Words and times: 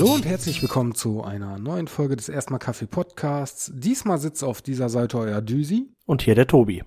Hallo 0.00 0.14
und 0.14 0.24
herzlich 0.24 0.62
willkommen 0.62 0.94
zu 0.94 1.22
einer 1.22 1.58
neuen 1.58 1.86
Folge 1.86 2.16
des 2.16 2.30
Erstmal 2.30 2.58
Kaffee 2.58 2.86
Podcasts. 2.86 3.70
Diesmal 3.74 4.16
sitzt 4.16 4.42
auf 4.42 4.62
dieser 4.62 4.88
Seite 4.88 5.18
euer 5.18 5.42
Düsi. 5.42 5.90
Und 6.06 6.22
hier 6.22 6.34
der 6.34 6.46
Tobi. 6.46 6.82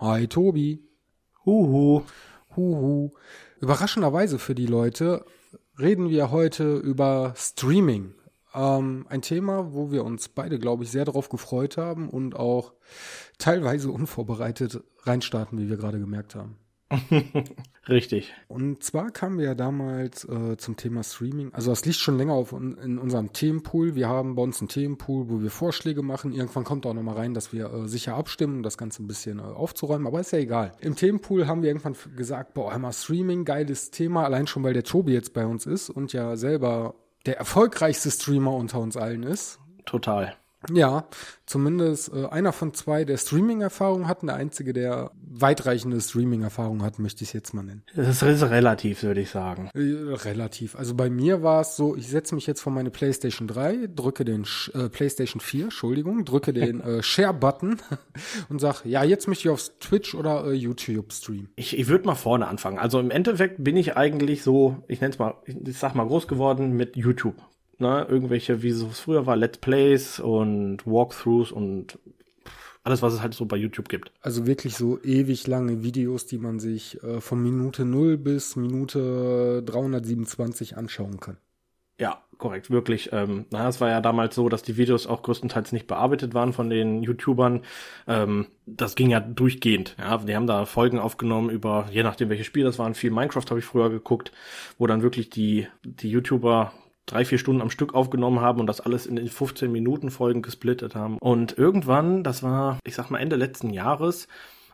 Hi 0.00 0.26
Tobi. 0.26 0.82
Huhu. 1.46 2.02
Huhu. 2.56 3.12
Überraschenderweise 3.60 4.40
für 4.40 4.56
die 4.56 4.66
Leute 4.66 5.24
reden 5.78 6.10
wir 6.10 6.32
heute 6.32 6.78
über 6.78 7.32
Streaming. 7.36 8.14
Ähm, 8.52 9.06
ein 9.08 9.22
Thema, 9.22 9.72
wo 9.72 9.92
wir 9.92 10.04
uns 10.04 10.28
beide, 10.28 10.58
glaube 10.58 10.82
ich, 10.82 10.90
sehr 10.90 11.04
darauf 11.04 11.28
gefreut 11.28 11.76
haben 11.76 12.08
und 12.08 12.34
auch 12.34 12.72
teilweise 13.38 13.92
unvorbereitet 13.92 14.82
reinstarten, 15.04 15.60
wie 15.60 15.68
wir 15.68 15.76
gerade 15.76 16.00
gemerkt 16.00 16.34
haben. 16.34 16.56
Richtig. 17.88 18.34
Und 18.48 18.82
zwar 18.82 19.10
kamen 19.10 19.38
wir 19.38 19.46
ja 19.46 19.54
damals 19.54 20.24
äh, 20.24 20.56
zum 20.56 20.76
Thema 20.76 21.02
Streaming. 21.02 21.52
Also 21.52 21.70
das 21.70 21.84
liegt 21.84 21.98
schon 21.98 22.16
länger 22.16 22.32
auf, 22.32 22.52
in 22.52 22.98
unserem 22.98 23.32
Themenpool. 23.32 23.94
Wir 23.94 24.08
haben 24.08 24.34
bei 24.34 24.42
uns 24.42 24.60
einen 24.60 24.68
Themenpool, 24.68 25.28
wo 25.28 25.42
wir 25.42 25.50
Vorschläge 25.50 26.02
machen. 26.02 26.32
Irgendwann 26.32 26.64
kommt 26.64 26.86
auch 26.86 26.94
nochmal 26.94 27.16
rein, 27.16 27.34
dass 27.34 27.52
wir 27.52 27.72
äh, 27.72 27.88
sicher 27.88 28.14
abstimmen, 28.14 28.56
um 28.56 28.62
das 28.62 28.78
Ganze 28.78 29.02
ein 29.02 29.06
bisschen 29.06 29.38
äh, 29.38 29.42
aufzuräumen. 29.42 30.06
Aber 30.06 30.20
ist 30.20 30.32
ja 30.32 30.38
egal. 30.38 30.72
Im 30.80 30.96
Themenpool 30.96 31.46
haben 31.46 31.62
wir 31.62 31.68
irgendwann 31.68 31.96
gesagt, 32.16 32.54
boah, 32.54 32.72
einmal 32.72 32.92
Streaming, 32.92 33.44
geiles 33.44 33.90
Thema. 33.90 34.24
Allein 34.24 34.46
schon, 34.46 34.62
weil 34.62 34.74
der 34.74 34.84
Tobi 34.84 35.12
jetzt 35.12 35.34
bei 35.34 35.46
uns 35.46 35.66
ist 35.66 35.90
und 35.90 36.12
ja 36.12 36.36
selber 36.36 36.94
der 37.26 37.36
erfolgreichste 37.36 38.10
Streamer 38.10 38.54
unter 38.54 38.80
uns 38.80 38.96
allen 38.96 39.22
ist. 39.22 39.58
Total. 39.84 40.36
Ja, 40.72 41.06
zumindest 41.46 42.12
äh, 42.12 42.26
einer 42.26 42.52
von 42.52 42.74
zwei, 42.74 43.04
der 43.04 43.16
Streaming-Erfahrung 43.16 44.06
hat, 44.06 44.22
der 44.22 44.34
einzige, 44.34 44.72
der 44.72 45.10
weitreichende 45.14 46.00
Streaming-Erfahrung 46.00 46.82
hat, 46.82 46.98
möchte 46.98 47.22
ich 47.22 47.30
es 47.30 47.32
jetzt 47.32 47.54
mal 47.54 47.62
nennen. 47.62 47.82
Das 47.94 48.22
ist 48.22 48.42
relativ, 48.42 49.02
würde 49.02 49.20
ich 49.20 49.30
sagen. 49.30 49.70
Äh, 49.74 50.14
relativ. 50.14 50.76
Also 50.76 50.94
bei 50.94 51.10
mir 51.10 51.42
war 51.42 51.60
es 51.60 51.76
so, 51.76 51.96
ich 51.96 52.08
setze 52.08 52.34
mich 52.34 52.46
jetzt 52.46 52.60
vor 52.60 52.72
meine 52.72 52.90
PlayStation 52.90 53.48
3, 53.48 53.88
drücke 53.94 54.24
den 54.24 54.44
äh, 54.74 54.88
PlayStation 54.88 55.40
4, 55.40 55.64
Entschuldigung, 55.64 56.24
drücke 56.24 56.52
den 56.52 56.80
äh, 56.82 57.02
Share-Button 57.02 57.78
und 58.48 58.60
sag, 58.60 58.84
ja, 58.84 59.04
jetzt 59.04 59.28
möchte 59.28 59.48
ich 59.48 59.52
aufs 59.52 59.78
Twitch 59.78 60.14
oder 60.14 60.46
äh, 60.46 60.52
YouTube 60.52 61.12
streamen. 61.12 61.48
Ich, 61.56 61.78
ich 61.78 61.88
würde 61.88 62.06
mal 62.06 62.14
vorne 62.14 62.46
anfangen. 62.46 62.78
Also 62.78 63.00
im 63.00 63.10
Endeffekt 63.10 63.62
bin 63.62 63.76
ich 63.76 63.96
eigentlich 63.96 64.42
so, 64.42 64.82
ich 64.88 65.00
nenne 65.00 65.12
es 65.12 65.18
mal, 65.18 65.34
ich 65.44 65.78
sag 65.78 65.94
mal 65.94 66.06
groß 66.06 66.28
geworden 66.28 66.72
mit 66.76 66.96
YouTube 66.96 67.36
ne, 67.78 68.06
irgendwelche, 68.08 68.62
wie 68.62 68.68
es 68.68 68.82
früher 68.98 69.26
war, 69.26 69.36
Let's 69.36 69.58
Plays 69.58 70.20
und 70.20 70.86
Walkthroughs 70.86 71.52
und 71.52 71.98
alles, 72.84 73.02
was 73.02 73.12
es 73.12 73.22
halt 73.22 73.34
so 73.34 73.44
bei 73.44 73.56
YouTube 73.56 73.88
gibt. 73.88 74.12
Also 74.20 74.46
wirklich 74.46 74.76
so 74.76 74.98
ewig 75.02 75.46
lange 75.46 75.82
Videos, 75.82 76.26
die 76.26 76.38
man 76.38 76.58
sich 76.58 77.02
äh, 77.02 77.20
von 77.20 77.42
Minute 77.42 77.84
0 77.84 78.16
bis 78.16 78.56
Minute 78.56 79.62
327 79.64 80.76
anschauen 80.76 81.20
kann. 81.20 81.36
Ja, 82.00 82.22
korrekt, 82.38 82.70
wirklich. 82.70 83.10
Ähm, 83.12 83.46
na, 83.50 83.68
es 83.68 83.80
war 83.80 83.90
ja 83.90 84.00
damals 84.00 84.36
so, 84.36 84.48
dass 84.48 84.62
die 84.62 84.76
Videos 84.76 85.08
auch 85.08 85.22
größtenteils 85.22 85.72
nicht 85.72 85.88
bearbeitet 85.88 86.32
waren 86.32 86.52
von 86.52 86.70
den 86.70 87.02
YouTubern. 87.02 87.64
Ähm, 88.06 88.46
das 88.66 88.94
ging 88.94 89.10
ja 89.10 89.18
durchgehend. 89.18 89.96
Ja, 89.98 90.16
die 90.18 90.36
haben 90.36 90.46
da 90.46 90.64
Folgen 90.64 91.00
aufgenommen 91.00 91.50
über, 91.50 91.88
je 91.90 92.04
nachdem 92.04 92.28
welches 92.30 92.46
Spiel 92.46 92.64
das 92.64 92.78
waren, 92.78 92.94
viel 92.94 93.10
Minecraft 93.10 93.44
habe 93.50 93.58
ich 93.58 93.66
früher 93.66 93.90
geguckt, 93.90 94.30
wo 94.78 94.86
dann 94.86 95.02
wirklich 95.02 95.28
die 95.28 95.66
die 95.82 96.08
YouTuber 96.10 96.72
drei, 97.12 97.24
vier 97.24 97.38
Stunden 97.38 97.62
am 97.62 97.70
Stück 97.70 97.94
aufgenommen 97.94 98.40
haben 98.40 98.60
und 98.60 98.66
das 98.66 98.80
alles 98.80 99.06
in 99.06 99.16
den 99.16 99.28
15 99.28 99.70
Minuten 99.70 100.10
Folgen 100.10 100.42
gesplittet 100.42 100.94
haben. 100.94 101.18
Und 101.18 101.58
irgendwann, 101.58 102.22
das 102.22 102.42
war, 102.42 102.78
ich 102.84 102.94
sag 102.94 103.10
mal 103.10 103.18
Ende 103.18 103.36
letzten 103.36 103.70
Jahres, 103.70 104.28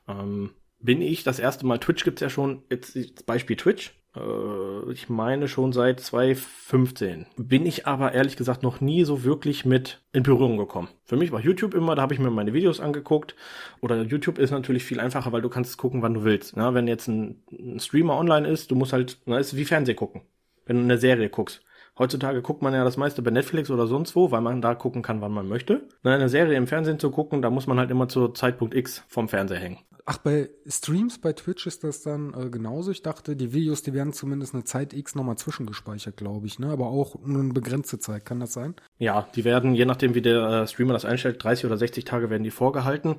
ähm, 0.09 0.51
bin 0.79 1.01
ich 1.01 1.25
das 1.25 1.39
erste 1.39 1.67
Mal, 1.67 1.79
Twitch 1.79 2.05
gibt's 2.05 2.21
ja 2.21 2.29
schon, 2.29 2.63
jetzt 2.69 2.95
das 2.95 3.23
Beispiel 3.25 3.57
Twitch, 3.57 3.95
äh, 4.17 4.93
ich 4.93 5.09
meine 5.09 5.49
schon 5.49 5.73
seit 5.73 6.01
2015. 6.01 7.27
Bin 7.37 7.67
ich 7.67 7.87
aber 7.87 8.13
ehrlich 8.13 8.37
gesagt 8.37 8.63
noch 8.63 8.81
nie 8.81 9.05
so 9.05 9.25
wirklich 9.25 9.65
mit 9.65 10.03
in 10.13 10.23
Berührung 10.23 10.57
gekommen. 10.57 10.89
Für 11.05 11.17
mich 11.17 11.33
war 11.33 11.41
YouTube 11.41 11.75
immer, 11.75 11.95
da 11.95 12.03
habe 12.03 12.15
ich 12.15 12.21
mir 12.21 12.31
meine 12.31 12.53
Videos 12.53 12.81
angeguckt. 12.81 13.35
Oder 13.81 14.03
YouTube 14.03 14.39
ist 14.39 14.51
natürlich 14.51 14.85
viel 14.85 15.01
einfacher, 15.01 15.33
weil 15.33 15.43
du 15.43 15.49
kannst 15.49 15.79
gucken, 15.79 16.03
wann 16.03 16.15
du 16.15 16.25
willst. 16.25 16.57
Na, 16.57 16.75
wenn 16.75 16.87
jetzt 16.87 17.09
ein, 17.09 17.43
ein 17.51 17.81
Streamer 17.81 18.17
online 18.17 18.47
ist, 18.47 18.71
du 18.71 18.77
musst 18.77 18.93
halt, 18.93 19.19
na, 19.25 19.39
ist 19.39 19.57
wie 19.57 19.65
Fernseh 19.65 19.95
gucken. 19.95 20.23
Wenn 20.67 20.77
du 20.77 20.83
eine 20.83 20.99
Serie 20.99 21.29
guckst. 21.29 21.64
Heutzutage 21.99 22.43
guckt 22.43 22.63
man 22.63 22.75
ja 22.75 22.83
das 22.83 22.97
meiste 22.97 23.23
bei 23.23 23.31
Netflix 23.31 23.71
oder 23.71 23.87
sonst 23.87 24.17
wo, 24.17 24.31
weil 24.31 24.41
man 24.41 24.61
da 24.61 24.75
gucken 24.75 25.03
kann, 25.03 25.21
wann 25.21 25.33
man 25.33 25.49
möchte. 25.49 25.87
Eine 26.03 26.29
Serie 26.29 26.57
im 26.57 26.67
Fernsehen 26.67 26.99
zu 26.99 27.11
gucken, 27.11 27.41
da 27.41 27.51
muss 27.51 27.67
man 27.67 27.79
halt 27.79 27.91
immer 27.91 28.09
zur 28.09 28.35
Zeitpunkt 28.35 28.75
X 28.75 29.05
vom 29.09 29.29
Fernseher 29.29 29.59
hängen. 29.59 29.79
Ach, 30.07 30.19
bei 30.19 30.51
Streams 30.67 31.19
bei 31.19 31.33
Twitch 31.33 31.67
ist 31.67 31.83
das 31.83 32.03
dann 32.03 32.35
äh, 32.35 32.51
genauso. 32.51 32.91
Ich 32.91 33.01
dachte, 33.01 33.37
die 33.37 33.55
Videos, 33.55 33.83
die 33.83 33.95
werden 33.95 34.13
zumindest 34.13 34.53
eine 34.53 34.65
Zeit 34.65 34.93
X 34.93 35.15
nochmal 35.15 35.39
zwischengespeichert, 35.39 36.19
glaube 36.19 36.47
ich, 36.47 36.59
ne? 36.59 36.69
Aber 36.69 36.89
auch 36.89 37.17
nur 37.25 37.41
eine 37.41 37.55
begrenzte 37.55 37.99
Zeit, 37.99 38.27
kann 38.27 38.39
das 38.39 38.53
sein? 38.53 38.75
Ja, 38.99 39.27
die 39.35 39.45
werden, 39.45 39.75
je 39.75 39.87
nachdem 39.87 40.15
wie 40.15 40.21
der 40.21 40.47
äh, 40.47 40.67
Streamer 40.67 40.93
das 40.93 41.07
einstellt, 41.07 41.43
30 41.43 41.65
oder 41.65 41.79
60 41.79 42.05
Tage 42.05 42.29
werden 42.29 42.43
die 42.43 42.51
vorgehalten. 42.51 43.17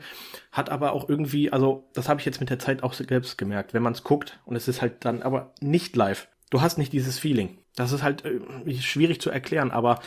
Hat 0.51 0.69
aber 0.69 0.93
auch 0.93 1.09
irgendwie, 1.09 1.51
also 1.51 1.89
das 1.93 2.07
habe 2.07 2.19
ich 2.19 2.25
jetzt 2.25 2.39
mit 2.39 2.51
der 2.51 2.59
Zeit 2.59 2.83
auch 2.83 2.93
selbst 2.93 3.39
gemerkt, 3.39 3.73
wenn 3.73 3.81
man 3.81 3.93
es 3.93 4.03
guckt 4.03 4.39
und 4.45 4.55
es 4.55 4.67
ist 4.67 4.83
halt 4.83 5.05
dann 5.05 5.23
aber 5.23 5.53
nicht 5.61 5.95
live. 5.95 6.27
Du 6.51 6.61
hast 6.61 6.77
nicht 6.77 6.93
dieses 6.93 7.17
Feeling. 7.17 7.57
Das 7.75 7.91
ist 7.91 8.03
halt 8.03 8.23
äh, 8.25 8.39
schwierig 8.79 9.21
zu 9.21 9.29
erklären, 9.29 9.71
aber 9.71 9.99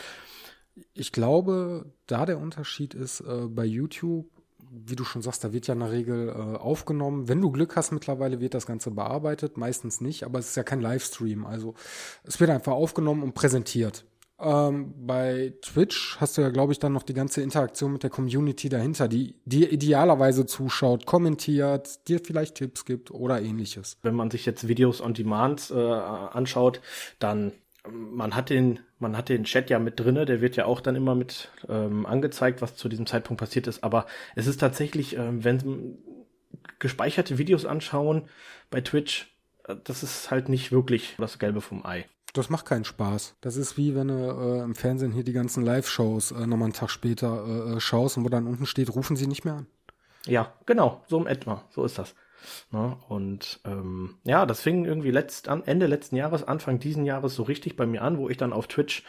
ich 0.93 1.11
glaube, 1.11 1.91
da 2.07 2.25
der 2.25 2.39
Unterschied 2.39 2.93
ist 2.93 3.21
äh, 3.21 3.47
bei 3.47 3.65
YouTube, 3.65 4.27
wie 4.71 4.95
du 4.95 5.03
schon 5.03 5.21
sagst, 5.21 5.43
da 5.43 5.51
wird 5.51 5.67
ja 5.67 5.73
in 5.73 5.79
der 5.79 5.91
Regel 5.91 6.29
äh, 6.29 6.31
aufgenommen. 6.31 7.27
Wenn 7.27 7.41
du 7.41 7.51
Glück 7.51 7.75
hast, 7.75 7.91
mittlerweile 7.91 8.39
wird 8.39 8.53
das 8.53 8.65
Ganze 8.65 8.91
bearbeitet, 8.91 9.57
meistens 9.57 9.99
nicht, 10.01 10.23
aber 10.23 10.39
es 10.39 10.49
ist 10.49 10.55
ja 10.55 10.63
kein 10.63 10.81
Livestream. 10.81 11.45
Also 11.45 11.73
es 12.23 12.39
wird 12.39 12.49
einfach 12.49 12.73
aufgenommen 12.73 13.23
und 13.23 13.33
präsentiert. 13.33 14.05
Ähm, 14.41 14.93
bei 15.05 15.53
Twitch 15.61 16.17
hast 16.19 16.37
du 16.37 16.41
ja, 16.41 16.49
glaube 16.49 16.71
ich, 16.71 16.79
dann 16.79 16.93
noch 16.93 17.03
die 17.03 17.13
ganze 17.13 17.41
Interaktion 17.41 17.93
mit 17.93 18.03
der 18.03 18.09
Community 18.09 18.69
dahinter, 18.69 19.07
die 19.07 19.35
dir 19.45 19.71
idealerweise 19.71 20.45
zuschaut, 20.45 21.05
kommentiert, 21.05 22.07
dir 22.07 22.19
vielleicht 22.19 22.55
Tipps 22.55 22.85
gibt 22.85 23.11
oder 23.11 23.41
ähnliches. 23.41 23.97
Wenn 24.01 24.15
man 24.15 24.31
sich 24.31 24.45
jetzt 24.45 24.67
Videos 24.67 25.01
on 25.01 25.13
Demand 25.13 25.71
äh, 25.71 25.75
anschaut, 25.75 26.81
dann 27.19 27.51
man 27.87 28.35
hat 28.35 28.49
den, 28.49 28.79
man 28.99 29.15
hat 29.15 29.29
den 29.29 29.45
Chat 29.45 29.69
ja 29.69 29.79
mit 29.79 29.99
drinne, 29.99 30.25
der 30.25 30.41
wird 30.41 30.55
ja 30.55 30.65
auch 30.65 30.81
dann 30.81 30.95
immer 30.95 31.15
mit 31.15 31.49
ähm, 31.67 32.05
angezeigt, 32.05 32.61
was 32.61 32.75
zu 32.75 32.89
diesem 32.89 33.05
Zeitpunkt 33.05 33.39
passiert 33.39 33.67
ist. 33.67 33.83
Aber 33.83 34.05
es 34.35 34.47
ist 34.47 34.59
tatsächlich, 34.59 35.17
ähm, 35.17 35.43
wenn 35.43 35.97
gespeicherte 36.79 37.37
Videos 37.37 37.65
anschauen 37.65 38.27
bei 38.69 38.81
Twitch, 38.81 39.33
äh, 39.65 39.75
das 39.83 40.03
ist 40.03 40.31
halt 40.31 40.49
nicht 40.49 40.71
wirklich 40.71 41.15
das 41.17 41.39
Gelbe 41.39 41.61
vom 41.61 41.85
Ei. 41.85 42.05
Das 42.33 42.49
macht 42.49 42.65
keinen 42.65 42.85
Spaß. 42.85 43.35
Das 43.41 43.55
ist 43.55 43.77
wie 43.77 43.95
wenn 43.95 44.09
du 44.09 44.13
äh, 44.13 44.63
im 44.63 44.75
Fernsehen 44.75 45.11
hier 45.11 45.23
die 45.23 45.33
ganzen 45.33 45.63
Live-Shows 45.63 46.31
äh, 46.31 46.47
nochmal 46.47 46.65
einen 46.65 46.73
Tag 46.73 46.89
später 46.89 47.45
äh, 47.45 47.73
äh, 47.73 47.79
schaust 47.79 48.17
und 48.17 48.25
wo 48.25 48.29
dann 48.29 48.47
unten 48.47 48.65
steht, 48.65 48.93
rufen 48.95 49.15
sie 49.15 49.27
nicht 49.27 49.45
mehr 49.45 49.55
an. 49.55 49.67
Ja, 50.25 50.53
genau, 50.65 51.03
so 51.07 51.17
im 51.17 51.27
etwa, 51.27 51.63
so 51.71 51.83
ist 51.83 51.97
das. 51.97 52.13
Ne? 52.71 52.97
Und 53.07 53.59
ähm, 53.65 54.15
ja, 54.23 54.45
das 54.45 54.61
fing 54.61 54.85
irgendwie 54.85 55.11
letzt, 55.11 55.49
an, 55.49 55.63
Ende 55.65 55.87
letzten 55.87 56.15
Jahres, 56.15 56.43
Anfang 56.43 56.79
diesen 56.79 57.05
Jahres 57.05 57.35
so 57.35 57.43
richtig 57.43 57.75
bei 57.75 57.85
mir 57.85 58.01
an, 58.01 58.17
wo 58.17 58.29
ich 58.29 58.37
dann 58.37 58.53
auf 58.53 58.67
Twitch 58.67 59.03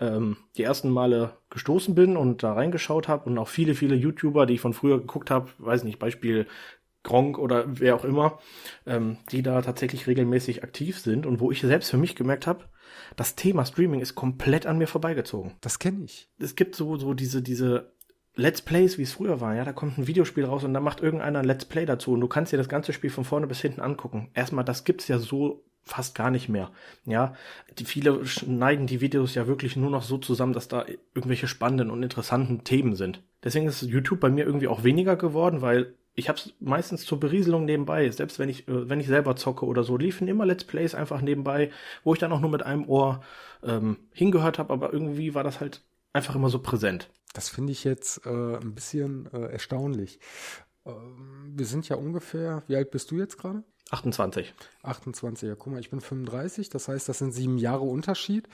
ähm, 0.00 0.36
die 0.56 0.62
ersten 0.62 0.90
Male 0.90 1.36
gestoßen 1.50 1.94
bin 1.94 2.16
und 2.16 2.42
da 2.42 2.54
reingeschaut 2.54 3.08
habe 3.08 3.26
und 3.30 3.38
auch 3.38 3.48
viele, 3.48 3.74
viele 3.74 3.94
YouTuber, 3.94 4.46
die 4.46 4.54
ich 4.54 4.60
von 4.60 4.74
früher 4.74 4.98
geguckt 4.98 5.30
habe, 5.30 5.48
weiß 5.58 5.84
nicht, 5.84 5.98
Beispiel 5.98 6.46
Gronk 7.04 7.38
oder 7.38 7.64
wer 7.66 7.94
auch 7.94 8.04
immer, 8.04 8.38
ähm, 8.86 9.18
die 9.30 9.42
da 9.42 9.62
tatsächlich 9.62 10.08
regelmäßig 10.08 10.64
aktiv 10.64 10.98
sind 10.98 11.26
und 11.26 11.38
wo 11.38 11.52
ich 11.52 11.60
selbst 11.60 11.90
für 11.90 11.98
mich 11.98 12.16
gemerkt 12.16 12.48
habe, 12.48 12.64
das 13.14 13.36
Thema 13.36 13.64
Streaming 13.64 14.00
ist 14.00 14.16
komplett 14.16 14.66
an 14.66 14.78
mir 14.78 14.88
vorbeigezogen. 14.88 15.52
Das 15.60 15.78
kenne 15.78 16.04
ich. 16.04 16.28
Es 16.38 16.56
gibt 16.56 16.74
so 16.74 16.96
so 16.96 17.14
diese 17.14 17.42
diese 17.42 17.92
Let's 18.36 18.62
Plays, 18.62 18.98
wie 18.98 19.02
es 19.02 19.12
früher 19.12 19.40
war, 19.40 19.54
ja, 19.54 19.64
da 19.64 19.72
kommt 19.72 19.96
ein 19.96 20.08
Videospiel 20.08 20.44
raus 20.44 20.64
und 20.64 20.74
da 20.74 20.80
macht 20.80 21.00
irgendeiner 21.00 21.38
ein 21.38 21.44
Let's 21.44 21.66
Play 21.66 21.86
dazu 21.86 22.14
und 22.14 22.20
du 22.20 22.26
kannst 22.26 22.52
dir 22.52 22.56
das 22.56 22.68
ganze 22.68 22.92
Spiel 22.92 23.10
von 23.10 23.24
vorne 23.24 23.46
bis 23.46 23.60
hinten 23.60 23.80
angucken. 23.80 24.30
Erstmal, 24.34 24.64
das 24.64 24.82
gibt's 24.82 25.06
ja 25.06 25.20
so 25.20 25.62
fast 25.84 26.14
gar 26.14 26.30
nicht 26.30 26.48
mehr. 26.48 26.70
Ja, 27.04 27.34
die 27.78 27.84
viele 27.84 28.24
schneiden 28.26 28.86
die 28.86 29.00
Videos 29.00 29.34
ja 29.34 29.46
wirklich 29.46 29.76
nur 29.76 29.90
noch 29.90 30.02
so 30.02 30.18
zusammen, 30.18 30.54
dass 30.54 30.66
da 30.66 30.84
irgendwelche 31.14 31.46
spannenden 31.46 31.90
und 31.90 32.02
interessanten 32.02 32.64
Themen 32.64 32.96
sind. 32.96 33.22
Deswegen 33.44 33.66
ist 33.66 33.82
YouTube 33.82 34.20
bei 34.20 34.30
mir 34.30 34.46
irgendwie 34.46 34.68
auch 34.68 34.82
weniger 34.82 35.14
geworden, 35.16 35.60
weil 35.60 35.94
ich 36.14 36.28
habe 36.28 36.38
es 36.38 36.52
meistens 36.60 37.04
zur 37.04 37.18
Berieselung 37.18 37.64
nebenbei, 37.64 38.08
selbst 38.10 38.38
wenn 38.38 38.48
ich, 38.48 38.68
äh, 38.68 38.88
wenn 38.88 39.00
ich 39.00 39.06
selber 39.06 39.36
zocke 39.36 39.66
oder 39.66 39.84
so, 39.84 39.96
liefen 39.96 40.28
immer 40.28 40.46
Let's 40.46 40.64
Plays 40.64 40.94
einfach 40.94 41.20
nebenbei, 41.20 41.70
wo 42.04 42.14
ich 42.14 42.20
dann 42.20 42.32
auch 42.32 42.40
nur 42.40 42.50
mit 42.50 42.62
einem 42.62 42.88
Ohr 42.88 43.22
ähm, 43.62 43.98
hingehört 44.12 44.58
habe, 44.58 44.72
aber 44.72 44.92
irgendwie 44.92 45.34
war 45.34 45.44
das 45.44 45.60
halt 45.60 45.82
einfach 46.12 46.34
immer 46.34 46.50
so 46.50 46.60
präsent. 46.60 47.10
Das 47.32 47.48
finde 47.48 47.72
ich 47.72 47.84
jetzt 47.84 48.24
äh, 48.26 48.56
ein 48.56 48.74
bisschen 48.74 49.28
äh, 49.32 49.52
erstaunlich. 49.52 50.20
Ähm, 50.86 51.52
wir 51.56 51.66
sind 51.66 51.88
ja 51.88 51.96
ungefähr, 51.96 52.62
wie 52.68 52.76
alt 52.76 52.90
bist 52.90 53.10
du 53.10 53.18
jetzt 53.18 53.38
gerade? 53.38 53.64
28. 53.90 54.54
28, 54.82 55.48
ja, 55.48 55.54
guck 55.54 55.72
mal, 55.72 55.78
ich 55.78 55.90
bin 55.90 56.00
35, 56.00 56.68
das 56.70 56.88
heißt, 56.88 57.08
das 57.08 57.18
sind 57.18 57.32
sieben 57.32 57.58
Jahre 57.58 57.82
Unterschied. 57.84 58.48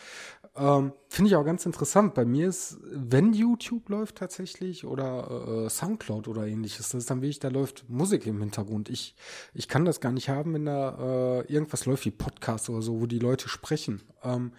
Ähm, 0.57 0.93
Finde 1.09 1.29
ich 1.29 1.37
auch 1.37 1.45
ganz 1.45 1.65
interessant. 1.65 2.15
Bei 2.15 2.25
mir 2.25 2.49
ist, 2.49 2.79
wenn 2.83 3.33
YouTube 3.33 3.89
läuft 3.89 4.17
tatsächlich 4.17 4.85
oder 4.85 5.65
äh, 5.67 5.71
Soundcloud 5.71 6.27
oder 6.27 6.47
ähnliches, 6.47 6.89
das 6.89 7.03
ist 7.03 7.11
dann 7.11 7.23
wirklich, 7.23 7.39
da 7.39 7.49
läuft 7.49 7.89
Musik 7.89 8.27
im 8.27 8.41
Hintergrund. 8.41 8.89
Ich, 8.91 9.15
ich 9.55 9.69
kann 9.69 9.85
das 9.85 10.01
gar 10.01 10.13
nicht 10.13 10.29
haben, 10.29 10.55
wenn 10.55 10.67
da 10.67 11.41
äh, 11.41 11.53
irgendwas 11.53 11.87
läuft 11.87 12.05
wie 12.05 12.11
Podcast 12.11 12.69
oder 12.69 12.83
so, 12.83 13.01
wo 13.01 13.07
die 13.07 13.21
Leute 13.21 13.49
sprechen. 13.49 14.03
Ähm, 14.25 14.53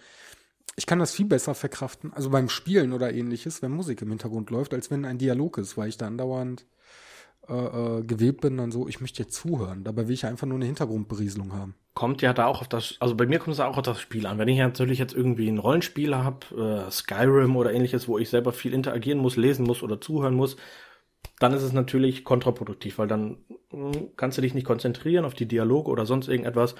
ich 0.76 0.86
kann 0.86 0.98
das 0.98 1.12
viel 1.12 1.26
besser 1.26 1.54
verkraften, 1.54 2.14
also 2.14 2.30
beim 2.30 2.48
Spielen 2.48 2.94
oder 2.94 3.12
ähnliches, 3.12 3.60
wenn 3.60 3.72
Musik 3.72 4.00
im 4.00 4.08
Hintergrund 4.08 4.48
läuft, 4.48 4.72
als 4.72 4.90
wenn 4.90 5.04
ein 5.04 5.18
Dialog 5.18 5.58
ist, 5.58 5.76
weil 5.76 5.90
ich 5.90 5.98
da 5.98 6.06
andauernd 6.06 6.64
äh, 7.48 7.54
äh, 7.54 8.02
gewählt 8.04 8.40
bin, 8.40 8.56
dann 8.56 8.70
so, 8.70 8.86
ich 8.86 9.00
möchte 9.00 9.22
jetzt 9.22 9.34
zuhören. 9.34 9.82
Dabei 9.82 10.06
will 10.06 10.14
ich 10.14 10.26
einfach 10.26 10.46
nur 10.46 10.56
eine 10.56 10.66
Hintergrundberieselung 10.66 11.52
haben. 11.52 11.74
Kommt 11.92 12.22
ja 12.22 12.32
da 12.32 12.46
auch 12.46 12.60
auf 12.60 12.68
das, 12.68 12.96
also 13.00 13.16
bei 13.16 13.26
mir 13.26 13.40
kommt 13.40 13.54
es 13.54 13.60
auch 13.60 13.76
auf 13.76 13.82
das 13.82 14.00
Spiel 14.00 14.26
an. 14.26 14.38
Wenn 14.38 14.46
ich 14.46 14.58
natürlich 14.58 15.00
jetzt 15.00 15.12
irgendwie 15.12 15.48
ein 15.48 15.58
Rollenspiel 15.58 16.14
habe, 16.14 16.86
äh, 16.86 16.90
Skyrim 16.90 17.56
oder 17.56 17.72
ähnliches, 17.72 18.06
wo 18.06 18.16
ich 18.18 18.30
selber 18.30 18.52
viel 18.52 18.72
interagieren 18.72 19.18
muss, 19.18 19.36
lesen 19.36 19.66
muss 19.66 19.82
oder 19.82 20.00
zuhören 20.00 20.34
muss, 20.34 20.56
dann 21.40 21.52
ist 21.52 21.62
es 21.62 21.72
natürlich 21.72 22.24
kontraproduktiv, 22.24 22.98
weil 22.98 23.08
dann 23.08 23.38
mh, 23.72 23.92
hm, 23.92 24.08
kannst 24.16 24.38
du 24.38 24.42
dich 24.42 24.54
nicht 24.54 24.66
konzentrieren 24.66 25.24
auf 25.24 25.34
die 25.34 25.48
Dialoge 25.48 25.90
oder 25.90 26.06
sonst 26.06 26.28
irgendetwas. 26.28 26.76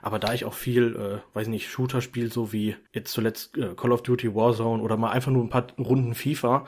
Aber 0.00 0.18
da 0.18 0.32
ich 0.32 0.46
auch 0.46 0.54
viel, 0.54 0.96
äh, 0.96 1.36
weiß 1.36 1.48
nicht, 1.48 1.68
Shooter 1.68 2.00
spiele, 2.00 2.30
so 2.30 2.52
wie 2.54 2.76
jetzt 2.92 3.12
zuletzt 3.12 3.58
äh, 3.58 3.74
Call 3.74 3.92
of 3.92 4.02
Duty 4.02 4.34
Warzone 4.34 4.82
oder 4.82 4.96
mal 4.96 5.10
einfach 5.10 5.30
nur 5.30 5.44
ein 5.44 5.50
paar 5.50 5.66
Runden 5.78 6.14
FIFA, 6.14 6.66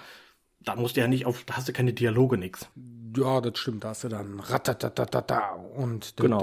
da 0.61 0.77
musst 0.77 0.97
du 0.97 1.01
ja 1.01 1.09
nicht 1.09 1.25
auf, 1.25 1.45
da 1.45 1.57
hast 1.57 1.69
du 1.69 1.73
keine 1.73 1.95
Dialoge, 1.95 2.37
nix. 2.37 2.69
Ja, 3.19 3.41
das 3.41 3.59
stimmt, 3.59 3.83
da 3.85 3.89
hast 3.89 4.05
du 4.05 4.09
dann 4.09 4.39
ratatatata 4.39 5.55
und 5.77 6.15
genau. 6.17 6.43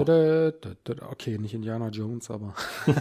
okay, 1.10 1.38
nicht 1.38 1.54
Indiana 1.54 1.88
Jones, 1.88 2.30
aber 2.30 2.54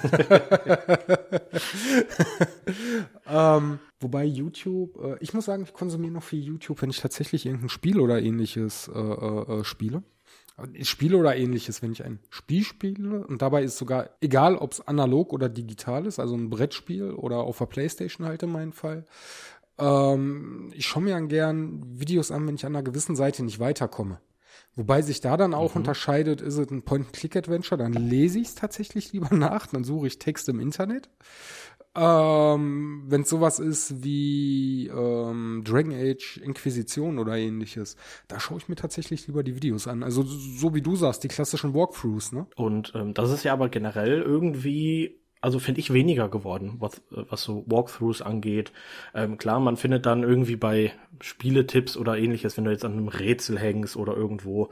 ähm, 3.27 3.79
wobei 3.99 4.23
YouTube, 4.23 4.97
äh, 5.03 5.17
ich 5.19 5.33
muss 5.33 5.45
sagen, 5.45 5.63
ich 5.63 5.73
konsumiere 5.73 6.13
noch 6.13 6.23
viel 6.23 6.41
YouTube, 6.41 6.81
wenn 6.81 6.89
ich 6.89 7.01
tatsächlich 7.01 7.45
irgendein 7.45 7.69
Spiel 7.69 7.99
oder 7.99 8.21
ähnliches 8.21 8.87
äh, 8.87 8.97
äh, 8.97 9.59
äh 9.59 9.63
spiele. 9.65 10.03
Spiele 10.83 11.17
oder 11.17 11.35
ähnliches, 11.35 11.81
wenn 11.81 11.91
ich 11.91 12.05
ein 12.05 12.19
Spiel 12.29 12.63
spiele 12.63 13.27
und 13.27 13.41
dabei 13.41 13.63
ist 13.63 13.77
sogar 13.77 14.11
egal, 14.21 14.55
ob 14.55 14.71
es 14.71 14.87
analog 14.87 15.33
oder 15.33 15.49
digital 15.49 16.05
ist, 16.05 16.17
also 16.17 16.33
ein 16.33 16.49
Brettspiel 16.49 17.11
oder 17.11 17.39
auf 17.39 17.57
der 17.57 17.65
Playstation 17.65 18.25
halt 18.25 18.41
in 18.41 18.53
meinem 18.53 18.71
Fall. 18.71 19.03
Ähm, 19.77 20.71
ich 20.73 20.85
schaue 20.85 21.03
mir 21.03 21.13
dann 21.13 21.27
gern 21.27 21.83
Videos 21.99 22.31
an, 22.31 22.47
wenn 22.47 22.55
ich 22.55 22.65
an 22.65 22.75
einer 22.75 22.83
gewissen 22.83 23.15
Seite 23.15 23.43
nicht 23.43 23.59
weiterkomme. 23.59 24.19
Wobei 24.75 25.01
sich 25.01 25.21
da 25.21 25.37
dann 25.37 25.53
auch 25.53 25.75
mhm. 25.75 25.81
unterscheidet, 25.81 26.41
ist 26.41 26.57
es 26.57 26.69
ein 26.69 26.83
Point-and-Click-Adventure, 26.83 27.77
dann 27.77 27.93
lese 27.93 28.39
ich 28.39 28.49
es 28.49 28.55
tatsächlich 28.55 29.13
lieber 29.13 29.29
nach, 29.35 29.67
dann 29.67 29.83
suche 29.83 30.07
ich 30.07 30.19
Text 30.19 30.49
im 30.49 30.59
Internet. 30.59 31.09
Ähm, 31.97 33.05
Wenn 33.07 33.21
es 33.21 33.29
sowas 33.29 33.59
ist 33.59 34.03
wie 34.03 34.87
ähm, 34.87 35.63
Dragon 35.65 35.93
Age 35.93 36.37
Inquisition 36.43 37.19
oder 37.19 37.37
ähnliches, 37.37 37.95
da 38.27 38.37
schaue 38.37 38.57
ich 38.57 38.67
mir 38.67 38.75
tatsächlich 38.75 39.27
lieber 39.27 39.43
die 39.43 39.55
Videos 39.55 39.87
an. 39.87 40.03
Also 40.03 40.23
so 40.23 40.75
wie 40.75 40.81
du 40.81 40.97
sagst, 40.97 41.23
die 41.23 41.29
klassischen 41.29 41.73
Walkthroughs, 41.73 42.33
ne? 42.33 42.47
Und 42.57 42.91
ähm, 42.95 43.13
das 43.13 43.31
ist 43.31 43.45
ja 43.45 43.53
aber 43.53 43.69
generell 43.69 44.21
irgendwie 44.21 45.21
also 45.45 45.59
finde 45.59 45.79
ich 45.79 45.93
weniger 45.93 46.27
geworden, 46.27 46.77
was, 46.79 47.03
was 47.11 47.43
so 47.43 47.63
Walkthroughs 47.67 48.23
angeht. 48.23 48.71
Ähm, 49.13 49.37
klar, 49.37 49.59
man 49.59 49.77
findet 49.77 50.07
dann 50.07 50.23
irgendwie 50.23 50.55
bei 50.55 50.91
Spieletipps 51.21 51.97
oder 51.97 52.17
ähnliches, 52.17 52.57
wenn 52.57 52.63
du 52.63 52.71
jetzt 52.71 52.83
an 52.83 52.93
einem 52.93 53.09
Rätsel 53.09 53.59
hängst 53.59 53.95
oder 53.95 54.17
irgendwo, 54.17 54.71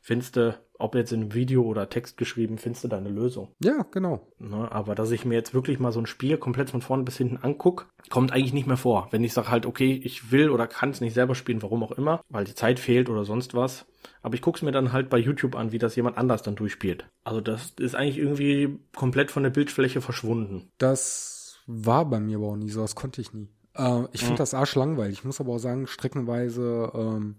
findest 0.00 0.36
du, 0.36 0.56
ob 0.82 0.94
jetzt 0.94 1.12
in 1.12 1.34
Video 1.34 1.62
oder 1.62 1.88
Text 1.88 2.16
geschrieben, 2.16 2.58
findest 2.58 2.84
du 2.84 2.88
da 2.88 2.98
eine 2.98 3.08
Lösung. 3.08 3.48
Ja, 3.62 3.86
genau. 3.90 4.26
Ne, 4.38 4.70
aber 4.70 4.94
dass 4.94 5.10
ich 5.10 5.24
mir 5.24 5.34
jetzt 5.34 5.54
wirklich 5.54 5.78
mal 5.78 5.92
so 5.92 6.00
ein 6.00 6.06
Spiel 6.06 6.36
komplett 6.36 6.70
von 6.70 6.82
vorne 6.82 7.04
bis 7.04 7.16
hinten 7.16 7.38
anguck, 7.38 7.88
kommt 8.10 8.32
eigentlich 8.32 8.52
nicht 8.52 8.66
mehr 8.66 8.76
vor. 8.76 9.08
Wenn 9.10 9.24
ich 9.24 9.32
sage 9.32 9.50
halt, 9.50 9.66
okay, 9.66 10.00
ich 10.04 10.30
will 10.30 10.50
oder 10.50 10.66
kann 10.66 10.90
es 10.90 11.00
nicht 11.00 11.14
selber 11.14 11.34
spielen, 11.34 11.62
warum 11.62 11.82
auch 11.82 11.92
immer, 11.92 12.22
weil 12.28 12.44
die 12.44 12.54
Zeit 12.54 12.78
fehlt 12.78 13.08
oder 13.08 13.24
sonst 13.24 13.54
was, 13.54 13.86
aber 14.22 14.34
ich 14.34 14.42
gucke 14.42 14.56
es 14.56 14.62
mir 14.62 14.72
dann 14.72 14.92
halt 14.92 15.10
bei 15.10 15.18
YouTube 15.18 15.56
an, 15.56 15.72
wie 15.72 15.78
das 15.78 15.96
jemand 15.96 16.18
anders 16.18 16.42
dann 16.42 16.56
durchspielt. 16.56 17.06
Also 17.24 17.40
das 17.40 17.72
ist 17.78 17.94
eigentlich 17.94 18.18
irgendwie 18.18 18.78
komplett 18.94 19.30
von 19.30 19.42
der 19.42 19.50
Bildfläche 19.50 20.00
verschwunden. 20.00 20.70
Das 20.78 21.60
war 21.66 22.04
bei 22.08 22.20
mir 22.20 22.38
aber 22.38 22.48
auch 22.48 22.56
nie 22.56 22.70
so, 22.70 22.80
das 22.80 22.94
konnte 22.94 23.20
ich 23.20 23.32
nie. 23.32 23.48
Äh, 23.74 24.02
ich 24.12 24.20
finde 24.20 24.34
mhm. 24.34 24.38
das 24.38 24.54
arschlangweilig. 24.54 25.18
Ich 25.18 25.24
muss 25.24 25.40
aber 25.40 25.52
auch 25.52 25.58
sagen, 25.58 25.86
streckenweise 25.86 26.90
ähm, 26.94 27.36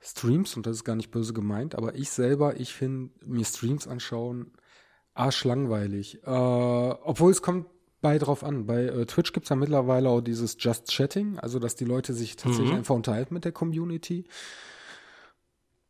Streams, 0.00 0.56
und 0.56 0.66
das 0.66 0.76
ist 0.76 0.84
gar 0.84 0.96
nicht 0.96 1.10
böse 1.10 1.32
gemeint, 1.32 1.74
aber 1.74 1.94
ich 1.94 2.10
selber, 2.10 2.60
ich 2.60 2.74
finde 2.74 3.10
mir 3.24 3.44
Streams 3.44 3.88
anschauen 3.88 4.52
arschlangweilig. 5.14 6.22
Äh, 6.24 6.30
obwohl 6.30 7.32
es 7.32 7.42
kommt 7.42 7.66
bei 8.00 8.18
drauf 8.18 8.44
an. 8.44 8.66
Bei 8.66 8.84
äh, 8.84 9.06
Twitch 9.06 9.32
gibt's 9.32 9.48
ja 9.48 9.56
mittlerweile 9.56 10.08
auch 10.08 10.20
dieses 10.20 10.56
Just 10.60 10.88
Chatting, 10.88 11.38
also 11.38 11.58
dass 11.58 11.74
die 11.74 11.84
Leute 11.84 12.12
sich 12.12 12.36
tatsächlich 12.36 12.70
mhm. 12.70 12.78
einfach 12.78 12.94
unterhalten 12.94 13.34
mit 13.34 13.44
der 13.44 13.52
Community. 13.52 14.26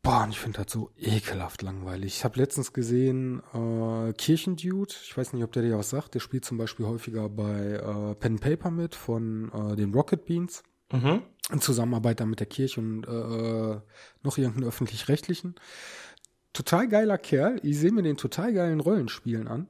Boah, 0.01 0.23
und 0.23 0.29
ich 0.29 0.39
finde 0.39 0.63
das 0.63 0.71
so 0.71 0.89
ekelhaft 0.97 1.61
langweilig. 1.61 2.15
Ich 2.15 2.23
habe 2.23 2.39
letztens 2.39 2.71
gesehen, 2.71 3.41
äh, 3.53 4.13
Kirchendude, 4.13 4.93
ich 5.03 5.17
weiß 5.17 5.33
nicht, 5.33 5.43
ob 5.43 5.51
der 5.51 5.63
dir 5.63 5.77
was 5.77 5.89
sagt, 5.89 6.15
der 6.15 6.21
spielt 6.21 6.45
zum 6.45 6.57
Beispiel 6.57 6.85
häufiger 6.85 7.27
bei 7.27 7.73
äh, 7.73 8.15
Pen 8.15 8.39
Paper 8.39 8.71
mit 8.71 8.95
von 8.95 9.51
äh, 9.51 9.75
den 9.75 9.93
Rocket 9.93 10.25
Beans. 10.25 10.63
Mhm. 10.91 11.21
In 11.51 11.61
Zusammenarbeit 11.61 12.19
dann 12.19 12.29
mit 12.29 12.39
der 12.39 12.47
Kirche 12.47 12.81
und 12.81 13.05
äh, 13.05 13.79
noch 14.23 14.37
irgendeinen 14.37 14.67
öffentlich-rechtlichen. 14.67 15.55
Total 16.53 16.87
geiler 16.87 17.17
Kerl. 17.17 17.59
Ich 17.63 17.79
sehe 17.79 17.91
mir 17.91 18.03
den 18.03 18.17
total 18.17 18.53
geilen 18.53 18.79
Rollenspielen 18.79 19.47
an. 19.47 19.67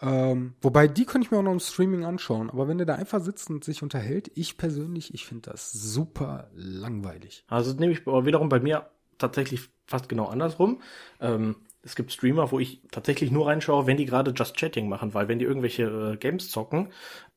Ähm, 0.00 0.54
wobei, 0.60 0.88
die 0.88 1.06
könnte 1.06 1.26
ich 1.26 1.30
mir 1.30 1.38
auch 1.38 1.42
noch 1.42 1.52
im 1.52 1.60
Streaming 1.60 2.04
anschauen. 2.04 2.50
Aber 2.50 2.68
wenn 2.68 2.78
der 2.78 2.86
da 2.86 2.96
einfach 2.96 3.20
sitzt 3.20 3.48
und 3.50 3.64
sich 3.64 3.82
unterhält, 3.82 4.30
ich 4.34 4.58
persönlich, 4.58 5.14
ich 5.14 5.24
finde 5.24 5.50
das 5.50 5.72
super 5.72 6.50
langweilig. 6.54 7.44
Also 7.48 7.72
nehme 7.72 7.92
ich 7.92 8.06
wiederum 8.06 8.48
bei 8.48 8.60
mir 8.60 8.90
tatsächlich 9.18 9.70
fast 9.86 10.08
genau 10.08 10.26
andersrum. 10.26 10.82
Ähm, 11.20 11.56
es 11.82 11.94
gibt 11.94 12.12
Streamer, 12.12 12.50
wo 12.50 12.58
ich 12.58 12.82
tatsächlich 12.90 13.30
nur 13.30 13.46
reinschaue, 13.46 13.86
wenn 13.86 13.96
die 13.96 14.06
gerade 14.06 14.32
Just 14.32 14.56
Chatting 14.56 14.88
machen, 14.88 15.14
weil 15.14 15.28
wenn 15.28 15.38
die 15.38 15.44
irgendwelche 15.44 15.84
äh, 15.84 16.16
Games 16.16 16.50
zocken, 16.50 16.92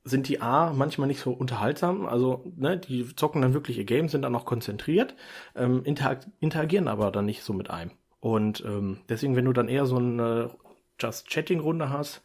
sind 0.08 0.28
die 0.28 0.42
A 0.42 0.74
manchmal 0.74 1.08
nicht 1.08 1.22
so 1.22 1.32
unterhaltsam, 1.32 2.06
also 2.06 2.44
ne, 2.56 2.78
die 2.78 3.16
zocken 3.16 3.42
dann 3.42 3.54
wirklich 3.54 3.78
ihr 3.78 3.86
Game, 3.86 4.10
sind 4.10 4.24
dann 4.24 4.36
auch 4.36 4.46
konzentriert, 4.46 5.16
ähm, 5.56 5.84
interag 5.84 6.26
interagieren 6.40 6.88
aber 6.88 7.12
dann 7.12 7.26
nicht 7.26 7.44
so 7.44 7.54
mit 7.54 7.70
einem. 7.70 7.92
Und 8.20 8.64
ähm, 8.66 9.00
deswegen, 9.10 9.36
wenn 9.36 9.46
du 9.46 9.54
dann 9.54 9.70
eher 9.70 9.86
so 9.86 9.98
eine 9.98 10.52
Just 11.00 11.30
Chatting 11.30 11.60
Runde 11.60 11.90
hast, 11.90 12.22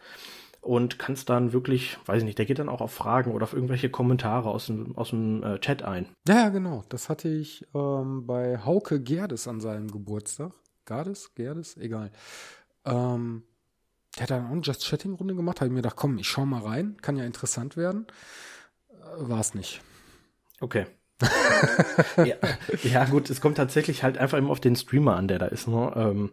und 0.62 1.00
kannst 1.00 1.28
dann 1.28 1.52
wirklich, 1.52 1.98
weiß 2.06 2.18
ich 2.18 2.24
nicht, 2.24 2.38
der 2.38 2.46
geht 2.46 2.60
dann 2.60 2.68
auch 2.68 2.80
auf 2.80 2.92
Fragen 2.92 3.32
oder 3.32 3.42
auf 3.42 3.52
irgendwelche 3.52 3.90
Kommentare 3.90 4.48
aus 4.48 4.66
dem, 4.66 4.96
aus 4.96 5.10
dem 5.10 5.42
äh, 5.42 5.58
Chat 5.58 5.82
ein. 5.82 6.06
Ja, 6.26 6.50
genau. 6.50 6.84
Das 6.88 7.08
hatte 7.08 7.28
ich 7.28 7.66
ähm, 7.74 8.26
bei 8.26 8.58
Hauke 8.58 9.02
Gerdes 9.02 9.48
an 9.48 9.60
seinem 9.60 9.90
Geburtstag. 9.90 10.52
Gerdes? 10.86 11.34
Gerdes? 11.34 11.76
Egal. 11.76 12.12
Ähm, 12.84 13.42
der 14.16 14.24
hat 14.24 14.30
dann 14.30 14.46
auch 14.46 14.50
eine 14.50 14.60
Just 14.60 14.86
Chatting-Runde 14.86 15.34
gemacht. 15.34 15.60
Habe 15.60 15.66
ich 15.68 15.72
mir 15.72 15.82
gedacht, 15.82 15.96
komm, 15.96 16.18
ich 16.18 16.28
schau 16.28 16.44
mal 16.44 16.62
rein. 16.62 16.96
Kann 17.00 17.16
ja 17.16 17.24
interessant 17.24 17.76
werden. 17.76 18.06
Äh, 18.90 19.28
War 19.28 19.40
es 19.40 19.54
nicht. 19.54 19.80
Okay. 20.60 20.86
ja, 22.16 22.34
ja, 22.82 23.04
gut, 23.04 23.30
es 23.30 23.40
kommt 23.40 23.56
tatsächlich 23.56 24.02
halt 24.02 24.18
einfach 24.18 24.38
immer 24.38 24.50
auf 24.50 24.60
den 24.60 24.74
Streamer 24.74 25.16
an, 25.16 25.28
der 25.28 25.38
da 25.38 25.46
ist. 25.46 25.68
Ne? 25.68 25.92
Ähm, 25.94 26.30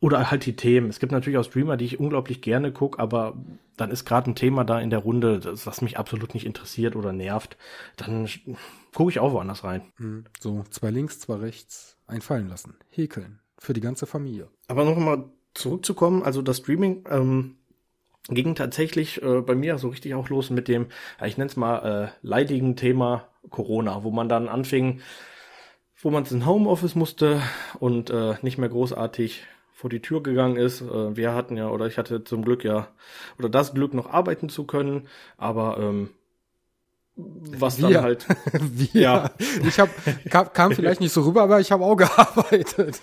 oder 0.00 0.30
halt 0.30 0.44
die 0.44 0.56
Themen. 0.56 0.90
Es 0.90 0.98
gibt 0.98 1.12
natürlich 1.12 1.38
auch 1.38 1.44
Streamer, 1.44 1.76
die 1.76 1.86
ich 1.86 2.00
unglaublich 2.00 2.42
gerne 2.42 2.72
gucke, 2.72 2.98
aber 2.98 3.36
dann 3.76 3.90
ist 3.90 4.04
gerade 4.04 4.30
ein 4.30 4.34
Thema 4.34 4.64
da 4.64 4.78
in 4.80 4.90
der 4.90 4.98
Runde, 5.00 5.40
das, 5.40 5.66
was 5.66 5.80
mich 5.80 5.98
absolut 5.98 6.34
nicht 6.34 6.46
interessiert 6.46 6.96
oder 6.96 7.12
nervt. 7.12 7.56
Dann 7.96 8.28
gucke 8.94 9.10
ich 9.10 9.20
auch 9.20 9.32
woanders 9.32 9.64
rein. 9.64 9.90
Hm, 9.96 10.24
so, 10.38 10.64
zwei 10.70 10.90
links, 10.90 11.20
zwei 11.20 11.36
rechts, 11.36 11.96
einfallen 12.06 12.48
lassen. 12.48 12.76
Häkeln. 12.90 13.40
Für 13.58 13.72
die 13.72 13.80
ganze 13.80 14.06
Familie. 14.06 14.48
Aber 14.68 14.84
noch 14.84 14.96
mal 14.98 15.24
zurückzukommen, 15.56 16.22
also 16.22 16.42
das 16.42 16.58
Streaming, 16.58 17.04
ähm, 17.10 17.56
ging 18.28 18.54
tatsächlich 18.54 19.22
äh, 19.22 19.40
bei 19.40 19.54
mir 19.54 19.78
so 19.78 19.88
richtig 19.88 20.14
auch 20.14 20.28
los 20.28 20.50
mit 20.50 20.68
dem, 20.68 20.86
ja, 21.20 21.26
ich 21.26 21.38
nenne 21.38 21.50
es 21.50 21.56
mal, 21.56 22.12
äh, 22.12 22.26
leidigen 22.26 22.76
Thema 22.76 23.28
Corona, 23.50 24.02
wo 24.02 24.10
man 24.10 24.28
dann 24.28 24.48
anfing, 24.48 25.00
wo 26.00 26.10
man 26.10 26.24
ins 26.24 26.44
Homeoffice 26.44 26.94
musste 26.94 27.40
und 27.78 28.10
äh, 28.10 28.34
nicht 28.42 28.58
mehr 28.58 28.68
großartig 28.68 29.44
vor 29.72 29.90
die 29.90 30.02
Tür 30.02 30.22
gegangen 30.22 30.56
ist. 30.56 30.80
Äh, 30.82 31.16
wir 31.16 31.34
hatten 31.34 31.56
ja, 31.56 31.68
oder 31.68 31.86
ich 31.86 31.98
hatte 31.98 32.24
zum 32.24 32.44
Glück 32.44 32.64
ja, 32.64 32.88
oder 33.38 33.48
das 33.48 33.74
Glück 33.74 33.94
noch 33.94 34.12
arbeiten 34.12 34.48
zu 34.48 34.64
können, 34.64 35.06
aber 35.36 35.78
ähm, 35.78 36.10
was 37.16 37.78
wir. 37.78 37.88
dann 37.88 38.02
halt. 38.02 38.26
wir. 38.52 39.00
Ja. 39.00 39.30
Ich 39.66 39.80
habe 39.80 39.90
kam, 40.28 40.52
kam 40.52 40.72
vielleicht 40.72 41.00
nicht 41.00 41.12
so 41.12 41.22
rüber, 41.22 41.42
aber 41.42 41.60
ich 41.60 41.72
habe 41.72 41.84
auch 41.84 41.96
gearbeitet. 41.96 43.00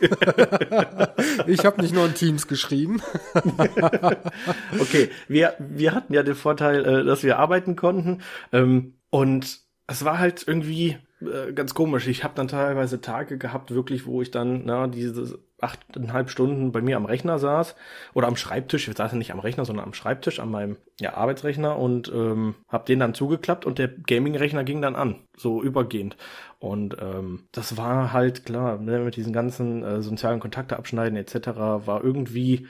ich 1.47 1.65
habe 1.65 1.81
nicht 1.81 1.93
nur 1.93 2.05
in 2.05 2.13
Teams 2.13 2.47
geschrieben. 2.47 3.01
okay, 4.79 5.09
wir 5.27 5.55
wir 5.59 5.95
hatten 5.95 6.13
ja 6.13 6.23
den 6.23 6.35
Vorteil, 6.35 6.85
äh, 6.85 7.03
dass 7.03 7.23
wir 7.23 7.39
arbeiten 7.39 7.75
konnten 7.75 8.21
ähm, 8.51 8.93
und 9.09 9.61
es 9.87 10.05
war 10.05 10.19
halt 10.19 10.47
irgendwie 10.47 10.97
äh, 11.21 11.51
ganz 11.53 11.73
komisch. 11.73 12.07
Ich 12.07 12.23
habe 12.23 12.35
dann 12.35 12.47
teilweise 12.47 13.01
Tage 13.01 13.37
gehabt, 13.37 13.71
wirklich, 13.71 14.05
wo 14.05 14.21
ich 14.21 14.31
dann 14.31 14.63
na 14.65 14.87
diese 14.87 15.39
achteinhalb 15.63 16.29
Stunden 16.29 16.71
bei 16.71 16.81
mir 16.81 16.97
am 16.97 17.05
Rechner 17.05 17.39
saß 17.39 17.75
oder 18.13 18.27
am 18.27 18.35
Schreibtisch. 18.35 18.87
Ich 18.87 18.95
saß 18.95 19.13
ja 19.13 19.17
nicht 19.17 19.31
am 19.31 19.39
Rechner, 19.39 19.65
sondern 19.65 19.85
am 19.85 19.93
Schreibtisch, 19.93 20.39
an 20.39 20.51
meinem 20.51 20.77
ja, 20.99 21.15
Arbeitsrechner 21.15 21.77
und 21.77 22.11
ähm, 22.13 22.55
habe 22.69 22.85
den 22.85 22.99
dann 22.99 23.13
zugeklappt 23.13 23.65
und 23.65 23.79
der 23.79 23.87
Gaming-Rechner 23.87 24.63
ging 24.63 24.81
dann 24.81 24.95
an, 24.95 25.15
so 25.37 25.63
übergehend. 25.63 26.17
Und 26.59 26.97
ähm, 27.01 27.43
das 27.51 27.77
war 27.77 28.13
halt 28.13 28.45
klar, 28.45 28.77
ne, 28.77 28.99
mit 28.99 29.15
diesen 29.15 29.33
ganzen 29.33 29.83
äh, 29.83 30.01
sozialen 30.01 30.39
Kontakte 30.39 30.77
abschneiden 30.77 31.17
etc. 31.17 31.47
war 31.55 32.03
irgendwie 32.03 32.67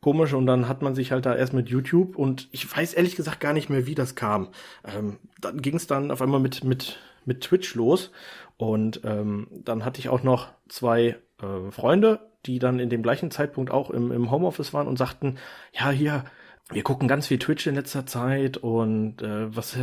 komisch 0.00 0.32
und 0.32 0.46
dann 0.46 0.68
hat 0.68 0.82
man 0.82 0.94
sich 0.94 1.12
halt 1.12 1.26
da 1.26 1.34
erst 1.34 1.52
mit 1.52 1.68
YouTube 1.68 2.16
und 2.16 2.48
ich 2.52 2.74
weiß 2.74 2.94
ehrlich 2.94 3.16
gesagt 3.16 3.40
gar 3.40 3.52
nicht 3.52 3.68
mehr, 3.68 3.86
wie 3.86 3.94
das 3.94 4.14
kam. 4.14 4.48
Ähm, 4.84 5.18
dann 5.40 5.60
ging 5.60 5.76
es 5.76 5.86
dann 5.86 6.10
auf 6.10 6.22
einmal 6.22 6.40
mit, 6.40 6.64
mit, 6.64 6.98
mit 7.24 7.42
Twitch 7.42 7.74
los 7.74 8.10
und 8.56 9.02
ähm, 9.04 9.46
dann 9.50 9.84
hatte 9.84 10.00
ich 10.00 10.08
auch 10.08 10.22
noch 10.22 10.48
zwei 10.68 11.16
äh, 11.42 11.70
Freunde, 11.70 12.29
die 12.46 12.58
dann 12.58 12.78
in 12.78 12.90
dem 12.90 13.02
gleichen 13.02 13.30
Zeitpunkt 13.30 13.70
auch 13.70 13.90
im, 13.90 14.12
im 14.12 14.30
Homeoffice 14.30 14.72
waren 14.72 14.86
und 14.86 14.96
sagten, 14.96 15.38
ja, 15.72 15.90
hier, 15.90 16.24
wir 16.70 16.82
gucken 16.82 17.08
ganz 17.08 17.26
viel 17.26 17.38
Twitch 17.38 17.66
in 17.66 17.74
letzter 17.74 18.06
Zeit 18.06 18.56
und 18.56 19.22
äh, 19.22 19.54
was 19.54 19.76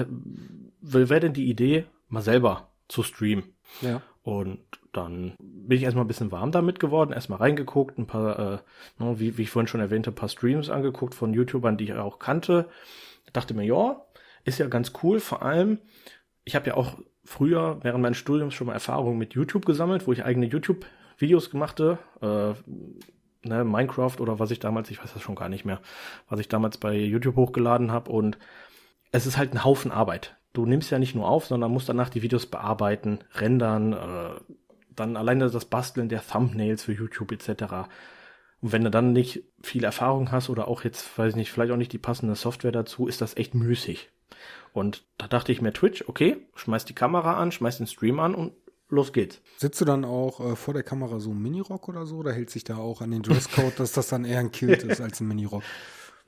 wäre 0.81 1.19
denn 1.19 1.33
die 1.33 1.49
Idee, 1.49 1.85
mal 2.09 2.21
selber 2.21 2.69
zu 2.87 3.03
streamen? 3.03 3.43
Ja. 3.81 4.01
Und 4.23 4.59
dann 4.91 5.35
bin 5.39 5.77
ich 5.77 5.83
erstmal 5.83 6.03
ein 6.03 6.09
bisschen 6.09 6.31
warm 6.31 6.51
damit 6.51 6.79
geworden, 6.79 7.13
erstmal 7.13 7.39
reingeguckt, 7.39 7.97
ein 7.97 8.07
paar, 8.07 8.39
äh, 8.39 9.03
ne, 9.03 9.19
wie, 9.19 9.37
wie 9.37 9.43
ich 9.43 9.49
vorhin 9.49 9.67
schon 9.67 9.79
erwähnte, 9.79 10.11
ein 10.11 10.15
paar 10.15 10.29
Streams 10.29 10.69
angeguckt 10.69 11.15
von 11.15 11.33
YouTubern, 11.33 11.77
die 11.77 11.85
ich 11.85 11.93
auch 11.93 12.19
kannte. 12.19 12.67
Dachte 13.33 13.53
mir, 13.53 13.63
ja, 13.63 14.05
ist 14.43 14.59
ja 14.59 14.67
ganz 14.67 14.93
cool. 15.03 15.19
Vor 15.19 15.43
allem, 15.43 15.79
ich 16.43 16.55
habe 16.55 16.67
ja 16.67 16.73
auch 16.75 16.97
früher 17.23 17.79
während 17.83 18.01
meines 18.01 18.17
Studiums 18.17 18.53
schon 18.53 18.67
mal 18.67 18.73
Erfahrungen 18.73 19.17
mit 19.17 19.33
YouTube 19.33 19.65
gesammelt, 19.65 20.07
wo 20.07 20.13
ich 20.13 20.23
eigene 20.23 20.47
YouTube-Videos 21.17 21.49
gemachte, 21.49 21.97
äh, 22.21 22.53
ne, 23.47 23.63
Minecraft 23.63 24.19
oder 24.19 24.39
was 24.39 24.51
ich 24.51 24.59
damals, 24.59 24.89
ich 24.91 25.01
weiß 25.01 25.13
das 25.13 25.21
schon 25.21 25.35
gar 25.35 25.49
nicht 25.49 25.65
mehr, 25.65 25.81
was 26.29 26.39
ich 26.39 26.47
damals 26.47 26.77
bei 26.77 26.95
YouTube 26.95 27.35
hochgeladen 27.35 27.91
habe 27.91 28.11
und 28.11 28.37
es 29.11 29.25
ist 29.25 29.37
halt 29.37 29.53
ein 29.53 29.63
Haufen 29.63 29.91
Arbeit. 29.91 30.35
Du 30.53 30.65
nimmst 30.65 30.91
ja 30.91 30.99
nicht 30.99 31.15
nur 31.15 31.27
auf, 31.27 31.45
sondern 31.45 31.71
musst 31.71 31.89
danach 31.89 32.09
die 32.09 32.21
Videos 32.21 32.45
bearbeiten, 32.45 33.19
rendern, 33.35 33.93
äh, 33.93 34.39
dann 34.95 35.17
alleine 35.17 35.49
das 35.49 35.65
Basteln 35.65 36.09
der 36.09 36.25
Thumbnails 36.25 36.83
für 36.83 36.93
YouTube 36.93 37.31
etc. 37.31 37.87
Und 38.61 38.71
wenn 38.71 38.83
du 38.83 38.89
dann 38.89 39.13
nicht 39.13 39.43
viel 39.61 39.83
Erfahrung 39.83 40.31
hast 40.31 40.49
oder 40.49 40.67
auch 40.67 40.83
jetzt, 40.83 41.17
weiß 41.17 41.31
ich 41.31 41.35
nicht, 41.35 41.51
vielleicht 41.51 41.71
auch 41.71 41.77
nicht 41.77 41.93
die 41.93 41.99
passende 41.99 42.35
Software 42.35 42.71
dazu, 42.71 43.07
ist 43.07 43.21
das 43.21 43.37
echt 43.37 43.53
müßig. 43.53 44.09
Und 44.73 45.03
da 45.17 45.27
dachte 45.27 45.51
ich 45.51 45.61
mir, 45.61 45.73
Twitch, 45.73 46.03
okay, 46.07 46.37
schmeiß 46.55 46.85
die 46.85 46.95
Kamera 46.95 47.37
an, 47.37 47.51
schmeiß 47.51 47.77
den 47.77 47.87
Stream 47.87 48.19
an 48.19 48.33
und 48.33 48.53
los 48.89 49.13
geht's. 49.13 49.41
Sitzt 49.57 49.81
du 49.81 49.85
dann 49.85 50.05
auch 50.05 50.39
äh, 50.39 50.55
vor 50.55 50.73
der 50.73 50.83
Kamera 50.83 51.19
so 51.19 51.31
ein 51.31 51.41
Minirock 51.41 51.89
oder 51.89 52.05
so? 52.05 52.17
Oder 52.17 52.33
hält 52.33 52.49
sich 52.49 52.63
da 52.63 52.77
auch 52.77 53.01
an 53.01 53.11
den 53.11 53.21
Dresscode, 53.21 53.79
dass 53.79 53.91
das 53.91 54.07
dann 54.07 54.25
eher 54.25 54.39
ein 54.39 54.51
Kilt 54.51 54.83
ist 54.83 55.01
als 55.01 55.19
ein 55.21 55.27
Minirock? 55.27 55.63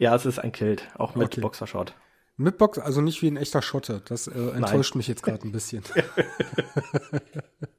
Ja, 0.02 0.16
es 0.16 0.26
ist 0.26 0.40
ein 0.40 0.54
Kilt, 0.54 0.88
auch 0.96 1.16
mit 1.16 1.26
okay. 1.26 1.42
Boxershot. 1.42 1.94
Mit 2.38 2.58
Box, 2.58 2.80
also 2.80 3.02
nicht 3.02 3.22
wie 3.22 3.28
ein 3.28 3.36
echter 3.36 3.62
Schotte. 3.62 4.02
Das 4.06 4.28
äh, 4.28 4.32
enttäuscht 4.32 4.96
Nein. 4.96 5.00
mich 5.00 5.10
jetzt 5.10 5.24
gerade 5.24 5.46
ein 5.46 5.52
bisschen. 5.52 5.84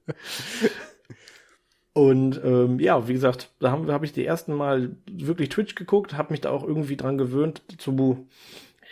Und 1.94 2.38
ähm, 2.44 2.78
ja, 2.78 3.08
wie 3.08 3.14
gesagt, 3.14 3.50
da 3.58 3.70
habe 3.70 3.90
hab 3.90 4.02
ich 4.04 4.12
die 4.12 4.26
ersten 4.26 4.52
Mal 4.52 4.96
wirklich 5.10 5.48
Twitch 5.48 5.76
geguckt, 5.76 6.12
habe 6.12 6.34
mich 6.34 6.42
da 6.42 6.50
auch 6.50 6.62
irgendwie 6.62 6.98
dran 6.98 7.16
gewöhnt, 7.16 7.62
zu 7.78 8.28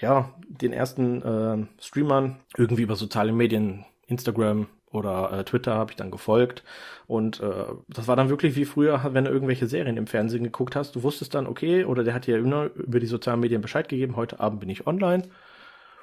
ja, 0.00 0.35
den 0.49 0.73
ersten 0.73 1.21
äh, 1.21 1.66
Streamern 1.83 2.40
irgendwie 2.57 2.83
über 2.83 2.97
soziale 2.97 3.33
Medien, 3.33 3.85
Instagram 4.07 4.68
oder 4.90 5.33
äh, 5.33 5.45
Twitter 5.45 5.75
habe 5.75 5.92
ich 5.92 5.97
dann 5.97 6.11
gefolgt. 6.11 6.64
Und 7.07 7.40
äh, 7.40 7.64
das 7.88 8.09
war 8.09 8.16
dann 8.16 8.28
wirklich 8.30 8.57
wie 8.57 8.64
früher, 8.64 9.00
wenn 9.12 9.25
du 9.25 9.30
irgendwelche 9.30 9.66
Serien 9.66 9.97
im 9.97 10.07
Fernsehen 10.07 10.45
geguckt 10.45 10.76
hast. 10.76 10.97
Du 10.97 11.02
wusstest 11.02 11.35
dann, 11.35 11.47
okay, 11.47 11.85
oder 11.85 12.04
der 12.04 12.14
hat 12.14 12.26
dir 12.26 12.38
über 12.38 13.00
die 13.00 13.07
sozialen 13.07 13.40
Medien 13.40 13.61
Bescheid 13.61 13.88
gegeben, 13.88 14.16
heute 14.16 14.40
Abend 14.40 14.61
bin 14.61 14.71
ich 14.71 14.87
online. 14.87 15.25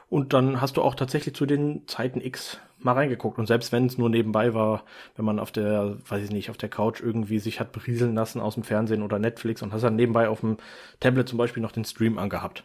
Und 0.10 0.34
dann 0.34 0.62
hast 0.62 0.78
du 0.78 0.82
auch 0.82 0.96
tatsächlich 0.96 1.36
zu 1.36 1.46
den 1.46 1.88
Zeiten 1.88 2.22
X 2.22 2.60
mal 2.80 2.94
reingeguckt. 2.94 3.40
Und 3.40 3.48
selbst 3.48 3.72
wenn 3.72 3.88
es 3.88 3.98
nur 3.98 4.10
nebenbei 4.10 4.54
war, 4.54 4.84
wenn 5.16 5.26
man 5.26 5.40
auf 5.40 5.52
der, 5.52 5.98
weiß 6.08 6.24
ich 6.24 6.32
nicht, 6.32 6.50
auf 6.52 6.58
der 6.58 6.70
Couch 6.70 7.02
irgendwie 7.02 7.40
sich 7.40 7.60
hat 7.60 7.72
berieseln 7.72 8.14
lassen 8.14 8.40
aus 8.40 8.54
dem 8.54 8.64
Fernsehen 8.64 9.02
oder 9.02 9.18
Netflix 9.20 9.62
und 9.64 9.74
hast 9.74 9.82
dann 9.84 9.96
nebenbei 9.96 10.30
auf 10.30 10.42
dem 10.42 10.58
Tablet 11.00 11.28
zum 11.28 11.38
Beispiel 11.40 11.64
noch 11.64 11.72
den 11.72 11.86
Stream 11.86 12.20
angehabt. 12.20 12.64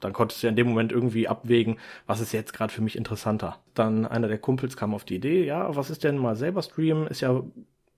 Dann 0.00 0.12
konntest 0.12 0.42
du 0.42 0.46
ja 0.46 0.50
in 0.50 0.56
dem 0.56 0.68
Moment 0.68 0.92
irgendwie 0.92 1.28
abwägen, 1.28 1.78
was 2.06 2.20
ist 2.20 2.32
jetzt 2.32 2.52
gerade 2.52 2.72
für 2.72 2.82
mich 2.82 2.96
interessanter. 2.96 3.58
Dann 3.74 4.06
einer 4.06 4.28
der 4.28 4.38
Kumpels 4.38 4.76
kam 4.76 4.94
auf 4.94 5.04
die 5.04 5.16
Idee, 5.16 5.44
ja, 5.44 5.74
was 5.76 5.90
ist 5.90 6.04
denn 6.04 6.18
mal 6.18 6.36
selber 6.36 6.62
streamen? 6.62 7.06
Ist 7.06 7.20
ja 7.20 7.42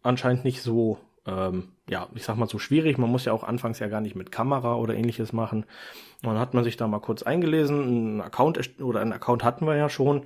anscheinend 0.02 0.44
nicht 0.44 0.62
so 0.62 0.99
ähm, 1.26 1.68
ja, 1.88 2.09
ich 2.14 2.25
sag 2.25 2.37
mal 2.37 2.49
so 2.49 2.59
schwierig. 2.59 2.99
Man 2.99 3.11
muss 3.11 3.25
ja 3.25 3.32
auch 3.32 3.44
anfangs 3.44 3.78
ja 3.78 3.88
gar 3.88 4.00
nicht 4.00 4.16
mit 4.16 4.32
Kamera 4.32 4.75
oder 4.76 4.94
ähnliches 4.94 5.32
machen. 5.32 5.64
Und 6.23 6.28
dann 6.28 6.38
hat 6.38 6.54
man 6.54 6.64
sich 6.64 6.76
da 6.76 6.87
mal 6.88 7.00
kurz 7.00 7.23
eingelesen, 7.23 8.16
ein 8.16 8.21
Account 8.21 8.80
oder 8.80 9.00
ein 9.00 9.12
Account 9.12 9.44
hatten 9.44 9.66
wir 9.66 9.76
ja 9.76 9.88
schon. 9.88 10.23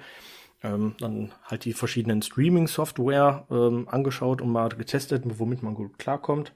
Ähm, 0.63 0.95
dann 1.01 1.33
halt 1.45 1.67
die 1.67 1.75
verschiedenen 1.75 2.23
Streaming-Software 2.23 3.47
ähm, 3.51 3.89
angeschaut 3.91 4.41
und 4.41 4.51
mal 4.51 4.71
getestet, 4.71 5.23
womit 5.39 5.63
man 5.63 5.75
gut 5.75 5.99
klarkommt. 5.99 6.53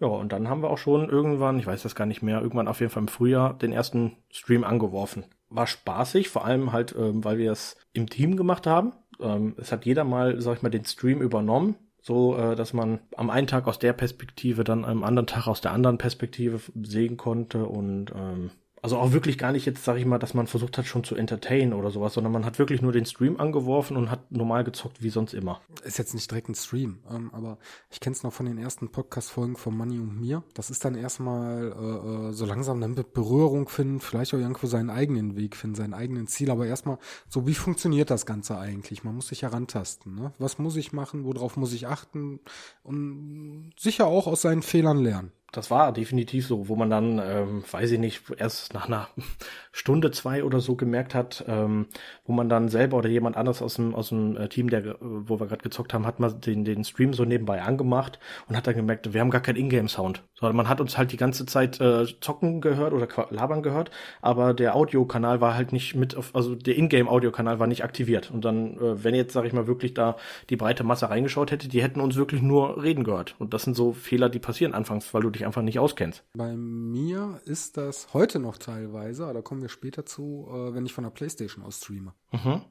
Ja, 0.00 0.08
und 0.08 0.32
dann 0.32 0.48
haben 0.48 0.62
wir 0.62 0.70
auch 0.70 0.78
schon 0.78 1.08
irgendwann, 1.08 1.58
ich 1.58 1.66
weiß 1.66 1.82
das 1.82 1.94
gar 1.94 2.06
nicht 2.06 2.22
mehr, 2.22 2.40
irgendwann 2.40 2.68
auf 2.68 2.80
jeden 2.80 2.90
Fall 2.90 3.02
im 3.02 3.08
Frühjahr 3.08 3.54
den 3.54 3.72
ersten 3.72 4.16
Stream 4.30 4.64
angeworfen. 4.64 5.24
War 5.50 5.66
spaßig, 5.66 6.28
vor 6.28 6.44
allem 6.44 6.72
halt, 6.72 6.94
ähm, 6.98 7.24
weil 7.24 7.38
wir 7.38 7.52
es 7.52 7.76
im 7.92 8.08
Team 8.08 8.36
gemacht 8.36 8.66
haben. 8.66 8.92
Ähm, 9.20 9.54
es 9.58 9.72
hat 9.72 9.86
jeder 9.86 10.04
mal, 10.04 10.40
sag 10.40 10.56
ich 10.56 10.62
mal, 10.62 10.68
den 10.68 10.84
Stream 10.84 11.20
übernommen 11.20 11.76
so 12.00 12.36
äh, 12.36 12.56
dass 12.56 12.72
man 12.72 13.00
am 13.16 13.28
einen 13.28 13.46
Tag 13.46 13.66
aus 13.66 13.78
der 13.78 13.92
Perspektive, 13.92 14.64
dann 14.64 14.84
am 14.84 15.04
anderen 15.04 15.26
Tag 15.26 15.46
aus 15.46 15.60
der 15.60 15.72
anderen 15.72 15.98
Perspektive 15.98 16.60
sehen 16.82 17.16
konnte 17.16 17.66
und 17.66 18.12
ähm, 18.14 18.50
also 18.82 18.98
auch 18.98 19.12
wirklich 19.12 19.38
gar 19.38 19.52
nicht 19.52 19.66
jetzt, 19.66 19.84
sag 19.84 19.96
ich 19.96 20.04
mal, 20.04 20.18
dass 20.18 20.34
man 20.34 20.46
versucht 20.46 20.78
hat, 20.78 20.86
schon 20.86 21.04
zu 21.04 21.14
entertainen 21.14 21.72
oder 21.72 21.90
sowas, 21.90 22.14
sondern 22.14 22.32
man 22.32 22.44
hat 22.44 22.58
wirklich 22.58 22.82
nur 22.82 22.92
den 22.92 23.06
Stream 23.06 23.38
angeworfen 23.38 23.96
und 23.96 24.10
hat 24.10 24.30
normal 24.30 24.64
gezockt 24.64 25.02
wie 25.02 25.10
sonst 25.10 25.34
immer. 25.34 25.60
Ist 25.84 25.98
jetzt 25.98 26.14
nicht 26.14 26.30
direkt 26.30 26.48
ein 26.48 26.54
Stream, 26.54 26.98
ähm, 27.10 27.30
aber 27.32 27.58
ich 27.90 28.00
kenne 28.00 28.14
es 28.14 28.22
noch 28.22 28.32
von 28.32 28.46
den 28.46 28.58
ersten 28.58 28.90
Podcast-Folgen 28.90 29.56
von 29.56 29.76
Money 29.76 29.98
und 29.98 30.20
mir. 30.20 30.42
Das 30.54 30.70
ist 30.70 30.84
dann 30.84 30.94
erstmal 30.94 31.72
äh, 31.72 32.28
äh, 32.28 32.32
so 32.32 32.46
langsam 32.46 32.80
damit 32.80 33.12
Berührung 33.12 33.68
finden, 33.68 34.00
vielleicht 34.00 34.34
auch 34.34 34.38
irgendwo 34.38 34.66
seinen 34.66 34.90
eigenen 34.90 35.36
Weg 35.36 35.56
finden, 35.56 35.76
seinen 35.76 35.94
eigenen 35.94 36.26
Ziel, 36.26 36.50
aber 36.50 36.66
erstmal 36.66 36.98
so, 37.28 37.46
wie 37.46 37.54
funktioniert 37.54 38.10
das 38.10 38.26
Ganze 38.26 38.58
eigentlich? 38.58 39.04
Man 39.04 39.16
muss 39.16 39.28
sich 39.28 39.42
herantasten. 39.42 40.14
Ne? 40.14 40.32
Was 40.38 40.58
muss 40.58 40.76
ich 40.76 40.92
machen? 40.92 41.24
Worauf 41.24 41.56
muss 41.56 41.72
ich 41.72 41.86
achten? 41.86 42.40
Und 42.82 43.72
sicher 43.78 44.06
auch 44.06 44.26
aus 44.26 44.42
seinen 44.42 44.62
Fehlern 44.62 44.98
lernen 44.98 45.32
das 45.52 45.70
war 45.70 45.92
definitiv 45.92 46.46
so, 46.46 46.68
wo 46.68 46.76
man 46.76 46.90
dann, 46.90 47.18
ähm, 47.24 47.64
weiß 47.70 47.90
ich 47.92 47.98
nicht, 47.98 48.22
erst 48.36 48.74
nach 48.74 48.86
einer 48.86 49.08
Stunde, 49.72 50.10
zwei 50.10 50.44
oder 50.44 50.60
so 50.60 50.76
gemerkt 50.76 51.14
hat, 51.14 51.44
ähm, 51.48 51.86
wo 52.26 52.32
man 52.32 52.48
dann 52.50 52.68
selber 52.68 52.98
oder 52.98 53.08
jemand 53.08 53.36
anders 53.36 53.62
aus 53.62 53.74
dem, 53.74 53.94
aus 53.94 54.10
dem 54.10 54.36
äh, 54.36 54.48
Team, 54.48 54.68
der, 54.68 54.96
wo 55.00 55.40
wir 55.40 55.46
gerade 55.46 55.62
gezockt 55.62 55.94
haben, 55.94 56.04
hat 56.04 56.20
mal 56.20 56.32
den, 56.32 56.64
den 56.64 56.84
Stream 56.84 57.14
so 57.14 57.24
nebenbei 57.24 57.62
angemacht 57.62 58.18
und 58.46 58.56
hat 58.56 58.66
dann 58.66 58.74
gemerkt, 58.74 59.14
wir 59.14 59.20
haben 59.20 59.30
gar 59.30 59.40
keinen 59.40 59.56
Ingame-Sound. 59.56 60.22
Sondern 60.34 60.56
man 60.56 60.68
hat 60.68 60.80
uns 60.80 60.98
halt 60.98 61.12
die 61.12 61.16
ganze 61.16 61.46
Zeit 61.46 61.80
äh, 61.80 62.04
zocken 62.20 62.60
gehört 62.60 62.92
oder 62.92 63.08
labern 63.30 63.62
gehört, 63.62 63.90
aber 64.20 64.52
der 64.52 64.76
Audiokanal 64.76 65.40
war 65.40 65.54
halt 65.54 65.72
nicht 65.72 65.94
mit, 65.94 66.14
auf, 66.14 66.34
also 66.34 66.54
der 66.56 66.76
Ingame-Audiokanal 66.76 67.58
war 67.58 67.66
nicht 67.66 67.84
aktiviert. 67.84 68.30
Und 68.30 68.44
dann, 68.44 68.76
äh, 68.76 69.02
wenn 69.02 69.14
jetzt, 69.14 69.32
sag 69.32 69.46
ich 69.46 69.54
mal, 69.54 69.66
wirklich 69.66 69.94
da 69.94 70.16
die 70.50 70.56
breite 70.56 70.84
Masse 70.84 71.08
reingeschaut 71.08 71.50
hätte, 71.52 71.68
die 71.68 71.82
hätten 71.82 72.00
uns 72.00 72.16
wirklich 72.16 72.42
nur 72.42 72.82
reden 72.82 73.04
gehört. 73.04 73.34
Und 73.38 73.54
das 73.54 73.62
sind 73.62 73.74
so 73.74 73.92
Fehler, 73.92 74.28
die 74.28 74.38
passieren 74.38 74.74
anfangs, 74.74 75.14
weil 75.14 75.22
du 75.22 75.30
dich 75.38 75.46
einfach 75.46 75.62
nicht 75.62 75.78
auskennst. 75.78 76.24
Bei 76.34 76.56
mir 76.56 77.40
ist 77.44 77.76
das 77.76 78.12
heute 78.12 78.38
noch 78.38 78.58
teilweise, 78.58 79.32
da 79.32 79.40
kommen 79.40 79.62
wir 79.62 79.68
später 79.68 80.04
zu, 80.04 80.48
äh, 80.50 80.74
wenn 80.74 80.86
ich 80.86 80.92
von 80.92 81.04
der 81.04 81.10
Playstation 81.10 81.64
aus 81.64 81.78
streame. 81.78 82.14
Mhm. 82.32 82.62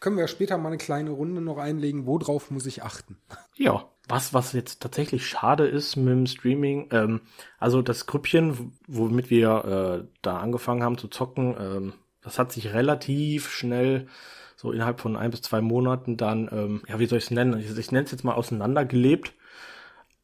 Können 0.00 0.16
wir 0.16 0.26
später 0.26 0.58
mal 0.58 0.68
eine 0.68 0.78
kleine 0.78 1.10
Runde 1.10 1.40
noch 1.40 1.58
einlegen, 1.58 2.06
worauf 2.06 2.50
muss 2.50 2.66
ich 2.66 2.82
achten? 2.82 3.18
Ja, 3.56 3.88
was, 4.08 4.34
was 4.34 4.52
jetzt 4.52 4.80
tatsächlich 4.80 5.26
schade 5.26 5.66
ist 5.66 5.96
mit 5.96 6.08
dem 6.08 6.26
Streaming, 6.26 6.88
ähm, 6.92 7.20
also 7.58 7.82
das 7.82 8.06
Grüppchen, 8.06 8.72
womit 8.88 9.30
wir 9.30 10.02
äh, 10.02 10.08
da 10.22 10.38
angefangen 10.38 10.82
haben 10.82 10.98
zu 10.98 11.08
zocken, 11.08 11.56
ähm, 11.58 11.92
das 12.22 12.38
hat 12.38 12.52
sich 12.52 12.72
relativ 12.72 13.48
schnell 13.48 14.08
so 14.56 14.72
innerhalb 14.72 15.00
von 15.00 15.16
ein 15.16 15.30
bis 15.30 15.42
zwei 15.42 15.60
Monaten 15.60 16.16
dann, 16.16 16.48
ähm, 16.52 16.82
ja, 16.86 16.98
wie 16.98 17.06
soll 17.06 17.18
ich 17.18 17.24
es 17.24 17.30
nennen? 17.30 17.58
Ich, 17.58 17.76
ich 17.76 17.92
nenne 17.92 18.04
es 18.04 18.10
jetzt 18.10 18.24
mal 18.24 18.34
auseinandergelebt. 18.34 19.32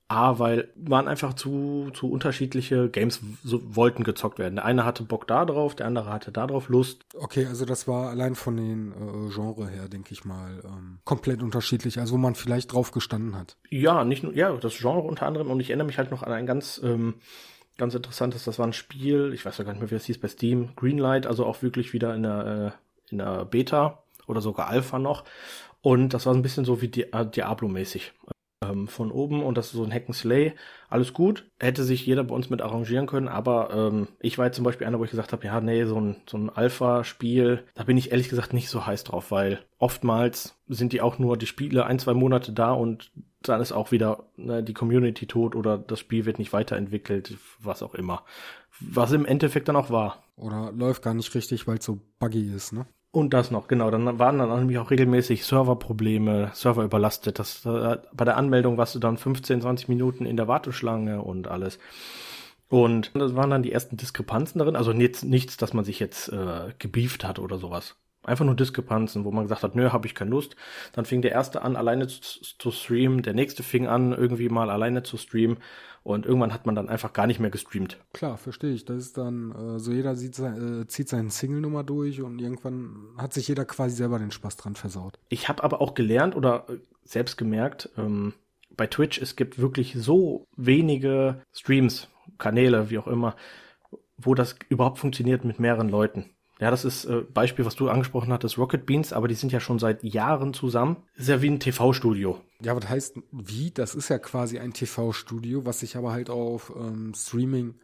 A, 0.09 0.39
weil 0.39 0.69
waren 0.77 1.09
einfach 1.09 1.35
zu, 1.35 1.91
zu 1.93 2.09
unterschiedliche 2.09 2.89
Games 2.89 3.21
so, 3.43 3.61
wollten 3.75 4.05
gezockt 4.05 4.39
werden. 4.39 4.57
Der 4.57 4.65
eine 4.65 4.85
hatte 4.85 5.03
Bock 5.03 5.27
da 5.27 5.45
drauf, 5.45 5.75
der 5.75 5.87
andere 5.87 6.13
hatte 6.13 6.31
da 6.31 6.47
drauf 6.47 6.69
Lust. 6.69 7.05
Okay, 7.19 7.47
also 7.47 7.65
das 7.65 7.89
war 7.89 8.11
allein 8.11 8.37
von 8.37 8.57
den 8.57 8.93
äh, 8.93 9.35
Genre 9.35 9.69
her, 9.69 9.89
denke 9.89 10.13
ich 10.13 10.25
mal, 10.25 10.63
ähm, 10.65 10.99
komplett 11.05 11.43
unterschiedlich, 11.43 11.99
also 11.99 12.15
wo 12.15 12.19
man 12.19 12.37
vielleicht 12.37 12.73
drauf 12.73 12.93
gestanden 12.93 13.37
hat. 13.37 13.57
Ja, 13.69 14.05
nicht 14.05 14.23
nur, 14.23 14.33
ja, 14.33 14.53
das 14.53 14.79
Genre 14.79 15.01
unter 15.01 15.27
anderem 15.27 15.51
und 15.51 15.59
ich 15.59 15.71
erinnere 15.71 15.89
mich 15.89 15.99
halt 15.99 16.13
noch 16.13 16.23
an 16.23 16.33
ein 16.33 16.47
ganz, 16.47 16.81
ähm, 16.85 17.15
ganz 17.77 17.93
interessantes, 17.95 18.45
das 18.45 18.61
war 18.61 18.67
ein 18.67 18.73
Spiel, 18.73 19.33
ich 19.35 19.45
weiß 19.45 19.59
ja 19.59 19.65
gar 19.65 19.73
nicht 19.73 19.81
mehr, 19.81 19.91
wie 19.91 19.97
es 19.97 20.05
hieß 20.05 20.19
bei 20.19 20.29
Steam, 20.29 20.71
Greenlight, 20.77 21.27
also 21.27 21.45
auch 21.45 21.63
wirklich 21.63 21.93
wieder 21.93 22.15
in 22.15 22.23
der, 22.23 22.75
äh, 22.77 23.11
in 23.11 23.19
der 23.19 23.45
Beta 23.45 24.05
oder 24.29 24.41
sogar 24.41 24.69
Alpha 24.69 25.01
noch. 25.01 25.25
Und 25.83 26.15
das 26.15 26.27
war 26.27 26.35
ein 26.35 26.43
bisschen 26.43 26.65
so 26.65 26.81
wie 26.81 26.89
Di 26.89 27.03
äh, 27.03 27.27
Diablo-mäßig 27.27 28.13
ähm, 28.71 28.89
von 28.89 29.11
oben 29.11 29.43
und 29.43 29.57
das 29.57 29.67
ist 29.67 29.73
so 29.73 29.85
ein 29.85 29.93
Hack'n'Slay. 29.93 30.53
Alles 30.89 31.13
gut, 31.13 31.51
hätte 31.59 31.85
sich 31.85 32.07
jeder 32.07 32.25
bei 32.25 32.35
uns 32.35 32.51
mit 32.51 32.63
arrangieren 32.63 33.07
können, 33.07 33.29
aber 33.29 33.71
ähm, 33.73 34.09
ich 34.21 34.39
war 34.39 34.47
jetzt 34.47 34.57
zum 34.57 34.65
Beispiel 34.65 34.87
einer, 34.87 34.99
wo 34.99 35.05
ich 35.05 35.11
gesagt 35.11 35.33
habe, 35.33 35.45
ja, 35.47 35.61
nee, 35.61 35.85
so 35.85 36.01
ein, 36.01 36.17
so 36.27 36.37
ein 36.39 36.51
Alpha-Spiel, 36.51 37.65
da 37.75 37.85
bin 37.85 37.97
ich 37.97 38.13
ehrlich 38.13 38.29
gesagt 38.29 38.53
nicht 38.53 38.69
so 38.69 38.87
heiß 38.87 39.05
drauf, 39.05 39.31
weil 39.31 39.61
oftmals 39.79 40.57
sind 40.69 40.93
die 40.93 41.01
auch 41.01 41.19
nur 41.19 41.37
die 41.37 41.47
Spiele 41.47 41.87
ein, 41.87 41.99
zwei 41.99 42.15
Monate 42.15 42.53
da 42.53 42.73
und 42.73 43.11
dann 43.43 43.61
ist 43.61 43.73
auch 43.73 43.93
wieder 43.93 44.25
ne, 44.37 44.63
die 44.63 44.75
Community 44.75 45.27
tot 45.27 45.55
oder 45.55 45.79
das 45.79 46.01
Spiel 46.01 46.27
wird 46.27 46.39
nicht 46.39 46.53
weiterentwickelt, 46.53 47.37
was 47.61 47.83
auch 47.83 47.95
immer. 47.95 48.25
Was 48.81 49.13
im 49.13 49.25
Endeffekt 49.25 49.69
dann 49.69 49.77
auch 49.77 49.91
war. 49.91 50.25
Oder 50.37 50.73
läuft 50.73 51.03
gar 51.03 51.15
nicht 51.15 51.35
richtig, 51.35 51.67
weil 51.67 51.79
es 51.79 51.85
so 51.85 52.01
buggy 52.19 52.53
ist, 52.55 52.73
ne? 52.73 52.87
Und 53.17 53.33
das 53.33 53.51
noch, 53.51 53.67
genau. 53.67 53.91
Dann 53.91 54.19
waren 54.19 54.39
dann 54.39 54.59
nämlich 54.59 54.77
auch 54.77 54.91
regelmäßig 54.91 55.47
Serverprobleme, 55.47 56.51
Server 56.53 56.85
überlastet. 56.85 57.39
Das, 57.39 57.65
äh, 57.65 57.97
bei 58.13 58.27
der 58.27 58.37
Anmeldung 58.37 58.77
warst 58.77 58.95
du 58.95 58.99
dann 58.99 59.17
15, 59.17 59.63
20 59.63 59.89
Minuten 59.89 60.27
in 60.27 60.37
der 60.37 60.49
Warteschlange 60.49 61.23
und 61.23 61.49
alles. 61.49 61.79
Und 62.69 63.13
das 63.15 63.35
waren 63.35 63.49
dann 63.49 63.63
die 63.63 63.73
ersten 63.73 63.97
Diskrepanzen 63.97 64.59
darin. 64.59 64.77
Also 64.77 64.93
nichts, 64.93 65.23
nichts 65.23 65.57
dass 65.57 65.73
man 65.73 65.87
sich 65.87 65.99
jetzt 65.99 66.29
äh, 66.29 66.75
gebieft 66.79 67.25
hat 67.25 67.39
oder 67.39 67.57
sowas. 67.57 67.97
Einfach 68.23 68.45
nur 68.45 68.55
Diskrepanzen, 68.55 69.25
wo 69.25 69.31
man 69.31 69.45
gesagt 69.45 69.63
hat, 69.63 69.77
nö, 69.77 69.93
habe 69.93 70.07
ich 70.07 70.15
keine 70.15 70.33
Lust. 70.33 70.55
Dann 70.93 71.07
fing 71.07 71.23
der 71.23 71.33
erste 71.33 71.63
an, 71.63 71.77
alleine 71.77 72.09
zu, 72.09 72.21
zu 72.21 72.71
streamen. 72.71 73.23
Der 73.23 73.33
nächste 73.33 73.63
fing 73.63 73.87
an, 73.87 74.13
irgendwie 74.13 74.51
mal 74.51 74.69
alleine 74.69 75.05
zu 75.05 75.17
streamen. 75.17 75.57
Und 76.07 76.25
irgendwann 76.25 76.55
hat 76.55 76.67
man 76.67 76.77
dann 76.77 76.89
einfach 76.89 77.13
gar 77.13 77.27
nicht 77.27 77.41
mehr 77.41 77.51
gestreamt. 77.51 77.99
Klar, 78.13 78.39
verstehe 78.39 78.73
ich. 78.73 78.85
Das 78.85 78.99
ist 78.99 79.19
dann, 79.19 79.51
äh, 79.51 79.81
so 79.81 79.91
jeder 79.91 80.15
sieht, 80.15 80.39
äh, 80.39 80.87
zieht 80.87 81.09
seine 81.09 81.31
Single-Nummer 81.31 81.83
durch 81.83 82.23
und 82.23 82.39
irgendwann 82.39 83.09
hat 83.19 83.35
sich 83.35 83.49
jeder 83.49 83.65
quasi 83.65 83.97
selber 83.97 84.21
den 84.21 84.31
Spaß 84.31 84.57
dran 84.57 84.77
versaut. 84.77 85.19
Ich 85.31 85.49
habe 85.49 85.65
aber 85.65 85.81
auch 85.81 85.95
gelernt 85.95 86.37
oder 86.37 86.67
äh, 86.69 86.79
selbst 87.03 87.37
gemerkt, 87.37 87.91
ähm, 87.99 88.35
bei 88.77 88.87
Twitch, 88.87 89.21
es 89.21 89.35
gibt 89.35 89.59
wirklich 89.59 89.95
so 89.99 90.47
wenige 90.57 91.43
Streams, 91.53 92.09
Kanäle, 92.39 92.89
wie 92.89 92.99
auch 92.99 93.09
immer, 93.09 93.35
wo 94.17 94.37
das 94.37 94.55
überhaupt 94.69 95.01
funktioniert 95.01 95.45
mit 95.45 95.59
mehreren 95.59 95.89
Leuten. 95.89 96.31
Ja, 96.59 96.71
das 96.71 96.85
ist 96.85 97.05
äh, 97.05 97.21
Beispiel, 97.21 97.67
was 97.67 97.77
du 97.77 97.91
angesprochen 97.91 98.33
hattest, 98.33 98.57
Rocket 98.57 98.87
Beans, 98.87 99.13
aber 99.13 99.29
die 99.29 99.35
sind 99.35 99.53
ja 99.53 99.61
schon 99.61 99.79
seit 99.79 100.03
Jahren 100.03 100.55
zusammen. 100.55 100.97
Ist 101.15 101.29
ja 101.29 101.43
wie 101.43 101.51
ein 101.51 101.61
TV-Studio. 101.61 102.41
Ja, 102.63 102.75
was 102.75 102.89
heißt 102.89 103.19
wie? 103.31 103.71
Das 103.71 103.95
ist 103.95 104.09
ja 104.09 104.19
quasi 104.19 104.59
ein 104.59 104.73
TV-Studio, 104.73 105.67
was 105.67 105.81
sich 105.81 105.97
aber 105.97 106.13
halt 106.13 106.31
auf 106.31 106.73
ähm, 106.75 107.13
Streaming 107.15 107.75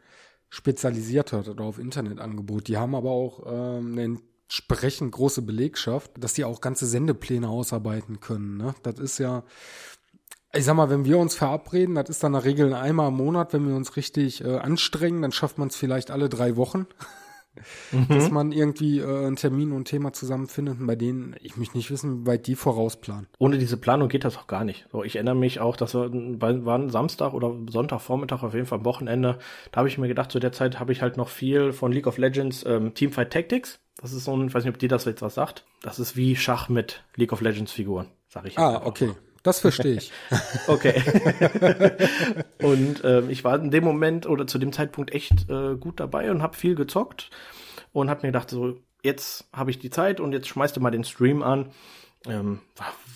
spezialisiert 0.49 1.33
hat 1.33 1.49
oder 1.49 1.65
auf 1.65 1.79
Internetangebot. 1.79 2.69
Die 2.69 2.79
haben 2.79 2.95
aber 2.95 3.11
auch 3.11 3.43
ähm, 3.47 3.93
eine 3.93 4.19
entsprechend 4.53 5.13
große 5.13 5.43
Belegschaft, 5.43 6.13
dass 6.19 6.35
die 6.35 6.45
auch 6.45 6.61
ganze 6.61 6.87
Sendepläne 6.87 7.49
ausarbeiten 7.49 8.21
können. 8.21 8.59
Ne? 8.59 8.75
Das 8.83 8.99
ist 8.99 9.19
ja, 9.19 9.45
ich 10.53 10.65
sag 10.65 10.77
mal, 10.77 10.91
wenn 10.91 11.07
wir 11.07 11.19
uns 11.19 11.35
verabreden, 11.35 11.95
das 11.95 12.11
ist 12.11 12.23
dann 12.23 12.35
in 12.35 12.41
der 12.41 12.45
Regel 12.45 12.75
einmal 12.75 13.09
im 13.09 13.15
Monat, 13.15 13.55
wenn 13.55 13.67
wir 13.67 13.75
uns 13.75 13.97
richtig 13.97 14.45
äh, 14.45 14.59
anstrengen, 14.59 15.23
dann 15.23 15.33
schafft 15.33 15.57
man 15.57 15.69
es 15.69 15.77
vielleicht 15.77 16.11
alle 16.11 16.29
drei 16.29 16.57
Wochen. 16.57 16.87
Mhm. 17.91 18.09
dass 18.09 18.31
man 18.31 18.51
irgendwie 18.51 19.01
äh, 19.01 19.27
einen 19.27 19.37
Termin 19.37 19.73
und 19.73 19.83
ein 19.83 19.85
Thema 19.85 20.13
zusammenfindet, 20.13 20.79
bei 20.81 20.97
denen 20.97 21.37
ich 21.41 21.57
mich 21.57 21.75
nicht 21.75 21.91
wissen, 21.91 22.23
wie 22.23 22.27
weit 22.27 22.47
die 22.47 22.55
vorausplanen. 22.55 23.29
Ohne 23.39 23.59
diese 23.59 23.77
Planung 23.77 24.09
geht 24.09 24.25
das 24.25 24.39
auch 24.39 24.47
gar 24.47 24.65
nicht. 24.65 24.87
So, 24.91 25.05
ich 25.05 25.17
erinnere 25.17 25.35
mich 25.35 25.61
auch, 25.61 25.77
dass 25.77 25.95
wir 25.95 26.11
war 26.13 26.79
ein 26.79 26.91
Samstag 26.91 27.35
oder 27.35 27.55
Sonntagvormittag 27.69 28.43
auf 28.43 28.55
jeden 28.55 28.67
Fall 28.67 28.79
am 28.79 28.85
Wochenende. 28.85 29.39
Da 29.71 29.79
habe 29.79 29.89
ich 29.89 29.99
mir 29.99 30.09
gedacht, 30.09 30.33
zu 30.33 30.39
der 30.39 30.53
Zeit 30.53 30.81
habe 30.81 30.93
ich 30.93 31.03
halt 31.03 31.17
noch 31.17 31.29
viel 31.29 31.73
von 31.73 31.93
League 31.93 32.07
of 32.07 32.19
Legends 32.19 32.65
ähm, 32.67 32.95
Teamfight 32.95 33.31
Tactics. 33.31 33.81
Das 34.01 34.13
ist 34.13 34.25
so 34.25 34.35
ein, 34.35 34.49
ich 34.49 34.55
weiß 34.55 34.65
nicht, 34.65 34.73
ob 34.73 34.79
dir 34.79 34.89
das 34.89 35.05
jetzt 35.05 35.23
was 35.23 35.35
sagt. 35.35 35.67
Das 35.83 35.99
ist 35.99 36.17
wie 36.17 36.37
Schach 36.37 36.69
mit 36.69 37.05
League 37.17 37.33
of 37.33 37.43
Legends 37.43 37.73
Figuren, 37.73 38.07
sag 38.29 38.47
ich. 38.47 38.59
Ah, 38.59 38.83
okay. 38.85 39.09
Mal. 39.09 39.17
Das 39.43 39.61
verstehe 39.61 39.95
ich. 39.95 40.13
okay. 40.69 41.03
und 42.63 43.03
ähm, 43.05 43.29
ich 43.29 43.45
war 43.45 43.59
in 43.59 43.71
dem 43.71 43.85
Moment 43.85 44.27
oder 44.27 44.47
zu 44.47 44.59
dem 44.59 44.73
Zeitpunkt 44.73 45.13
echt 45.13 45.49
äh, 45.51 45.75
gut 45.77 45.99
dabei 45.99 46.31
und 46.31 46.43
habe 46.43 46.57
viel 46.57 46.75
gezockt 46.75 47.31
und 47.93 48.09
habe 48.09 48.23
mir 48.23 48.29
gedacht, 48.29 48.51
so 48.51 48.79
jetzt 49.03 49.49
habe 49.53 49.71
ich 49.71 49.79
die 49.79 49.91
Zeit 49.91 50.21
und 50.21 50.33
jetzt 50.33 50.49
schmeißt 50.49 50.77
du 50.77 50.81
mal 50.81 50.91
den 50.91 51.05
Stream 51.05 51.43
an. 51.43 51.71
Ähm, 52.27 52.61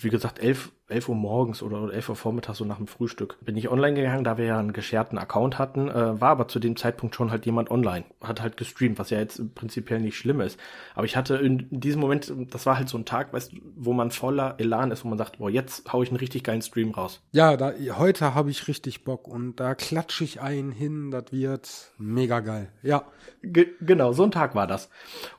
wie 0.01 0.09
gesagt, 0.09 0.39
elf 0.39 0.71
11 0.89 1.09
Uhr 1.09 1.15
morgens 1.15 1.61
oder 1.61 1.93
11 1.93 2.09
Uhr 2.09 2.15
vormittags 2.15 2.57
so 2.57 2.65
nach 2.65 2.77
dem 2.77 2.87
Frühstück 2.87 3.37
bin 3.41 3.57
ich 3.57 3.69
online 3.69 3.95
gegangen, 3.95 4.23
da 4.23 4.37
wir 4.37 4.45
ja 4.45 4.59
einen 4.59 4.73
gescherten 4.73 5.17
Account 5.17 5.59
hatten, 5.59 5.89
äh, 5.89 6.21
war 6.21 6.29
aber 6.29 6.47
zu 6.47 6.59
dem 6.59 6.75
Zeitpunkt 6.75 7.15
schon 7.15 7.29
halt 7.29 7.45
jemand 7.45 7.69
online, 7.71 8.05
hat 8.21 8.41
halt 8.41 8.57
gestreamt, 8.57 8.97
was 8.97 9.09
ja 9.09 9.19
jetzt 9.19 9.53
prinzipiell 9.53 9.99
nicht 9.99 10.17
schlimm 10.17 10.39
ist. 10.39 10.59
Aber 10.95 11.05
ich 11.05 11.17
hatte 11.17 11.35
in 11.35 11.67
diesem 11.69 11.99
Moment, 11.99 12.31
das 12.51 12.65
war 12.65 12.77
halt 12.77 12.87
so 12.87 12.97
ein 12.97 13.05
Tag, 13.05 13.33
weißt 13.33 13.51
du, 13.51 13.57
wo 13.75 13.93
man 13.93 14.11
voller 14.11 14.55
Elan 14.59 14.91
ist, 14.91 15.03
wo 15.03 15.09
man 15.09 15.17
sagt, 15.17 15.39
boah, 15.39 15.49
jetzt 15.49 15.91
hau 15.91 16.03
ich 16.03 16.09
einen 16.09 16.17
richtig 16.17 16.43
geilen 16.43 16.61
Stream 16.61 16.91
raus. 16.91 17.21
Ja, 17.31 17.57
da, 17.57 17.73
heute 17.97 18.33
habe 18.33 18.49
ich 18.49 18.67
richtig 18.67 19.03
Bock 19.03 19.27
und 19.27 19.57
da 19.57 19.75
klatsche 19.75 20.23
ich 20.23 20.41
einen 20.41 20.71
hin, 20.71 21.11
das 21.11 21.25
wird 21.31 21.69
mega 21.97 22.39
geil. 22.39 22.69
Ja. 22.81 23.03
Ge 23.43 23.67
genau, 23.81 24.13
so 24.13 24.23
ein 24.23 24.31
Tag 24.31 24.55
war 24.55 24.67
das. 24.67 24.89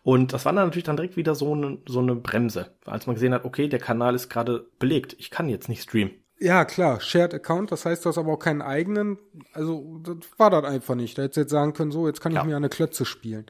Und 0.02 0.32
das 0.32 0.44
war 0.44 0.52
dann 0.52 0.66
natürlich 0.66 0.84
dann 0.84 0.96
direkt 0.96 1.16
wieder 1.16 1.34
so 1.34 1.52
eine, 1.52 1.78
so 1.86 2.00
eine 2.00 2.14
Bremse, 2.14 2.70
als 2.84 3.06
man 3.06 3.14
gesehen 3.14 3.34
hat, 3.34 3.44
okay, 3.44 3.68
der 3.68 3.78
Kanal 3.78 4.14
ist 4.14 4.28
gerade 4.28 4.66
belegt. 4.78 5.16
Ich 5.18 5.30
kann 5.30 5.37
jetzt 5.46 5.68
nicht 5.68 5.82
streamen. 5.82 6.14
Ja, 6.40 6.64
klar, 6.64 7.00
Shared 7.00 7.34
Account, 7.34 7.72
das 7.72 7.84
heißt, 7.84 8.04
du 8.04 8.08
hast 8.08 8.18
aber 8.18 8.32
auch 8.32 8.38
keinen 8.38 8.62
eigenen, 8.62 9.18
also 9.52 9.98
das 10.02 10.16
war 10.36 10.50
das 10.50 10.64
einfach 10.64 10.94
nicht. 10.94 11.18
Da 11.18 11.22
hättest 11.22 11.36
du 11.36 11.40
jetzt 11.42 11.50
sagen 11.50 11.72
können, 11.72 11.90
so, 11.90 12.06
jetzt 12.06 12.20
kann 12.20 12.32
ich 12.32 12.38
ja. 12.38 12.44
mir 12.44 12.56
eine 12.56 12.68
Klötze 12.68 13.04
spielen. 13.04 13.46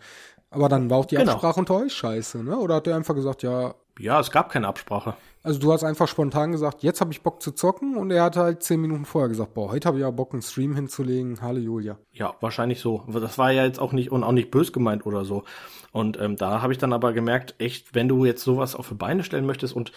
Aber 0.51 0.68
dann 0.68 0.88
war 0.88 0.98
auch 0.98 1.07
die 1.07 1.16
genau. 1.16 1.33
Absprache 1.33 1.61
unter 1.61 1.77
euch 1.77 1.92
scheiße, 1.92 2.42
ne? 2.42 2.57
Oder 2.57 2.77
hat 2.77 2.87
der 2.87 2.96
einfach 2.96 3.14
gesagt, 3.14 3.42
ja. 3.42 3.74
Ja, 3.98 4.20
es 4.20 4.31
gab 4.31 4.51
keine 4.51 4.68
Absprache. 4.68 5.14
Also 5.42 5.61
du 5.61 5.72
hast 5.72 5.85
einfach 5.85 6.09
spontan 6.09 6.53
gesagt, 6.53 6.83
jetzt 6.83 7.01
habe 7.01 7.12
ich 7.12 7.22
Bock 7.22 7.42
zu 7.42 7.53
zocken 7.53 7.96
und 7.96 8.11
er 8.11 8.22
hat 8.22 8.37
halt 8.37 8.62
zehn 8.62 8.81
Minuten 8.81 9.05
vorher 9.05 9.29
gesagt, 9.29 9.55
boah, 9.55 9.70
heute 9.70 9.87
habe 9.87 9.98
ich 9.98 10.03
ja 10.03 10.11
Bock, 10.11 10.33
einen 10.33 10.42
Stream 10.42 10.74
hinzulegen. 10.74 11.40
Halleluja. 11.42 11.98
Ja, 12.12 12.35
wahrscheinlich 12.40 12.81
so. 12.81 13.05
Das 13.09 13.38
war 13.38 13.51
ja 13.51 13.64
jetzt 13.64 13.81
auch 13.81 13.92
nicht 13.92 14.11
und 14.11 14.24
auch 14.24 14.33
nicht 14.33 14.51
bös 14.51 14.72
gemeint 14.72 15.05
oder 15.05 15.24
so. 15.24 15.44
Und 15.92 16.18
ähm, 16.20 16.37
da 16.37 16.62
habe 16.62 16.72
ich 16.72 16.79
dann 16.79 16.92
aber 16.92 17.12
gemerkt, 17.12 17.55
echt, 17.59 17.94
wenn 17.94 18.09
du 18.09 18.24
jetzt 18.24 18.42
sowas 18.42 18.74
auf 18.74 18.88
die 18.88 18.94
Beine 18.94 19.24
stellen 19.24 19.46
möchtest 19.46 19.74
und 19.74 19.92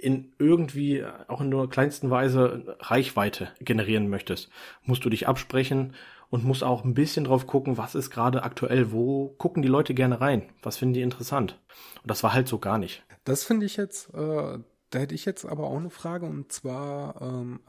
in 0.00 0.32
irgendwie, 0.38 1.04
auch 1.28 1.40
in 1.40 1.48
nur 1.48 1.68
kleinsten 1.68 2.10
Weise, 2.10 2.76
Reichweite 2.80 3.48
generieren 3.60 4.08
möchtest, 4.08 4.50
musst 4.84 5.04
du 5.04 5.10
dich 5.10 5.28
absprechen 5.28 5.94
und 6.30 6.44
musst 6.44 6.64
auch 6.64 6.84
ein 6.84 6.94
bisschen 6.94 7.24
drauf 7.24 7.46
gucken, 7.46 7.78
was 7.78 7.94
ist 7.94 8.10
gerade 8.10 8.42
aktuell, 8.42 8.92
wo 8.92 9.28
gucken 9.38 9.62
die 9.62 9.68
Leute 9.68 9.94
gerne 9.94 10.20
rein, 10.20 10.42
was 10.62 10.76
finden 10.76 10.94
die 10.94 11.02
interessant. 11.02 11.58
Und 12.02 12.10
das 12.10 12.22
war 12.22 12.32
halt 12.32 12.48
so 12.48 12.58
gar 12.58 12.78
nicht. 12.78 13.04
Das 13.24 13.44
finde 13.44 13.66
ich 13.66 13.76
jetzt, 13.76 14.12
äh, 14.14 14.58
da 14.90 14.98
hätte 14.98 15.14
ich 15.14 15.24
jetzt 15.24 15.44
aber 15.44 15.64
auch 15.64 15.76
eine 15.76 15.90
Frage 15.90 16.26
und 16.26 16.52
zwar, 16.52 17.20
ähm, 17.20 17.60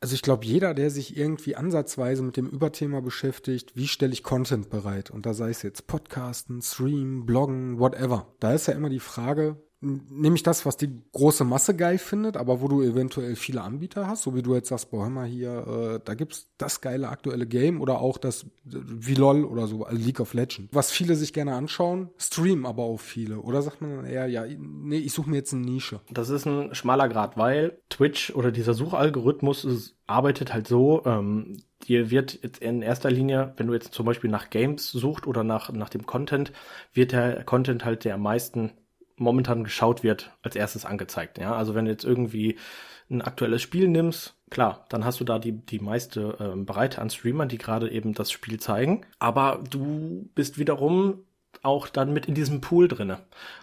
also 0.00 0.14
ich 0.14 0.22
glaube, 0.22 0.46
jeder, 0.46 0.72
der 0.74 0.90
sich 0.90 1.16
irgendwie 1.16 1.56
ansatzweise 1.56 2.22
mit 2.22 2.36
dem 2.36 2.48
Überthema 2.48 3.00
beschäftigt, 3.00 3.76
wie 3.76 3.86
stelle 3.86 4.12
ich 4.12 4.22
Content 4.22 4.70
bereit? 4.70 5.10
Und 5.10 5.26
da 5.26 5.34
sei 5.34 5.50
es 5.50 5.62
jetzt 5.62 5.86
Podcasten, 5.86 6.62
Stream, 6.62 7.26
Bloggen, 7.26 7.78
whatever. 7.78 8.26
Da 8.40 8.54
ist 8.54 8.66
ja 8.66 8.74
immer 8.74 8.88
die 8.88 9.00
Frage, 9.00 9.56
nämlich 9.80 10.42
das, 10.42 10.66
was 10.66 10.76
die 10.76 10.90
große 11.12 11.44
Masse 11.44 11.74
geil 11.74 11.98
findet, 11.98 12.36
aber 12.36 12.60
wo 12.60 12.68
du 12.68 12.82
eventuell 12.82 13.34
viele 13.34 13.62
Anbieter 13.62 14.06
hast, 14.06 14.22
so 14.22 14.34
wie 14.34 14.42
du 14.42 14.54
jetzt 14.54 14.68
sagst, 14.68 14.90
boah, 14.90 15.04
hör 15.04 15.10
mal 15.10 15.26
hier, 15.26 15.66
äh, 15.66 16.00
da 16.04 16.14
gibt's 16.14 16.50
das 16.58 16.80
geile 16.80 17.08
aktuelle 17.08 17.46
Game 17.46 17.80
oder 17.80 18.00
auch 18.00 18.18
das 18.18 18.46
wie 18.64 19.14
LOL 19.14 19.44
oder 19.44 19.66
so, 19.66 19.84
also 19.84 20.02
League 20.02 20.20
of 20.20 20.34
Legends. 20.34 20.74
Was 20.74 20.90
viele 20.90 21.16
sich 21.16 21.32
gerne 21.32 21.54
anschauen, 21.54 22.10
streamen 22.18 22.66
aber 22.66 22.82
auch 22.82 23.00
viele. 23.00 23.40
Oder 23.40 23.62
sagt 23.62 23.80
man 23.80 24.04
eher, 24.04 24.26
ja, 24.26 24.44
nee, 24.58 24.98
ich 24.98 25.12
suche 25.12 25.30
mir 25.30 25.36
jetzt 25.36 25.54
eine 25.54 25.62
Nische. 25.62 26.00
Das 26.10 26.28
ist 26.28 26.46
ein 26.46 26.74
schmaler 26.74 27.08
Grad, 27.08 27.38
weil 27.38 27.78
Twitch 27.88 28.34
oder 28.34 28.52
dieser 28.52 28.74
Suchalgorithmus 28.74 29.64
ist, 29.64 29.96
arbeitet 30.06 30.52
halt 30.52 30.68
so, 30.68 31.02
ähm, 31.06 31.56
dir 31.88 32.10
wird 32.10 32.40
jetzt 32.42 32.58
in 32.58 32.82
erster 32.82 33.10
Linie, 33.10 33.54
wenn 33.56 33.68
du 33.68 33.72
jetzt 33.72 33.94
zum 33.94 34.04
Beispiel 34.04 34.28
nach 34.28 34.50
Games 34.50 34.90
sucht 34.90 35.26
oder 35.26 35.42
nach, 35.44 35.72
nach 35.72 35.88
dem 35.88 36.04
Content, 36.04 36.52
wird 36.92 37.12
der 37.12 37.44
Content 37.44 37.84
halt 37.84 38.04
der 38.04 38.16
am 38.16 38.22
meisten 38.22 38.72
momentan 39.20 39.64
geschaut 39.64 40.02
wird, 40.02 40.32
als 40.42 40.56
erstes 40.56 40.84
angezeigt. 40.84 41.38
Ja, 41.38 41.54
also 41.54 41.74
wenn 41.74 41.84
du 41.84 41.90
jetzt 41.90 42.04
irgendwie 42.04 42.56
ein 43.10 43.22
aktuelles 43.22 43.60
Spiel 43.62 43.88
nimmst, 43.88 44.34
klar, 44.50 44.86
dann 44.88 45.04
hast 45.04 45.20
du 45.20 45.24
da 45.24 45.38
die, 45.38 45.52
die 45.52 45.80
meiste 45.80 46.36
äh, 46.38 46.56
Breite 46.56 47.00
an 47.00 47.10
Streamern, 47.10 47.48
die 47.48 47.58
gerade 47.58 47.90
eben 47.90 48.14
das 48.14 48.30
Spiel 48.30 48.58
zeigen. 48.58 49.02
Aber 49.18 49.62
du 49.68 50.28
bist 50.34 50.58
wiederum 50.58 51.24
auch 51.62 51.88
dann 51.88 52.12
mit 52.12 52.26
in 52.26 52.34
diesem 52.34 52.60
Pool 52.60 52.88
drinne. 52.88 53.18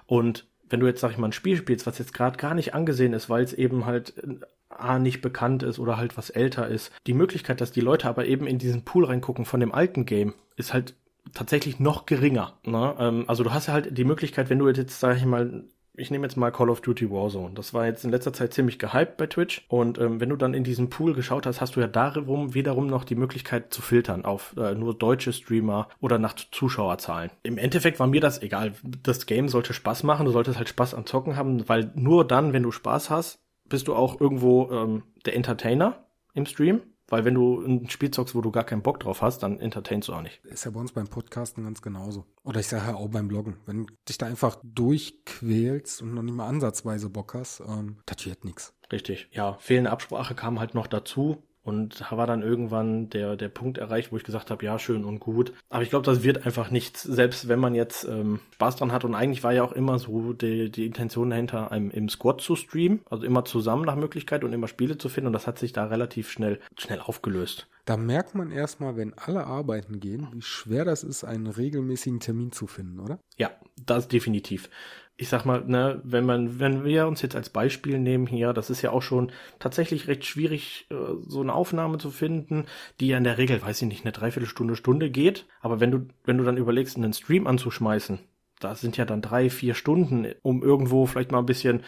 Und 0.05 0.45
wenn 0.69 0.79
du 0.79 0.87
jetzt, 0.87 0.99
sag 0.99 1.11
ich 1.11 1.17
mal, 1.17 1.29
ein 1.29 1.33
Spiel 1.33 1.57
spielst, 1.57 1.87
was 1.87 1.97
jetzt 1.97 2.13
gerade 2.13 2.37
gar 2.37 2.53
nicht 2.53 2.73
angesehen 2.73 3.13
ist, 3.13 3.29
weil 3.29 3.43
es 3.43 3.53
eben 3.53 3.85
halt 3.85 4.17
äh, 4.17 4.35
A, 4.69 4.99
nicht 4.99 5.21
bekannt 5.21 5.63
ist 5.63 5.79
oder 5.79 5.97
halt 5.97 6.17
was 6.17 6.29
älter 6.29 6.67
ist, 6.67 6.91
die 7.07 7.13
Möglichkeit, 7.13 7.61
dass 7.61 7.71
die 7.71 7.81
Leute 7.81 8.07
aber 8.07 8.25
eben 8.25 8.45
in 8.45 8.59
diesen 8.59 8.83
Pool 8.83 9.05
reingucken 9.05 9.45
von 9.45 9.59
dem 9.59 9.73
alten 9.73 10.05
Game, 10.05 10.33
ist 10.55 10.73
halt 10.73 10.93
tatsächlich 11.33 11.79
noch 11.79 12.05
geringer. 12.05 12.53
Ne? 12.63 12.95
Ähm, 12.99 13.25
also 13.27 13.43
du 13.43 13.53
hast 13.53 13.67
ja 13.67 13.73
halt 13.73 13.97
die 13.97 14.03
Möglichkeit, 14.05 14.49
wenn 14.49 14.59
du 14.59 14.69
jetzt, 14.69 14.99
sag 14.99 15.17
ich 15.17 15.25
mal, 15.25 15.65
ich 15.97 16.11
nehme 16.11 16.25
jetzt 16.25 16.37
mal 16.37 16.51
Call 16.51 16.69
of 16.69 16.81
Duty 16.81 17.09
Warzone. 17.09 17.55
Das 17.55 17.73
war 17.73 17.87
jetzt 17.87 18.05
in 18.05 18.11
letzter 18.11 18.31
Zeit 18.31 18.53
ziemlich 18.53 18.77
gehypt 18.77 19.17
bei 19.17 19.25
Twitch. 19.25 19.65
Und 19.67 19.97
ähm, 19.97 20.19
wenn 20.19 20.29
du 20.29 20.35
dann 20.35 20.53
in 20.53 20.63
diesen 20.63 20.89
Pool 20.89 21.15
geschaut 21.15 21.47
hast, 21.47 21.59
hast 21.59 21.75
du 21.75 21.79
ja 21.79 21.87
darum 21.87 22.53
wiederum 22.53 22.85
noch 22.85 23.03
die 23.03 23.15
Möglichkeit 23.15 23.73
zu 23.73 23.81
filtern 23.81 24.23
auf 24.23 24.55
äh, 24.57 24.75
nur 24.75 24.93
deutsche 24.93 25.33
Streamer 25.33 25.89
oder 25.99 26.19
nach 26.19 26.35
Zuschauerzahlen. 26.35 27.31
Im 27.41 27.57
Endeffekt 27.57 27.99
war 27.99 28.05
mir 28.05 28.21
das 28.21 28.41
egal. 28.43 28.73
Das 29.01 29.25
Game 29.25 29.49
sollte 29.49 29.73
Spaß 29.73 30.03
machen. 30.03 30.27
Du 30.27 30.31
solltest 30.31 30.59
halt 30.59 30.69
Spaß 30.69 30.93
am 30.93 31.07
Zocken 31.07 31.35
haben, 31.35 31.67
weil 31.67 31.91
nur 31.95 32.27
dann, 32.27 32.53
wenn 32.53 32.63
du 32.63 32.71
Spaß 32.71 33.09
hast, 33.09 33.39
bist 33.67 33.87
du 33.87 33.95
auch 33.95 34.21
irgendwo 34.21 34.69
ähm, 34.71 35.03
der 35.25 35.35
Entertainer 35.35 36.05
im 36.35 36.45
Stream. 36.45 36.81
Weil 37.09 37.23
wenn 37.25 37.33
du 37.33 37.61
ein 37.61 37.89
Spiel 37.89 38.11
zockst, 38.11 38.35
wo 38.35 38.41
du 38.41 38.51
gar 38.51 38.63
keinen 38.65 38.81
Bock 38.81 38.99
drauf 38.99 39.21
hast, 39.21 39.39
dann 39.39 39.59
entertainst 39.59 40.09
du 40.09 40.13
auch 40.13 40.21
nicht. 40.21 40.43
Ist 40.45 40.65
ja 40.65 40.71
bei 40.71 40.79
uns 40.79 40.91
beim 40.91 41.07
Podcasten 41.07 41.63
ganz 41.63 41.81
genauso. 41.81 42.25
Oder 42.43 42.59
ich 42.59 42.67
sage 42.67 42.91
ja 42.91 42.95
auch 42.95 43.07
beim 43.09 43.27
Bloggen. 43.27 43.57
Wenn 43.65 43.85
du 43.85 43.93
dich 44.07 44.17
da 44.17 44.25
einfach 44.25 44.57
durchquälst 44.63 46.01
und 46.01 46.13
noch 46.13 46.23
nicht 46.23 46.35
mal 46.35 46.47
ansatzweise 46.47 47.09
Bock 47.09 47.33
hast, 47.33 47.61
ähm, 47.61 47.97
das 48.05 48.25
wird 48.25 48.43
nix. 48.43 48.73
Richtig. 48.91 49.29
Ja, 49.31 49.57
fehlende 49.59 49.91
Absprache 49.91 50.35
kam 50.35 50.59
halt 50.59 50.73
noch 50.73 50.87
dazu. 50.87 51.43
Und 51.67 51.99
da 51.99 52.15
war 52.15 52.27
dann 52.27 52.43
irgendwann 52.43 53.09
der, 53.09 53.35
der 53.35 53.49
Punkt 53.49 53.77
erreicht, 53.77 54.13
wo 54.13 54.15
ich 54.15 54.23
gesagt 54.23 54.51
habe, 54.51 54.63
ja, 54.63 54.79
schön 54.79 55.03
und 55.03 55.19
gut. 55.19 55.51
Aber 55.69 55.83
ich 55.83 55.89
glaube, 55.89 56.05
das 56.05 56.23
wird 56.23 56.45
einfach 56.45 56.71
nichts, 56.71 57.03
selbst 57.03 57.49
wenn 57.49 57.59
man 57.59 57.75
jetzt 57.75 58.05
ähm, 58.05 58.39
Spaß 58.53 58.77
dran 58.77 58.93
hat. 58.93 59.03
Und 59.03 59.15
eigentlich 59.15 59.43
war 59.43 59.51
ja 59.51 59.65
auch 59.65 59.73
immer 59.73 59.99
so 59.99 60.31
die, 60.31 60.71
die 60.71 60.85
Intention 60.85 61.29
dahinter, 61.29 61.69
einem 61.69 61.91
im 61.91 62.07
Squad 62.07 62.39
zu 62.39 62.55
streamen, 62.55 63.01
also 63.09 63.25
immer 63.25 63.43
zusammen 63.43 63.83
nach 63.83 63.97
Möglichkeit 63.97 64.45
und 64.45 64.53
immer 64.53 64.69
Spiele 64.69 64.97
zu 64.97 65.09
finden. 65.09 65.27
Und 65.27 65.33
das 65.33 65.45
hat 65.45 65.59
sich 65.59 65.73
da 65.73 65.87
relativ 65.87 66.31
schnell, 66.31 66.61
schnell 66.77 67.01
aufgelöst. 67.01 67.67
Da 67.83 67.97
merkt 67.97 68.33
man 68.33 68.49
erstmal, 68.49 68.95
wenn 68.95 69.13
alle 69.15 69.45
arbeiten 69.45 69.99
gehen, 69.99 70.29
wie 70.31 70.41
schwer 70.41 70.85
das 70.85 71.03
ist, 71.03 71.25
einen 71.25 71.47
regelmäßigen 71.47 72.21
Termin 72.21 72.53
zu 72.53 72.67
finden, 72.67 73.01
oder? 73.01 73.19
Ja, 73.35 73.51
das 73.85 74.07
definitiv 74.07 74.69
ich 75.17 75.29
sag 75.29 75.45
mal, 75.45 75.63
ne, 75.65 75.99
wenn 76.03 76.25
man, 76.25 76.59
wenn 76.59 76.85
wir 76.85 77.07
uns 77.07 77.23
jetzt 77.23 77.35
als 77.35 77.49
Beispiel 77.49 77.97
nehmen 77.97 78.27
hier, 78.27 78.53
das 78.53 78.69
ist 78.69 78.83
ja 78.83 78.91
auch 78.91 79.01
schon 79.01 79.31
tatsächlich 79.57 80.07
recht 80.07 80.25
schwierig, 80.25 80.85
äh, 80.91 80.95
so 81.27 81.41
eine 81.41 81.53
Aufnahme 81.53 81.97
zu 81.97 82.11
finden, 82.11 82.65
die 82.99 83.07
ja 83.07 83.17
in 83.17 83.23
der 83.23 83.39
Regel, 83.39 83.61
weiß 83.61 83.81
ich 83.81 83.87
nicht, 83.87 84.05
eine 84.05 84.11
Dreiviertelstunde, 84.11 84.75
Stunde 84.75 85.09
geht. 85.09 85.47
Aber 85.59 85.79
wenn 85.79 85.91
du, 85.91 86.07
wenn 86.23 86.37
du 86.37 86.43
dann 86.43 86.57
überlegst, 86.57 86.97
einen 86.97 87.13
Stream 87.13 87.47
anzuschmeißen, 87.47 88.19
da 88.59 88.75
sind 88.75 88.95
ja 88.97 89.05
dann 89.05 89.23
drei, 89.23 89.49
vier 89.49 89.73
Stunden, 89.73 90.27
um 90.43 90.61
irgendwo 90.61 91.07
vielleicht 91.07 91.31
mal 91.31 91.39
ein 91.39 91.45
bisschen 91.47 91.83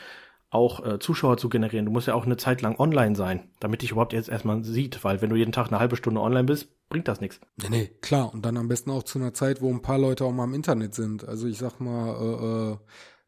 auch 0.51 0.83
äh, 0.83 0.99
Zuschauer 0.99 1.37
zu 1.37 1.47
generieren. 1.49 1.85
Du 1.85 1.91
musst 1.91 2.07
ja 2.07 2.15
auch 2.15 2.25
eine 2.25 2.37
Zeit 2.37 2.63
lang 2.63 2.79
online 2.79 3.15
sein, 3.15 3.49
damit 3.59 3.83
dich 3.83 3.91
überhaupt 3.91 4.13
jetzt 4.13 4.29
erstmal 4.29 4.63
sieht, 4.63 5.03
weil 5.03 5.21
wenn 5.21 5.29
du 5.29 5.35
jeden 5.35 5.51
Tag 5.51 5.67
eine 5.67 5.79
halbe 5.79 5.95
Stunde 5.95 6.21
online 6.21 6.45
bist, 6.45 6.69
bringt 6.89 7.07
das 7.07 7.21
nichts. 7.21 7.39
Nee, 7.57 7.69
nee, 7.69 7.91
klar. 8.01 8.33
Und 8.33 8.43
dann 8.43 8.57
am 8.57 8.67
besten 8.67 8.89
auch 8.89 9.03
zu 9.03 9.19
einer 9.19 9.35
Zeit, 9.35 9.61
wo 9.61 9.69
ein 9.69 9.83
paar 9.83 9.99
Leute 9.99 10.25
auch 10.25 10.31
mal 10.31 10.45
im 10.45 10.55
Internet 10.55 10.95
sind. 10.95 11.27
Also 11.27 11.47
ich 11.47 11.59
sag 11.59 11.79
mal, 11.79 12.15
äh, 12.15 12.73
äh 12.73 12.77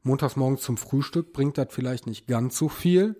montags 0.03 0.35
morgens 0.35 0.61
zum 0.61 0.77
Frühstück 0.77 1.33
bringt 1.33 1.57
das 1.57 1.67
vielleicht 1.71 2.07
nicht 2.07 2.27
ganz 2.27 2.57
so 2.57 2.69
viel 2.69 3.15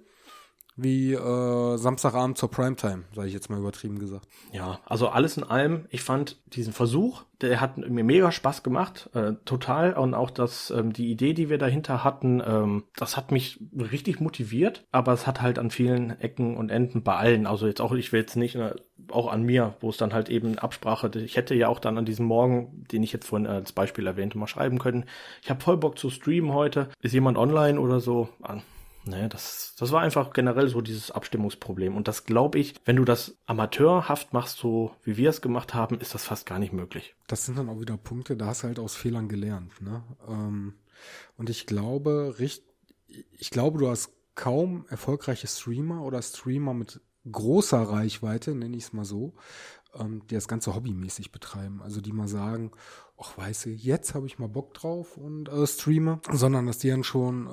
wie 0.76 1.14
äh, 1.14 1.78
Samstagabend 1.78 2.38
zur 2.38 2.50
Primetime, 2.50 3.04
sage 3.14 3.28
ich 3.28 3.34
jetzt 3.34 3.50
mal 3.50 3.60
übertrieben 3.60 4.00
gesagt. 4.00 4.28
Ja, 4.52 4.80
also 4.86 5.10
alles 5.10 5.38
in 5.38 5.44
allem, 5.44 5.86
ich 5.90 6.02
fand 6.02 6.38
diesen 6.56 6.74
Versuch, 6.74 7.24
der 7.42 7.60
hat 7.60 7.78
mir 7.78 8.04
mega 8.04 8.32
Spaß 8.32 8.64
gemacht, 8.64 9.10
äh, 9.14 9.34
total. 9.46 9.94
Und 9.94 10.14
auch 10.14 10.30
das, 10.30 10.72
ähm, 10.72 10.94
die 10.94 11.12
Idee, 11.12 11.34
die 11.34 11.50
wir 11.50 11.58
dahinter 11.58 12.04
hatten, 12.04 12.42
ähm, 12.46 12.84
das 12.96 13.18
hat 13.18 13.32
mich 13.32 13.60
richtig 13.76 14.20
motiviert, 14.20 14.86
aber 14.92 15.14
es 15.14 15.28
hat 15.28 15.42
halt 15.42 15.60
an 15.60 15.72
vielen 15.72 16.20
Ecken 16.20 16.56
und 16.56 16.70
Enden 16.70 17.04
bei 17.04 17.16
allen, 17.16 17.48
also 17.48 17.68
jetzt 17.68 17.82
auch, 17.82 17.92
ich 17.94 18.12
will 18.12 18.22
jetzt 18.22 18.36
nicht, 18.36 18.56
äh, 18.56 18.76
auch 19.10 19.32
an 19.32 19.44
mir, 19.44 19.76
wo 19.82 19.90
es 19.90 19.98
dann 19.98 20.14
halt 20.14 20.30
eben 20.30 20.58
Absprache, 20.58 21.12
ich 21.16 21.36
hätte 21.36 21.56
ja 21.56 21.68
auch 21.68 21.80
dann 21.80 21.98
an 21.98 22.06
diesem 22.06 22.26
Morgen, 22.26 22.86
den 22.92 23.04
ich 23.04 23.12
jetzt 23.12 23.28
vorhin 23.28 23.46
äh, 23.46 23.50
als 23.50 23.72
Beispiel 23.74 24.08
erwähnte, 24.08 24.38
mal 24.38 24.48
schreiben 24.48 24.80
können, 24.80 25.06
ich 25.42 25.50
habe 25.50 25.62
voll 25.62 25.78
Bock 25.78 25.98
zu 25.98 26.10
streamen 26.10 26.54
heute, 26.54 26.90
ist 27.02 27.14
jemand 27.14 27.38
online 27.38 27.80
oder 27.80 28.00
so? 28.00 28.30
Ah, 28.42 28.60
Ne, 29.04 29.30
das, 29.30 29.74
das 29.80 29.92
war 29.92 30.02
einfach 30.02 30.32
generell 30.32 30.68
so 30.68 30.82
dieses 30.82 31.10
Abstimmungsproblem. 31.10 31.96
Und 31.96 32.08
das 32.08 32.26
glaube 32.26 32.60
ich, 32.60 32.76
wenn 32.86 32.98
du 32.98 33.06
das 33.06 33.36
amateurhaft 33.48 34.32
machst, 34.32 34.60
so 34.60 34.92
wie 35.04 35.18
wir 35.18 35.30
es 35.30 35.42
gemacht 35.42 35.74
haben, 35.74 36.00
ist 36.00 36.14
das 36.14 36.24
fast 36.24 36.46
gar 36.46 36.60
nicht 36.60 36.72
möglich. 36.72 37.16
Das 37.28 37.46
sind 37.46 37.58
dann 37.58 37.70
auch 37.70 37.80
wieder 37.80 37.98
Punkte, 37.98 38.38
da 38.38 38.48
hast 38.48 38.62
du 38.62 38.68
halt 38.68 38.78
aus 38.78 38.96
Fehlern 38.96 39.28
gelernt. 39.28 39.82
Ne? 39.82 40.04
Ähm, 40.28 40.76
und 41.36 41.50
ich 41.50 41.66
glaube, 41.66 42.36
ich 42.38 43.50
glaube, 43.50 43.80
du 43.80 43.90
hast 43.90 44.12
kaum 44.36 44.86
erfolgreiche 44.90 45.48
Streamer 45.48 46.04
oder 46.04 46.22
Streamer 46.22 46.76
mit 46.76 47.02
großer 47.30 47.82
Reichweite, 47.82 48.56
nenne 48.56 48.78
ich 48.78 48.84
es 48.84 48.94
mal 48.94 49.06
so, 49.06 49.34
ähm, 49.96 50.22
die 50.30 50.36
das 50.36 50.48
Ganze 50.48 50.76
hobbymäßig 50.76 51.32
betreiben. 51.32 51.82
Also 51.82 52.02
die 52.02 52.14
mal 52.14 52.28
sagen, 52.28 52.72
ach 53.22 53.38
weißt 53.38 53.66
du, 53.66 53.70
jetzt 53.70 54.16
habe 54.16 54.26
ich 54.26 54.40
mal 54.40 54.48
Bock 54.48 54.74
drauf 54.74 55.18
und 55.18 55.50
äh, 55.50 55.68
streame, 55.68 56.20
sondern 56.32 56.66
dass 56.66 56.80
die 56.80 56.90
dann 56.90 57.04
schon, 57.04 57.48
äh, 57.48 57.52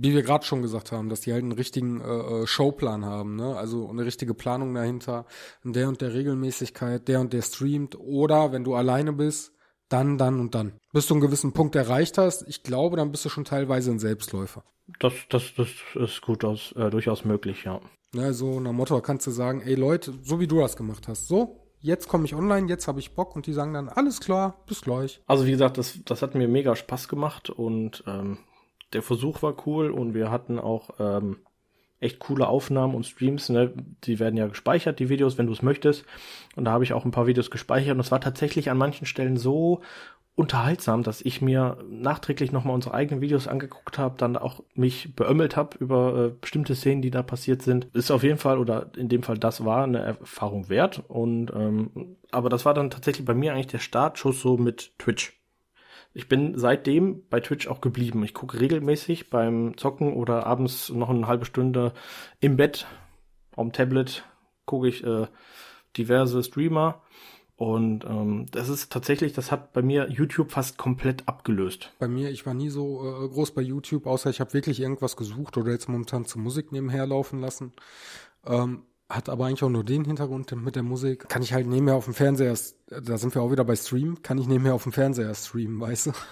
wie 0.00 0.14
wir 0.14 0.22
gerade 0.22 0.44
schon 0.44 0.62
gesagt 0.62 0.92
haben, 0.92 1.08
dass 1.08 1.20
die 1.20 1.32
halt 1.32 1.42
einen 1.42 1.52
richtigen 1.52 2.00
äh, 2.00 2.04
äh, 2.42 2.46
Showplan 2.46 3.04
haben, 3.04 3.36
ne? 3.36 3.56
Also 3.56 3.88
eine 3.88 4.04
richtige 4.04 4.34
Planung 4.34 4.74
dahinter, 4.74 5.26
in 5.64 5.72
der 5.72 5.88
und 5.88 6.00
der 6.00 6.14
Regelmäßigkeit, 6.14 7.06
der 7.08 7.20
und 7.20 7.32
der 7.32 7.42
streamt 7.42 7.98
oder 7.98 8.52
wenn 8.52 8.64
du 8.64 8.74
alleine 8.74 9.12
bist, 9.12 9.52
dann, 9.88 10.16
dann 10.16 10.40
und 10.40 10.54
dann. 10.54 10.72
Bis 10.92 11.06
du 11.06 11.14
einen 11.14 11.20
gewissen 11.20 11.52
Punkt 11.52 11.76
erreicht 11.76 12.16
hast, 12.16 12.48
ich 12.48 12.62
glaube, 12.62 12.96
dann 12.96 13.10
bist 13.10 13.24
du 13.24 13.28
schon 13.28 13.44
teilweise 13.44 13.90
ein 13.90 13.98
Selbstläufer. 13.98 14.64
Das, 14.98 15.12
das, 15.28 15.52
das 15.56 15.68
ist 15.94 16.22
gut 16.22 16.44
aus, 16.44 16.72
äh, 16.76 16.90
durchaus 16.90 17.24
möglich, 17.24 17.64
ja. 17.64 17.80
Ne, 18.14 18.34
so 18.34 18.60
nach 18.60 18.72
Motto 18.72 19.00
kannst 19.00 19.26
du 19.26 19.30
sagen, 19.30 19.62
ey 19.62 19.74
Leute, 19.74 20.12
so 20.22 20.38
wie 20.40 20.46
du 20.46 20.60
das 20.60 20.76
gemacht 20.76 21.08
hast, 21.08 21.28
so, 21.28 21.61
jetzt 21.82 22.08
komme 22.08 22.24
ich 22.24 22.34
online, 22.34 22.68
jetzt 22.68 22.88
habe 22.88 23.00
ich 23.00 23.14
Bock 23.14 23.36
und 23.36 23.46
die 23.46 23.52
sagen 23.52 23.74
dann, 23.74 23.88
alles 23.88 24.20
klar, 24.20 24.62
bis 24.66 24.80
gleich. 24.80 25.20
Also 25.26 25.46
wie 25.46 25.50
gesagt, 25.50 25.76
das, 25.76 25.98
das 26.04 26.22
hat 26.22 26.34
mir 26.34 26.48
mega 26.48 26.74
Spaß 26.74 27.08
gemacht 27.08 27.50
und 27.50 28.04
ähm, 28.06 28.38
der 28.92 29.02
Versuch 29.02 29.42
war 29.42 29.54
cool 29.66 29.90
und 29.90 30.14
wir 30.14 30.30
hatten 30.30 30.58
auch 30.58 30.90
ähm, 30.98 31.38
echt 32.00 32.18
coole 32.18 32.48
Aufnahmen 32.48 32.94
und 32.94 33.06
Streams. 33.06 33.48
Ne? 33.48 33.72
Die 34.04 34.18
werden 34.18 34.36
ja 34.36 34.46
gespeichert, 34.46 34.98
die 34.98 35.08
Videos, 35.08 35.38
wenn 35.38 35.46
du 35.46 35.52
es 35.52 35.62
möchtest. 35.62 36.04
Und 36.56 36.64
da 36.64 36.72
habe 36.72 36.84
ich 36.84 36.92
auch 36.92 37.04
ein 37.04 37.12
paar 37.12 37.26
Videos 37.26 37.50
gespeichert 37.50 37.94
und 37.94 38.00
es 38.00 38.10
war 38.10 38.20
tatsächlich 38.20 38.70
an 38.70 38.78
manchen 38.78 39.06
Stellen 39.06 39.36
so 39.36 39.82
unterhaltsam, 40.34 41.02
dass 41.02 41.20
ich 41.20 41.42
mir 41.42 41.78
nachträglich 41.88 42.52
nochmal 42.52 42.74
unsere 42.74 42.94
eigenen 42.94 43.20
Videos 43.20 43.46
angeguckt 43.46 43.98
habe, 43.98 44.16
dann 44.16 44.36
auch 44.36 44.62
mich 44.74 45.14
beömmelt 45.14 45.56
habe 45.56 45.76
über 45.78 46.16
äh, 46.16 46.28
bestimmte 46.40 46.74
Szenen, 46.74 47.02
die 47.02 47.10
da 47.10 47.22
passiert 47.22 47.62
sind. 47.62 47.86
Ist 47.92 48.10
auf 48.10 48.22
jeden 48.22 48.38
Fall, 48.38 48.58
oder 48.58 48.90
in 48.96 49.08
dem 49.08 49.22
Fall, 49.22 49.38
das 49.38 49.64
war 49.64 49.84
eine 49.84 50.00
Erfahrung 50.00 50.68
wert. 50.68 51.02
Und 51.08 51.52
ähm, 51.54 52.16
aber 52.30 52.48
das 52.48 52.64
war 52.64 52.74
dann 52.74 52.90
tatsächlich 52.90 53.26
bei 53.26 53.34
mir 53.34 53.52
eigentlich 53.52 53.66
der 53.66 53.78
Startschuss 53.78 54.40
so 54.40 54.56
mit 54.56 54.98
Twitch. 54.98 55.38
Ich 56.14 56.28
bin 56.28 56.58
seitdem 56.58 57.26
bei 57.28 57.40
Twitch 57.40 57.68
auch 57.68 57.80
geblieben. 57.80 58.22
Ich 58.24 58.34
gucke 58.34 58.60
regelmäßig 58.60 59.30
beim 59.30 59.76
Zocken 59.76 60.12
oder 60.12 60.46
abends 60.46 60.90
noch 60.90 61.08
eine 61.08 61.26
halbe 61.26 61.46
Stunde 61.46 61.92
im 62.40 62.56
Bett 62.56 62.86
am 63.56 63.72
Tablet 63.72 64.24
gucke 64.64 64.88
ich 64.88 65.04
äh, 65.04 65.26
diverse 65.96 66.42
Streamer 66.42 67.02
und 67.62 68.04
ähm, 68.04 68.46
das 68.50 68.68
ist 68.68 68.90
tatsächlich, 68.90 69.34
das 69.34 69.52
hat 69.52 69.72
bei 69.72 69.82
mir 69.82 70.10
YouTube 70.10 70.50
fast 70.50 70.78
komplett 70.78 71.28
abgelöst. 71.28 71.92
Bei 72.00 72.08
mir, 72.08 72.28
ich 72.30 72.44
war 72.44 72.54
nie 72.54 72.70
so 72.70 73.04
äh, 73.04 73.28
groß 73.28 73.52
bei 73.52 73.62
YouTube, 73.62 74.08
außer 74.08 74.30
ich 74.30 74.40
habe 74.40 74.52
wirklich 74.52 74.80
irgendwas 74.80 75.16
gesucht 75.16 75.56
oder 75.56 75.70
jetzt 75.70 75.88
momentan 75.88 76.24
zur 76.24 76.42
Musik 76.42 76.72
nebenher 76.72 77.06
laufen 77.06 77.40
lassen. 77.40 77.72
Ähm, 78.44 78.82
hat 79.08 79.28
aber 79.28 79.46
eigentlich 79.46 79.62
auch 79.62 79.68
nur 79.68 79.84
den 79.84 80.04
Hintergrund 80.04 80.50
mit 80.56 80.74
der 80.74 80.82
Musik. 80.82 81.28
Kann 81.28 81.42
ich 81.42 81.52
halt 81.52 81.68
nebenher 81.68 81.94
auf 81.94 82.06
dem 82.06 82.14
Fernseher, 82.14 82.58
da 82.88 83.16
sind 83.16 83.32
wir 83.36 83.42
auch 83.42 83.52
wieder 83.52 83.64
bei 83.64 83.76
Stream, 83.76 84.22
kann 84.22 84.38
ich 84.38 84.48
nebenher 84.48 84.74
auf 84.74 84.82
dem 84.82 84.90
Fernseher 84.90 85.32
streamen, 85.32 85.80
weißt 85.80 86.06
du? 86.06 86.12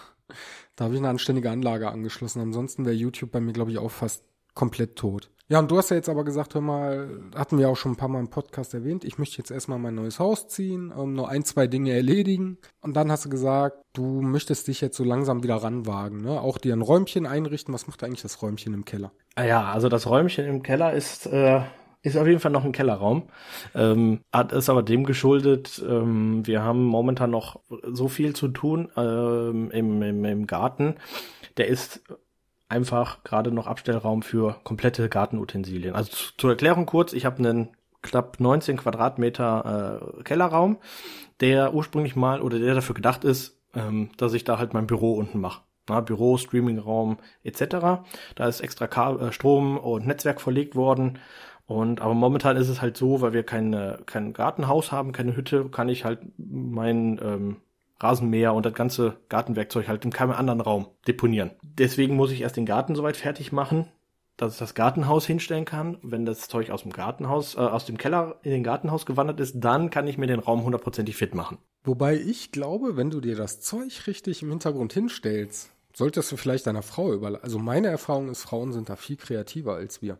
Da 0.76 0.84
habe 0.86 0.94
ich 0.94 1.00
eine 1.00 1.10
anständige 1.10 1.50
Anlage 1.50 1.90
angeschlossen. 1.90 2.40
Ansonsten 2.40 2.86
wäre 2.86 2.94
YouTube 2.94 3.30
bei 3.30 3.40
mir, 3.40 3.52
glaube 3.52 3.70
ich, 3.70 3.78
auch 3.78 3.90
fast 3.90 4.24
komplett 4.54 4.96
tot. 4.96 5.30
Ja, 5.50 5.58
und 5.58 5.68
du 5.68 5.78
hast 5.78 5.90
ja 5.90 5.96
jetzt 5.96 6.08
aber 6.08 6.22
gesagt, 6.22 6.54
hör 6.54 6.60
mal, 6.60 7.08
hatten 7.34 7.58
wir 7.58 7.68
auch 7.68 7.76
schon 7.76 7.92
ein 7.92 7.96
paar 7.96 8.08
Mal 8.08 8.20
im 8.20 8.30
Podcast 8.30 8.72
erwähnt, 8.72 9.02
ich 9.02 9.18
möchte 9.18 9.38
jetzt 9.38 9.50
erstmal 9.50 9.80
mein 9.80 9.96
neues 9.96 10.20
Haus 10.20 10.46
ziehen, 10.46 10.92
ähm, 10.96 11.14
nur 11.14 11.28
ein, 11.28 11.42
zwei 11.44 11.66
Dinge 11.66 11.92
erledigen. 11.92 12.58
Und 12.82 12.94
dann 12.94 13.10
hast 13.10 13.24
du 13.24 13.30
gesagt, 13.30 13.78
du 13.92 14.22
möchtest 14.22 14.68
dich 14.68 14.80
jetzt 14.80 14.96
so 14.96 15.02
langsam 15.02 15.42
wieder 15.42 15.56
ranwagen, 15.56 16.22
ne? 16.22 16.40
Auch 16.40 16.56
dir 16.56 16.72
ein 16.72 16.82
Räumchen 16.82 17.26
einrichten. 17.26 17.74
Was 17.74 17.88
macht 17.88 18.04
eigentlich 18.04 18.22
das 18.22 18.40
Räumchen 18.42 18.74
im 18.74 18.84
Keller? 18.84 19.10
Ah 19.34 19.42
ja, 19.42 19.72
also 19.72 19.88
das 19.88 20.06
Räumchen 20.06 20.46
im 20.46 20.62
Keller 20.62 20.92
ist, 20.92 21.26
äh, 21.26 21.62
ist 22.02 22.16
auf 22.16 22.28
jeden 22.28 22.38
Fall 22.38 22.52
noch 22.52 22.64
ein 22.64 22.70
Kellerraum. 22.70 23.24
Ähm, 23.74 24.20
hat 24.32 24.52
ist 24.52 24.70
aber 24.70 24.84
dem 24.84 25.02
geschuldet, 25.02 25.84
ähm, 25.84 26.46
wir 26.46 26.62
haben 26.62 26.84
momentan 26.84 27.30
noch 27.32 27.58
so 27.90 28.06
viel 28.06 28.36
zu 28.36 28.46
tun 28.46 28.88
ähm, 28.96 29.72
im, 29.72 30.00
im, 30.00 30.24
im 30.24 30.46
Garten. 30.46 30.94
Der 31.56 31.66
ist 31.66 32.04
einfach 32.70 33.24
gerade 33.24 33.50
noch 33.50 33.66
Abstellraum 33.66 34.22
für 34.22 34.56
komplette 34.64 35.08
Gartenutensilien. 35.08 35.94
Also 35.94 36.12
zur 36.38 36.50
Erklärung 36.50 36.86
kurz, 36.86 37.12
ich 37.12 37.24
habe 37.24 37.38
einen 37.38 37.68
knapp 38.02 38.40
19 38.40 38.78
Quadratmeter 38.78 40.10
äh, 40.18 40.22
Kellerraum, 40.22 40.78
der 41.40 41.74
ursprünglich 41.74 42.16
mal 42.16 42.40
oder 42.40 42.58
der 42.58 42.74
dafür 42.74 42.94
gedacht 42.94 43.24
ist, 43.24 43.60
ähm, 43.74 44.10
dass 44.16 44.32
ich 44.32 44.44
da 44.44 44.58
halt 44.58 44.72
mein 44.72 44.86
Büro 44.86 45.14
unten 45.14 45.40
mache. 45.40 45.62
Na, 45.88 46.00
Büro, 46.00 46.36
Streamingraum 46.36 47.18
etc. 47.42 48.04
Da 48.36 48.46
ist 48.46 48.60
extra 48.60 48.86
äh, 48.86 49.32
Strom 49.32 49.76
und 49.76 50.06
Netzwerk 50.06 50.40
verlegt 50.40 50.76
worden. 50.76 51.18
Und 51.66 52.00
aber 52.00 52.14
momentan 52.14 52.56
ist 52.56 52.68
es 52.68 52.80
halt 52.80 52.96
so, 52.96 53.20
weil 53.20 53.32
wir 53.32 53.42
keine, 53.42 54.00
kein 54.06 54.32
Gartenhaus 54.32 54.92
haben, 54.92 55.12
keine 55.12 55.36
Hütte, 55.36 55.68
kann 55.68 55.88
ich 55.88 56.04
halt 56.04 56.20
mein 56.36 57.20
ähm, 57.22 57.56
Rasenmäher 58.00 58.54
und 58.54 58.66
das 58.66 58.74
ganze 58.74 59.18
Gartenwerkzeug 59.28 59.88
halt 59.88 60.04
in 60.04 60.12
keinem 60.12 60.32
anderen 60.32 60.60
Raum 60.60 60.88
deponieren. 61.06 61.52
Deswegen 61.62 62.16
muss 62.16 62.32
ich 62.32 62.40
erst 62.40 62.56
den 62.56 62.66
Garten 62.66 62.94
soweit 62.94 63.16
fertig 63.16 63.52
machen, 63.52 63.86
dass 64.36 64.54
ich 64.54 64.58
das 64.58 64.74
Gartenhaus 64.74 65.26
hinstellen 65.26 65.66
kann. 65.66 65.98
Wenn 66.02 66.24
das 66.24 66.48
Zeug 66.48 66.70
aus 66.70 66.82
dem 66.82 66.92
Gartenhaus, 66.92 67.56
äh, 67.56 67.58
aus 67.58 67.84
dem 67.84 67.98
Keller 67.98 68.36
in 68.42 68.50
den 68.50 68.64
Gartenhaus 68.64 69.04
gewandert 69.04 69.38
ist, 69.40 69.60
dann 69.60 69.90
kann 69.90 70.06
ich 70.06 70.16
mir 70.16 70.26
den 70.26 70.40
Raum 70.40 70.64
hundertprozentig 70.64 71.16
fit 71.16 71.34
machen. 71.34 71.58
Wobei 71.84 72.16
ich 72.16 72.52
glaube, 72.52 72.96
wenn 72.96 73.10
du 73.10 73.20
dir 73.20 73.36
das 73.36 73.60
Zeug 73.60 74.06
richtig 74.06 74.42
im 74.42 74.50
Hintergrund 74.50 74.92
hinstellst, 74.92 75.70
solltest 75.94 76.32
du 76.32 76.36
vielleicht 76.36 76.66
deiner 76.66 76.82
Frau 76.82 77.12
überlassen. 77.12 77.44
Also 77.44 77.58
meine 77.58 77.88
Erfahrung 77.88 78.30
ist, 78.30 78.42
Frauen 78.42 78.72
sind 78.72 78.88
da 78.88 78.96
viel 78.96 79.16
kreativer 79.16 79.74
als 79.74 80.00
wir. 80.00 80.18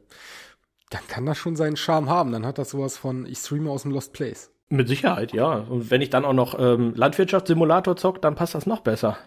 Dann 0.90 1.07
kann 1.07 1.25
das 1.25 1.38
schon 1.38 1.57
seinen 1.57 1.77
Charme 1.77 2.11
haben. 2.11 2.33
Dann 2.33 2.45
hat 2.45 2.59
das 2.59 2.71
sowas 2.71 2.97
von, 2.97 3.25
ich 3.25 3.38
streame 3.38 3.71
aus 3.71 3.83
dem 3.83 3.93
Lost 3.93 4.12
Place. 4.12 4.51
Mit 4.70 4.88
Sicherheit, 4.88 5.33
ja. 5.33 5.54
Und 5.68 5.90
wenn 5.90 6.00
ich 6.00 6.11
dann 6.11 6.24
auch 6.24 6.33
noch 6.33 6.59
ähm, 6.59 6.94
Landwirtschaftssimulator 6.94 7.96
zock, 7.96 8.22
dann 8.22 8.37
passt 8.37 8.54
das 8.54 8.66
noch 8.66 8.80
besser. 8.80 9.18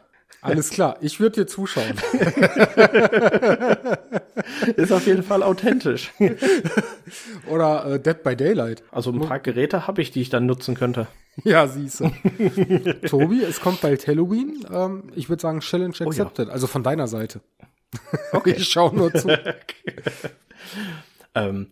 Alles 0.41 0.69
klar, 0.71 0.97
ich 0.99 1.19
würde 1.21 1.41
dir 1.41 1.47
zuschauen. 1.47 1.93
Ist 4.75 4.91
auf 4.91 5.06
jeden 5.06 5.23
Fall 5.23 5.41
authentisch. 5.41 6.12
Oder 7.49 7.86
äh, 7.86 7.99
Dead 7.99 8.21
by 8.23 8.36
Daylight. 8.36 8.84
Also 8.91 9.12
ein 9.12 9.21
paar 9.21 9.39
Geräte 9.39 9.88
habe 9.88 10.01
ich, 10.01 10.12
die 10.12 10.21
ich 10.21 10.29
dann 10.29 10.45
nutzen 10.45 10.75
könnte. 10.75 11.08
Ja, 11.43 11.65
siehst 11.67 11.99
du. 11.99 12.12
Tobi, 13.08 13.41
es 13.41 13.60
kommt 13.60 13.82
bald 13.82 14.06
Halloween. 14.06 14.67
Ähm, 14.71 15.10
ich 15.15 15.29
würde 15.29 15.41
sagen, 15.41 15.62
Challenge 15.62 15.95
accepted. 15.99 16.45
Oh 16.45 16.49
ja. 16.49 16.53
Also 16.53 16.67
von 16.67 16.84
deiner 16.84 17.08
Seite. 17.08 17.41
Okay. 18.34 18.53
Ich 18.56 18.69
schaue 18.69 18.95
nur 18.95 19.12
zu. 19.12 19.36
ähm, 21.34 21.71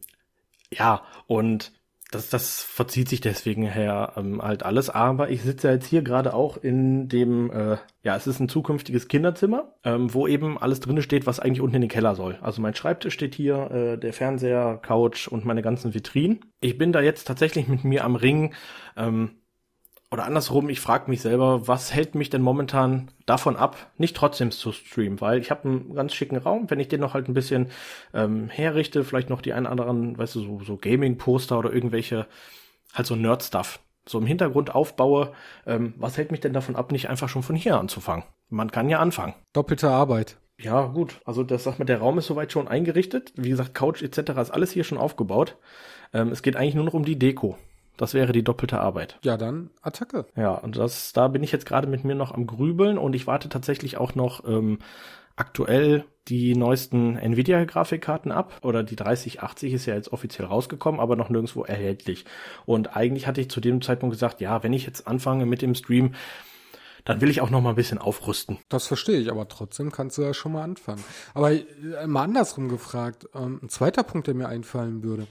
ja, 0.73 1.03
und 1.27 1.71
das, 2.12 2.30
das 2.30 2.62
verzieht 2.62 3.08
sich 3.08 3.21
deswegen 3.21 3.63
her 3.63 4.13
ähm, 4.17 4.41
halt 4.41 4.63
alles. 4.63 4.89
Aber 4.89 5.30
ich 5.30 5.41
sitze 5.41 5.69
jetzt 5.69 5.88
hier 5.88 6.02
gerade 6.02 6.34
auch 6.34 6.58
in 6.58 7.08
dem, 7.08 7.50
äh, 7.50 7.78
ja, 8.04 8.15
es 8.15 8.28
ist 8.28 8.39
ein 8.39 8.50
zukünftiges 8.50 9.08
Kinderzimmer, 9.08 9.74
ähm, 9.84 10.13
wo 10.13 10.28
eben 10.28 10.58
alles 10.58 10.82
drinne 10.82 11.02
steht, 11.02 11.26
was 11.26 11.39
eigentlich 11.39 11.62
unten 11.62 11.78
in 11.78 11.82
den 11.82 11.89
Keller 11.89 12.15
soll. 12.15 12.38
Also 12.41 12.62
mein 12.62 12.76
Schreibtisch 12.76 13.13
steht 13.13 13.34
hier, 13.34 13.71
äh, 13.71 13.97
der 13.97 14.12
Fernseher, 14.12 14.78
Couch 14.82 15.30
und 15.30 15.45
meine 15.45 15.62
ganzen 15.62 15.93
Vitrinen. 15.93 16.41
Ich 16.60 16.78
bin 16.78 16.91
da 16.91 17.02
jetzt 17.02 17.26
tatsächlich 17.26 17.67
mit 17.67 17.86
mir 17.86 18.04
am 18.04 18.15
Ring. 18.15 18.54
Ähm, 18.97 19.40
oder 20.12 20.26
andersrum, 20.26 20.69
ich 20.69 20.82
frage 20.82 21.10
mich 21.10 21.21
selber, 21.21 21.69
was 21.69 21.93
hält 21.93 22.15
mich 22.15 22.30
denn 22.30 22.41
momentan 22.41 23.10
davon 23.26 23.56
ab, 23.56 23.91
nicht 23.97 24.15
trotzdem 24.15 24.52
zu 24.52 24.74
streamen? 24.74 25.21
Weil 25.21 25.39
ich 25.39 25.50
habe 25.52 25.69
einen 25.69 25.95
ganz 25.95 26.13
schicken 26.13 26.36
Raum, 26.36 26.69
wenn 26.69 26.82
ich 26.82 26.89
den 26.89 27.00
noch 27.00 27.13
halt 27.13 27.30
ein 27.30 27.34
bisschen 27.34 27.67
ähm, 28.13 28.50
herrichte, 28.50 29.06
vielleicht 29.06 29.30
noch 29.30 29.41
die 29.41 29.54
einen 29.54 29.67
anderen, 29.67 30.17
weißt 30.17 30.36
du, 30.36 30.41
so, 30.41 30.62
so 30.65 30.78
Gaming-Poster 30.78 31.58
oder 31.58 31.74
irgendwelche, 31.74 32.28
halt 32.93 33.08
so 33.08 33.15
Nerd-Stuff, 33.15 33.80
so 34.06 34.19
im 34.19 34.26
Hintergrund 34.26 34.76
aufbaue, 34.76 35.32
ähm, 35.65 35.93
was 35.95 36.17
hält 36.17 36.32
mich 36.32 36.41
denn 36.41 36.54
davon 36.54 36.76
ab, 36.76 36.91
nicht 36.91 37.10
einfach 37.10 37.30
schon 37.30 37.43
von 37.43 37.56
hier 37.56 37.80
anzufangen? 37.80 38.26
Man 38.50 38.69
kann 38.69 38.89
ja 38.89 39.00
anfangen. 39.00 39.34
Doppelte 39.54 39.89
Arbeit. 39.89 40.38
Ja, 40.60 40.88
gut. 40.88 41.21
Also 41.24 41.43
das 41.43 41.63
sagt 41.63 41.80
man, 41.80 41.88
der 41.88 42.00
Raum 42.00 42.17
ist 42.17 42.28
soweit 42.28 42.52
schon 42.52 42.67
eingerichtet. 42.67 43.32
Wie 43.38 43.50
gesagt, 43.50 43.74
Couch 43.74 44.02
etc. 44.04 44.32
ist 44.41 44.52
alles 44.52 44.71
hier 44.71 44.84
schon 44.84 44.97
aufgebaut. 44.97 45.58
Ähm, 46.13 46.34
es 46.34 46.43
geht 46.43 46.58
eigentlich 46.58 46.76
nur 46.76 46.84
noch 46.84 46.93
um 46.93 47.06
die 47.06 47.17
Deko. 47.17 47.58
Das 47.97 48.13
wäre 48.13 48.32
die 48.32 48.43
doppelte 48.43 48.80
Arbeit. 48.80 49.19
Ja, 49.23 49.38
dann 49.38 49.69
Attacke. 49.82 50.25
Ja, 50.36 50.54
und 50.54 50.77
das, 50.77 51.13
da 51.13 51.27
bin 51.27 51.43
ich 51.43 51.51
jetzt 51.51 51.65
gerade 51.65 51.88
mit 51.88 52.04
mir 52.04 52.15
noch 52.15 52.34
am 52.34 52.47
Grübeln 52.47 52.97
und 52.97 53.13
ich 53.13 53.27
warte 53.27 53.49
tatsächlich 53.49 53.97
auch 53.97 54.15
noch 54.15 54.43
ähm, 54.47 54.80
aktuell 55.36 56.06
die 56.27 56.56
neuesten 56.56 57.17
Nvidia-Grafikkarten 57.17 58.32
ab. 58.32 58.60
Oder 58.62 58.84
die 58.84 58.95
3080 58.95 59.73
ist 59.73 59.86
ja 59.86 59.95
jetzt 59.95 60.13
offiziell 60.13 60.47
rausgekommen, 60.47 60.99
aber 60.99 61.15
noch 61.15 61.30
nirgendwo 61.30 61.63
erhältlich. 61.63 62.25
Und 62.65 62.95
eigentlich 62.95 63.27
hatte 63.27 63.41
ich 63.41 63.49
zu 63.49 63.60
dem 63.60 63.82
Zeitpunkt 63.82 64.13
gesagt, 64.13 64.41
ja, 64.41 64.63
wenn 64.63 64.73
ich 64.73 64.86
jetzt 64.86 65.08
anfange 65.08 65.45
mit 65.45 65.62
dem 65.62 65.75
Stream, 65.75 66.13
dann 67.06 67.21
will 67.21 67.30
ich 67.30 67.41
auch 67.41 67.49
noch 67.49 67.62
mal 67.62 67.69
ein 67.69 67.75
bisschen 67.75 67.97
aufrüsten. 67.97 68.60
Das 68.69 68.86
verstehe 68.86 69.19
ich, 69.19 69.32
aber 69.32 69.47
trotzdem 69.47 69.91
kannst 69.91 70.17
du 70.17 70.21
ja 70.21 70.34
schon 70.36 70.51
mal 70.51 70.63
anfangen. 70.63 71.04
Aber 71.34 71.51
äh, 71.51 71.65
mal 72.06 72.23
andersrum 72.23 72.69
gefragt, 72.69 73.27
ähm, 73.34 73.60
ein 73.63 73.69
zweiter 73.69 74.04
Punkt, 74.04 74.27
der 74.27 74.36
mir 74.36 74.47
einfallen 74.47 75.04
würde. 75.04 75.25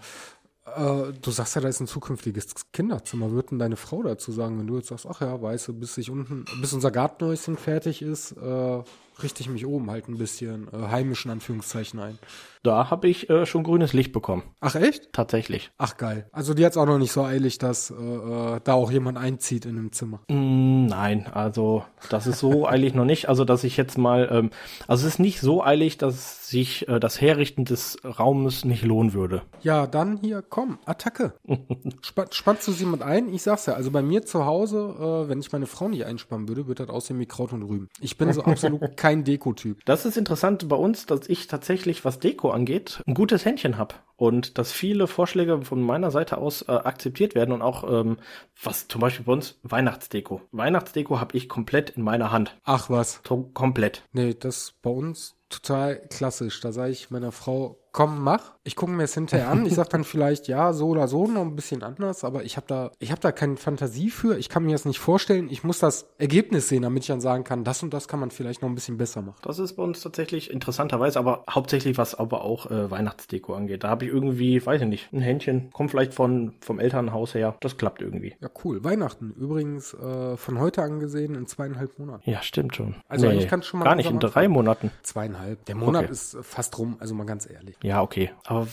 Äh, 0.66 1.12
du 1.20 1.30
sagst 1.30 1.54
ja, 1.54 1.60
da 1.60 1.68
ist 1.68 1.80
ein 1.80 1.86
zukünftiges 1.86 2.46
Kinderzimmer. 2.72 3.30
Würden 3.30 3.58
deine 3.58 3.76
Frau 3.76 4.02
dazu 4.02 4.32
sagen, 4.32 4.58
wenn 4.58 4.66
du 4.66 4.76
jetzt 4.76 4.88
sagst, 4.88 5.06
ach 5.06 5.20
ja, 5.20 5.40
weißt 5.40 5.68
du, 5.68 5.74
bis 5.74 5.96
ich 5.98 6.10
unten, 6.10 6.44
bis 6.60 6.72
unser 6.72 6.90
Gartenhäuschen 6.90 7.56
fertig 7.56 8.02
ist, 8.02 8.32
äh, 8.32 8.82
richte 9.22 9.42
ich 9.42 9.48
mich 9.48 9.66
oben 9.66 9.90
halt 9.90 10.08
ein 10.08 10.18
bisschen 10.18 10.68
äh, 10.72 10.88
heimischen 10.88 11.30
Anführungszeichen 11.30 12.00
ein. 12.00 12.18
Da 12.62 12.90
habe 12.90 13.08
ich 13.08 13.30
äh, 13.30 13.46
schon 13.46 13.62
grünes 13.62 13.92
Licht 13.92 14.12
bekommen. 14.12 14.42
Ach 14.60 14.74
echt? 14.74 15.12
Tatsächlich. 15.12 15.70
Ach 15.78 15.96
geil. 15.96 16.28
Also 16.32 16.54
die 16.54 16.64
hat's 16.64 16.76
auch 16.76 16.86
noch 16.86 16.98
nicht 16.98 17.12
so 17.12 17.22
eilig, 17.22 17.58
dass 17.58 17.90
äh, 17.90 17.94
äh, 17.94 18.60
da 18.62 18.74
auch 18.74 18.90
jemand 18.90 19.18
einzieht 19.18 19.64
in 19.64 19.76
dem 19.76 19.92
Zimmer. 19.92 20.20
Mm, 20.28 20.79
nein, 20.90 21.26
also 21.32 21.84
das 22.10 22.26
ist 22.26 22.38
so 22.40 22.66
eilig 22.66 22.94
noch 22.94 23.04
nicht. 23.04 23.28
Also 23.28 23.44
dass 23.44 23.64
ich 23.64 23.76
jetzt 23.76 23.96
mal, 23.96 24.28
ähm, 24.30 24.50
also 24.86 25.06
es 25.06 25.14
ist 25.14 25.18
nicht 25.18 25.40
so 25.40 25.62
eilig, 25.64 25.98
dass 25.98 26.48
sich 26.48 26.88
äh, 26.88 27.00
das 27.00 27.20
Herrichten 27.20 27.64
des 27.64 27.98
Raumes 28.04 28.64
nicht 28.64 28.84
lohnen 28.84 29.12
würde. 29.12 29.42
Ja, 29.62 29.86
dann 29.86 30.18
hier, 30.18 30.42
komm, 30.42 30.78
Attacke. 30.84 31.32
Sp 32.04 32.28
spannst 32.32 32.66
du 32.68 32.72
sie 32.72 32.84
mit 32.84 33.02
ein? 33.02 33.32
Ich 33.32 33.42
sag's 33.42 33.66
ja, 33.66 33.74
also 33.74 33.90
bei 33.90 34.02
mir 34.02 34.26
zu 34.26 34.44
Hause, 34.44 34.94
äh, 34.98 35.28
wenn 35.28 35.40
ich 35.40 35.52
meine 35.52 35.66
Frau 35.66 35.88
nicht 35.88 36.04
einspannen 36.04 36.48
würde, 36.48 36.66
wird 36.66 36.80
das 36.80 36.88
aussehen 36.88 37.18
wie 37.18 37.26
Kraut 37.26 37.52
und 37.52 37.62
Rüben. 37.62 37.88
Ich 38.00 38.18
bin 38.18 38.32
so 38.32 38.42
absolut 38.42 38.80
kein 38.96 39.24
Dekotyp. 39.24 39.84
Das 39.84 40.04
ist 40.04 40.16
interessant 40.16 40.68
bei 40.68 40.76
uns, 40.76 41.06
dass 41.06 41.28
ich 41.28 41.46
tatsächlich, 41.46 42.04
was 42.04 42.18
Deko 42.18 42.50
angeht, 42.50 43.02
ein 43.06 43.14
gutes 43.14 43.44
Händchen 43.44 43.78
hab 43.78 44.02
und 44.20 44.58
dass 44.58 44.70
viele 44.70 45.06
Vorschläge 45.06 45.62
von 45.62 45.80
meiner 45.80 46.10
Seite 46.10 46.36
aus 46.36 46.60
äh, 46.62 46.72
akzeptiert 46.72 47.34
werden 47.34 47.52
und 47.52 47.62
auch 47.62 47.84
ähm, 47.90 48.18
was 48.62 48.86
zum 48.86 49.00
Beispiel 49.00 49.24
bei 49.24 49.32
uns 49.32 49.58
Weihnachtsdeko. 49.62 50.42
Weihnachtsdeko 50.52 51.20
habe 51.20 51.38
ich 51.38 51.48
komplett 51.48 51.88
in 51.90 52.02
meiner 52.02 52.30
Hand. 52.30 52.54
Ach 52.64 52.90
was. 52.90 53.22
To 53.22 53.50
komplett. 53.54 54.02
Nee, 54.12 54.34
das 54.34 54.74
bei 54.82 54.90
uns 54.90 55.36
total 55.48 56.06
klassisch. 56.08 56.60
Da 56.60 56.70
sage 56.70 56.92
ich 56.92 57.10
meiner 57.10 57.32
Frau, 57.32 57.78
komm, 57.92 58.22
mach. 58.22 58.52
Ich 58.62 58.76
gucke 58.76 58.92
mir 58.92 59.04
es 59.04 59.14
hinterher 59.14 59.48
an. 59.48 59.64
Ich 59.66 59.74
sag 59.74 59.88
dann 59.90 60.04
vielleicht, 60.04 60.46
ja, 60.48 60.72
so 60.72 60.88
oder 60.88 61.08
so, 61.08 61.26
noch 61.26 61.42
ein 61.42 61.56
bisschen 61.56 61.82
anders, 61.82 62.24
aber 62.24 62.44
ich 62.44 62.56
habe 62.56 62.66
da, 62.68 62.92
ich 62.98 63.10
habe 63.10 63.20
da 63.20 63.32
keine 63.32 63.56
Fantasie 63.56 64.10
für. 64.10 64.36
Ich 64.38 64.48
kann 64.48 64.64
mir 64.64 64.72
das 64.72 64.84
nicht 64.84 64.98
vorstellen. 64.98 65.48
Ich 65.50 65.64
muss 65.64 65.78
das 65.78 66.06
Ergebnis 66.18 66.68
sehen, 66.68 66.82
damit 66.82 67.02
ich 67.04 67.08
dann 67.08 67.20
sagen 67.20 67.44
kann, 67.44 67.64
das 67.64 67.82
und 67.82 67.92
das 67.94 68.06
kann 68.08 68.20
man 68.20 68.30
vielleicht 68.30 68.62
noch 68.62 68.68
ein 68.68 68.74
bisschen 68.74 68.98
besser 68.98 69.22
machen. 69.22 69.38
Das 69.42 69.58
ist 69.58 69.74
bei 69.74 69.82
uns 69.82 70.00
tatsächlich 70.02 70.50
interessanterweise, 70.50 71.18
aber 71.18 71.44
hauptsächlich 71.50 71.96
was 71.98 72.14
aber 72.14 72.44
auch 72.44 72.70
äh, 72.70 72.90
Weihnachtsdeko 72.90 73.54
angeht. 73.54 73.84
Da 73.84 73.88
habe 73.88 74.04
ich 74.04 74.12
irgendwie, 74.12 74.64
weiß 74.64 74.82
ich 74.82 74.88
nicht, 74.88 75.12
ein 75.12 75.20
Händchen, 75.20 75.70
kommt 75.72 75.90
vielleicht 75.90 76.14
von 76.14 76.54
vom 76.60 76.78
Elternhaus 76.78 77.34
her. 77.34 77.56
Das 77.60 77.76
klappt 77.76 78.02
irgendwie. 78.02 78.36
Ja, 78.40 78.48
cool. 78.64 78.84
Weihnachten 78.84 79.30
übrigens 79.38 79.94
äh, 79.94 80.36
von 80.36 80.58
heute 80.58 80.82
angesehen 80.82 81.34
in 81.34 81.46
zweieinhalb 81.46 81.98
Monaten. 81.98 82.30
Ja, 82.30 82.42
stimmt 82.42 82.76
schon. 82.76 82.96
Also 83.08 83.26
eigentlich 83.28 83.48
kannst 83.48 83.66
du 83.68 83.70
schon 83.70 83.80
mal 83.80 83.84
gar 83.86 83.94
nicht 83.96 84.10
in 84.10 84.20
drei 84.20 84.48
Monaten. 84.48 84.90
Zweieinhalb. 85.02 85.64
Der 85.66 85.74
Monat 85.76 86.04
Okay. 86.04 86.12
ist 86.12 86.36
fast 86.42 86.78
rum, 86.78 86.96
also 87.00 87.14
mal 87.14 87.24
ganz 87.26 87.48
ehrlich. 87.50 87.76
Ja, 87.82 88.02
okay. 88.02 88.30
Aber 88.44 88.66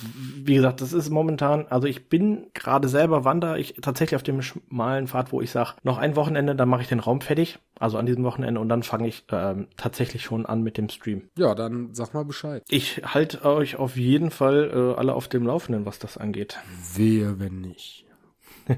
wie 0.43 0.55
gesagt, 0.55 0.81
das 0.81 0.93
ist 0.93 1.09
momentan, 1.09 1.65
also 1.69 1.87
ich 1.87 2.09
bin 2.09 2.47
gerade 2.53 2.87
selber 2.87 3.23
Wander, 3.23 3.57
ich 3.57 3.75
tatsächlich 3.81 4.15
auf 4.15 4.23
dem 4.23 4.41
schmalen 4.41 5.07
Pfad, 5.07 5.31
wo 5.31 5.41
ich 5.41 5.51
sage, 5.51 5.75
noch 5.83 5.97
ein 5.97 6.15
Wochenende, 6.15 6.55
dann 6.55 6.69
mache 6.69 6.81
ich 6.81 6.87
den 6.89 6.99
Raum 6.99 7.21
fertig, 7.21 7.59
also 7.79 7.97
an 7.97 8.05
diesem 8.05 8.23
Wochenende 8.23 8.59
und 8.59 8.69
dann 8.69 8.83
fange 8.83 9.07
ich 9.07 9.23
ähm, 9.31 9.67
tatsächlich 9.77 10.23
schon 10.23 10.45
an 10.45 10.61
mit 10.61 10.77
dem 10.77 10.89
Stream. 10.89 11.29
Ja, 11.37 11.55
dann 11.55 11.93
sag 11.93 12.13
mal 12.13 12.25
Bescheid. 12.25 12.63
Ich 12.67 13.01
halte 13.05 13.45
euch 13.45 13.77
auf 13.77 13.95
jeden 13.95 14.31
Fall 14.31 14.71
äh, 14.73 14.99
alle 14.99 15.13
auf 15.13 15.27
dem 15.27 15.45
Laufenden, 15.45 15.85
was 15.85 15.99
das 15.99 16.17
angeht. 16.17 16.57
Wehe, 16.95 17.39
wenn 17.39 17.61
nicht. 17.61 18.05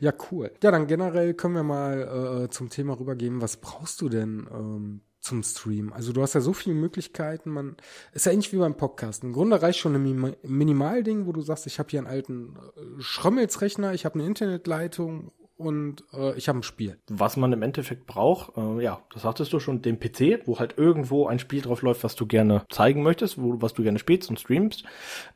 ja, 0.00 0.12
cool. 0.30 0.50
Ja, 0.62 0.70
dann 0.70 0.86
generell 0.86 1.34
können 1.34 1.54
wir 1.54 1.62
mal 1.62 2.44
äh, 2.44 2.50
zum 2.50 2.70
Thema 2.70 2.98
rübergehen. 2.98 3.42
Was 3.42 3.58
brauchst 3.58 4.00
du 4.00 4.08
denn 4.08 4.48
ähm, 4.50 5.00
zum 5.20 5.42
Stream? 5.42 5.92
Also 5.92 6.12
du 6.12 6.22
hast 6.22 6.34
ja 6.34 6.40
so 6.40 6.52
viele 6.52 6.74
Möglichkeiten. 6.74 7.50
Man 7.50 7.76
ist 8.12 8.26
ja 8.26 8.32
ähnlich 8.32 8.52
wie 8.52 8.58
beim 8.58 8.76
Podcast. 8.76 9.22
Im 9.22 9.32
Grunde 9.32 9.60
reicht 9.60 9.78
schon 9.78 9.94
ein 9.94 10.02
Mini- 10.02 10.36
Minimalding, 10.42 11.26
wo 11.26 11.32
du 11.32 11.40
sagst, 11.42 11.66
ich 11.66 11.78
habe 11.78 11.90
hier 11.90 12.00
einen 12.00 12.08
alten 12.08 12.56
äh, 12.56 13.00
Schrömmelsrechner, 13.00 13.92
ich 13.94 14.04
habe 14.04 14.16
eine 14.18 14.26
Internetleitung 14.26 15.32
und 15.60 16.04
äh, 16.14 16.34
ich 16.38 16.48
habe 16.48 16.60
ein 16.60 16.62
Spiel. 16.62 16.98
Was 17.08 17.36
man 17.36 17.52
im 17.52 17.60
Endeffekt 17.60 18.06
braucht, 18.06 18.56
äh, 18.56 18.82
ja, 18.82 19.02
das 19.12 19.22
sagtest 19.22 19.52
du 19.52 19.60
schon, 19.60 19.82
den 19.82 20.00
PC, 20.00 20.46
wo 20.46 20.58
halt 20.58 20.78
irgendwo 20.78 21.26
ein 21.26 21.38
Spiel 21.38 21.60
drauf 21.60 21.82
läuft, 21.82 22.02
was 22.02 22.16
du 22.16 22.26
gerne 22.26 22.64
zeigen 22.70 23.02
möchtest, 23.02 23.36
wo, 23.40 23.60
was 23.60 23.74
du 23.74 23.82
gerne 23.82 23.98
spielst 23.98 24.30
und 24.30 24.40
streamst. 24.40 24.84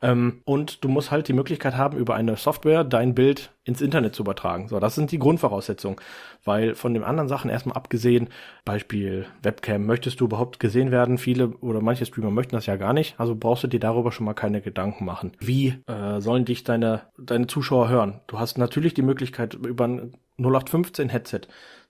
Ähm, 0.01 0.41
und 0.43 0.83
du 0.83 0.89
musst 0.89 1.11
halt 1.11 1.27
die 1.27 1.33
Möglichkeit 1.33 1.77
haben, 1.77 1.97
über 1.97 2.15
eine 2.15 2.37
Software 2.37 2.83
dein 2.83 3.13
Bild 3.13 3.51
ins 3.65 3.81
Internet 3.81 4.15
zu 4.15 4.23
übertragen. 4.23 4.67
So, 4.67 4.79
das 4.79 4.95
sind 4.95 5.11
die 5.11 5.19
Grundvoraussetzungen. 5.19 5.97
Weil 6.43 6.75
von 6.75 6.93
den 6.93 7.03
anderen 7.03 7.27
Sachen 7.27 7.49
erstmal 7.49 7.75
abgesehen, 7.75 8.29
Beispiel 8.63 9.25
Webcam, 9.41 9.85
möchtest 9.85 10.21
du 10.21 10.25
überhaupt 10.25 10.59
gesehen 10.59 10.91
werden? 10.91 11.17
Viele 11.17 11.49
oder 11.57 11.81
manche 11.81 12.05
Streamer 12.05 12.31
möchten 12.31 12.55
das 12.55 12.67
ja 12.67 12.77
gar 12.77 12.93
nicht. 12.93 13.19
Also 13.19 13.35
brauchst 13.35 13.63
du 13.63 13.67
dir 13.67 13.79
darüber 13.79 14.11
schon 14.11 14.25
mal 14.25 14.35
keine 14.35 14.61
Gedanken 14.61 15.03
machen. 15.03 15.33
Wie 15.39 15.79
äh, 15.87 16.21
sollen 16.21 16.45
dich 16.45 16.63
deine, 16.63 17.01
deine 17.17 17.47
Zuschauer 17.47 17.89
hören? 17.89 18.21
Du 18.27 18.39
hast 18.39 18.57
natürlich 18.57 18.93
die 18.93 19.01
Möglichkeit, 19.01 19.55
über 19.55 19.87
ein 19.87 20.13
0815 20.37 21.09
Headset 21.09 21.41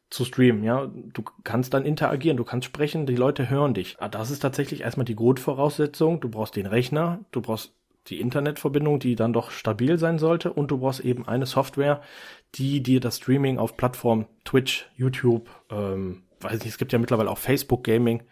zu 0.09 0.23
streamen, 0.23 0.63
ja. 0.63 0.88
Du 0.88 1.23
kannst 1.43 1.73
dann 1.73 1.83
interagieren, 1.85 2.38
du 2.38 2.43
kannst 2.43 2.65
sprechen, 2.65 3.05
die 3.05 3.15
Leute 3.15 3.49
hören 3.49 3.73
dich. 3.73 3.97
Ah, 3.99 4.07
Das 4.07 4.31
ist 4.31 4.39
tatsächlich 4.39 4.81
erstmal 4.81 5.05
die 5.05 5.15
Grundvoraussetzung. 5.15 6.21
Du 6.21 6.29
brauchst 6.29 6.55
den 6.55 6.67
Rechner, 6.67 7.19
du 7.31 7.41
brauchst 7.41 7.73
die 8.07 8.19
Internetverbindung, 8.21 8.99
die 8.99 9.15
dann 9.15 9.33
doch 9.33 9.51
stabil 9.51 9.97
sein 9.97 10.19
sollte. 10.19 10.53
Und 10.53 10.71
du 10.71 10.79
brauchst 10.79 10.99
eben 10.99 11.27
eine 11.27 11.45
Software, 11.45 12.01
die 12.55 12.81
dir 12.81 12.99
das 12.99 13.17
Streaming 13.17 13.57
auf 13.57 13.77
Plattformen 13.77 14.27
Twitch, 14.43 14.89
YouTube, 14.95 15.49
ähm, 15.69 16.23
weiß 16.39 16.59
nicht, 16.59 16.67
es 16.67 16.77
gibt 16.77 16.93
ja 16.93 16.99
mittlerweile 16.99 17.29
auch 17.29 17.37
Facebook 17.37 17.83
Gaming, 17.83 18.23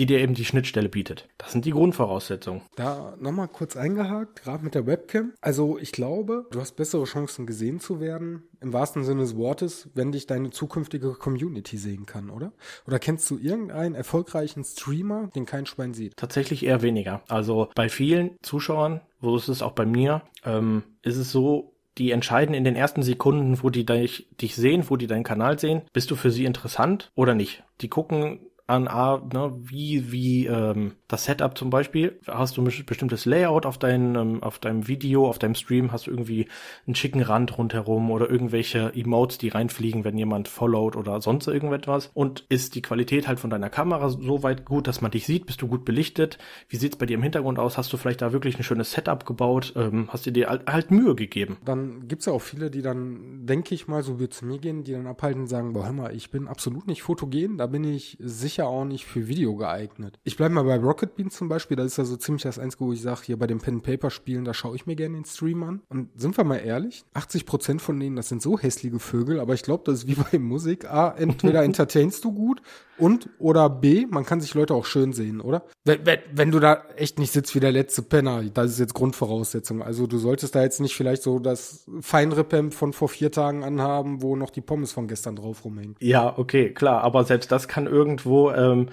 die 0.00 0.06
dir 0.06 0.20
eben 0.20 0.32
die 0.32 0.46
Schnittstelle 0.46 0.88
bietet. 0.88 1.28
Das 1.36 1.52
sind 1.52 1.66
die 1.66 1.72
Grundvoraussetzungen. 1.72 2.62
Da 2.74 3.14
nochmal 3.20 3.48
kurz 3.48 3.76
eingehakt, 3.76 4.42
gerade 4.42 4.64
mit 4.64 4.74
der 4.74 4.86
Webcam. 4.86 5.34
Also 5.42 5.76
ich 5.78 5.92
glaube, 5.92 6.46
du 6.50 6.58
hast 6.58 6.72
bessere 6.72 7.04
Chancen 7.04 7.44
gesehen 7.44 7.80
zu 7.80 8.00
werden, 8.00 8.44
im 8.62 8.72
wahrsten 8.72 9.04
Sinne 9.04 9.20
des 9.20 9.36
Wortes, 9.36 9.90
wenn 9.92 10.10
dich 10.10 10.26
deine 10.26 10.48
zukünftige 10.48 11.12
Community 11.12 11.76
sehen 11.76 12.06
kann, 12.06 12.30
oder? 12.30 12.54
Oder 12.86 12.98
kennst 12.98 13.30
du 13.30 13.36
irgendeinen 13.36 13.94
erfolgreichen 13.94 14.64
Streamer, 14.64 15.28
den 15.34 15.44
kein 15.44 15.66
Schwein 15.66 15.92
sieht? 15.92 16.16
Tatsächlich 16.16 16.64
eher 16.64 16.80
weniger. 16.80 17.20
Also 17.28 17.68
bei 17.74 17.90
vielen 17.90 18.38
Zuschauern, 18.40 19.02
wo 19.20 19.36
ist 19.36 19.48
es 19.48 19.60
auch 19.60 19.72
bei 19.72 19.84
mir, 19.84 20.22
ähm, 20.46 20.82
ist 21.02 21.18
es 21.18 21.30
so, 21.30 21.74
die 21.98 22.12
entscheiden 22.12 22.54
in 22.54 22.64
den 22.64 22.76
ersten 22.76 23.02
Sekunden, 23.02 23.62
wo 23.62 23.68
die 23.68 23.84
dich, 23.84 24.28
dich 24.40 24.56
sehen, 24.56 24.84
wo 24.88 24.96
die 24.96 25.06
deinen 25.06 25.24
Kanal 25.24 25.58
sehen, 25.58 25.82
bist 25.92 26.10
du 26.10 26.16
für 26.16 26.30
sie 26.30 26.46
interessant 26.46 27.10
oder 27.14 27.34
nicht. 27.34 27.64
Die 27.82 27.88
gucken 27.88 28.40
an, 28.70 28.88
A, 28.88 29.18
ne, 29.32 29.52
wie, 29.70 30.12
wie 30.12 30.46
ähm, 30.46 30.96
das 31.12 31.24
Setup 31.24 31.56
zum 31.56 31.70
Beispiel. 31.70 32.18
Hast 32.26 32.56
du 32.56 32.62
ein 32.62 32.84
bestimmtes 32.86 33.24
Layout 33.24 33.66
auf, 33.66 33.78
dein, 33.78 34.14
ähm, 34.14 34.42
auf 34.42 34.58
deinem 34.58 34.88
Video, 34.88 35.28
auf 35.28 35.38
deinem 35.38 35.54
Stream, 35.54 35.92
hast 35.92 36.06
du 36.06 36.10
irgendwie 36.10 36.48
einen 36.86 36.94
schicken 36.94 37.22
Rand 37.22 37.58
rundherum 37.58 38.10
oder 38.10 38.30
irgendwelche 38.30 38.92
Emotes, 38.94 39.38
die 39.38 39.48
reinfliegen, 39.48 40.04
wenn 40.04 40.16
jemand 40.16 40.48
followt 40.48 40.96
oder 40.96 41.20
sonst 41.20 41.46
irgendetwas. 41.48 42.10
Und 42.14 42.44
ist 42.48 42.74
die 42.74 42.82
Qualität 42.82 43.26
halt 43.26 43.40
von 43.40 43.50
deiner 43.50 43.70
Kamera 43.70 44.08
so 44.08 44.42
weit 44.42 44.64
gut, 44.64 44.86
dass 44.86 45.00
man 45.00 45.10
dich 45.10 45.26
sieht? 45.26 45.46
Bist 45.46 45.62
du 45.62 45.68
gut 45.68 45.84
belichtet? 45.84 46.38
Wie 46.68 46.76
sieht's 46.76 46.96
bei 46.96 47.06
dir 47.06 47.14
im 47.14 47.22
Hintergrund 47.22 47.58
aus? 47.58 47.76
Hast 47.76 47.92
du 47.92 47.96
vielleicht 47.96 48.22
da 48.22 48.32
wirklich 48.32 48.58
ein 48.58 48.62
schönes 48.62 48.92
Setup 48.92 49.26
gebaut? 49.26 49.72
Ähm, 49.76 50.08
hast 50.12 50.26
du 50.26 50.32
dir 50.32 50.48
halt, 50.48 50.90
Mühe 50.90 51.14
gegeben? 51.14 51.58
Dann 51.64 52.08
gibt's 52.08 52.26
ja 52.26 52.32
auch 52.32 52.40
viele, 52.40 52.70
die 52.70 52.82
dann, 52.82 53.46
denke 53.46 53.74
ich 53.74 53.86
mal, 53.86 54.02
so 54.02 54.18
wie 54.18 54.28
zu 54.28 54.44
mir 54.44 54.58
gehen, 54.58 54.84
die 54.84 54.92
dann 54.92 55.06
abhalten 55.06 55.42
und 55.42 55.46
sagen, 55.46 55.72
boah, 55.72 55.84
hör 55.84 55.92
mal, 55.92 56.14
ich 56.14 56.30
bin 56.30 56.48
absolut 56.48 56.86
nicht 56.86 57.02
fotogen, 57.02 57.58
da 57.58 57.66
bin 57.66 57.84
ich 57.84 58.16
sicher 58.20 58.66
auch 58.66 58.84
nicht 58.84 59.04
für 59.06 59.28
Video 59.28 59.56
geeignet. 59.56 60.18
Ich 60.24 60.36
bleibe 60.36 60.54
mal 60.54 60.64
bei 60.64 60.78
Rocket 61.00 61.16
Beans 61.16 61.34
zum 61.34 61.48
Beispiel, 61.48 61.78
das 61.78 61.86
ist 61.86 61.96
ja 61.96 62.04
so 62.04 62.16
ziemlich 62.16 62.42
das 62.42 62.58
Einzige, 62.58 62.84
wo 62.84 62.92
ich 62.92 63.00
sage, 63.00 63.20
hier 63.24 63.38
bei 63.38 63.46
den 63.46 63.58
Pen-Paper-Spielen, 63.58 64.44
da 64.44 64.52
schaue 64.52 64.76
ich 64.76 64.84
mir 64.84 64.96
gerne 64.96 65.14
den 65.14 65.24
Stream 65.24 65.62
an. 65.62 65.80
Und 65.88 66.10
sind 66.14 66.36
wir 66.36 66.44
mal 66.44 66.56
ehrlich, 66.56 67.04
80% 67.14 67.80
von 67.80 67.98
denen, 67.98 68.16
das 68.16 68.28
sind 68.28 68.42
so 68.42 68.58
hässliche 68.58 68.98
Vögel, 68.98 69.40
aber 69.40 69.54
ich 69.54 69.62
glaube, 69.62 69.84
das 69.86 70.00
ist 70.00 70.06
wie 70.06 70.14
bei 70.30 70.38
Musik. 70.38 70.84
A, 70.90 71.14
entweder 71.16 71.62
entertainst 71.62 72.24
du 72.24 72.32
gut 72.32 72.60
und 72.98 73.30
oder 73.38 73.70
B, 73.70 74.06
man 74.10 74.26
kann 74.26 74.42
sich 74.42 74.52
Leute 74.52 74.74
auch 74.74 74.84
schön 74.84 75.14
sehen, 75.14 75.40
oder? 75.40 75.62
Wenn, 75.84 76.04
wenn, 76.04 76.18
wenn 76.34 76.50
du 76.50 76.60
da 76.60 76.84
echt 76.96 77.18
nicht 77.18 77.32
sitzt 77.32 77.54
wie 77.54 77.60
der 77.60 77.72
letzte 77.72 78.02
Penner, 78.02 78.42
das 78.42 78.72
ist 78.72 78.78
jetzt 78.78 78.94
Grundvoraussetzung. 78.94 79.82
Also 79.82 80.06
du 80.06 80.18
solltest 80.18 80.54
da 80.54 80.62
jetzt 80.62 80.80
nicht 80.80 80.94
vielleicht 80.94 81.22
so 81.22 81.38
das 81.38 81.86
Feinrippem 82.00 82.72
von 82.72 82.92
vor 82.92 83.08
vier 83.08 83.32
Tagen 83.32 83.64
anhaben, 83.64 84.20
wo 84.20 84.36
noch 84.36 84.50
die 84.50 84.60
Pommes 84.60 84.92
von 84.92 85.08
gestern 85.08 85.36
drauf 85.36 85.64
rumhängen. 85.64 85.96
Ja, 86.00 86.36
okay, 86.38 86.74
klar, 86.74 87.02
aber 87.02 87.24
selbst 87.24 87.50
das 87.50 87.68
kann 87.68 87.86
irgendwo, 87.86 88.50
ähm, 88.50 88.88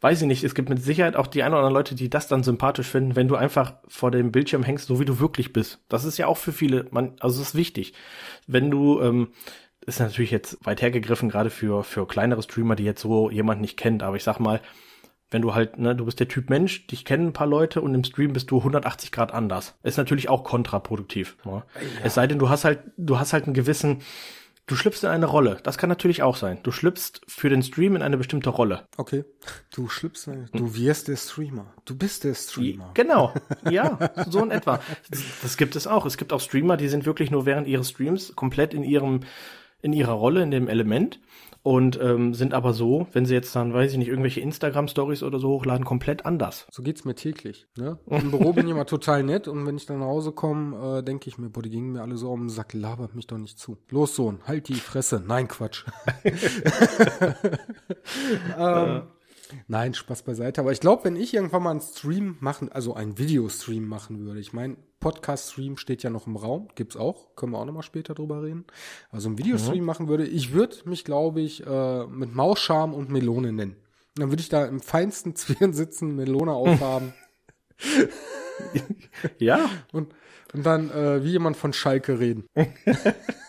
weiß 0.00 0.22
ich 0.22 0.28
nicht, 0.28 0.44
es 0.44 0.54
gibt 0.54 0.68
mit 0.68 0.82
Sicherheit 0.82 1.16
auch 1.16 1.26
die 1.26 1.42
ein 1.42 1.52
oder 1.52 1.58
anderen 1.58 1.74
Leute, 1.74 1.94
die 1.94 2.10
das 2.10 2.28
dann 2.28 2.42
sympathisch 2.42 2.86
finden, 2.86 3.16
wenn 3.16 3.28
du 3.28 3.36
einfach 3.36 3.74
vor 3.88 4.10
dem 4.10 4.32
Bildschirm 4.32 4.62
hängst, 4.62 4.86
so 4.86 5.00
wie 5.00 5.04
du 5.04 5.18
wirklich 5.18 5.52
bist. 5.52 5.80
Das 5.88 6.04
ist 6.04 6.18
ja 6.18 6.26
auch 6.26 6.36
für 6.36 6.52
viele, 6.52 6.86
man, 6.90 7.14
also 7.20 7.40
es 7.40 7.48
ist 7.48 7.54
wichtig. 7.54 7.94
Wenn 8.46 8.70
du, 8.70 9.00
ähm, 9.00 9.28
ist 9.86 10.00
natürlich 10.00 10.30
jetzt 10.30 10.58
weit 10.66 10.82
hergegriffen, 10.82 11.28
gerade 11.28 11.50
für, 11.50 11.84
für 11.84 12.06
kleinere 12.06 12.42
Streamer, 12.42 12.76
die 12.76 12.84
jetzt 12.84 13.00
so 13.00 13.30
jemand 13.30 13.60
nicht 13.60 13.76
kennt, 13.76 14.02
aber 14.02 14.16
ich 14.16 14.24
sag 14.24 14.40
mal, 14.40 14.60
wenn 15.30 15.42
du 15.42 15.54
halt, 15.54 15.78
ne, 15.78 15.94
du 15.94 16.04
bist 16.04 16.20
der 16.20 16.28
Typ 16.28 16.50
Mensch, 16.50 16.86
dich 16.86 17.04
kennen 17.04 17.28
ein 17.28 17.32
paar 17.32 17.46
Leute 17.46 17.80
und 17.80 17.94
im 17.94 18.04
Stream 18.04 18.32
bist 18.32 18.50
du 18.50 18.58
180 18.58 19.10
Grad 19.10 19.34
anders. 19.34 19.76
Ist 19.82 19.98
natürlich 19.98 20.28
auch 20.28 20.44
kontraproduktiv. 20.44 21.36
Ne? 21.44 21.62
Ja. 21.74 21.80
Es 22.04 22.14
sei 22.14 22.26
denn, 22.26 22.38
du 22.38 22.48
hast 22.48 22.64
halt, 22.64 22.80
du 22.96 23.18
hast 23.18 23.32
halt 23.32 23.44
einen 23.44 23.54
gewissen, 23.54 24.02
du 24.66 24.76
schlüpfst 24.76 25.04
in 25.04 25.10
eine 25.10 25.26
Rolle. 25.26 25.58
Das 25.62 25.78
kann 25.78 25.88
natürlich 25.88 26.22
auch 26.22 26.36
sein. 26.36 26.58
Du 26.62 26.72
schlüpfst 26.72 27.20
für 27.28 27.48
den 27.48 27.62
Stream 27.62 27.96
in 27.96 28.02
eine 28.02 28.16
bestimmte 28.16 28.50
Rolle. 28.50 28.86
Okay. 28.96 29.24
Du 29.72 29.88
schlüpfst, 29.88 30.28
du 30.52 30.74
wirst 30.74 31.08
der 31.08 31.16
Streamer. 31.16 31.72
Du 31.84 31.96
bist 31.96 32.24
der 32.24 32.34
Streamer. 32.34 32.90
Genau. 32.94 33.32
Ja, 33.70 33.98
so 34.28 34.42
in 34.42 34.50
etwa. 34.50 34.80
Das 35.42 35.56
gibt 35.56 35.76
es 35.76 35.86
auch. 35.86 36.06
Es 36.06 36.16
gibt 36.16 36.32
auch 36.32 36.40
Streamer, 36.40 36.76
die 36.76 36.88
sind 36.88 37.06
wirklich 37.06 37.30
nur 37.30 37.46
während 37.46 37.68
ihres 37.68 37.90
Streams 37.90 38.34
komplett 38.34 38.74
in 38.74 38.82
ihrem 38.82 39.20
in 39.82 39.92
ihrer 39.92 40.12
Rolle, 40.12 40.42
in 40.42 40.50
dem 40.50 40.68
Element 40.68 41.20
und 41.66 41.98
ähm, 42.00 42.32
sind 42.32 42.54
aber 42.54 42.72
so, 42.72 43.08
wenn 43.12 43.26
sie 43.26 43.34
jetzt 43.34 43.56
dann, 43.56 43.74
weiß 43.74 43.90
ich 43.90 43.98
nicht, 43.98 44.06
irgendwelche 44.06 44.40
Instagram-Stories 44.40 45.24
oder 45.24 45.40
so 45.40 45.48
hochladen, 45.48 45.84
komplett 45.84 46.24
anders. 46.24 46.64
So 46.70 46.80
geht's 46.84 47.04
mir 47.04 47.16
täglich. 47.16 47.66
Ne? 47.76 47.98
Im 48.06 48.30
Büro 48.30 48.52
bin 48.52 48.66
ich 48.66 48.70
immer 48.70 48.86
total 48.86 49.24
nett 49.24 49.48
und 49.48 49.66
wenn 49.66 49.76
ich 49.76 49.84
dann 49.84 49.98
nach 49.98 50.06
Hause 50.06 50.30
komme, 50.30 50.98
äh, 50.98 51.02
denke 51.02 51.28
ich 51.28 51.38
mir, 51.38 51.50
boah, 51.50 51.64
die 51.64 51.70
gingen 51.70 51.90
mir 51.90 52.02
alle 52.02 52.18
so 52.18 52.30
um 52.30 52.42
den 52.42 52.50
Sack, 52.50 52.72
labert 52.72 53.16
mich 53.16 53.26
doch 53.26 53.38
nicht 53.38 53.58
zu. 53.58 53.78
Los, 53.90 54.14
Sohn, 54.14 54.38
halt 54.46 54.68
die 54.68 54.74
Fresse. 54.74 55.20
Nein, 55.26 55.48
Quatsch. 55.48 55.84
ähm, 58.56 59.02
Nein, 59.68 59.94
Spaß 59.94 60.22
beiseite. 60.22 60.60
Aber 60.60 60.72
ich 60.72 60.80
glaube, 60.80 61.04
wenn 61.04 61.16
ich 61.16 61.34
irgendwann 61.34 61.62
mal 61.62 61.70
einen 61.70 61.80
Stream 61.80 62.36
machen, 62.40 62.70
also 62.70 62.94
einen 62.94 63.18
Videostream 63.18 63.86
machen 63.86 64.20
würde, 64.20 64.40
ich 64.40 64.52
meine, 64.52 64.76
Podcast-Stream 65.00 65.76
steht 65.76 66.02
ja 66.02 66.10
noch 66.10 66.26
im 66.26 66.36
Raum, 66.36 66.68
gibt's 66.74 66.96
auch, 66.96 67.36
können 67.36 67.52
wir 67.52 67.58
auch 67.58 67.64
nochmal 67.64 67.82
später 67.82 68.14
drüber 68.14 68.42
reden. 68.42 68.64
Also 69.10 69.28
einen 69.28 69.38
Videostream 69.38 69.80
mhm. 69.80 69.84
machen 69.84 70.08
würde, 70.08 70.26
ich 70.26 70.52
würde 70.52 70.76
mich, 70.84 71.04
glaube 71.04 71.40
ich, 71.40 71.66
äh, 71.66 72.06
mit 72.06 72.34
Mauscharm 72.34 72.94
und 72.94 73.10
Melone 73.10 73.52
nennen. 73.52 73.76
Und 74.16 74.22
dann 74.22 74.30
würde 74.30 74.40
ich 74.40 74.48
da 74.48 74.64
im 74.64 74.80
feinsten 74.80 75.34
Zwirn 75.36 75.72
sitzen, 75.72 76.16
Melone 76.16 76.52
aufhaben. 76.52 77.12
ja. 79.38 79.68
Und, 79.92 80.14
und 80.54 80.64
dann 80.64 80.90
äh, 80.90 81.22
wie 81.22 81.32
jemand 81.32 81.56
von 81.56 81.72
Schalke 81.72 82.18
reden. 82.18 82.48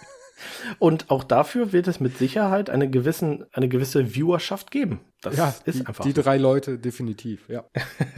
Und 0.80 1.10
auch 1.10 1.24
dafür 1.24 1.74
wird 1.74 1.88
es 1.88 2.00
mit 2.00 2.18
Sicherheit 2.18 2.70
eine, 2.70 2.90
gewissen, 2.90 3.46
eine 3.52 3.68
gewisse 3.68 4.14
Viewerschaft 4.16 4.72
geben. 4.72 5.02
Das 5.22 5.38
ja, 5.38 5.54
ist 5.66 5.80
die, 5.80 5.86
einfach. 5.86 6.04
Die 6.06 6.14
drei 6.14 6.38
Leute 6.38 6.78
definitiv, 6.78 7.50
ja. 7.50 7.66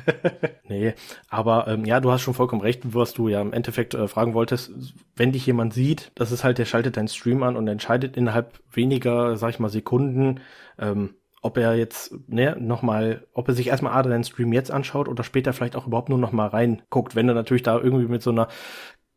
nee, 0.68 0.94
aber 1.30 1.68
ähm, 1.68 1.86
ja, 1.86 2.00
du 2.00 2.12
hast 2.12 2.22
schon 2.22 2.34
vollkommen 2.34 2.62
recht, 2.62 2.82
was 2.94 3.14
du 3.14 3.30
ja 3.30 3.42
im 3.42 3.54
Endeffekt 3.54 3.94
äh, 3.94 4.08
fragen 4.08 4.34
wolltest. 4.34 4.72
Wenn 5.16 5.32
dich 5.32 5.46
jemand 5.46 5.74
sieht, 5.74 6.12
das 6.16 6.32
ist 6.32 6.44
halt, 6.44 6.58
der 6.58 6.66
schaltet 6.66 6.98
deinen 6.98 7.08
Stream 7.08 7.44
an 7.44 7.56
und 7.56 7.68
entscheidet 7.68 8.18
innerhalb 8.18 8.60
weniger, 8.72 9.38
sag 9.38 9.52
ich 9.52 9.60
mal, 9.60 9.70
Sekunden, 9.70 10.42
ähm, 10.78 11.16
ob 11.42 11.58
er 11.58 11.76
jetzt 11.76 12.14
ne, 12.28 12.58
nochmal, 12.60 13.26
ob 13.34 13.48
er 13.48 13.54
sich 13.54 13.68
erstmal 13.68 13.94
A, 13.94 14.04
deinen 14.04 14.26
Stream 14.26 14.52
jetzt 14.52 14.72
anschaut 14.72 15.08
oder 15.08 15.24
später 15.24 15.54
vielleicht 15.54 15.76
auch 15.78 15.88
überhaupt 15.88 16.10
nur 16.10 16.18
nochmal 16.18 16.50
reinguckt. 16.50 17.16
Wenn 17.16 17.28
du 17.28 17.34
natürlich 17.34 17.64
da 17.64 17.78
irgendwie 17.78 18.08
mit 18.08 18.22
so 18.22 18.32
einer 18.32 18.50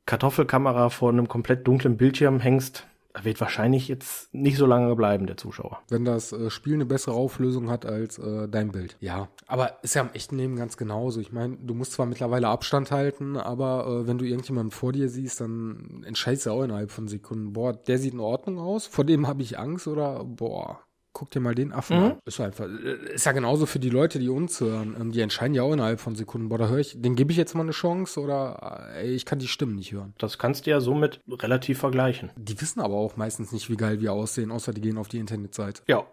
Kartoffelkamera 0.06 0.88
vor 0.88 1.10
einem 1.10 1.28
komplett 1.28 1.66
dunklen 1.66 1.96
Bildschirm 1.96 2.40
hängst, 2.40 2.86
wird 3.20 3.40
wahrscheinlich 3.40 3.88
jetzt 3.88 4.32
nicht 4.32 4.56
so 4.56 4.66
lange 4.66 4.94
bleiben, 4.96 5.26
der 5.26 5.36
Zuschauer. 5.36 5.82
Wenn 5.88 6.04
das 6.04 6.32
äh, 6.32 6.50
Spiel 6.50 6.74
eine 6.74 6.86
bessere 6.86 7.14
Auflösung 7.14 7.70
hat 7.70 7.84
als 7.86 8.18
äh, 8.18 8.48
dein 8.48 8.72
Bild. 8.72 8.96
Ja, 9.00 9.28
aber 9.46 9.78
ist 9.82 9.94
ja 9.94 10.02
im 10.02 10.12
echten 10.12 10.36
Leben 10.36 10.56
ganz 10.56 10.76
genauso. 10.76 11.20
Ich 11.20 11.32
meine, 11.32 11.56
du 11.56 11.74
musst 11.74 11.92
zwar 11.92 12.06
mittlerweile 12.06 12.48
Abstand 12.48 12.90
halten, 12.90 13.36
aber 13.36 13.86
äh, 13.86 14.06
wenn 14.06 14.18
du 14.18 14.24
irgendjemanden 14.24 14.70
vor 14.70 14.92
dir 14.92 15.08
siehst, 15.08 15.40
dann 15.40 16.04
entscheidest 16.06 16.46
du 16.46 16.50
auch 16.50 16.62
innerhalb 16.62 16.90
von 16.90 17.08
Sekunden, 17.08 17.52
boah, 17.52 17.72
der 17.72 17.98
sieht 17.98 18.14
in 18.14 18.20
Ordnung 18.20 18.58
aus, 18.58 18.86
vor 18.86 19.04
dem 19.04 19.26
habe 19.26 19.42
ich 19.42 19.58
Angst 19.58 19.86
oder 19.86 20.24
boah, 20.24 20.80
guck 21.12 21.30
dir 21.30 21.40
mal 21.40 21.54
den 21.54 21.72
Affen 21.72 21.98
mhm. 21.98 22.04
an. 22.04 22.18
Ist 22.24 22.40
einfach, 22.40 22.66
äh, 22.66 23.14
ist 23.14 23.26
ja 23.26 23.32
genauso 23.32 23.66
für 23.66 23.78
die 23.78 23.90
Leute, 23.90 24.18
die 24.18 24.28
uns 24.28 24.60
hören. 24.60 24.96
Ähm, 24.98 25.12
die 25.12 25.20
entscheiden 25.20 25.54
ja 25.54 25.62
auch 25.62 25.72
innerhalb 25.72 26.00
von 26.00 26.14
Sekunden, 26.14 26.48
boah, 26.48 26.58
da 26.58 26.68
höre 26.68 26.78
ich, 26.78 27.00
den 27.00 27.16
gebe 27.16 27.32
ich 27.32 27.38
jetzt 27.38 27.54
mal 27.54 27.62
eine 27.62 27.72
Chance 27.72 28.20
oder 28.20 28.88
äh, 28.94 29.06
ey, 29.06 29.14
ich 29.14 29.24
kann 29.24 29.38
die 29.38 29.48
Stimmen 29.48 29.76
nicht 29.76 29.92
hören. 29.92 30.14
Das 30.18 30.38
kannst 30.38 30.66
du 30.66 30.70
ja 30.70 30.80
somit 30.80 31.20
relativ 31.28 31.78
vergleichen. 31.78 32.30
Die 32.36 32.60
wissen 32.60 32.80
aber 32.80 32.94
auch 32.94 33.16
meistens 33.16 33.52
nicht, 33.52 33.70
wie 33.70 33.76
geil 33.76 34.00
wir 34.00 34.12
aussehen, 34.12 34.50
außer 34.50 34.72
die 34.72 34.80
gehen 34.80 34.98
auf 34.98 35.08
die 35.08 35.18
Internetseite. 35.18 35.82
Ja. 35.86 36.04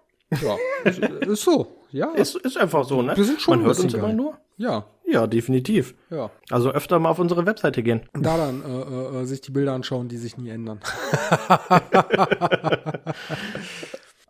Ja, 0.42 0.58
ist 1.22 1.42
so, 1.42 1.76
ja. 1.92 2.12
Ist, 2.12 2.36
ist 2.36 2.56
einfach 2.56 2.86
so, 2.86 3.02
ne? 3.02 3.18
Wir 3.18 3.24
sind 3.24 3.42
schon 3.42 3.58
Man 3.58 3.66
hört 3.66 3.80
uns 3.80 3.94
geil. 3.94 4.04
immer 4.04 4.14
nur. 4.14 4.38
Ja. 4.58 4.86
Ja, 5.08 5.26
definitiv. 5.26 5.96
Ja. 6.12 6.30
Also 6.52 6.70
öfter 6.70 7.00
mal 7.00 7.10
auf 7.10 7.18
unsere 7.18 7.48
Webseite 7.48 7.82
gehen. 7.82 8.02
Da 8.14 8.38
dann 8.38 8.62
äh, 8.62 9.22
äh, 9.22 9.26
sich 9.26 9.42
die 9.42 9.50
Bilder 9.52 9.74
anschauen, 9.74 10.08
die 10.08 10.18
sich 10.18 10.38
nie 10.38 10.50
ändern. 10.50 10.82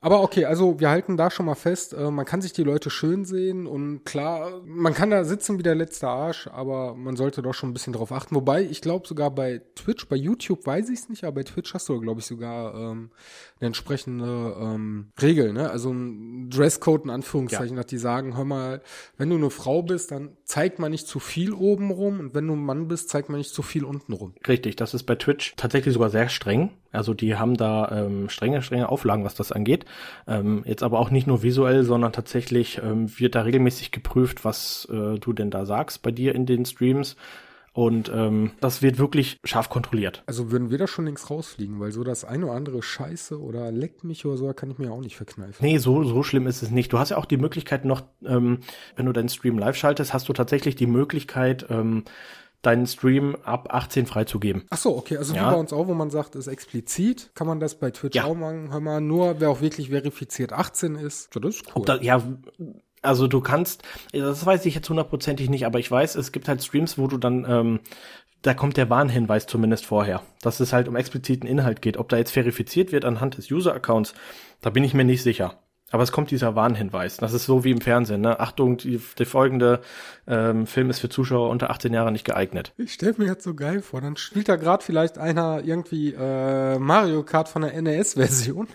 Aber 0.02 0.22
okay, 0.22 0.46
also 0.46 0.80
wir 0.80 0.90
halten 0.90 1.18
da 1.18 1.30
schon 1.30 1.46
mal 1.46 1.56
fest, 1.56 1.94
äh, 1.94 2.10
man 2.10 2.26
kann 2.26 2.42
sich 2.42 2.54
die 2.54 2.64
Leute 2.64 2.90
schön 2.90 3.26
sehen 3.26 3.68
und 3.68 4.06
klar, 4.06 4.62
man 4.66 4.94
kann 4.94 5.10
da 5.10 5.26
sitzen 5.26 5.58
wie 5.58 5.64
der 5.64 5.76
letzte 5.76 6.08
Arsch, 6.08 6.48
aber 6.48 6.96
man 6.96 7.18
sollte 7.18 7.42
doch 7.42 7.54
schon 7.54 7.70
ein 7.70 7.74
bisschen 7.74 7.92
drauf 7.94 8.12
achten. 8.14 8.34
Wobei, 8.36 8.64
ich 8.64 8.82
glaube 8.82 9.08
sogar 9.08 9.30
bei 9.32 9.62
Twitch, 9.76 10.08
bei 10.08 10.16
YouTube 10.16 10.66
weiß 10.66 10.90
ich 10.90 11.00
es 11.00 11.10
nicht, 11.10 11.26
aber 11.26 11.36
bei 11.36 11.44
Twitch 11.44 11.74
hast 11.74 11.90
du, 11.90 12.00
glaube 12.00 12.22
ich, 12.22 12.26
sogar 12.28 12.74
ähm, 12.76 13.12
eine 13.60 13.68
entsprechende 13.68 14.56
ähm, 14.60 15.12
Regel, 15.22 15.54
ne? 15.54 15.70
Also 15.70 15.92
ein 15.92 16.50
Dresscode 16.50 17.06
in 17.06 17.10
Anführungszeichen, 17.10 17.76
ja. 17.76 17.84
dass 17.84 17.90
die 17.90 17.98
sagen, 17.98 18.38
hör 18.38 18.46
mal, 18.46 18.82
wenn 19.18 19.30
du 19.30 19.36
eine 19.36 19.50
Frau 19.50 19.84
bist, 19.84 20.12
dann 20.12 20.38
zeigt 20.46 20.80
man 20.80 20.92
nicht 20.92 21.08
zu 21.08 21.20
viel 21.20 21.54
oben 21.54 21.92
rum 21.92 22.20
und 22.20 22.34
wenn 22.34 22.48
du 22.48 22.54
ein 22.54 22.64
Mann 22.64 22.88
bist, 22.88 23.10
zeigt 23.10 23.30
man 23.30 23.38
nicht 23.38 23.54
zu 23.54 23.62
viel 23.62 23.84
unten 23.84 24.14
rum. 24.14 24.34
Richtig, 24.48 24.78
das 24.78 24.94
ist 24.94 25.04
bei 25.04 25.16
Twitch 25.16 25.56
tatsächlich 25.58 25.94
sogar 25.94 26.10
sehr 26.10 26.30
streng. 26.30 26.72
Also 26.92 27.14
die 27.14 27.36
haben 27.36 27.56
da 27.56 27.92
ähm, 27.92 28.30
strenge, 28.30 28.62
strenge 28.62 28.90
Auflagen, 28.90 29.24
was 29.24 29.36
das 29.36 29.52
angeht. 29.52 29.86
Ähm, 30.28 30.64
jetzt 30.66 30.82
aber 30.82 31.00
auch 31.00 31.12
nicht 31.12 31.28
nur 31.28 31.44
visuell, 31.44 31.84
sondern 31.84 32.14
tatsächlich 32.14 32.82
ähm, 32.84 33.20
wird 33.20 33.36
da 33.36 33.42
regelmäßig 33.42 33.92
geprüft, 33.92 34.46
was 34.46 34.88
äh, 34.92 35.20
du 35.20 35.34
denn 35.34 35.52
da 35.52 35.66
sagst 35.66 36.02
bei 36.02 36.12
dir 36.12 36.34
in 36.34 36.46
den 36.46 36.66
Streams. 36.66 37.16
Und 37.74 38.12
ähm, 38.14 38.52
das 38.62 38.82
wird 38.82 38.98
wirklich 38.98 39.38
scharf 39.44 39.70
kontrolliert. 39.70 40.24
Also 40.26 40.52
würden 40.52 40.70
wir 40.72 40.78
da 40.78 40.88
schon 40.88 41.06
links 41.06 41.30
rausfliegen, 41.30 41.80
weil 41.80 41.92
so 41.92 42.04
das 42.04 42.26
eine 42.26 42.46
oder 42.46 42.56
andere 42.56 42.82
Scheiße 42.82 43.40
oder 43.40 43.72
leckt 43.72 44.04
mich 44.04 44.26
oder 44.26 44.38
so, 44.38 44.52
kann 44.54 44.72
ich 44.72 44.78
mir 44.80 44.92
auch 44.92 45.02
nicht 45.02 45.16
verkneifen. 45.16 45.56
Nee, 45.66 45.78
so, 45.78 46.04
so 46.04 46.24
schlimm 46.24 46.48
ist 46.48 46.62
es 46.64 46.72
nicht. 46.72 46.92
Du 46.92 47.00
hast 47.00 47.10
ja 47.10 47.18
auch 47.18 47.26
die 47.26 47.38
Möglichkeit 47.38 47.86
noch, 47.86 48.02
ähm, 48.26 48.60
wenn 48.96 49.06
du 49.06 49.12
deinen 49.14 49.30
Stream 49.30 49.58
live 49.60 49.76
schaltest, 49.76 50.14
hast 50.14 50.28
du 50.30 50.34
tatsächlich 50.34 50.76
die 50.76 50.88
Möglichkeit, 50.88 51.66
ähm, 51.70 52.04
deinen 52.62 52.88
Stream 52.88 53.38
ab 53.44 53.70
18 53.74 54.06
freizugeben. 54.06 54.64
Ach 54.70 54.78
so, 54.78 54.98
okay, 54.98 55.16
also 55.16 55.34
Ja. 55.34 55.48
wie 55.48 55.54
bei 55.54 55.60
uns 55.60 55.72
auch, 55.72 55.88
wo 55.88 55.94
man 55.94 56.10
sagt, 56.10 56.36
ist 56.36 56.48
explizit, 56.48 57.32
kann 57.34 57.48
man 57.48 57.62
das 57.62 57.80
bei 57.80 57.90
Twitch 57.92 58.16
Ja. 58.18 58.26
auch 58.26 58.36
machen. 58.36 58.72
Hör 58.72 58.82
mal, 58.82 59.00
nur 59.00 59.40
wer 59.40 59.50
auch 59.50 59.62
wirklich 59.62 59.90
verifiziert 59.92 60.52
18 60.52 60.96
ist. 60.96 61.34
Ja, 61.34 61.40
das 61.40 61.56
ist 61.56 61.68
cool. 61.68 61.72
Ob 61.76 61.86
da, 61.86 62.02
ja, 62.02 62.22
also 63.02 63.28
du 63.28 63.42
kannst, 63.42 63.84
das 64.12 64.46
weiß 64.46 64.66
ich 64.66 64.76
jetzt 64.76 64.90
hundertprozentig 64.90 65.50
nicht, 65.50 65.66
aber 65.66 65.80
ich 65.80 65.90
weiß, 65.90 66.16
es 66.16 66.32
gibt 66.32 66.48
halt 66.48 66.64
Streams, 66.64 66.98
wo 66.98 67.08
du 67.08 67.18
dann, 67.18 67.46
ähm, 67.50 67.80
da 68.42 68.54
kommt 68.54 68.78
der 68.78 68.90
Warnhinweis 68.90 69.48
zumindest 69.48 69.86
vorher, 69.86 70.22
dass 70.42 70.60
es 70.60 70.72
halt 70.72 70.88
um 70.88 70.96
expliziten 70.96 71.48
Inhalt 71.48 71.82
geht. 71.82 71.98
Ob 71.98 72.10
da 72.10 72.18
jetzt 72.18 72.32
verifiziert 72.32 72.92
wird 72.92 73.06
anhand 73.06 73.38
des 73.38 73.52
User-Accounts, 73.52 74.14
da 74.62 74.70
bin 74.70 74.84
ich 74.84 74.94
mir 74.94 75.04
nicht 75.04 75.24
sicher. 75.24 75.60
Aber 75.92 76.04
es 76.04 76.12
kommt 76.12 76.30
dieser 76.30 76.56
Warnhinweis. 76.56 77.18
Das 77.18 77.34
ist 77.34 77.46
so 77.46 77.64
wie 77.64 77.72
im 77.72 77.82
Fernsehen. 77.82 78.22
Ne? 78.22 78.40
Achtung, 78.40 78.78
die, 78.78 79.02
der 79.18 79.26
folgende 79.26 79.82
ähm, 80.28 80.68
Film 80.68 80.90
ist 80.90 81.00
für 81.00 81.10
Zuschauer 81.10 81.50
unter 81.50 81.72
18 81.72 81.94
Jahren 81.94 82.14
nicht 82.14 82.26
geeignet. 82.26 82.74
Ich 82.78 82.94
stell 82.94 83.16
mir 83.18 83.26
jetzt 83.26 83.44
so 83.44 83.56
geil 83.56 83.82
vor, 83.82 84.00
dann 84.00 84.16
spielt 84.16 84.50
da 84.50 84.56
gerade 84.56 84.84
vielleicht 84.84 85.18
einer 85.18 85.64
irgendwie 85.64 86.14
äh, 86.14 86.78
Mario 86.78 87.24
Kart 87.24 87.50
von 87.50 87.64
der 87.64 87.82
NES-Version 87.82 88.68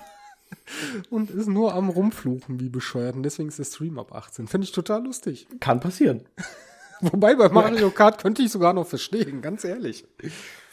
und 1.10 1.30
ist 1.30 1.48
nur 1.48 1.74
am 1.74 1.88
Rumfluchen 1.88 2.60
wie 2.60 2.68
bescheuert 2.68 3.16
und 3.16 3.22
deswegen 3.22 3.48
ist 3.48 3.58
der 3.58 3.64
Stream 3.64 3.98
ab 3.98 4.14
18. 4.14 4.46
Finde 4.46 4.66
ich 4.66 4.72
total 4.72 5.04
lustig. 5.04 5.46
Kann 5.60 5.80
passieren. 5.80 6.22
Wobei 7.00 7.34
bei 7.34 7.48
Mario 7.48 7.90
Kart 7.90 8.22
könnte 8.22 8.42
ich 8.42 8.50
sogar 8.50 8.72
noch 8.72 8.86
verstehen, 8.86 9.42
ganz 9.42 9.64
ehrlich. 9.64 10.06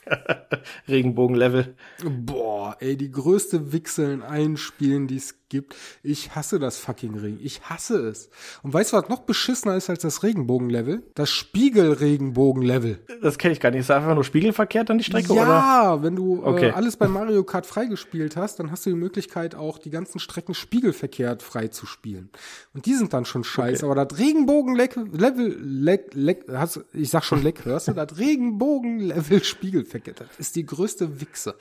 Regenbogen-Level. 0.87 1.75
Boah, 2.03 2.77
ey, 2.79 2.95
die 2.95 3.11
größte 3.11 3.71
Wichseln 3.73 4.23
einspielen, 4.23 5.07
die 5.07 5.17
es 5.17 5.35
gibt. 5.51 5.75
Ich 6.01 6.33
hasse 6.33 6.57
das 6.57 6.79
fucking 6.79 7.15
Regen. 7.19 7.39
Ich 7.43 7.61
hasse 7.69 7.99
es. 8.07 8.29
Und 8.63 8.73
weißt 8.73 8.93
du, 8.93 8.97
was 8.97 9.09
noch 9.09 9.19
beschissener 9.19 9.75
ist 9.75 9.89
als 9.89 10.01
das 10.01 10.23
Regenbogenlevel? 10.23 11.03
Das 11.13 11.29
Spiegelregenbogenlevel. 11.29 12.99
Das 13.21 13.37
kenne 13.37 13.53
ich 13.53 13.59
gar 13.59 13.69
nicht. 13.71 13.81
Ist 13.81 13.91
einfach 13.91 14.15
nur 14.15 14.23
spiegelverkehrt 14.23 14.89
an 14.89 14.97
die 14.97 15.03
Strecke, 15.03 15.33
oder? 15.33 15.41
Ja, 15.41 15.99
wenn 16.03 16.15
du 16.15 16.41
Okay. 16.43 16.69
äh, 16.69 16.71
alles 16.71 16.97
bei 16.97 17.07
Mario 17.07 17.43
Kart 17.43 17.65
freigespielt 17.65 18.35
hast, 18.37 18.59
dann 18.59 18.71
hast 18.71 18.85
du 18.85 18.89
die 18.91 18.95
Möglichkeit, 18.95 19.53
auch 19.53 19.77
die 19.77 19.89
ganzen 19.89 20.19
Strecken 20.19 20.53
spiegelverkehrt 20.55 21.43
frei 21.43 21.67
zu 21.67 21.85
spielen. 21.85 22.29
Und 22.73 22.85
die 22.85 22.95
sind 22.95 23.13
dann 23.13 23.25
schon 23.25 23.43
scheiße. 23.43 23.85
Aber 23.85 23.93
das 24.05 24.17
Regenbogenlevel, 24.17 25.57
leck, 25.61 26.11
leck, 26.13 26.45
hast, 26.51 26.79
ich 26.93 27.09
sag 27.09 27.23
schon 27.25 27.43
leck, 27.43 27.65
hörst 27.65 27.89
du? 27.89 27.93
Das 27.93 28.17
Regenbogenlevel 28.17 29.43
spiegelverkehrt, 29.43 30.21
das 30.21 30.29
ist 30.39 30.55
die 30.55 30.65
größte 30.65 31.19
Wichse. 31.21 31.55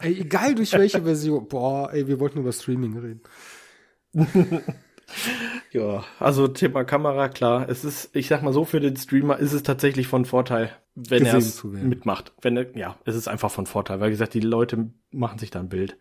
Ey, 0.00 0.20
egal 0.20 0.54
durch 0.54 0.72
welche 0.72 1.02
Version. 1.04 1.48
Boah, 1.48 1.92
ey, 1.92 2.06
wir 2.06 2.20
wollten 2.20 2.38
über 2.40 2.52
Streaming 2.52 2.96
reden. 2.98 3.22
Ja, 5.72 6.04
also 6.18 6.48
Thema 6.48 6.84
Kamera, 6.84 7.28
klar. 7.28 7.68
Es 7.68 7.84
ist, 7.84 8.14
ich 8.14 8.28
sag 8.28 8.42
mal 8.42 8.52
so, 8.52 8.64
für 8.64 8.80
den 8.80 8.96
Streamer 8.96 9.38
ist 9.38 9.52
es 9.52 9.62
tatsächlich 9.62 10.06
von 10.08 10.24
Vorteil, 10.24 10.70
wenn 10.94 11.24
er 11.24 11.40
mitmacht. 11.82 12.32
Wenn 12.42 12.56
er, 12.56 12.76
ja, 12.76 12.96
es 13.04 13.14
ist 13.14 13.28
einfach 13.28 13.50
von 13.50 13.66
Vorteil, 13.66 14.00
weil 14.00 14.08
wie 14.08 14.12
gesagt, 14.12 14.34
die 14.34 14.40
Leute 14.40 14.90
machen 15.12 15.38
sich 15.38 15.50
da 15.50 15.60
ein 15.60 15.68
Bild. 15.68 15.96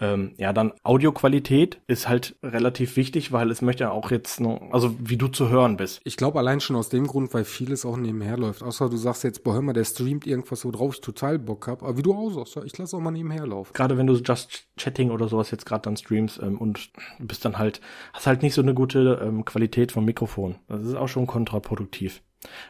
Ähm, 0.00 0.34
ja, 0.36 0.52
dann 0.52 0.72
Audioqualität 0.82 1.80
ist 1.86 2.08
halt 2.08 2.36
relativ 2.42 2.96
wichtig, 2.96 3.32
weil 3.32 3.50
es 3.50 3.62
möchte 3.62 3.84
ja 3.84 3.90
auch 3.90 4.10
jetzt 4.10 4.40
noch, 4.40 4.60
also 4.72 4.94
wie 5.00 5.16
du 5.16 5.28
zu 5.28 5.48
hören 5.48 5.76
bist. 5.76 6.00
Ich 6.04 6.16
glaube 6.16 6.38
allein 6.38 6.60
schon 6.60 6.76
aus 6.76 6.88
dem 6.88 7.06
Grund, 7.06 7.34
weil 7.34 7.44
vieles 7.44 7.84
auch 7.84 7.96
nebenher 7.96 8.36
läuft. 8.36 8.62
Außer 8.62 8.88
du 8.88 8.96
sagst 8.96 9.24
jetzt, 9.24 9.42
boah, 9.44 9.54
hör 9.54 9.62
mal, 9.62 9.72
der 9.72 9.84
streamt 9.84 10.26
irgendwas, 10.26 10.64
worauf 10.64 10.94
ich 10.94 11.00
total 11.00 11.38
Bock 11.38 11.66
hab. 11.66 11.82
Aber 11.82 11.96
wie 11.96 12.02
du 12.02 12.14
auch 12.14 12.30
sagst, 12.30 12.58
ich 12.64 12.76
lasse 12.78 12.96
auch 12.96 13.00
mal 13.00 13.10
nebenher 13.10 13.46
laufen. 13.46 13.72
Gerade 13.72 13.96
wenn 13.96 14.06
du 14.06 14.14
Just 14.14 14.68
Chatting 14.76 15.10
oder 15.10 15.28
sowas 15.28 15.50
jetzt 15.50 15.66
gerade 15.66 15.82
dann 15.82 15.96
streamst 15.96 16.40
ähm, 16.42 16.58
und 16.58 16.90
bist 17.18 17.44
dann 17.44 17.58
halt, 17.58 17.80
hast 18.12 18.26
halt 18.26 18.42
nicht 18.42 18.54
so 18.54 18.62
eine 18.62 18.74
gute 18.74 19.20
ähm, 19.22 19.44
Qualität 19.44 19.92
vom 19.92 20.04
Mikrofon. 20.04 20.56
Das 20.68 20.86
ist 20.86 20.94
auch 20.94 21.08
schon 21.08 21.26
kontraproduktiv. 21.26 22.22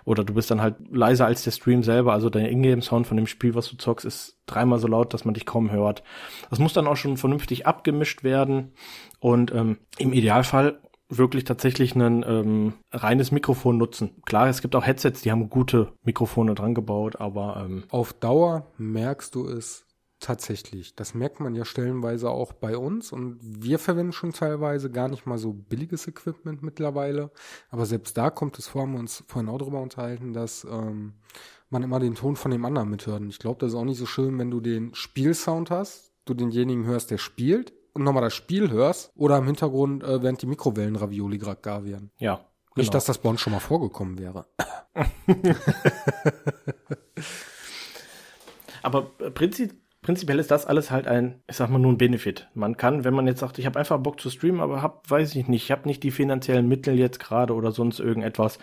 Oder 0.05 0.25
du 0.25 0.35
bist 0.35 0.51
dann 0.51 0.61
halt 0.61 0.77
leiser 0.91 1.27
als 1.27 1.45
der 1.45 1.51
Stream 1.51 1.83
selber, 1.83 2.12
also 2.12 2.31
dein 2.31 2.47
Ingame-Sound 2.47 3.07
von 3.07 3.16
dem 3.16 3.27
Spiel, 3.27 3.55
was 3.55 3.68
du 3.68 3.77
zockst, 3.77 4.05
ist 4.05 4.39
dreimal 4.47 4.79
so 4.79 4.89
laut, 4.89 5.14
dass 5.14 5.25
man 5.25 5.35
dich 5.35 5.47
kaum 5.47 5.70
hört. 5.70 6.03
Das 6.51 6.59
muss 6.59 6.73
dann 6.73 6.87
auch 6.87 6.97
schon 6.97 7.16
vernünftig 7.16 7.66
abgemischt 7.66 8.25
werden 8.25 8.73
und 9.20 9.53
ähm, 9.53 9.79
im 9.99 10.12
Idealfall 10.12 10.81
wirklich 11.09 11.45
tatsächlich 11.45 11.95
ein 11.95 12.25
ähm, 12.27 12.73
reines 12.91 13.33
Mikrofon 13.33 13.77
nutzen. 13.77 14.23
Klar, 14.25 14.49
es 14.49 14.62
gibt 14.62 14.75
auch 14.75 14.87
Headsets, 14.87 15.23
die 15.23 15.31
haben 15.31 15.51
gute 15.51 15.93
Mikrofone 16.03 16.55
dran 16.55 16.75
gebaut, 16.75 17.20
aber 17.20 17.64
ähm, 17.64 17.85
Auf 17.91 18.12
Dauer 18.12 18.66
merkst 18.79 19.35
du 19.35 19.47
es 19.47 19.87
tatsächlich. 20.23 20.95
Das 20.95 21.14
merkt 21.14 21.41
man 21.41 21.55
ja 21.55 21.64
stellenweise 21.64 22.31
auch 22.31 22.53
bei 22.53 22.77
uns 22.77 23.12
und 23.12 23.39
wir 23.43 23.79
verwenden 23.79 24.12
schon 24.12 24.33
teilweise 24.33 24.91
gar 24.91 25.09
nicht 25.09 25.27
mal 25.27 25.39
so 25.39 25.53
billiges 25.53 26.07
Equipment 26.07 26.62
mittlerweile. 26.62 27.31
Aber 27.70 27.85
selbst 27.85 28.16
da 28.16 28.31
kommt 28.31 28.59
es 28.59 28.68
vor, 28.68 28.83
haben 28.83 28.93
wir 28.93 29.01
uns 29.01 29.25
vorhin 29.27 29.51
auch 29.51 29.59
drüber 29.59 29.81
unterhalten, 29.81 30.33
dass 30.33 30.64
ähm, 30.64 31.14
man 31.68 31.83
immer 31.83 32.01
den 32.01 32.14
Ton 32.14 32.37
von 32.37 32.51
dem 32.51 32.64
anderen 32.64 32.89
mithört. 32.89 33.20
Und 33.20 33.29
ich 33.29 33.39
glaube, 33.39 33.61
das 33.61 33.73
ist 33.73 33.79
auch 33.79 33.85
nicht 33.85 33.99
so 33.99 34.07
schön, 34.07 34.39
wenn 34.39 34.51
du 34.51 34.61
den 34.61 34.95
Spielsound 34.95 35.70
hast, 35.70 36.12
du 36.25 36.35
denjenigen 36.35 36.87
hörst, 36.87 37.11
der 37.11 37.18
spielt 37.18 37.73
und 37.93 38.05
nochmal 38.05 38.23
das 38.23 38.35
Spiel 38.35 38.70
hörst 38.70 39.11
oder 39.14 39.37
im 39.39 39.47
Hintergrund, 39.47 40.03
äh, 40.03 40.23
während 40.23 40.41
die 40.41 40.47
Mikrowellen-Ravioli 40.47 41.39
gerade 41.39 41.61
gar 41.61 41.85
werden. 41.85 42.11
ja. 42.18 42.47
Nicht, 42.75 42.87
genau. 42.87 42.97
dass 42.97 43.05
das 43.05 43.18
bei 43.18 43.29
uns 43.29 43.43
schon 43.43 43.53
mal 43.53 43.61
vorgekommen 43.61 44.18
wäre. 44.18 44.47
Aber 48.83 49.11
prinzip, 49.35 49.75
prinzipiell 50.03 50.39
ist 50.39 50.51
das 50.51 50.67
alles 50.67 50.91
halt 50.91 51.07
ein, 51.07 51.41
ich 51.49 51.57
sag 51.57 51.71
mal, 51.71 51.79
nur 51.79 51.93
ein 51.93 51.99
Benefit. 51.99 52.49
Man 52.55 52.77
kann, 52.77 53.05
wenn 53.05 53.15
man 53.15 53.27
jetzt 53.27 53.41
sagt, 53.41 53.59
ich 53.59 53.67
habe 53.67 53.79
einfach 53.79 53.99
Bock 53.99 54.21
zu 54.21 54.31
streamen, 54.31 54.61
aber 54.61 54.83
hab, 54.83 55.09
weiß 55.11 55.35
ich 55.37 55.49
nicht, 55.49 55.65
ich 55.65 55.71
habe 55.71 55.89
nicht 55.89 56.03
die 56.03 56.11
finanziellen 56.11 56.69
Mittel 56.69 56.99
jetzt 56.99 57.21
gerade 57.21 57.55
oder 57.55 57.73
sonst 57.73 58.01
irgendetwas, 58.01 58.59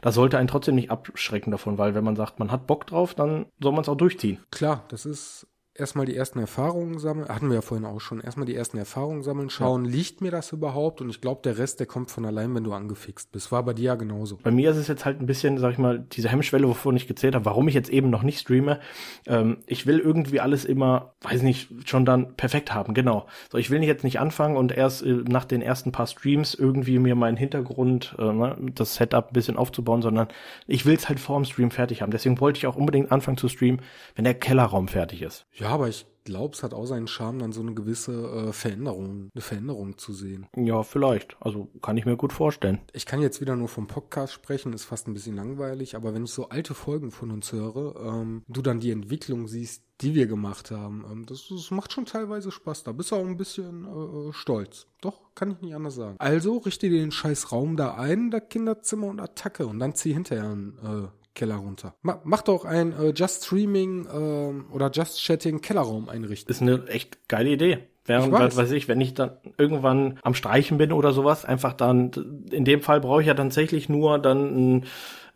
das 0.00 0.14
sollte 0.14 0.38
einen 0.38 0.48
trotzdem 0.48 0.76
nicht 0.76 0.90
abschrecken 0.90 1.50
davon, 1.50 1.76
weil 1.76 1.94
wenn 1.94 2.04
man 2.04 2.16
sagt, 2.16 2.38
man 2.38 2.50
hat 2.50 2.66
Bock 2.66 2.86
drauf, 2.86 3.14
dann 3.14 3.46
soll 3.60 3.72
man 3.72 3.82
es 3.82 3.88
auch 3.88 3.96
durchziehen. 3.96 4.38
Klar, 4.50 4.84
das 4.88 5.04
ist 5.04 5.46
erstmal 5.78 6.06
die 6.06 6.16
ersten 6.16 6.38
Erfahrungen 6.38 6.98
sammeln. 6.98 7.28
Hatten 7.28 7.48
wir 7.48 7.56
ja 7.56 7.60
vorhin 7.60 7.86
auch 7.86 8.00
schon. 8.00 8.20
Erstmal 8.20 8.46
die 8.46 8.54
ersten 8.54 8.78
Erfahrungen 8.78 9.22
sammeln, 9.22 9.50
schauen, 9.50 9.84
liegt 9.84 10.20
mir 10.20 10.30
das 10.30 10.52
überhaupt? 10.52 11.00
Und 11.00 11.10
ich 11.10 11.20
glaube, 11.20 11.40
der 11.44 11.58
Rest, 11.58 11.80
der 11.80 11.86
kommt 11.86 12.10
von 12.10 12.24
allein, 12.24 12.54
wenn 12.54 12.64
du 12.64 12.72
angefixt 12.72 13.32
bist. 13.32 13.52
War 13.52 13.62
bei 13.62 13.72
dir 13.72 13.84
ja 13.84 13.94
genauso. 13.94 14.38
Bei 14.42 14.50
mir 14.50 14.70
ist 14.70 14.76
es 14.76 14.88
jetzt 14.88 15.04
halt 15.04 15.20
ein 15.20 15.26
bisschen, 15.26 15.58
sag 15.58 15.72
ich 15.72 15.78
mal, 15.78 15.98
diese 16.12 16.28
Hemmschwelle, 16.28 16.68
wovon 16.68 16.96
ich 16.96 17.06
gezählt 17.06 17.34
habe, 17.34 17.44
warum 17.44 17.68
ich 17.68 17.74
jetzt 17.74 17.90
eben 17.90 18.10
noch 18.10 18.22
nicht 18.22 18.40
streame. 18.40 18.80
Ähm, 19.26 19.58
ich 19.66 19.86
will 19.86 19.98
irgendwie 19.98 20.40
alles 20.40 20.64
immer, 20.64 21.14
weiß 21.22 21.42
nicht, 21.42 21.88
schon 21.88 22.04
dann 22.04 22.36
perfekt 22.36 22.72
haben, 22.74 22.94
genau. 22.94 23.26
So, 23.50 23.58
ich 23.58 23.70
will 23.70 23.78
nicht 23.78 23.88
jetzt 23.88 24.04
nicht 24.04 24.20
anfangen 24.20 24.56
und 24.56 24.72
erst 24.72 25.02
äh, 25.02 25.22
nach 25.28 25.44
den 25.44 25.62
ersten 25.62 25.92
paar 25.92 26.06
Streams 26.06 26.54
irgendwie 26.54 26.98
mir 26.98 27.14
meinen 27.14 27.36
Hintergrund, 27.36 28.14
äh, 28.18 28.32
ne, 28.32 28.56
das 28.74 28.94
Setup 28.94 29.28
ein 29.30 29.32
bisschen 29.32 29.56
aufzubauen, 29.56 30.02
sondern 30.02 30.28
ich 30.66 30.86
will 30.86 30.94
es 30.94 31.08
halt 31.08 31.20
vor 31.20 31.36
dem 31.36 31.44
Stream 31.44 31.70
fertig 31.70 32.02
haben. 32.02 32.10
Deswegen 32.10 32.40
wollte 32.40 32.58
ich 32.58 32.66
auch 32.66 32.76
unbedingt 32.76 33.12
anfangen 33.12 33.36
zu 33.36 33.48
streamen, 33.48 33.82
wenn 34.14 34.24
der 34.24 34.34
Kellerraum 34.34 34.88
fertig 34.88 35.22
ist. 35.22 35.46
Ja, 35.52 35.65
aber 35.68 35.88
ich 35.88 36.06
glaube, 36.26 36.54
es 36.54 36.62
hat 36.62 36.74
auch 36.74 36.84
seinen 36.84 37.06
Charme, 37.06 37.38
dann 37.38 37.52
so 37.52 37.62
eine 37.62 37.72
gewisse 37.72 38.12
äh, 38.12 38.52
Veränderung, 38.52 39.30
eine 39.34 39.40
Veränderung 39.40 39.96
zu 39.96 40.12
sehen. 40.12 40.46
Ja, 40.54 40.82
vielleicht. 40.82 41.36
Also 41.40 41.68
kann 41.80 41.96
ich 41.96 42.04
mir 42.04 42.16
gut 42.16 42.34
vorstellen. 42.34 42.80
Ich 42.92 43.06
kann 43.06 43.22
jetzt 43.22 43.40
wieder 43.40 43.56
nur 43.56 43.68
vom 43.68 43.86
Podcast 43.86 44.34
sprechen, 44.34 44.74
ist 44.74 44.84
fast 44.84 45.08
ein 45.08 45.14
bisschen 45.14 45.36
langweilig, 45.36 45.96
aber 45.96 46.12
wenn 46.12 46.24
ich 46.24 46.32
so 46.32 46.50
alte 46.50 46.74
Folgen 46.74 47.10
von 47.10 47.30
uns 47.30 47.52
höre, 47.52 47.96
ähm, 48.04 48.42
du 48.48 48.60
dann 48.60 48.80
die 48.80 48.90
Entwicklung 48.90 49.46
siehst, 49.46 49.84
die 50.02 50.14
wir 50.14 50.26
gemacht 50.26 50.70
haben, 50.70 51.06
ähm, 51.10 51.24
das, 51.24 51.48
das 51.48 51.70
macht 51.70 51.92
schon 51.92 52.04
teilweise 52.04 52.50
Spaß. 52.50 52.82
Da 52.82 52.92
bist 52.92 53.12
du 53.12 53.16
auch 53.16 53.24
ein 53.24 53.38
bisschen 53.38 53.84
äh, 53.84 54.32
stolz. 54.32 54.86
Doch, 55.00 55.34
kann 55.34 55.52
ich 55.52 55.60
nicht 55.60 55.74
anders 55.74 55.94
sagen. 55.94 56.16
Also 56.18 56.58
richte 56.58 56.90
dir 56.90 57.00
den 57.00 57.12
scheiß 57.12 57.52
Raum 57.52 57.76
da 57.76 57.94
ein, 57.94 58.30
da 58.30 58.40
Kinderzimmer 58.40 59.06
und 59.06 59.20
Attacke 59.20 59.66
und 59.66 59.78
dann 59.78 59.94
zieh 59.94 60.12
hinterher 60.12 60.44
einen 60.44 60.78
äh, 60.78 61.25
Keller 61.36 61.56
runter. 61.56 61.94
Ma 62.02 62.20
mach 62.24 62.42
doch 62.42 62.64
ein 62.64 62.92
äh, 62.92 63.12
Just 63.14 63.44
Streaming 63.44 64.08
ähm, 64.12 64.64
oder 64.72 64.90
Just 64.92 65.20
Chatting 65.22 65.60
Kellerraum 65.60 66.08
einrichten. 66.08 66.50
Ist 66.50 66.62
eine 66.62 66.86
echt 66.88 67.28
geile 67.28 67.50
Idee. 67.50 67.78
Während, 68.06 68.28
Ich 68.28 68.32
weiß. 68.32 68.56
weiß 68.56 68.70
ich, 68.72 68.88
wenn 68.88 69.00
ich 69.00 69.14
dann 69.14 69.32
irgendwann 69.58 70.18
am 70.22 70.34
Streichen 70.34 70.78
bin 70.78 70.92
oder 70.92 71.12
sowas, 71.12 71.44
einfach 71.44 71.72
dann, 71.72 72.12
in 72.50 72.64
dem 72.64 72.80
Fall 72.80 73.00
brauche 73.00 73.20
ich 73.20 73.26
ja 73.26 73.34
tatsächlich 73.34 73.88
nur 73.88 74.18
dann 74.18 74.76
ein, 74.76 74.84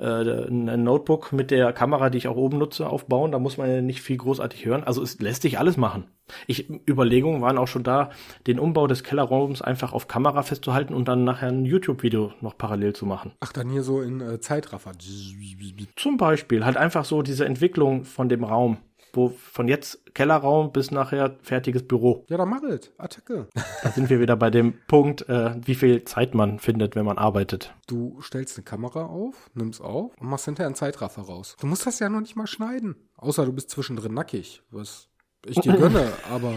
äh, 0.01 0.49
ein 0.49 0.83
Notebook 0.83 1.33
mit 1.33 1.51
der 1.51 1.73
Kamera, 1.73 2.11
die 2.11 2.19
ich 2.19 2.29
auch 2.29 2.37
oben 2.37 2.59
nutze, 2.59 2.89
aufbauen. 2.89 3.33
Da 3.33 3.39
muss 3.39 3.59
man 3.59 3.71
ja 3.71 3.83
nicht 3.83 4.03
viel 4.03 4.17
großartig 4.17 4.65
hören. 4.65 4.85
Also 4.85 5.03
es 5.03 5.21
lässt 5.21 5.43
sich 5.43 5.59
alles 5.59 5.77
machen. 5.77 6.05
Ich, 6.47 6.71
Überlegungen 6.89 7.43
waren 7.43 7.59
auch 7.59 7.69
schon 7.69 7.83
da, 7.83 8.11
den 8.47 8.59
Umbau 8.59 8.87
des 8.87 9.03
Kellerraums 9.03 9.63
einfach 9.63 9.93
auf 9.93 10.09
Kamera 10.09 10.43
festzuhalten 10.43 10.95
und 10.95 11.09
dann 11.09 11.25
nachher 11.25 11.49
ein 11.49 11.65
YouTube-Video 11.65 12.33
noch 12.41 12.57
parallel 12.57 12.95
zu 12.95 13.05
machen. 13.05 13.33
Ach, 13.41 13.53
dann 13.53 13.69
hier 13.69 13.83
so 13.83 14.01
in 14.01 14.21
äh, 14.21 14.41
Zeitraffer. 14.41 14.93
Zum 15.97 16.17
Beispiel 16.17 16.65
halt 16.65 16.77
einfach 16.77 17.05
so 17.05 17.23
diese 17.23 17.45
Entwicklung 17.45 18.05
von 18.05 18.29
dem 18.29 18.45
Raum. 18.45 18.79
Wo 19.13 19.31
von 19.31 19.69
jetzt 19.69 20.15
Kellerraum 20.15 20.73
bis 20.73 20.91
nachher 20.91 21.37
fertiges 21.43 21.87
Büro. 21.87 22.25
Ja, 22.29 22.37
dann 22.37 22.49
mach 22.49 22.63
es. 22.63 22.93
Attacke. 22.99 23.49
Da 23.83 23.91
sind 23.91 24.11
wir 24.11 24.21
wieder 24.21 24.37
bei 24.37 24.51
dem 24.51 24.75
Punkt, 24.87 25.29
äh, 25.29 25.55
wie 25.65 25.75
viel 25.75 26.05
Zeit 26.05 26.35
man 26.35 26.59
findet, 26.59 26.97
wenn 26.97 27.05
man 27.05 27.19
arbeitet. 27.19 27.75
Du 27.87 28.21
stellst 28.21 28.57
eine 28.57 28.65
Kamera 28.65 29.07
auf, 29.07 29.51
nimmst 29.55 29.81
auf 29.81 30.13
und 30.19 30.29
machst 30.29 30.45
hinterher 30.45 30.67
einen 30.67 30.75
Zeitraffer 30.75 31.23
raus. 31.23 31.57
Du 31.61 31.67
musst 31.67 31.87
das 31.87 31.99
ja 31.99 32.09
noch 32.09 32.21
nicht 32.21 32.37
mal 32.37 32.47
schneiden. 32.47 32.97
Außer 33.17 33.45
du 33.45 33.53
bist 33.53 33.71
zwischendrin 33.71 34.15
nackig, 34.15 34.63
was 34.71 35.09
ich 35.47 35.59
dir 35.61 35.77
gönne, 35.77 36.13
aber 36.31 36.55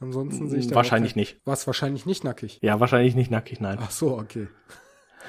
ansonsten 0.00 0.48
sehe 0.48 0.60
ich 0.60 0.66
da 0.68 0.74
Wahrscheinlich 0.74 1.16
nicht. 1.16 1.40
Was 1.44 1.66
wahrscheinlich 1.66 2.06
nicht 2.06 2.24
nackig. 2.24 2.58
Ja, 2.62 2.80
wahrscheinlich 2.80 3.14
nicht 3.14 3.30
nackig, 3.30 3.60
nein. 3.60 3.78
Ach 3.80 3.90
so, 3.90 4.18
okay. 4.18 4.48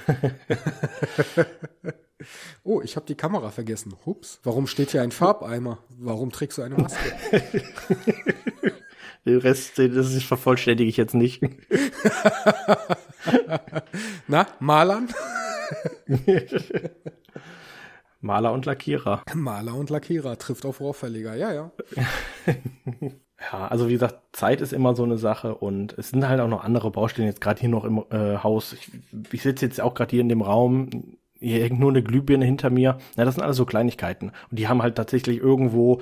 oh, 2.63 2.81
ich 2.81 2.95
habe 2.95 3.05
die 3.05 3.15
Kamera 3.15 3.51
vergessen. 3.51 3.95
Hups. 4.05 4.39
Warum 4.43 4.67
steht 4.67 4.91
hier 4.91 5.01
ein 5.01 5.11
Farbeimer? 5.11 5.79
Warum 5.97 6.31
trägst 6.31 6.57
du 6.57 6.61
eine 6.61 6.75
Maske? 6.75 7.13
Den 9.25 9.37
Rest, 9.37 9.79
das 9.79 10.13
ist 10.13 10.25
vervollständige 10.25 10.89
ich 10.89 10.97
jetzt 10.97 11.15
nicht. 11.15 11.41
Na, 14.27 14.47
Malern? 14.59 15.07
Maler 18.19 18.51
und 18.51 18.65
Lackierer. 18.65 19.23
Maler 19.33 19.75
und 19.75 19.89
Lackierer 19.89 20.37
trifft 20.37 20.65
auf 20.65 20.81
Rohrverleger. 20.81 21.35
Ja, 21.35 21.53
ja. 21.53 21.71
Ja, 23.39 23.67
also 23.67 23.89
wie 23.89 23.93
gesagt, 23.93 24.19
Zeit 24.31 24.61
ist 24.61 24.73
immer 24.73 24.95
so 24.95 25.03
eine 25.03 25.17
Sache 25.17 25.55
und 25.55 25.97
es 25.97 26.09
sind 26.09 26.27
halt 26.27 26.39
auch 26.39 26.47
noch 26.47 26.63
andere 26.63 26.91
Baustellen 26.91 27.27
jetzt 27.27 27.41
gerade 27.41 27.59
hier 27.59 27.69
noch 27.69 27.83
im 27.83 28.03
äh, 28.09 28.37
Haus. 28.37 28.73
Ich, 28.73 28.91
ich 29.31 29.41
sitze 29.41 29.65
jetzt 29.65 29.81
auch 29.81 29.95
gerade 29.95 30.11
hier 30.11 30.21
in 30.21 30.29
dem 30.29 30.41
Raum, 30.41 31.17
hier 31.39 31.61
hängt 31.61 31.79
nur 31.79 31.89
eine 31.89 32.03
Glühbirne 32.03 32.45
hinter 32.45 32.69
mir. 32.69 32.97
Ja, 33.17 33.25
das 33.25 33.35
sind 33.35 33.43
alles 33.43 33.57
so 33.57 33.65
Kleinigkeiten 33.65 34.31
und 34.49 34.59
die 34.59 34.67
haben 34.67 34.81
halt 34.81 34.95
tatsächlich 34.95 35.39
irgendwo 35.39 36.01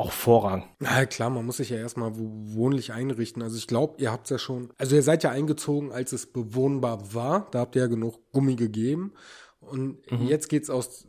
auch 0.00 0.12
Vorrang. 0.12 0.64
Na 0.78 1.04
klar, 1.04 1.28
man 1.28 1.44
muss 1.44 1.58
sich 1.58 1.70
ja 1.70 1.76
erstmal 1.76 2.12
wohnlich 2.14 2.92
einrichten. 2.92 3.42
Also 3.42 3.58
ich 3.58 3.66
glaube, 3.66 3.94
ihr 3.98 4.10
habt 4.10 4.30
ja 4.30 4.38
schon, 4.38 4.70
also 4.78 4.96
ihr 4.96 5.02
seid 5.02 5.24
ja 5.24 5.30
eingezogen, 5.30 5.92
als 5.92 6.12
es 6.12 6.26
bewohnbar 6.26 7.12
war. 7.12 7.48
Da 7.50 7.58
habt 7.60 7.76
ihr 7.76 7.82
ja 7.82 7.88
genug 7.88 8.18
Gummi 8.32 8.56
gegeben. 8.56 9.12
Und 9.60 10.10
mhm. 10.10 10.26
jetzt 10.26 10.48
geht's 10.48 10.70
aus 10.70 11.06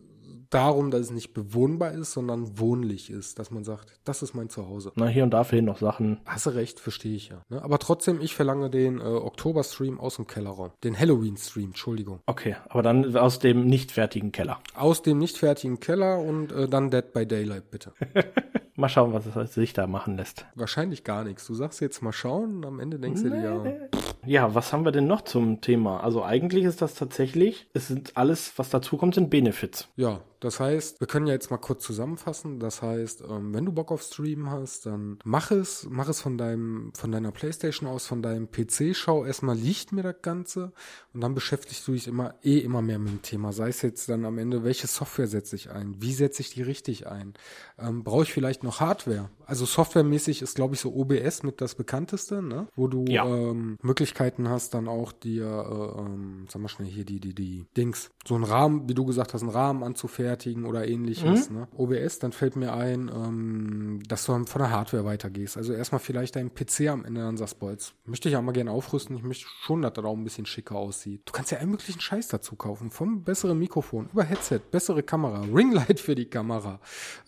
darum, 0.51 0.91
dass 0.91 1.01
es 1.01 1.11
nicht 1.11 1.33
bewohnbar 1.33 1.93
ist, 1.93 2.11
sondern 2.11 2.59
wohnlich 2.59 3.09
ist, 3.09 3.39
dass 3.39 3.49
man 3.49 3.63
sagt, 3.63 3.99
das 4.03 4.21
ist 4.21 4.33
mein 4.35 4.49
Zuhause. 4.49 4.91
Na, 4.95 5.07
hier 5.07 5.23
und 5.23 5.31
da 5.31 5.43
fehlen 5.43 5.65
noch 5.65 5.79
Sachen. 5.79 6.19
Hast 6.25 6.45
du 6.45 6.51
recht, 6.51 6.79
verstehe 6.79 7.15
ich 7.15 7.29
ja. 7.29 7.41
Ne? 7.49 7.63
Aber 7.63 7.79
trotzdem, 7.79 8.21
ich 8.21 8.35
verlange 8.35 8.69
den 8.69 8.99
äh, 8.99 9.03
Oktober-Stream 9.03 9.99
aus 9.99 10.17
dem 10.17 10.27
Kellerraum. 10.27 10.71
Den 10.83 10.97
Halloween-Stream, 10.97 11.67
Entschuldigung. 11.67 12.19
Okay, 12.25 12.55
aber 12.69 12.83
dann 12.83 13.15
aus 13.15 13.39
dem 13.39 13.65
nicht 13.65 13.91
fertigen 13.91 14.31
Keller. 14.31 14.59
Aus 14.75 15.01
dem 15.01 15.17
nicht 15.17 15.37
fertigen 15.37 15.79
Keller 15.79 16.19
und 16.19 16.51
äh, 16.51 16.67
dann 16.67 16.91
Dead 16.91 17.13
by 17.13 17.25
Daylight, 17.25 17.71
bitte. 17.71 17.93
mal 18.75 18.89
schauen, 18.89 19.13
was 19.13 19.25
es 19.25 19.53
sich 19.53 19.73
da 19.73 19.87
machen 19.87 20.17
lässt. 20.17 20.45
Wahrscheinlich 20.55 21.03
gar 21.03 21.23
nichts. 21.23 21.47
Du 21.47 21.53
sagst 21.53 21.79
jetzt 21.79 22.01
mal 22.01 22.11
schauen 22.11 22.57
und 22.57 22.65
am 22.65 22.79
Ende 22.79 22.99
denkst 22.99 23.21
nee. 23.21 23.29
du 23.29 23.35
dir 23.35 23.43
ja. 23.43 23.99
Ja, 24.25 24.55
was 24.55 24.73
haben 24.73 24.85
wir 24.85 24.91
denn 24.91 25.07
noch 25.07 25.21
zum 25.21 25.61
Thema? 25.61 26.01
Also 26.01 26.23
eigentlich 26.23 26.65
ist 26.65 26.81
das 26.81 26.95
tatsächlich, 26.95 27.67
es 27.73 27.87
sind 27.87 28.17
alles, 28.17 28.53
was 28.57 28.69
dazu 28.69 28.97
kommt, 28.97 29.15
sind 29.15 29.29
Benefits. 29.29 29.87
Ja, 29.95 30.21
das 30.41 30.59
heißt, 30.59 30.99
wir 30.99 31.05
können 31.05 31.27
ja 31.27 31.33
jetzt 31.33 31.51
mal 31.51 31.57
kurz 31.57 31.83
zusammenfassen. 31.83 32.59
Das 32.59 32.81
heißt, 32.81 33.21
ähm, 33.29 33.53
wenn 33.53 33.63
du 33.63 33.71
Bock 33.71 33.91
auf 33.91 34.01
Stream 34.01 34.49
hast, 34.49 34.87
dann 34.87 35.19
mach 35.23 35.51
es, 35.51 35.87
mach 35.87 36.09
es 36.09 36.19
von 36.19 36.39
deinem, 36.39 36.91
von 36.95 37.11
deiner 37.11 37.31
Playstation 37.31 37.87
aus, 37.87 38.07
von 38.07 38.23
deinem 38.23 38.49
PC. 38.49 38.95
Schau 38.95 39.23
erstmal, 39.23 39.55
liegt 39.55 39.91
mir 39.91 40.01
das 40.01 40.15
Ganze 40.23 40.73
und 41.13 41.21
dann 41.21 41.35
beschäftigst 41.35 41.87
du 41.87 41.91
dich 41.91 42.07
immer 42.07 42.33
eh 42.41 42.57
immer 42.57 42.81
mehr 42.81 42.97
mit 42.97 43.11
dem 43.11 43.21
Thema. 43.21 43.53
Sei 43.53 43.69
es 43.69 43.83
jetzt 43.83 44.09
dann 44.09 44.25
am 44.25 44.39
Ende, 44.39 44.63
welche 44.63 44.87
Software 44.87 45.27
setze 45.27 45.55
ich 45.55 45.69
ein? 45.69 46.01
Wie 46.01 46.13
setze 46.13 46.41
ich 46.41 46.49
die 46.49 46.63
richtig 46.63 47.05
ein? 47.05 47.35
Ähm, 47.77 48.03
Brauche 48.03 48.23
ich 48.23 48.33
vielleicht 48.33 48.63
noch 48.63 48.79
Hardware? 48.79 49.29
Also 49.51 49.65
softwaremäßig 49.65 50.41
ist, 50.41 50.55
glaube 50.55 50.75
ich, 50.75 50.79
so 50.79 50.95
OBS 50.95 51.43
mit 51.43 51.59
das 51.59 51.75
bekannteste, 51.75 52.41
ne? 52.41 52.67
Wo 52.73 52.87
du 52.87 53.03
ja. 53.09 53.25
ähm, 53.25 53.77
Möglichkeiten 53.81 54.47
hast, 54.47 54.73
dann 54.73 54.87
auch 54.87 55.11
dir, 55.11 55.43
äh, 55.43 55.99
ähm, 55.99 56.45
sag 56.47 56.61
mal 56.61 56.69
schnell 56.69 56.87
hier 56.87 57.03
die, 57.03 57.19
die, 57.19 57.35
die 57.35 57.65
Dings, 57.75 58.11
so 58.25 58.35
einen 58.35 58.45
Rahmen, 58.45 58.87
wie 58.87 58.93
du 58.93 59.03
gesagt 59.03 59.33
hast, 59.33 59.41
einen 59.41 59.51
Rahmen 59.51 59.83
anzufertigen 59.83 60.63
oder 60.63 60.87
ähnliches, 60.87 61.49
mhm. 61.49 61.57
ne? 61.57 61.67
OBS, 61.75 62.19
dann 62.19 62.31
fällt 62.31 62.55
mir 62.55 62.71
ein, 62.71 63.11
ähm, 63.13 63.99
dass 64.07 64.23
du 64.23 64.31
von 64.45 64.61
der 64.61 64.71
Hardware 64.71 65.03
weitergehst. 65.03 65.57
Also 65.57 65.73
erstmal 65.73 65.99
vielleicht 65.99 66.37
deinen 66.37 66.53
PC 66.53 66.87
am 66.87 67.03
Ende 67.03 67.19
dann 67.19 67.35
sagst, 67.35 67.59
boah, 67.59 67.71
jetzt 67.71 67.93
möchte 68.05 68.29
ich 68.29 68.37
auch 68.37 68.41
mal 68.41 68.53
gerne 68.53 68.71
aufrüsten, 68.71 69.17
ich 69.17 69.23
möchte 69.23 69.47
schon, 69.63 69.81
dass 69.81 69.91
das 69.91 70.05
auch 70.05 70.15
ein 70.15 70.23
bisschen 70.23 70.45
schicker 70.45 70.77
aussieht. 70.77 71.23
Du 71.25 71.33
kannst 71.33 71.51
ja 71.51 71.57
allen 71.57 71.71
möglichen 71.71 71.99
Scheiß 71.99 72.29
dazu 72.29 72.55
kaufen, 72.55 72.89
vom 72.89 73.25
besseren 73.25 73.59
Mikrofon, 73.59 74.07
über 74.13 74.23
Headset, 74.23 74.61
bessere 74.71 75.03
Kamera, 75.03 75.41
Ringlight 75.53 75.99
für 75.99 76.15
die 76.15 76.29
Kamera, 76.29 76.79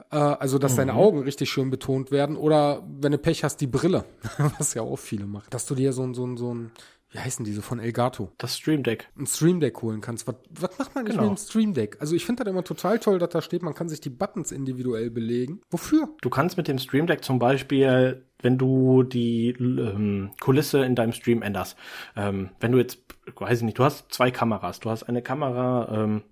äh, 0.10 0.16
also 0.16 0.58
dass 0.58 0.72
mhm. 0.72 0.78
deine 0.78 0.94
Augen 0.94 1.20
richtig 1.20 1.50
schön 1.50 1.70
betont 1.70 2.13
werden 2.14 2.38
oder 2.38 2.82
wenn 2.88 3.12
du 3.12 3.18
Pech 3.18 3.44
hast, 3.44 3.58
die 3.58 3.68
Brille, 3.68 4.06
was 4.58 4.74
ja 4.74 4.82
auch 4.82 4.96
viele 4.96 5.26
machen, 5.26 5.48
dass 5.50 5.66
du 5.66 5.76
dir 5.76 5.92
so 5.92 6.04
ein, 6.04 6.14
so 6.14 6.26
ein, 6.26 6.38
so 6.38 6.54
ein 6.54 6.72
wie 7.14 7.20
heißen 7.20 7.46
diese 7.46 7.62
von 7.62 7.80
Elgato? 7.80 8.32
Das 8.40 8.58
Stream 8.58 8.82
Deck. 8.82 9.08
Ein 9.16 9.28
Stream 9.28 9.60
Deck 9.60 9.80
holen 9.84 10.02
kannst. 10.02 10.28
Was, 10.28 10.36
was 10.50 10.80
macht 10.80 10.96
man 10.96 11.06
genau. 11.06 11.22
mit 11.22 11.28
einem 11.28 11.38
Stream 11.38 11.74
Deck? 11.76 11.98
Also 12.00 12.16
ich 12.16 12.26
finde 12.26 12.44
das 12.44 12.52
immer 12.52 12.64
total 12.64 12.98
toll, 12.98 13.20
dass 13.20 13.30
da 13.30 13.42
steht, 13.42 13.62
man 13.62 13.76
kann 13.76 13.88
sich 13.88 14.02
die 14.02 14.10
Buttons 14.10 14.52
individuell 14.52 15.12
belegen. 15.12 15.62
Wofür? 15.70 16.10
Du 16.22 16.32
kannst 16.32 16.58
mit 16.58 16.68
dem 16.68 16.80
Stream 16.80 17.06
Deck 17.06 17.24
zum 17.24 17.38
Beispiel, 17.38 18.26
wenn 18.42 18.58
du 18.58 19.04
die 19.04 19.50
ähm, 19.60 20.32
Kulisse 20.40 20.84
in 20.84 20.96
deinem 20.96 21.14
Stream 21.14 21.44
änderst, 21.44 21.78
ähm, 22.16 22.50
wenn 22.60 22.72
du 22.72 22.80
jetzt, 22.80 22.98
weiß 23.36 23.60
ich 23.60 23.64
nicht, 23.64 23.78
du 23.78 23.84
hast 23.84 24.12
zwei 24.12 24.32
Kameras. 24.32 24.80
Du 24.80 24.90
hast 24.90 25.04
eine 25.04 25.22
Kamera, 25.22 26.04
ähm, 26.04 26.24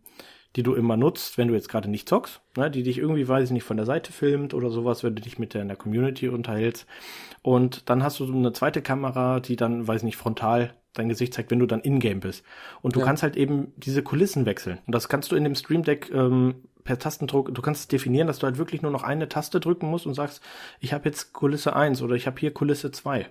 die 0.55 0.63
du 0.63 0.73
immer 0.73 0.97
nutzt, 0.97 1.37
wenn 1.37 1.47
du 1.47 1.53
jetzt 1.53 1.69
gerade 1.69 1.89
nicht 1.89 2.09
zockst, 2.09 2.41
ne, 2.57 2.69
die 2.69 2.83
dich 2.83 2.97
irgendwie, 2.97 3.27
weiß 3.27 3.45
ich 3.45 3.51
nicht, 3.51 3.63
von 3.63 3.77
der 3.77 3.85
Seite 3.85 4.11
filmt 4.11 4.53
oder 4.53 4.69
sowas, 4.69 5.03
wenn 5.03 5.15
du 5.15 5.21
dich 5.21 5.39
mit 5.39 5.53
der 5.53 5.61
in 5.61 5.67
der 5.67 5.77
Community 5.77 6.27
unterhältst. 6.27 6.85
Und 7.41 7.89
dann 7.89 8.03
hast 8.03 8.19
du 8.19 8.25
so 8.25 8.33
eine 8.33 8.53
zweite 8.53 8.81
Kamera, 8.81 9.39
die 9.39 9.55
dann, 9.55 9.87
weiß 9.87 10.01
ich 10.01 10.05
nicht, 10.05 10.17
frontal 10.17 10.73
dein 10.93 11.09
Gesicht 11.09 11.33
zeigt, 11.33 11.51
wenn 11.51 11.59
du 11.59 11.67
dann 11.67 11.79
in-game 11.81 12.19
bist. 12.19 12.43
Und 12.81 12.95
du 12.95 12.99
ja. 12.99 13.05
kannst 13.05 13.23
halt 13.23 13.37
eben 13.37 13.71
diese 13.77 14.03
Kulissen 14.03 14.45
wechseln. 14.45 14.79
Und 14.85 14.93
das 14.93 15.07
kannst 15.07 15.31
du 15.31 15.37
in 15.37 15.45
dem 15.45 15.55
Stream 15.55 15.83
Deck 15.83 16.11
ähm, 16.13 16.55
per 16.83 16.99
Tastendruck, 16.99 17.53
du 17.53 17.61
kannst 17.61 17.91
definieren, 17.91 18.27
dass 18.27 18.39
du 18.39 18.47
halt 18.47 18.57
wirklich 18.57 18.81
nur 18.81 18.91
noch 18.91 19.03
eine 19.03 19.29
Taste 19.29 19.59
drücken 19.59 19.87
musst 19.87 20.05
und 20.05 20.15
sagst, 20.15 20.41
ich 20.79 20.93
habe 20.93 21.05
jetzt 21.05 21.31
Kulisse 21.31 21.75
1 21.75 22.01
oder 22.01 22.15
ich 22.15 22.27
habe 22.27 22.39
hier 22.39 22.53
Kulisse 22.53 22.91
2. 22.91 23.27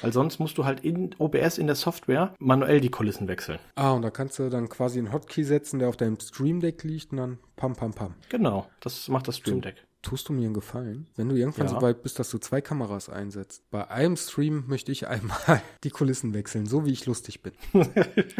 Weil 0.00 0.12
sonst 0.12 0.38
musst 0.38 0.58
du 0.58 0.64
halt 0.64 0.80
in 0.80 1.14
OBS 1.18 1.58
in 1.58 1.66
der 1.66 1.76
Software 1.76 2.34
manuell 2.38 2.80
die 2.80 2.90
Kulissen 2.90 3.28
wechseln. 3.28 3.58
Ah, 3.74 3.92
und 3.92 4.02
da 4.02 4.10
kannst 4.10 4.38
du 4.38 4.48
dann 4.48 4.68
quasi 4.68 4.98
einen 4.98 5.12
Hotkey 5.12 5.44
setzen, 5.44 5.78
der 5.78 5.88
auf 5.88 5.96
deinem 5.96 6.18
Stream 6.20 6.60
Deck 6.60 6.82
liegt 6.84 7.12
und 7.12 7.18
dann 7.18 7.38
pam, 7.56 7.74
pam, 7.74 7.92
pam. 7.92 8.14
Genau, 8.28 8.66
das 8.80 9.08
macht 9.08 9.28
das 9.28 9.38
Stream 9.38 9.60
Deck. 9.60 9.86
Tust 10.06 10.28
du 10.28 10.32
mir 10.32 10.44
einen 10.44 10.54
Gefallen? 10.54 11.08
Wenn 11.16 11.28
du 11.28 11.34
irgendwann 11.34 11.66
ja. 11.66 11.72
so 11.72 11.82
weit 11.82 12.04
bist, 12.04 12.20
dass 12.20 12.30
du 12.30 12.38
zwei 12.38 12.60
Kameras 12.60 13.08
einsetzt. 13.08 13.68
Bei 13.72 13.90
einem 13.90 14.16
Stream 14.16 14.62
möchte 14.68 14.92
ich 14.92 15.08
einmal 15.08 15.60
die 15.82 15.90
Kulissen 15.90 16.32
wechseln, 16.32 16.66
so 16.66 16.86
wie 16.86 16.92
ich 16.92 17.06
lustig 17.06 17.42
bin. 17.42 17.52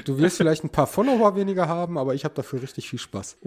du 0.04 0.18
wirst 0.18 0.36
vielleicht 0.36 0.62
ein 0.62 0.70
paar 0.70 0.86
Follower 0.86 1.34
weniger 1.34 1.66
haben, 1.66 1.98
aber 1.98 2.14
ich 2.14 2.24
habe 2.24 2.34
dafür 2.34 2.62
richtig 2.62 2.88
viel 2.88 3.00
Spaß. 3.00 3.38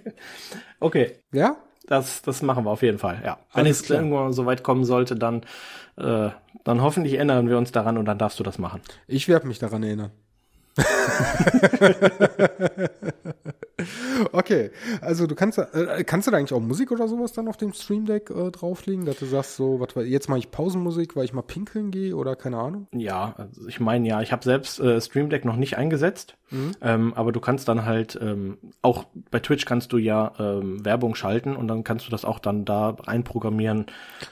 okay. 0.80 1.16
Ja? 1.32 1.56
Das, 1.86 2.22
das 2.22 2.40
machen 2.42 2.64
wir 2.64 2.70
auf 2.70 2.82
jeden 2.82 2.98
Fall, 2.98 3.20
ja. 3.24 3.38
Wenn 3.52 3.66
es 3.66 3.88
irgendwann 3.90 4.32
so 4.32 4.46
weit 4.46 4.62
kommen 4.62 4.84
sollte, 4.84 5.16
dann, 5.16 5.42
äh, 5.96 6.30
dann 6.64 6.82
hoffentlich 6.82 7.14
erinnern 7.14 7.48
wir 7.48 7.58
uns 7.58 7.72
daran 7.72 7.98
und 7.98 8.06
dann 8.06 8.16
darfst 8.18 8.38
du 8.40 8.42
das 8.42 8.58
machen. 8.58 8.80
Ich 9.06 9.28
werde 9.28 9.46
mich 9.46 9.58
daran 9.58 9.82
erinnern. 9.82 10.10
okay, 14.32 14.70
also 15.00 15.26
du 15.26 15.34
kannst, 15.34 15.58
äh, 15.58 16.04
kannst 16.04 16.26
du 16.26 16.30
da 16.30 16.38
eigentlich 16.38 16.52
auch 16.52 16.60
Musik 16.60 16.92
oder 16.92 17.08
sowas 17.08 17.32
dann 17.32 17.48
auf 17.48 17.56
dem 17.56 17.72
Stream 17.72 18.06
Deck 18.06 18.30
äh, 18.30 18.50
drauflegen, 18.50 19.04
dass 19.04 19.18
du 19.18 19.26
sagst 19.26 19.56
so, 19.56 19.80
was 19.80 19.88
jetzt 20.06 20.28
mache 20.28 20.38
ich 20.38 20.50
Pausenmusik, 20.50 21.16
weil 21.16 21.24
ich 21.24 21.32
mal 21.32 21.42
pinkeln 21.42 21.90
gehe 21.90 22.16
oder 22.16 22.36
keine 22.36 22.58
Ahnung? 22.58 22.86
Ja, 22.92 23.34
also 23.36 23.68
ich 23.68 23.80
meine 23.80 24.08
ja, 24.08 24.22
ich 24.22 24.32
habe 24.32 24.44
selbst 24.44 24.80
äh, 24.80 25.00
Stream 25.00 25.30
Deck 25.30 25.44
noch 25.44 25.56
nicht 25.56 25.76
eingesetzt, 25.76 26.36
mhm. 26.50 26.72
ähm, 26.80 27.14
aber 27.14 27.32
du 27.32 27.40
kannst 27.40 27.68
dann 27.68 27.84
halt 27.84 28.18
ähm, 28.20 28.58
auch 28.82 29.04
bei 29.30 29.40
Twitch 29.40 29.64
kannst 29.64 29.92
du 29.92 29.98
ja 29.98 30.32
ähm, 30.38 30.84
Werbung 30.84 31.14
schalten 31.14 31.56
und 31.56 31.68
dann 31.68 31.84
kannst 31.84 32.06
du 32.06 32.10
das 32.10 32.24
auch 32.24 32.38
dann 32.38 32.64
da 32.64 32.96
einprogrammieren 33.06 33.86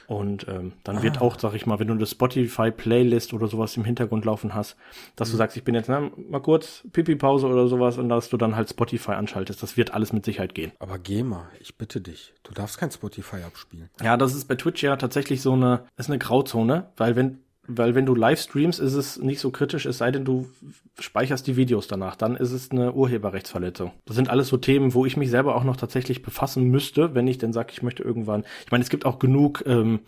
und 0.07 0.47
ähm, 0.47 0.73
dann 0.83 0.97
ah. 0.97 1.03
wird 1.03 1.21
auch, 1.21 1.39
sag 1.39 1.53
ich 1.53 1.65
mal, 1.65 1.79
wenn 1.79 1.87
du 1.87 1.93
eine 1.93 2.05
Spotify 2.05 2.71
Playlist 2.71 3.33
oder 3.33 3.47
sowas 3.47 3.75
im 3.77 3.85
Hintergrund 3.85 4.25
laufen 4.25 4.53
hast, 4.53 4.75
dass 5.15 5.29
mhm. 5.29 5.33
du 5.33 5.37
sagst, 5.37 5.57
ich 5.57 5.63
bin 5.63 5.75
jetzt 5.75 5.89
na, 5.89 6.11
mal 6.33 6.39
kurz 6.39 6.83
Pipi 6.91 7.15
Pause 7.15 7.47
oder 7.47 7.67
sowas 7.67 7.97
und 7.97 8.09
dass 8.09 8.29
du 8.29 8.37
dann 8.37 8.55
halt 8.55 8.69
Spotify 8.69 9.11
anschaltest. 9.11 9.63
Das 9.63 9.77
wird 9.77 9.93
alles 9.93 10.11
mit 10.11 10.25
Sicherheit 10.25 10.53
gehen. 10.53 10.73
Aber 10.79 10.99
geh 10.99 11.23
mal, 11.23 11.47
ich 11.59 11.77
bitte 11.77 12.01
dich. 12.01 12.33
Du 12.43 12.53
darfst 12.53 12.77
kein 12.77 12.91
Spotify 12.91 13.37
abspielen. 13.37 13.89
Ja, 14.01 14.17
das 14.17 14.35
ist 14.35 14.47
bei 14.47 14.55
Twitch 14.55 14.83
ja 14.83 14.97
tatsächlich 14.97 15.41
so 15.41 15.53
eine, 15.53 15.85
ist 15.95 16.09
eine 16.09 16.19
Grauzone, 16.19 16.91
weil 16.97 17.15
wenn 17.15 17.39
weil 17.65 17.95
wenn 17.95 18.05
du 18.05 18.13
live 18.13 18.41
streamst, 18.41 18.81
ist 18.81 18.93
es 18.93 19.17
nicht 19.19 19.39
so 19.39 19.49
kritisch, 19.49 19.85
es 19.85 19.97
sei 19.97 20.11
denn, 20.11 20.25
du 20.25 20.49
speicherst 20.99 21.47
die 21.47 21.55
Videos 21.55 21.87
danach. 21.87 22.17
Dann 22.17 22.35
ist 22.35 22.51
es 22.51 22.71
eine 22.71 22.91
Urheberrechtsverletzung. 22.91 23.93
Das 24.03 24.17
sind 24.17 24.29
alles 24.29 24.49
so 24.49 24.57
Themen, 24.57 24.93
wo 24.93 25.05
ich 25.05 25.15
mich 25.15 25.29
selber 25.29 25.55
auch 25.55 25.63
noch 25.63 25.77
tatsächlich 25.77 26.23
befassen 26.23 26.65
müsste, 26.65 27.15
wenn 27.15 27.25
ich 27.25 27.37
denn 27.37 27.53
sage, 27.53 27.69
ich 27.71 27.81
möchte 27.81 28.03
irgendwann. 28.03 28.43
Ich 28.65 28.71
meine, 28.71 28.83
es 28.83 28.89
gibt 28.89 29.05
auch 29.05 29.17
genug 29.17 29.63
ähm, 29.65 30.01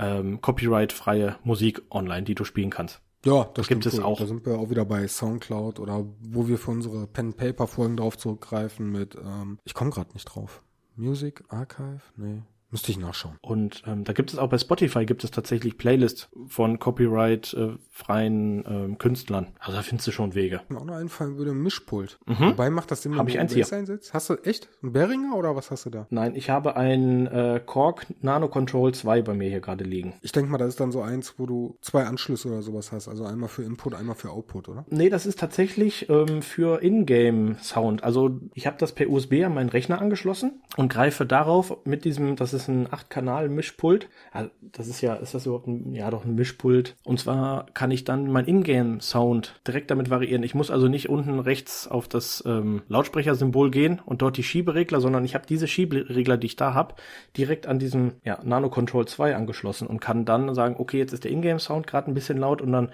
ähm, 0.00 0.40
copyright-freie 0.40 1.36
Musik 1.44 1.82
online, 1.90 2.24
die 2.24 2.34
du 2.34 2.44
spielen 2.44 2.70
kannst. 2.70 3.00
Ja, 3.24 3.50
das 3.54 3.66
gibt 3.66 3.86
es 3.86 3.98
auch. 3.98 4.18
Da 4.18 4.26
sind 4.26 4.46
wir 4.46 4.58
auch 4.58 4.70
wieder 4.70 4.84
bei 4.84 5.06
Soundcloud 5.08 5.80
oder 5.80 6.04
wo 6.20 6.46
wir 6.46 6.58
für 6.58 6.70
unsere 6.70 7.06
Pen-Paper-Folgen 7.06 7.96
drauf 7.96 8.16
zurückgreifen 8.16 8.90
mit, 8.92 9.16
ähm, 9.16 9.58
ich 9.64 9.74
komme 9.74 9.90
gerade 9.90 10.12
nicht 10.12 10.26
drauf. 10.26 10.62
Music 10.94 11.42
Archive? 11.48 12.00
Nee. 12.16 12.42
Müsste 12.70 12.90
ich 12.90 12.98
nachschauen. 12.98 13.36
Und 13.42 13.82
ähm, 13.86 14.04
da 14.04 14.12
gibt 14.12 14.32
es 14.32 14.38
auch 14.38 14.48
bei 14.48 14.58
Spotify 14.58 15.06
gibt 15.06 15.22
es 15.22 15.30
tatsächlich 15.30 15.78
Playlists 15.78 16.28
von 16.48 16.78
Copyright 16.78 17.54
äh, 17.54 17.76
freien 17.90 18.64
ähm, 18.66 18.98
Künstlern. 18.98 19.48
Also 19.60 19.76
da 19.76 19.82
findest 19.82 20.08
du 20.08 20.12
schon 20.12 20.34
Wege. 20.34 20.60
Mir 20.68 20.80
auch 20.80 20.84
noch 20.84 20.96
einfallen 20.96 21.38
würde, 21.38 21.52
ein 21.52 21.62
Mischpult. 21.62 22.18
Mhm. 22.26 22.50
Wobei 22.50 22.70
macht 22.70 22.90
das 22.90 23.06
OBS 23.06 23.52
hier. 23.52 23.72
einsetzt? 23.72 24.12
Hast 24.12 24.30
du 24.30 24.34
echt 24.34 24.68
einen 24.82 24.92
Behringer 24.92 25.36
oder 25.36 25.54
was 25.54 25.70
hast 25.70 25.86
du 25.86 25.90
da? 25.90 26.06
Nein, 26.10 26.34
ich 26.34 26.50
habe 26.50 26.76
ein 26.76 27.26
äh, 27.28 27.60
Korg 27.64 28.06
Nano 28.20 28.48
Control 28.48 28.92
2 28.92 29.22
bei 29.22 29.34
mir 29.34 29.48
hier 29.48 29.60
gerade 29.60 29.84
liegen. 29.84 30.14
Ich 30.22 30.32
denke 30.32 30.50
mal, 30.50 30.58
das 30.58 30.70
ist 30.70 30.80
dann 30.80 30.90
so 30.90 31.02
eins, 31.02 31.38
wo 31.38 31.46
du 31.46 31.78
zwei 31.80 32.04
Anschlüsse 32.04 32.48
oder 32.48 32.62
sowas 32.62 32.90
hast. 32.90 33.08
Also 33.08 33.24
einmal 33.24 33.48
für 33.48 33.62
Input, 33.62 33.94
einmal 33.94 34.16
für 34.16 34.30
Output, 34.30 34.68
oder? 34.68 34.84
Nee, 34.90 35.08
das 35.08 35.24
ist 35.24 35.38
tatsächlich 35.38 36.08
ähm, 36.08 36.42
für 36.42 36.82
Ingame-Sound. 36.82 38.02
Also 38.02 38.40
ich 38.54 38.66
habe 38.66 38.76
das 38.78 38.92
per 38.92 39.08
USB 39.08 39.44
an 39.44 39.54
meinen 39.54 39.68
Rechner 39.68 40.00
angeschlossen 40.00 40.60
und 40.76 40.92
greife 40.92 41.24
darauf 41.26 41.78
mit 41.84 42.04
diesem, 42.04 42.36
das 42.36 42.52
ist 42.52 42.65
ein 42.68 42.88
8-Kanal-Mischpult. 42.88 44.08
Also 44.32 44.50
das 44.60 44.88
ist 44.88 45.00
ja, 45.00 45.14
ist 45.14 45.34
das 45.34 45.46
überhaupt 45.46 45.66
ein, 45.66 45.92
ja 45.94 46.10
doch 46.10 46.24
ein 46.24 46.34
Mischpult. 46.34 46.96
Und 47.04 47.20
zwar 47.20 47.66
kann 47.74 47.90
ich 47.90 48.04
dann 48.04 48.30
mein 48.30 48.46
Ingame-Sound 48.46 49.60
direkt 49.66 49.90
damit 49.90 50.10
variieren. 50.10 50.42
Ich 50.42 50.54
muss 50.54 50.70
also 50.70 50.88
nicht 50.88 51.08
unten 51.08 51.38
rechts 51.38 51.88
auf 51.88 52.08
das 52.08 52.42
ähm, 52.46 52.82
Lautsprechersymbol 52.88 53.70
gehen 53.70 54.00
und 54.04 54.22
dort 54.22 54.36
die 54.36 54.42
Schieberegler, 54.42 55.00
sondern 55.00 55.24
ich 55.24 55.34
habe 55.34 55.46
diese 55.46 55.68
Schieberegler, 55.68 56.36
die 56.36 56.46
ich 56.46 56.56
da 56.56 56.74
habe, 56.74 56.94
direkt 57.36 57.66
an 57.66 57.78
diesem 57.78 58.12
ja, 58.24 58.38
Nano 58.44 58.70
Control 58.70 59.06
2 59.06 59.34
angeschlossen 59.34 59.86
und 59.86 60.00
kann 60.00 60.24
dann 60.24 60.54
sagen, 60.54 60.76
okay, 60.78 60.98
jetzt 60.98 61.12
ist 61.12 61.24
der 61.24 61.30
Ingame-Sound 61.30 61.86
gerade 61.86 62.10
ein 62.10 62.14
bisschen 62.14 62.38
laut 62.38 62.62
und 62.62 62.72
dann 62.72 62.90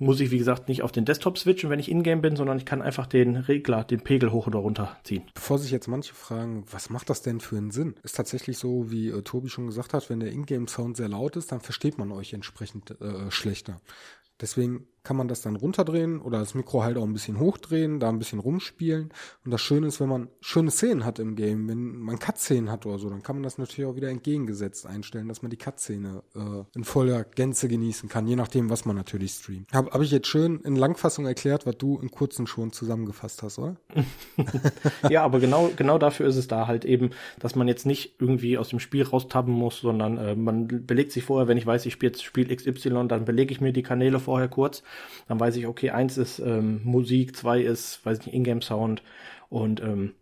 muss 0.00 0.18
ich, 0.20 0.30
wie 0.30 0.38
gesagt, 0.38 0.68
nicht 0.68 0.82
auf 0.82 0.92
den 0.92 1.04
Desktop 1.04 1.38
switchen, 1.38 1.68
wenn 1.68 1.78
ich 1.78 1.90
in-game 1.90 2.22
bin, 2.22 2.34
sondern 2.34 2.56
ich 2.56 2.64
kann 2.64 2.80
einfach 2.80 3.06
den 3.06 3.36
Regler, 3.36 3.84
den 3.84 4.00
Pegel 4.00 4.32
hoch 4.32 4.46
oder 4.46 4.58
runter 4.58 4.96
ziehen. 5.04 5.24
Bevor 5.34 5.58
sich 5.58 5.70
jetzt 5.70 5.88
manche 5.88 6.14
fragen, 6.14 6.64
was 6.70 6.88
macht 6.88 7.10
das 7.10 7.20
denn 7.20 7.40
für 7.40 7.58
einen 7.58 7.70
Sinn? 7.70 7.94
Ist 8.02 8.16
tatsächlich 8.16 8.56
so, 8.58 8.90
wie 8.90 9.10
äh, 9.10 9.22
Tobi 9.22 9.50
schon 9.50 9.66
gesagt 9.66 9.92
hat, 9.92 10.08
wenn 10.08 10.20
der 10.20 10.32
Ingame-Sound 10.32 10.96
sehr 10.96 11.08
laut 11.08 11.36
ist, 11.36 11.52
dann 11.52 11.60
versteht 11.60 11.98
man 11.98 12.12
euch 12.12 12.32
entsprechend 12.32 12.98
äh, 13.00 13.30
schlechter. 13.30 13.80
Deswegen 14.40 14.86
kann 15.02 15.16
man 15.16 15.28
das 15.28 15.40
dann 15.40 15.56
runterdrehen 15.56 16.20
oder 16.20 16.38
das 16.38 16.54
Mikro 16.54 16.82
halt 16.82 16.96
auch 16.96 17.04
ein 17.04 17.12
bisschen 17.12 17.38
hochdrehen, 17.38 18.00
da 18.00 18.08
ein 18.08 18.18
bisschen 18.18 18.38
rumspielen. 18.38 19.10
Und 19.44 19.50
das 19.50 19.60
Schöne 19.60 19.86
ist, 19.86 20.00
wenn 20.00 20.08
man 20.08 20.28
schöne 20.40 20.70
Szenen 20.70 21.04
hat 21.04 21.18
im 21.18 21.36
Game, 21.36 21.68
wenn 21.68 21.96
man 21.96 22.18
Cut-Szenen 22.18 22.70
hat 22.70 22.86
oder 22.86 22.98
so, 22.98 23.08
dann 23.08 23.22
kann 23.22 23.36
man 23.36 23.42
das 23.42 23.58
natürlich 23.58 23.90
auch 23.90 23.96
wieder 23.96 24.08
entgegengesetzt 24.08 24.86
einstellen, 24.86 25.28
dass 25.28 25.42
man 25.42 25.50
die 25.50 25.56
Cut-Szene 25.56 26.22
äh, 26.34 26.64
in 26.74 26.84
voller 26.84 27.24
Gänze 27.24 27.68
genießen 27.68 28.08
kann, 28.08 28.26
je 28.26 28.36
nachdem, 28.36 28.68
was 28.68 28.84
man 28.84 28.96
natürlich 28.96 29.32
streamt. 29.32 29.72
Habe 29.72 29.90
hab 29.90 30.02
ich 30.02 30.10
jetzt 30.10 30.28
schön 30.28 30.60
in 30.60 30.76
Langfassung 30.76 31.26
erklärt, 31.26 31.66
was 31.66 31.78
du 31.78 31.98
in 31.98 32.10
kurzen 32.10 32.46
schon 32.46 32.72
zusammengefasst 32.72 33.42
hast, 33.42 33.58
oder? 33.58 33.76
ja, 35.10 35.22
aber 35.22 35.40
genau, 35.40 35.70
genau 35.76 35.98
dafür 35.98 36.26
ist 36.26 36.36
es 36.36 36.48
da 36.48 36.66
halt 36.66 36.84
eben, 36.84 37.10
dass 37.38 37.54
man 37.54 37.68
jetzt 37.68 37.86
nicht 37.86 38.16
irgendwie 38.18 38.58
aus 38.58 38.68
dem 38.68 38.80
Spiel 38.80 39.02
raustappen 39.02 39.52
muss, 39.52 39.80
sondern 39.80 40.18
äh, 40.18 40.36
man 40.36 40.66
belegt 40.86 41.12
sich 41.12 41.24
vorher, 41.24 41.48
wenn 41.48 41.56
ich 41.56 41.66
weiß, 41.66 41.86
ich 41.86 41.92
spiele 41.92 42.12
jetzt 42.12 42.22
Spiel 42.22 42.54
XY, 42.54 43.08
dann 43.08 43.24
belege 43.24 43.52
ich 43.52 43.60
mir 43.60 43.72
die 43.72 43.82
Kanäle 43.82 44.20
vorher 44.20 44.48
kurz. 44.48 44.82
Dann 45.28 45.40
weiß 45.40 45.56
ich, 45.56 45.66
okay, 45.66 45.90
eins 45.90 46.18
ist 46.18 46.38
ähm, 46.38 46.80
Musik, 46.84 47.36
zwei 47.36 47.60
ist, 47.62 48.04
weiß 48.04 48.26
nicht, 48.26 48.34
Ingame-Sound 48.34 49.02
und 49.48 49.80
ähm, 49.80 50.14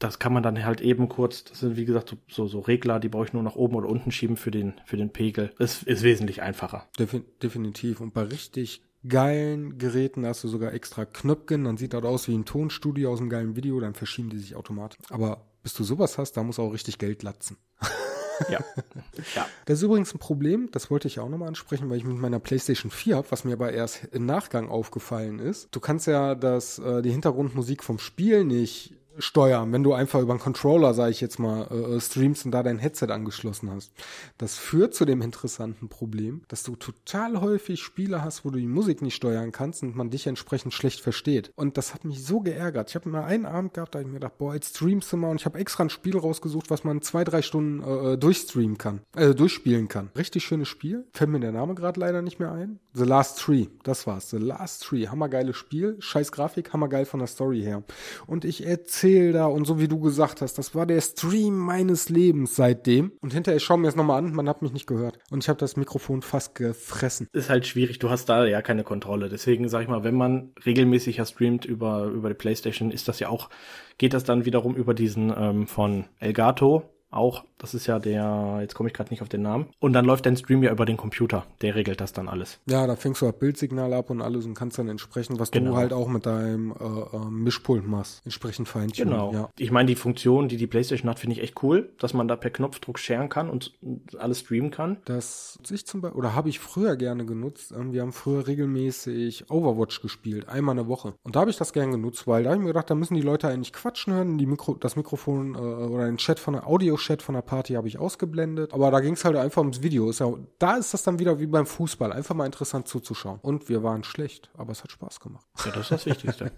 das 0.00 0.18
kann 0.18 0.32
man 0.32 0.42
dann 0.42 0.64
halt 0.64 0.80
eben 0.80 1.08
kurz, 1.08 1.44
das 1.44 1.60
sind 1.60 1.76
wie 1.76 1.84
gesagt 1.84 2.08
so, 2.08 2.16
so, 2.28 2.48
so 2.48 2.60
Regler, 2.60 2.98
die 2.98 3.08
brauche 3.08 3.26
ich 3.26 3.32
nur 3.32 3.42
nach 3.42 3.54
oben 3.54 3.76
oder 3.76 3.88
unten 3.88 4.10
schieben 4.10 4.36
für 4.36 4.50
den, 4.50 4.74
für 4.86 4.96
den 4.96 5.10
Pegel. 5.10 5.52
Das 5.58 5.82
ist 5.82 6.02
wesentlich 6.02 6.40
einfacher. 6.42 6.88
Defi 6.98 7.22
definitiv. 7.42 8.00
Und 8.00 8.14
bei 8.14 8.22
richtig 8.22 8.82
geilen 9.06 9.76
Geräten 9.78 10.26
hast 10.26 10.42
du 10.42 10.48
sogar 10.48 10.72
extra 10.72 11.04
Knöpfchen, 11.04 11.64
dann 11.64 11.76
sieht 11.76 11.92
das 11.92 12.02
aus 12.04 12.28
wie 12.28 12.34
ein 12.34 12.46
Tonstudio 12.46 13.12
aus 13.12 13.20
einem 13.20 13.28
geilen 13.28 13.56
Video, 13.56 13.78
dann 13.78 13.94
verschieben 13.94 14.30
die 14.30 14.38
sich 14.38 14.56
automatisch. 14.56 14.98
Aber 15.10 15.46
bis 15.62 15.74
du 15.74 15.84
sowas 15.84 16.16
hast, 16.16 16.32
da 16.32 16.42
muss 16.42 16.58
auch 16.58 16.72
richtig 16.72 16.98
Geld 16.98 17.22
latzen. 17.22 17.58
Ja. 18.48 18.58
ja. 19.34 19.46
Das 19.66 19.78
ist 19.78 19.82
übrigens 19.82 20.14
ein 20.14 20.18
Problem, 20.18 20.68
das 20.72 20.90
wollte 20.90 21.08
ich 21.08 21.20
auch 21.20 21.28
nochmal 21.28 21.48
ansprechen, 21.48 21.90
weil 21.90 21.98
ich 21.98 22.04
mit 22.04 22.16
meiner 22.16 22.38
PlayStation 22.38 22.90
4 22.90 23.16
habe, 23.16 23.30
was 23.30 23.44
mir 23.44 23.54
aber 23.54 23.72
erst 23.72 24.04
im 24.12 24.26
Nachgang 24.26 24.68
aufgefallen 24.68 25.38
ist. 25.38 25.68
Du 25.72 25.80
kannst 25.80 26.06
ja 26.06 26.34
das, 26.34 26.78
äh, 26.78 27.02
die 27.02 27.10
Hintergrundmusik 27.10 27.82
vom 27.82 27.98
Spiel 27.98 28.44
nicht 28.44 28.94
steuern, 29.20 29.72
wenn 29.72 29.82
du 29.82 29.92
einfach 29.92 30.20
über 30.20 30.32
einen 30.32 30.40
Controller, 30.40 30.94
sage 30.94 31.10
ich 31.10 31.20
jetzt 31.20 31.38
mal, 31.38 31.66
äh, 31.66 32.00
streamst 32.00 32.44
und 32.44 32.50
da 32.52 32.62
dein 32.62 32.78
Headset 32.78 33.06
angeschlossen 33.10 33.70
hast. 33.70 33.92
Das 34.38 34.56
führt 34.56 34.94
zu 34.94 35.04
dem 35.04 35.22
interessanten 35.22 35.88
Problem, 35.88 36.42
dass 36.48 36.62
du 36.62 36.76
total 36.76 37.40
häufig 37.40 37.80
Spiele 37.80 38.24
hast, 38.24 38.44
wo 38.44 38.50
du 38.50 38.58
die 38.58 38.66
Musik 38.66 39.02
nicht 39.02 39.14
steuern 39.14 39.52
kannst 39.52 39.82
und 39.82 39.94
man 39.94 40.10
dich 40.10 40.26
entsprechend 40.26 40.74
schlecht 40.74 41.00
versteht. 41.00 41.52
Und 41.56 41.76
das 41.76 41.94
hat 41.94 42.04
mich 42.04 42.24
so 42.24 42.40
geärgert. 42.40 42.90
Ich 42.90 42.94
habe 42.94 43.08
mal 43.08 43.24
einen 43.24 43.46
Abend 43.46 43.74
gehabt, 43.74 43.94
da 43.94 43.98
habe 43.98 44.08
ich 44.08 44.12
mir 44.12 44.20
gedacht, 44.20 44.38
boah, 44.38 44.54
jetzt 44.54 44.76
streamst 44.76 45.12
du 45.12 45.16
mal 45.16 45.30
und 45.30 45.40
ich 45.40 45.46
habe 45.46 45.58
extra 45.58 45.84
ein 45.84 45.90
Spiel 45.90 46.16
rausgesucht, 46.16 46.70
was 46.70 46.84
man 46.84 47.02
zwei, 47.02 47.24
drei 47.24 47.42
Stunden 47.42 47.82
äh, 47.82 48.18
durchstreamen 48.18 48.78
kann, 48.78 49.00
äh, 49.14 49.34
durchspielen 49.34 49.88
kann. 49.88 50.10
Richtig 50.16 50.44
schönes 50.44 50.68
Spiel. 50.68 51.06
Fällt 51.12 51.30
mir 51.30 51.40
der 51.40 51.52
Name 51.52 51.74
gerade 51.74 52.00
leider 52.00 52.22
nicht 52.22 52.40
mehr 52.40 52.52
ein. 52.52 52.80
The 52.94 53.04
Last 53.04 53.38
Tree, 53.38 53.66
das 53.82 54.06
war's. 54.06 54.30
The 54.30 54.38
Last 54.38 54.84
Tree, 54.84 55.08
hammergeiles 55.08 55.56
Spiel, 55.56 55.96
scheiß 56.00 56.32
Grafik, 56.32 56.72
hammergeil 56.72 57.04
von 57.04 57.20
der 57.20 57.28
Story 57.28 57.60
her. 57.60 57.82
Und 58.26 58.44
ich 58.44 58.66
erzähle 58.66 59.09
da 59.32 59.46
und 59.46 59.66
so 59.66 59.80
wie 59.80 59.88
du 59.88 60.00
gesagt 60.00 60.40
hast, 60.40 60.58
das 60.58 60.74
war 60.74 60.86
der 60.86 61.00
Stream 61.00 61.56
meines 61.56 62.08
Lebens 62.08 62.56
seitdem. 62.56 63.12
Und 63.20 63.32
hinterher, 63.32 63.56
ich 63.56 63.64
schaue 63.64 63.78
mir 63.78 63.86
das 63.86 63.96
nochmal 63.96 64.18
an, 64.18 64.32
man 64.32 64.48
hat 64.48 64.62
mich 64.62 64.72
nicht 64.72 64.86
gehört. 64.86 65.18
Und 65.30 65.42
ich 65.44 65.48
habe 65.48 65.58
das 65.58 65.76
Mikrofon 65.76 66.22
fast 66.22 66.54
gefressen. 66.54 67.28
Ist 67.32 67.50
halt 67.50 67.66
schwierig, 67.66 67.98
du 67.98 68.10
hast 68.10 68.28
da 68.28 68.44
ja 68.44 68.62
keine 68.62 68.84
Kontrolle. 68.84 69.28
Deswegen 69.28 69.68
sag 69.68 69.82
ich 69.82 69.88
mal, 69.88 70.04
wenn 70.04 70.14
man 70.14 70.52
regelmäßig 70.64 71.18
ja 71.18 71.24
streamt 71.24 71.64
über, 71.64 72.04
über 72.06 72.28
die 72.28 72.34
Playstation, 72.34 72.90
ist 72.90 73.08
das 73.08 73.20
ja 73.20 73.28
auch, 73.28 73.50
geht 73.98 74.14
das 74.14 74.24
dann 74.24 74.44
wiederum 74.44 74.74
über 74.76 74.94
diesen 74.94 75.32
ähm, 75.36 75.66
von 75.66 76.06
Elgato 76.18 76.90
auch. 77.10 77.44
Das 77.58 77.74
ist 77.74 77.86
ja 77.86 77.98
der, 77.98 78.58
jetzt 78.62 78.74
komme 78.74 78.88
ich 78.88 78.94
gerade 78.94 79.10
nicht 79.10 79.20
auf 79.22 79.28
den 79.28 79.42
Namen. 79.42 79.66
Und 79.80 79.92
dann 79.92 80.04
läuft 80.04 80.24
dein 80.26 80.36
Stream 80.36 80.62
ja 80.62 80.70
über 80.72 80.86
den 80.86 80.96
Computer. 80.96 81.44
Der 81.60 81.74
regelt 81.74 82.00
das 82.00 82.12
dann 82.12 82.28
alles. 82.28 82.58
Ja, 82.66 82.86
da 82.86 82.96
fängst 82.96 83.20
du 83.20 83.26
das 83.26 83.38
Bildsignal 83.38 83.92
ab 83.92 84.08
und 84.10 84.22
alles 84.22 84.46
und 84.46 84.54
kannst 84.54 84.78
dann 84.78 84.88
entsprechend, 84.88 85.38
was 85.38 85.50
Genau. 85.50 85.72
du 85.72 85.76
halt 85.76 85.92
auch 85.92 86.08
mit 86.08 86.24
deinem 86.24 86.72
äh, 86.72 86.74
äh, 87.16 87.30
Mischpult 87.30 87.86
machst, 87.86 88.22
entsprechend 88.24 88.68
feintunen. 88.68 89.10
Genau. 89.12 89.32
Ja. 89.32 89.48
Ich 89.58 89.70
meine, 89.70 89.86
die 89.88 89.94
Funktion, 89.96 90.48
die 90.48 90.56
die 90.56 90.66
PlayStation 90.66 91.10
hat, 91.10 91.18
finde 91.18 91.36
ich 91.36 91.42
echt 91.42 91.62
cool, 91.62 91.92
dass 91.98 92.14
man 92.14 92.28
da 92.28 92.36
per 92.36 92.50
Knopfdruck 92.50 92.98
sharen 92.98 93.28
kann 93.28 93.50
und 93.50 93.72
alles 94.18 94.40
streamen 94.40 94.70
kann. 94.70 94.98
Das 95.04 95.56
nutze 95.58 95.74
ich 95.74 95.86
zum 95.86 96.00
Beispiel, 96.00 96.18
oder 96.18 96.34
habe 96.34 96.48
ich 96.48 96.60
früher 96.60 96.96
gerne 96.96 97.26
genutzt. 97.26 97.72
Ähm, 97.72 97.92
Wir 97.92 98.02
haben 98.02 98.12
früher 98.12 98.46
regelmäßig 98.46 99.50
Overwatch 99.50 100.00
gespielt, 100.00 100.48
einmal 100.48 100.78
eine 100.78 100.88
Woche. 100.88 101.14
Und 101.24 101.36
da 101.36 101.40
habe 101.40 101.50
ich 101.50 101.56
das 101.58 101.72
gern 101.72 101.90
genutzt, 101.90 102.26
weil 102.26 102.44
da 102.44 102.50
habe 102.50 102.56
ich 102.58 102.62
mir 102.62 102.68
gedacht, 102.72 102.88
da 102.90 102.94
müssen 102.94 103.14
die 103.14 103.20
Leute 103.20 103.48
eigentlich 103.48 103.72
quatschen 103.72 104.14
hören. 104.14 104.38
Die 104.38 104.46
Mikro, 104.46 104.74
das 104.74 104.96
Mikrofon 104.96 105.54
äh, 105.54 105.58
oder 105.58 106.06
den 106.06 106.16
Chat 106.16 106.38
von 106.38 106.54
der 106.54 106.66
Audio-Chat 107.00 107.22
von 107.22 107.34
der 107.34 107.42
Party 107.42 107.74
habe 107.74 107.88
ich 107.88 107.98
ausgeblendet. 107.98 108.72
Aber 108.72 108.90
da 108.90 109.00
ging 109.00 109.14
es 109.14 109.24
halt 109.24 109.36
einfach 109.36 109.62
ums 109.62 109.82
Video. 109.82 110.10
Ist 110.10 110.20
ja, 110.20 110.32
da 110.58 110.76
ist 110.76 110.94
das 110.94 111.02
dann 111.02 111.18
wieder 111.18 111.40
wie 111.40 111.46
beim 111.46 111.66
Fußball, 111.66 112.12
einfach 112.12 112.34
mal 112.34 112.46
interessant 112.46 112.88
zuzuschauen. 112.88 113.38
Und 113.42 113.68
wir 113.68 113.82
waren 113.82 114.04
schlecht, 114.04 114.50
aber 114.54 114.72
es 114.72 114.82
hat 114.82 114.92
Spaß 114.92 115.20
gemacht. 115.20 115.46
Ja, 115.64 115.72
das 115.72 115.82
ist 115.82 115.90
das 115.90 116.06
Wichtigste. 116.06 116.52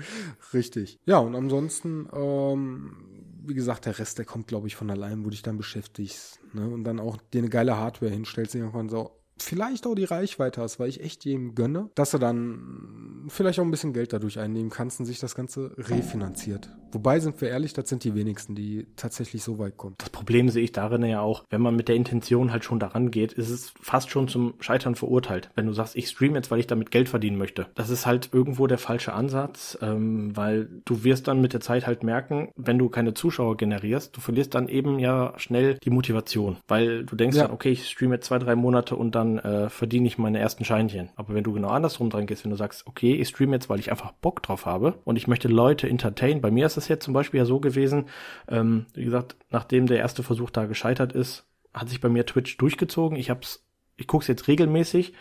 Richtig. 0.54 0.98
Ja, 1.04 1.18
und 1.18 1.34
ansonsten, 1.34 2.08
ähm, 2.14 2.96
wie 3.44 3.54
gesagt, 3.54 3.86
der 3.86 3.98
Rest, 3.98 4.18
der 4.18 4.24
kommt, 4.24 4.46
glaube 4.46 4.68
ich, 4.68 4.76
von 4.76 4.90
allein, 4.90 5.24
wo 5.24 5.30
dich 5.30 5.42
dann 5.42 5.56
beschäftigst. 5.56 6.40
Ne? 6.54 6.68
Und 6.68 6.84
dann 6.84 7.00
auch 7.00 7.16
dir 7.32 7.38
eine 7.38 7.50
geile 7.50 7.76
Hardware 7.76 8.10
hinstellst, 8.10 8.54
irgendwann 8.54 8.88
so 8.88 9.17
vielleicht 9.42 9.86
auch 9.86 9.94
die 9.94 10.04
Reichweite 10.04 10.60
hast, 10.60 10.78
weil 10.78 10.88
ich 10.88 11.02
echt 11.02 11.24
jedem 11.24 11.54
gönne, 11.54 11.90
dass 11.94 12.10
du 12.12 12.18
dann 12.18 13.26
vielleicht 13.28 13.58
auch 13.58 13.64
ein 13.64 13.70
bisschen 13.70 13.92
Geld 13.92 14.12
dadurch 14.12 14.38
einnehmen 14.38 14.70
kannst 14.70 15.00
und 15.00 15.06
sich 15.06 15.18
das 15.20 15.34
Ganze 15.34 15.72
refinanziert. 15.76 16.70
Wobei, 16.92 17.20
sind 17.20 17.38
wir 17.42 17.50
ehrlich, 17.50 17.74
das 17.74 17.88
sind 17.88 18.04
die 18.04 18.14
wenigsten, 18.14 18.54
die 18.54 18.86
tatsächlich 18.96 19.42
so 19.42 19.58
weit 19.58 19.76
kommen. 19.76 19.94
Das 19.98 20.08
Problem 20.08 20.48
sehe 20.48 20.64
ich 20.64 20.72
darin 20.72 21.04
ja 21.04 21.20
auch, 21.20 21.44
wenn 21.50 21.60
man 21.60 21.76
mit 21.76 21.88
der 21.88 21.96
Intention 21.96 22.50
halt 22.50 22.64
schon 22.64 22.78
daran 22.80 23.10
geht, 23.10 23.34
ist 23.34 23.50
es 23.50 23.74
fast 23.80 24.08
schon 24.10 24.26
zum 24.28 24.54
Scheitern 24.60 24.94
verurteilt. 24.94 25.50
Wenn 25.54 25.66
du 25.66 25.74
sagst, 25.74 25.96
ich 25.96 26.08
streame 26.08 26.36
jetzt, 26.36 26.50
weil 26.50 26.60
ich 26.60 26.66
damit 26.66 26.90
Geld 26.90 27.10
verdienen 27.10 27.36
möchte. 27.36 27.66
Das 27.74 27.90
ist 27.90 28.06
halt 28.06 28.30
irgendwo 28.32 28.66
der 28.66 28.78
falsche 28.78 29.12
Ansatz, 29.12 29.76
ähm, 29.82 30.34
weil 30.34 30.68
du 30.86 31.04
wirst 31.04 31.28
dann 31.28 31.42
mit 31.42 31.52
der 31.52 31.60
Zeit 31.60 31.86
halt 31.86 32.02
merken, 32.02 32.48
wenn 32.56 32.78
du 32.78 32.88
keine 32.88 33.12
Zuschauer 33.12 33.58
generierst, 33.58 34.16
du 34.16 34.20
verlierst 34.22 34.54
dann 34.54 34.68
eben 34.68 34.98
ja 34.98 35.34
schnell 35.36 35.76
die 35.84 35.90
Motivation, 35.90 36.56
weil 36.68 37.04
du 37.04 37.16
denkst 37.16 37.36
Ja. 37.36 37.44
dann, 37.44 37.52
okay, 37.52 37.70
ich 37.70 37.88
streame 37.90 38.14
jetzt 38.14 38.26
zwei, 38.28 38.38
drei 38.38 38.54
Monate 38.56 38.96
und 38.96 39.14
dann 39.14 39.27
äh, 39.36 39.68
verdiene 39.68 40.06
ich 40.06 40.16
meine 40.16 40.38
ersten 40.38 40.64
Scheinchen. 40.64 41.10
Aber 41.16 41.34
wenn 41.34 41.44
du 41.44 41.52
genau 41.52 41.68
andersrum 41.68 42.08
dran 42.08 42.26
gehst, 42.26 42.44
wenn 42.44 42.50
du 42.50 42.56
sagst, 42.56 42.86
okay, 42.86 43.14
ich 43.14 43.28
streame 43.28 43.56
jetzt, 43.56 43.68
weil 43.68 43.80
ich 43.80 43.90
einfach 43.90 44.12
Bock 44.12 44.42
drauf 44.42 44.64
habe 44.64 44.94
und 45.04 45.16
ich 45.16 45.26
möchte 45.26 45.48
Leute 45.48 45.86
entertainen. 45.88 46.40
Bei 46.40 46.50
mir 46.50 46.64
ist 46.64 46.78
es 46.78 46.88
jetzt 46.88 47.04
zum 47.04 47.12
Beispiel 47.12 47.38
ja 47.38 47.44
so 47.44 47.60
gewesen, 47.60 48.06
ähm, 48.48 48.86
wie 48.94 49.04
gesagt, 49.04 49.36
nachdem 49.50 49.86
der 49.86 49.98
erste 49.98 50.22
Versuch 50.22 50.48
da 50.48 50.64
gescheitert 50.64 51.12
ist, 51.12 51.46
hat 51.74 51.90
sich 51.90 52.00
bei 52.00 52.08
mir 52.08 52.24
Twitch 52.24 52.56
durchgezogen. 52.56 53.18
Ich 53.18 53.28
hab's, 53.28 53.66
ich 53.96 54.06
gucke 54.06 54.22
es 54.22 54.28
jetzt 54.28 54.48
regelmäßig 54.48 55.12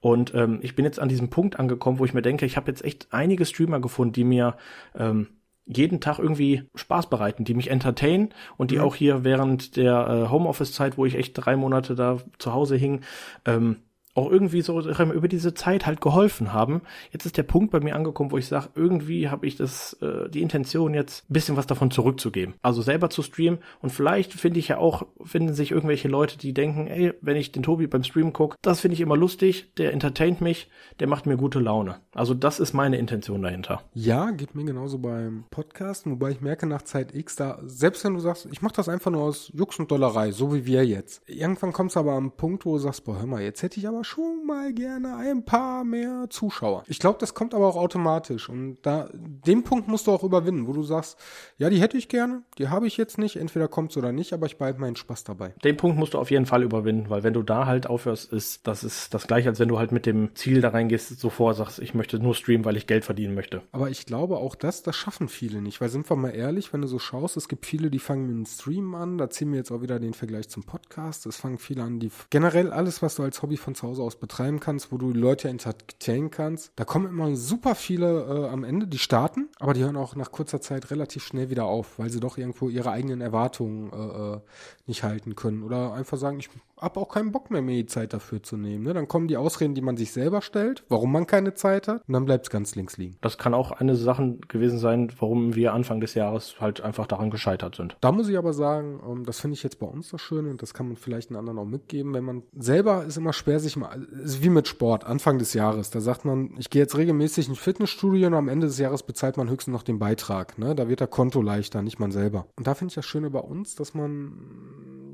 und 0.00 0.34
ähm, 0.34 0.58
ich 0.62 0.74
bin 0.74 0.84
jetzt 0.84 0.98
an 0.98 1.08
diesem 1.08 1.30
Punkt 1.30 1.60
angekommen, 1.60 2.00
wo 2.00 2.04
ich 2.04 2.14
mir 2.14 2.22
denke, 2.22 2.46
ich 2.46 2.56
habe 2.56 2.70
jetzt 2.70 2.84
echt 2.84 3.08
einige 3.12 3.44
Streamer 3.44 3.78
gefunden, 3.78 4.14
die 4.14 4.24
mir 4.24 4.56
ähm, 4.98 5.28
jeden 5.66 6.00
Tag 6.00 6.18
irgendwie 6.18 6.64
Spaß 6.74 7.08
bereiten, 7.08 7.44
die 7.44 7.54
mich 7.54 7.70
entertainen 7.70 8.30
und 8.56 8.70
die 8.70 8.78
Mhm. 8.78 8.82
auch 8.82 8.94
hier 8.94 9.24
während 9.24 9.76
der 9.76 10.06
äh, 10.26 10.30
Homeoffice-Zeit, 10.30 10.98
wo 10.98 11.06
ich 11.06 11.14
echt 11.16 11.34
drei 11.34 11.56
Monate 11.56 11.94
da 11.94 12.18
zu 12.38 12.52
Hause 12.52 12.76
hing, 12.76 13.02
ähm, 13.46 13.76
auch 14.14 14.30
irgendwie 14.30 14.62
so 14.62 14.80
über 14.80 15.28
diese 15.28 15.54
Zeit 15.54 15.86
halt 15.86 16.00
geholfen 16.00 16.52
haben. 16.52 16.82
Jetzt 17.10 17.26
ist 17.26 17.36
der 17.36 17.42
Punkt 17.42 17.70
bei 17.70 17.80
mir 17.80 17.96
angekommen, 17.96 18.30
wo 18.30 18.38
ich 18.38 18.46
sage, 18.46 18.68
irgendwie 18.74 19.28
habe 19.28 19.46
ich 19.46 19.56
das 19.56 19.94
äh, 20.02 20.28
die 20.28 20.42
Intention 20.42 20.94
jetzt 20.94 21.24
ein 21.28 21.32
bisschen 21.32 21.56
was 21.56 21.66
davon 21.66 21.90
zurückzugeben. 21.90 22.54
Also 22.62 22.82
selber 22.82 23.10
zu 23.10 23.22
streamen 23.22 23.60
und 23.80 23.90
vielleicht 23.90 24.32
finde 24.32 24.58
ich 24.58 24.68
ja 24.68 24.78
auch 24.78 25.06
finden 25.24 25.54
sich 25.54 25.70
irgendwelche 25.70 26.08
Leute, 26.08 26.38
die 26.38 26.52
denken, 26.52 26.86
ey, 26.86 27.14
wenn 27.20 27.36
ich 27.36 27.52
den 27.52 27.62
Tobi 27.62 27.86
beim 27.86 28.04
Stream 28.04 28.32
gucke, 28.32 28.56
das 28.62 28.80
finde 28.80 28.94
ich 28.94 29.00
immer 29.00 29.16
lustig, 29.16 29.72
der 29.76 29.92
entertaint 29.92 30.40
mich, 30.40 30.70
der 31.00 31.06
macht 31.06 31.26
mir 31.26 31.36
gute 31.36 31.60
Laune. 31.60 31.96
Also 32.14 32.34
das 32.34 32.60
ist 32.60 32.72
meine 32.72 32.98
Intention 32.98 33.42
dahinter. 33.42 33.82
Ja, 33.94 34.30
geht 34.30 34.54
mir 34.54 34.64
genauso 34.64 34.98
beim 34.98 35.44
Podcast, 35.50 36.06
wobei 36.06 36.30
ich 36.30 36.40
merke 36.40 36.66
nach 36.66 36.82
Zeit 36.82 37.14
X 37.14 37.36
da 37.36 37.58
selbst 37.64 38.04
wenn 38.04 38.14
du 38.14 38.20
sagst, 38.20 38.46
ich 38.50 38.62
mache 38.62 38.74
das 38.74 38.88
einfach 38.88 39.10
nur 39.10 39.22
aus 39.22 39.50
Jux 39.54 39.78
und 39.78 39.90
Dollerei, 39.90 40.32
so 40.32 40.54
wie 40.54 40.66
wir 40.66 40.84
jetzt. 40.84 41.22
Irgendwann 41.26 41.72
kommst 41.72 41.96
du 41.96 42.00
aber 42.00 42.12
am 42.12 42.32
Punkt, 42.32 42.66
wo 42.66 42.72
du 42.72 42.78
sagst, 42.78 43.04
boah, 43.04 43.18
hör 43.18 43.26
mal, 43.26 43.42
jetzt 43.42 43.62
hätte 43.62 43.78
ich 43.78 43.88
aber 43.88 44.01
schon 44.04 44.46
mal 44.46 44.72
gerne 44.72 45.16
ein 45.16 45.44
paar 45.44 45.84
mehr 45.84 46.26
Zuschauer. 46.30 46.84
Ich 46.86 46.98
glaube, 46.98 47.18
das 47.18 47.34
kommt 47.34 47.54
aber 47.54 47.66
auch 47.66 47.76
automatisch. 47.76 48.48
Und 48.48 48.78
da, 48.82 49.08
den 49.12 49.62
Punkt 49.62 49.88
musst 49.88 50.06
du 50.06 50.12
auch 50.12 50.22
überwinden, 50.22 50.66
wo 50.66 50.72
du 50.72 50.82
sagst, 50.82 51.18
ja, 51.58 51.70
die 51.70 51.80
hätte 51.80 51.96
ich 51.96 52.08
gerne, 52.08 52.42
die 52.58 52.68
habe 52.68 52.86
ich 52.86 52.96
jetzt 52.96 53.18
nicht, 53.18 53.36
entweder 53.36 53.68
kommt's 53.68 53.96
oder 53.96 54.12
nicht, 54.12 54.32
aber 54.32 54.46
ich 54.46 54.58
behalte 54.58 54.80
meinen 54.80 54.96
Spaß 54.96 55.24
dabei. 55.24 55.54
Den 55.64 55.76
Punkt 55.76 55.98
musst 55.98 56.14
du 56.14 56.18
auf 56.18 56.30
jeden 56.30 56.46
Fall 56.46 56.62
überwinden, 56.62 57.10
weil 57.10 57.22
wenn 57.22 57.32
du 57.32 57.42
da 57.42 57.66
halt 57.66 57.86
aufhörst, 57.86 58.32
ist 58.32 58.66
das 58.66 58.84
ist 58.84 59.14
das 59.14 59.26
gleiche, 59.26 59.48
als 59.48 59.58
wenn 59.58 59.68
du 59.68 59.78
halt 59.78 59.92
mit 59.92 60.06
dem 60.06 60.34
Ziel 60.34 60.60
da 60.60 60.70
reingehst, 60.70 61.20
so 61.20 61.30
vor 61.30 61.54
sagst, 61.54 61.78
ich 61.78 61.94
möchte 61.94 62.18
nur 62.18 62.34
streamen, 62.34 62.64
weil 62.64 62.76
ich 62.76 62.86
Geld 62.86 63.04
verdienen 63.04 63.34
möchte. 63.34 63.62
Aber 63.72 63.90
ich 63.90 64.06
glaube 64.06 64.38
auch 64.38 64.54
das, 64.54 64.82
das 64.82 64.96
schaffen 64.96 65.28
viele 65.28 65.60
nicht, 65.60 65.80
weil 65.80 65.88
sind 65.88 66.08
wir 66.10 66.16
mal 66.16 66.30
ehrlich, 66.30 66.72
wenn 66.72 66.80
du 66.80 66.88
so 66.88 66.98
schaust, 66.98 67.36
es 67.36 67.48
gibt 67.48 67.66
viele, 67.66 67.90
die 67.90 67.98
fangen 67.98 68.26
mit 68.26 68.36
dem 68.36 68.46
Stream 68.46 68.94
an, 68.94 69.18
da 69.18 69.30
ziehen 69.30 69.50
wir 69.50 69.58
jetzt 69.58 69.70
auch 69.70 69.82
wieder 69.82 69.98
den 70.00 70.14
Vergleich 70.14 70.48
zum 70.48 70.62
Podcast, 70.64 71.26
es 71.26 71.36
fangen 71.36 71.58
viele 71.58 71.82
an, 71.82 72.00
die 72.00 72.10
generell 72.30 72.72
alles, 72.72 73.02
was 73.02 73.16
du 73.16 73.22
als 73.22 73.42
Hobby 73.42 73.56
von 73.56 73.74
zu 73.74 73.86
Hause 73.86 73.91
aus 74.00 74.16
betreiben 74.16 74.60
kannst, 74.60 74.92
wo 74.92 74.98
du 74.98 75.12
Leute 75.12 75.48
entertainen 75.48 76.30
kannst. 76.30 76.72
Da 76.76 76.84
kommen 76.84 77.06
immer 77.06 77.34
super 77.36 77.74
viele 77.74 78.22
äh, 78.22 78.48
am 78.48 78.64
Ende, 78.64 78.86
die 78.86 78.98
starten, 78.98 79.48
aber 79.58 79.74
die 79.74 79.82
hören 79.82 79.96
auch 79.96 80.16
nach 80.16 80.32
kurzer 80.32 80.60
Zeit 80.60 80.90
relativ 80.90 81.24
schnell 81.24 81.50
wieder 81.50 81.64
auf, 81.64 81.98
weil 81.98 82.10
sie 82.10 82.20
doch 82.20 82.38
irgendwo 82.38 82.68
ihre 82.68 82.90
eigenen 82.90 83.20
Erwartungen 83.20 83.92
äh, 83.92 84.34
äh 84.34 84.40
nicht 84.86 85.02
halten 85.04 85.36
können 85.36 85.62
oder 85.62 85.92
einfach 85.92 86.18
sagen, 86.18 86.40
ich 86.40 86.50
habe 86.82 87.00
auch 87.00 87.08
keinen 87.08 87.32
Bock 87.32 87.50
mehr, 87.50 87.62
mir 87.62 87.76
die 87.76 87.86
Zeit 87.86 88.12
dafür 88.12 88.42
zu 88.42 88.56
nehmen. 88.56 88.84
Ne? 88.84 88.92
Dann 88.92 89.08
kommen 89.08 89.28
die 89.28 89.36
Ausreden, 89.36 89.74
die 89.74 89.80
man 89.80 89.96
sich 89.96 90.12
selber 90.12 90.42
stellt, 90.42 90.84
warum 90.88 91.12
man 91.12 91.26
keine 91.26 91.54
Zeit 91.54 91.88
hat 91.88 92.02
und 92.06 92.12
dann 92.12 92.24
bleibt 92.24 92.46
es 92.46 92.50
ganz 92.50 92.74
links 92.74 92.98
liegen. 92.98 93.16
Das 93.20 93.38
kann 93.38 93.54
auch 93.54 93.72
eine 93.72 93.96
Sache 93.96 94.38
gewesen 94.48 94.78
sein, 94.78 95.12
warum 95.18 95.54
wir 95.54 95.72
Anfang 95.72 96.00
des 96.00 96.14
Jahres 96.14 96.60
halt 96.60 96.80
einfach 96.80 97.06
daran 97.06 97.30
gescheitert 97.30 97.76
sind. 97.76 97.96
Da 98.00 98.12
muss 98.12 98.28
ich 98.28 98.36
aber 98.36 98.52
sagen, 98.52 99.00
ähm, 99.08 99.24
das 99.24 99.40
finde 99.40 99.54
ich 99.54 99.62
jetzt 99.62 99.78
bei 99.78 99.86
uns 99.86 100.10
das 100.10 100.20
Schöne 100.20 100.50
und 100.50 100.62
das 100.62 100.74
kann 100.74 100.86
man 100.86 100.96
vielleicht 100.96 101.30
einen 101.30 101.38
anderen 101.38 101.58
auch 101.58 101.64
mitgeben, 101.64 102.12
wenn 102.14 102.24
man 102.24 102.42
selber 102.56 103.04
ist 103.04 103.16
immer 103.16 103.32
schwer 103.32 103.60
sich 103.60 103.76
mal, 103.76 104.02
ist 104.24 104.42
wie 104.42 104.50
mit 104.50 104.68
Sport, 104.68 105.04
Anfang 105.04 105.38
des 105.38 105.54
Jahres, 105.54 105.90
da 105.90 106.00
sagt 106.00 106.24
man, 106.24 106.54
ich 106.58 106.70
gehe 106.70 106.82
jetzt 106.82 106.96
regelmäßig 106.96 107.46
in 107.46 107.52
ein 107.52 107.56
Fitnessstudio 107.56 108.26
und 108.26 108.34
am 108.34 108.48
Ende 108.48 108.66
des 108.66 108.78
Jahres 108.78 109.02
bezahlt 109.02 109.36
man 109.36 109.48
höchstens 109.48 109.72
noch 109.72 109.82
den 109.82 109.98
Beitrag. 109.98 110.58
Ne? 110.58 110.74
Da 110.74 110.88
wird 110.88 111.00
der 111.00 111.06
Konto 111.06 111.40
leichter, 111.42 111.82
nicht 111.82 111.98
man 111.98 112.10
selber. 112.10 112.46
Und 112.56 112.66
da 112.66 112.74
finde 112.74 112.90
ich 112.90 112.94
das 112.96 113.06
Schöne 113.06 113.30
bei 113.30 113.40
uns, 113.40 113.74
dass 113.74 113.94
man 113.94 114.32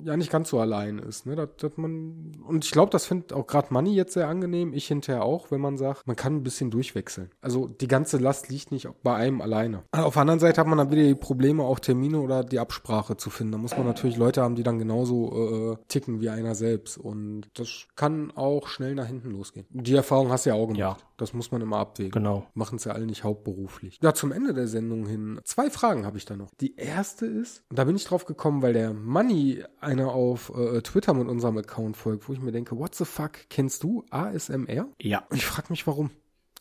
ja 0.05 0.16
nicht 0.16 0.30
ganz 0.30 0.51
so 0.51 0.61
allein 0.61 0.99
ist. 0.99 1.26
Ne? 1.26 1.36
Dass, 1.36 1.49
dass 1.59 1.76
man, 1.76 2.32
und 2.46 2.64
ich 2.64 2.70
glaube, 2.70 2.90
das 2.90 3.07
findet 3.07 3.32
auch 3.32 3.46
gerade 3.46 3.72
Money 3.72 3.94
jetzt 3.94 4.14
sehr 4.14 4.28
angenehm, 4.28 4.72
ich 4.72 4.86
hinterher 4.86 5.22
auch, 5.22 5.51
wenn 5.51 5.61
man 5.61 5.76
sagt, 5.76 6.07
man 6.07 6.16
kann 6.16 6.36
ein 6.36 6.42
bisschen 6.42 6.70
durchwechseln. 6.70 7.30
Also 7.40 7.68
die 7.68 7.88
ganze 7.88 8.18
Last 8.18 8.49
liegt 8.49 8.72
nicht 8.72 8.88
bei 9.03 9.14
einem 9.14 9.40
alleine. 9.40 9.82
Auf 9.92 10.14
der 10.14 10.22
anderen 10.22 10.40
Seite 10.40 10.61
hat 10.61 10.66
man 10.66 10.78
dann 10.78 10.90
wieder 10.90 11.03
die 11.03 11.14
Probleme, 11.14 11.62
auch 11.62 11.78
Termine 11.78 12.20
oder 12.20 12.44
die 12.44 12.59
Absprache 12.59 13.16
zu 13.16 13.30
finden. 13.30 13.53
Da 13.53 13.59
muss 13.59 13.76
man 13.76 13.86
natürlich 13.86 14.16
Leute 14.16 14.42
haben, 14.42 14.55
die 14.55 14.62
dann 14.62 14.78
genauso 14.78 15.72
äh, 15.72 15.76
ticken 15.88 16.20
wie 16.20 16.28
einer 16.28 16.55
selbst. 16.55 16.99
Und 16.99 17.49
das 17.55 17.86
kann 17.96 18.30
auch 18.34 18.68
schnell 18.68 18.94
nach 18.94 19.07
hinten 19.07 19.30
losgehen. 19.30 19.66
Die 19.70 19.94
Erfahrung 19.94 20.30
hast 20.30 20.46
du 20.46 20.51
ja 20.51 20.57
auch 20.57 20.66
gemacht. 20.66 20.78
Ja. 20.78 20.96
Das 21.19 21.35
muss 21.35 21.51
man 21.51 21.61
immer 21.61 21.77
abwägen. 21.77 22.12
Genau. 22.12 22.47
Machen 22.55 22.77
es 22.77 22.85
ja 22.85 22.93
alle 22.93 23.05
nicht 23.05 23.25
hauptberuflich. 23.25 23.99
Ja, 24.03 24.14
zum 24.14 24.33
Ende 24.33 24.55
der 24.55 24.69
Sendung 24.69 25.05
hin. 25.05 25.41
Zwei 25.45 25.69
Fragen 25.69 26.07
habe 26.07 26.16
ich 26.16 26.25
da 26.25 26.37
noch. 26.37 26.49
Die 26.61 26.77
erste 26.77 27.27
ist, 27.27 27.64
und 27.69 27.79
da 27.79 27.85
bin 27.85 27.97
ich 27.97 28.05
drauf 28.05 28.25
gekommen, 28.25 28.62
weil 28.62 28.73
der 28.73 28.95
Money 28.95 29.64
einer 29.81 30.12
auf 30.12 30.53
äh, 30.57 30.81
Twitter 30.81 31.12
mit 31.14 31.29
unserem 31.29 31.59
Account 31.59 31.97
folgt, 31.97 32.29
wo 32.29 32.33
ich 32.33 32.41
mir 32.41 32.53
denke, 32.53 32.79
what 32.79 32.95
the 32.95 33.05
fuck, 33.05 33.33
kennst 33.51 33.83
du 33.83 34.05
ASMR? 34.11 34.87
Ja. 35.01 35.25
Und 35.29 35.37
ich 35.37 35.45
frage 35.45 35.66
mich, 35.71 35.87
warum. 35.87 36.11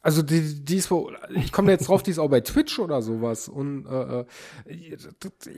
Also 0.08 0.22
die, 0.22 0.64
die 0.64 0.78
ist 0.78 0.90
wohl, 0.90 1.18
ich 1.36 1.52
komme 1.52 1.70
jetzt 1.70 1.90
drauf, 1.90 2.02
die 2.02 2.12
ist 2.12 2.20
auch 2.20 2.30
bei 2.30 2.40
Twitch 2.40 2.80
oder 2.80 3.02
sowas. 3.02 3.50
Und 3.50 3.86
äh, 3.88 4.22
äh 4.22 4.26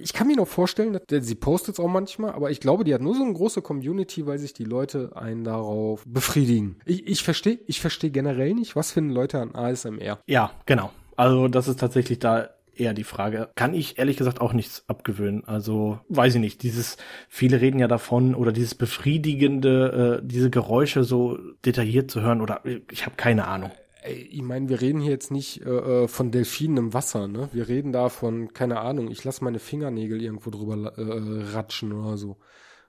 ich 0.02 0.12
kann 0.12 0.26
mir 0.26 0.38
noch 0.38 0.48
vorstellen, 0.48 1.00
dass, 1.06 1.28
sie 1.28 1.36
postet 1.36 1.76
es 1.76 1.80
auch 1.80 1.88
manchmal, 1.88 2.32
aber 2.32 2.50
ich 2.50 2.60
glaube, 2.60 2.84
die 2.84 2.92
hat 2.96 3.02
nur 3.02 3.14
so 3.14 3.24
eine 3.24 3.34
große 3.34 3.62
Community, 3.62 4.26
weil 4.26 4.40
sich 4.40 4.56
die 4.56 4.64
Leute 4.64 5.12
einen 5.14 5.44
darauf 5.44 6.04
befriedigen. 6.08 6.78
Ich, 6.86 7.06
ich 7.06 7.22
verstehe 7.22 7.60
ich 7.68 7.80
versteh 7.80 8.10
generell 8.10 8.56
nicht, 8.56 8.76
was 8.76 8.92
finden 8.92 9.12
Leute 9.12 9.40
an 9.40 9.54
ASMR. 9.54 10.18
Ja, 10.26 10.50
genau. 10.66 10.90
Also 11.16 11.48
das 11.48 11.68
ist 11.68 11.80
tatsächlich 11.80 12.18
da 12.18 12.50
eher 12.74 12.96
die 12.96 13.04
Frage. 13.04 13.50
Kann 13.54 13.76
ich 13.76 14.00
ehrlich 14.00 14.18
gesagt 14.18 14.42
auch 14.42 14.54
nichts 14.54 14.84
abgewöhnen. 14.88 15.44
Also 15.46 16.00
weiß 16.10 16.34
ich 16.34 16.42
nicht. 16.42 16.64
Dieses, 16.64 16.98
viele 17.28 17.62
reden 17.62 17.78
ja 17.78 17.88
davon 17.88 18.34
oder 18.34 18.52
dieses 18.52 18.74
befriedigende, 18.74 20.22
äh, 20.24 20.26
diese 20.26 20.50
Geräusche 20.50 21.04
so 21.04 21.38
detailliert 21.64 22.10
zu 22.10 22.22
hören 22.22 22.42
oder 22.42 22.64
ich 22.90 23.06
habe 23.06 23.16
keine 23.16 23.48
Ahnung 23.48 23.70
ich 24.12 24.42
meine, 24.42 24.70
wir 24.70 24.82
reden 24.82 25.02
hier 25.02 25.12
jetzt 25.12 25.32
nicht 25.32 25.62
äh, 25.62 26.04
äh, 26.04 26.08
von 26.08 26.32
Delfinen 26.32 26.78
im 26.78 26.94
Wasser, 26.94 27.28
ne? 27.28 27.50
Wir 27.52 27.68
reden 27.68 27.92
da 27.92 28.10
von, 28.10 28.54
keine 28.54 28.80
Ahnung, 28.80 29.10
ich 29.10 29.24
lasse 29.24 29.44
meine 29.44 29.60
Fingernägel 29.60 30.22
irgendwo 30.22 30.50
drüber 30.50 30.98
äh, 30.98 31.52
ratschen 31.54 31.94
oder 31.94 32.18
so. 32.18 32.38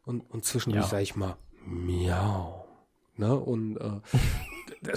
Und, 0.04 0.20
und 0.30 0.44
zwischendurch 0.44 0.84
ja. 0.86 0.90
sage 0.90 1.02
ich 1.02 1.16
mal, 1.16 1.36
miau. 1.64 2.66
Ne? 3.16 3.38
Und 3.38 3.76
äh, 3.76 4.00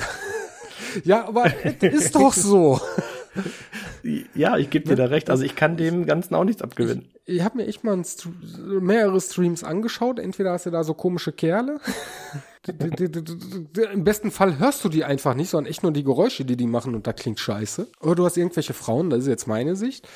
ja, 1.03 1.28
aber 1.28 1.45
es 1.63 1.93
ist 1.93 2.15
doch 2.15 2.34
so. 2.34 2.80
Ja, 4.36 4.57
ich 4.57 4.69
gebe 4.69 4.88
dir 4.88 4.95
da 4.95 5.05
recht. 5.05 5.29
Also 5.29 5.43
ich 5.43 5.55
kann 5.55 5.77
dem 5.77 6.05
Ganzen 6.05 6.36
auch 6.36 6.43
nichts 6.43 6.61
abgewinnen. 6.61 7.09
Ich, 7.25 7.38
ich 7.38 7.43
habe 7.43 7.57
mir 7.57 7.67
echt 7.67 7.84
mal 7.84 8.03
St 8.03 8.27
mehrere 8.81 9.19
Streams 9.19 9.63
angeschaut. 9.63 10.19
Entweder 10.19 10.51
hast 10.51 10.65
du 10.65 10.71
da 10.71 10.84
so 10.84 10.93
komische 10.93 11.31
Kerle. 11.31 11.79
Im 13.93 14.03
besten 14.03 14.31
Fall 14.31 14.57
hörst 14.57 14.86
du 14.86 14.89
die 14.89 15.03
einfach 15.03 15.34
nicht, 15.34 15.49
sondern 15.49 15.69
echt 15.69 15.84
nur 15.84 15.91
die 15.91 16.03
Geräusche, 16.03 16.45
die 16.45 16.55
die 16.55 16.67
machen 16.67 16.95
und 16.95 17.07
da 17.07 17.13
klingt 17.13 17.39
scheiße. 17.39 17.88
Oder 17.99 18.15
du 18.15 18.25
hast 18.25 18.38
irgendwelche 18.38 18.73
Frauen, 18.73 19.09
das 19.09 19.19
ist 19.21 19.27
jetzt 19.27 19.47
meine 19.47 19.75
Sicht. 19.75 20.07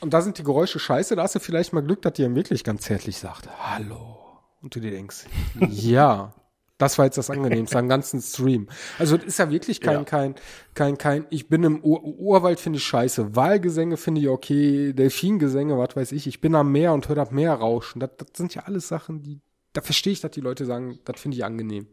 Und 0.00 0.12
da 0.12 0.20
sind 0.20 0.38
die 0.38 0.42
Geräusche 0.42 0.78
scheiße, 0.78 1.16
da 1.16 1.22
hast 1.22 1.36
du 1.36 1.40
vielleicht 1.40 1.72
mal 1.72 1.82
Glück, 1.82 2.02
dass 2.02 2.14
die 2.14 2.22
ihm 2.22 2.34
wirklich 2.34 2.64
ganz 2.64 2.82
zärtlich 2.82 3.18
sagt, 3.18 3.48
hallo. 3.60 4.18
Und 4.62 4.74
du 4.74 4.80
dir 4.80 4.90
denkst, 4.90 5.26
ja, 5.70 6.34
das 6.78 6.98
war 6.98 7.06
jetzt 7.06 7.18
das 7.18 7.30
Angenehmste 7.30 7.78
am 7.78 7.88
ganzen 7.88 8.20
Stream. 8.20 8.68
Also 8.98 9.16
das 9.16 9.26
ist 9.26 9.38
ja 9.38 9.50
wirklich 9.50 9.80
kein, 9.80 9.98
ja. 9.98 10.04
kein, 10.04 10.34
kein, 10.74 10.98
kein, 10.98 11.26
ich 11.30 11.48
bin 11.48 11.64
im 11.64 11.82
Ur 11.82 12.04
Urwald, 12.04 12.60
finde 12.60 12.78
ich 12.78 12.84
scheiße. 12.84 13.34
Wahlgesänge 13.34 13.96
finde 13.96 14.20
ich 14.20 14.28
okay, 14.28 14.92
Delfingesänge, 14.92 15.78
was 15.78 15.96
weiß 15.96 16.12
ich. 16.12 16.26
Ich 16.26 16.40
bin 16.40 16.54
am 16.54 16.72
Meer 16.72 16.92
und 16.92 17.08
höre 17.08 17.16
das 17.16 17.30
Meer 17.30 17.54
rauschen. 17.54 18.00
Das, 18.00 18.10
das 18.16 18.28
sind 18.34 18.54
ja 18.54 18.62
alles 18.64 18.88
Sachen, 18.88 19.22
die, 19.22 19.40
da 19.72 19.80
verstehe 19.80 20.12
ich, 20.12 20.20
dass 20.20 20.30
die 20.30 20.40
Leute 20.40 20.64
sagen, 20.64 20.98
das 21.04 21.20
finde 21.20 21.36
ich 21.36 21.44
angenehm. 21.44 21.86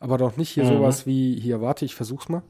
Aber 0.00 0.18
doch 0.18 0.36
nicht 0.36 0.50
hier 0.50 0.64
mhm. 0.64 0.68
sowas 0.68 1.06
wie, 1.06 1.38
hier, 1.40 1.60
warte, 1.60 1.84
ich 1.84 1.94
versuch's 1.94 2.28
mal. 2.28 2.42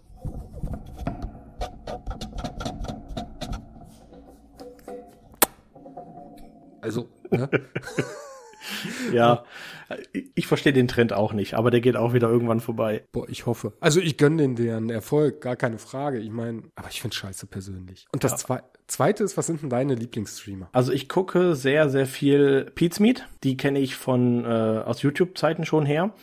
Also, 6.81 7.09
ne? 7.31 7.49
ja, 9.13 9.45
ich 10.35 10.47
verstehe 10.47 10.73
den 10.73 10.89
Trend 10.89 11.13
auch 11.13 11.33
nicht, 11.33 11.55
aber 11.55 11.71
der 11.71 11.81
geht 11.81 11.97
auch 11.97 12.13
wieder 12.13 12.29
irgendwann 12.29 12.61
vorbei. 12.61 13.05
Boah, 13.13 13.29
ich 13.29 13.47
hoffe. 13.47 13.73
Also 13.81 14.01
ich 14.01 14.17
gönne 14.17 14.43
den 14.43 14.57
deren 14.57 14.91
Erfolg, 14.91 15.41
gar 15.41 15.57
keine 15.57 15.79
Frage. 15.79 16.19
Ich 16.19 16.31
meine, 16.31 16.65
aber 16.75 16.89
ich 16.91 17.01
finde 17.01 17.17
scheiße 17.17 17.47
persönlich. 17.47 18.07
Und 18.13 18.25
das 18.25 18.33
ja. 18.33 18.39
Zwe 18.39 18.63
Zweite 18.87 19.23
ist, 19.23 19.37
was 19.37 19.47
sind 19.47 19.61
denn 19.61 19.69
deine 19.69 19.95
Lieblingsstreamer? 19.95 20.71
Also 20.73 20.93
ich 20.93 21.11
gucke 21.11 21.55
sehr, 21.55 21.91
sehr 21.91 22.07
viel 22.07 22.73
Pete's 22.75 23.01
Meat. 23.01 23.27
Die 23.45 23.59
kenne 23.59 23.81
ich 23.81 23.97
von 23.97 24.47
äh, 24.47 24.49
aus 24.49 25.03
YouTube-Zeiten 25.03 25.67
schon 25.67 25.85
her. 25.85 26.15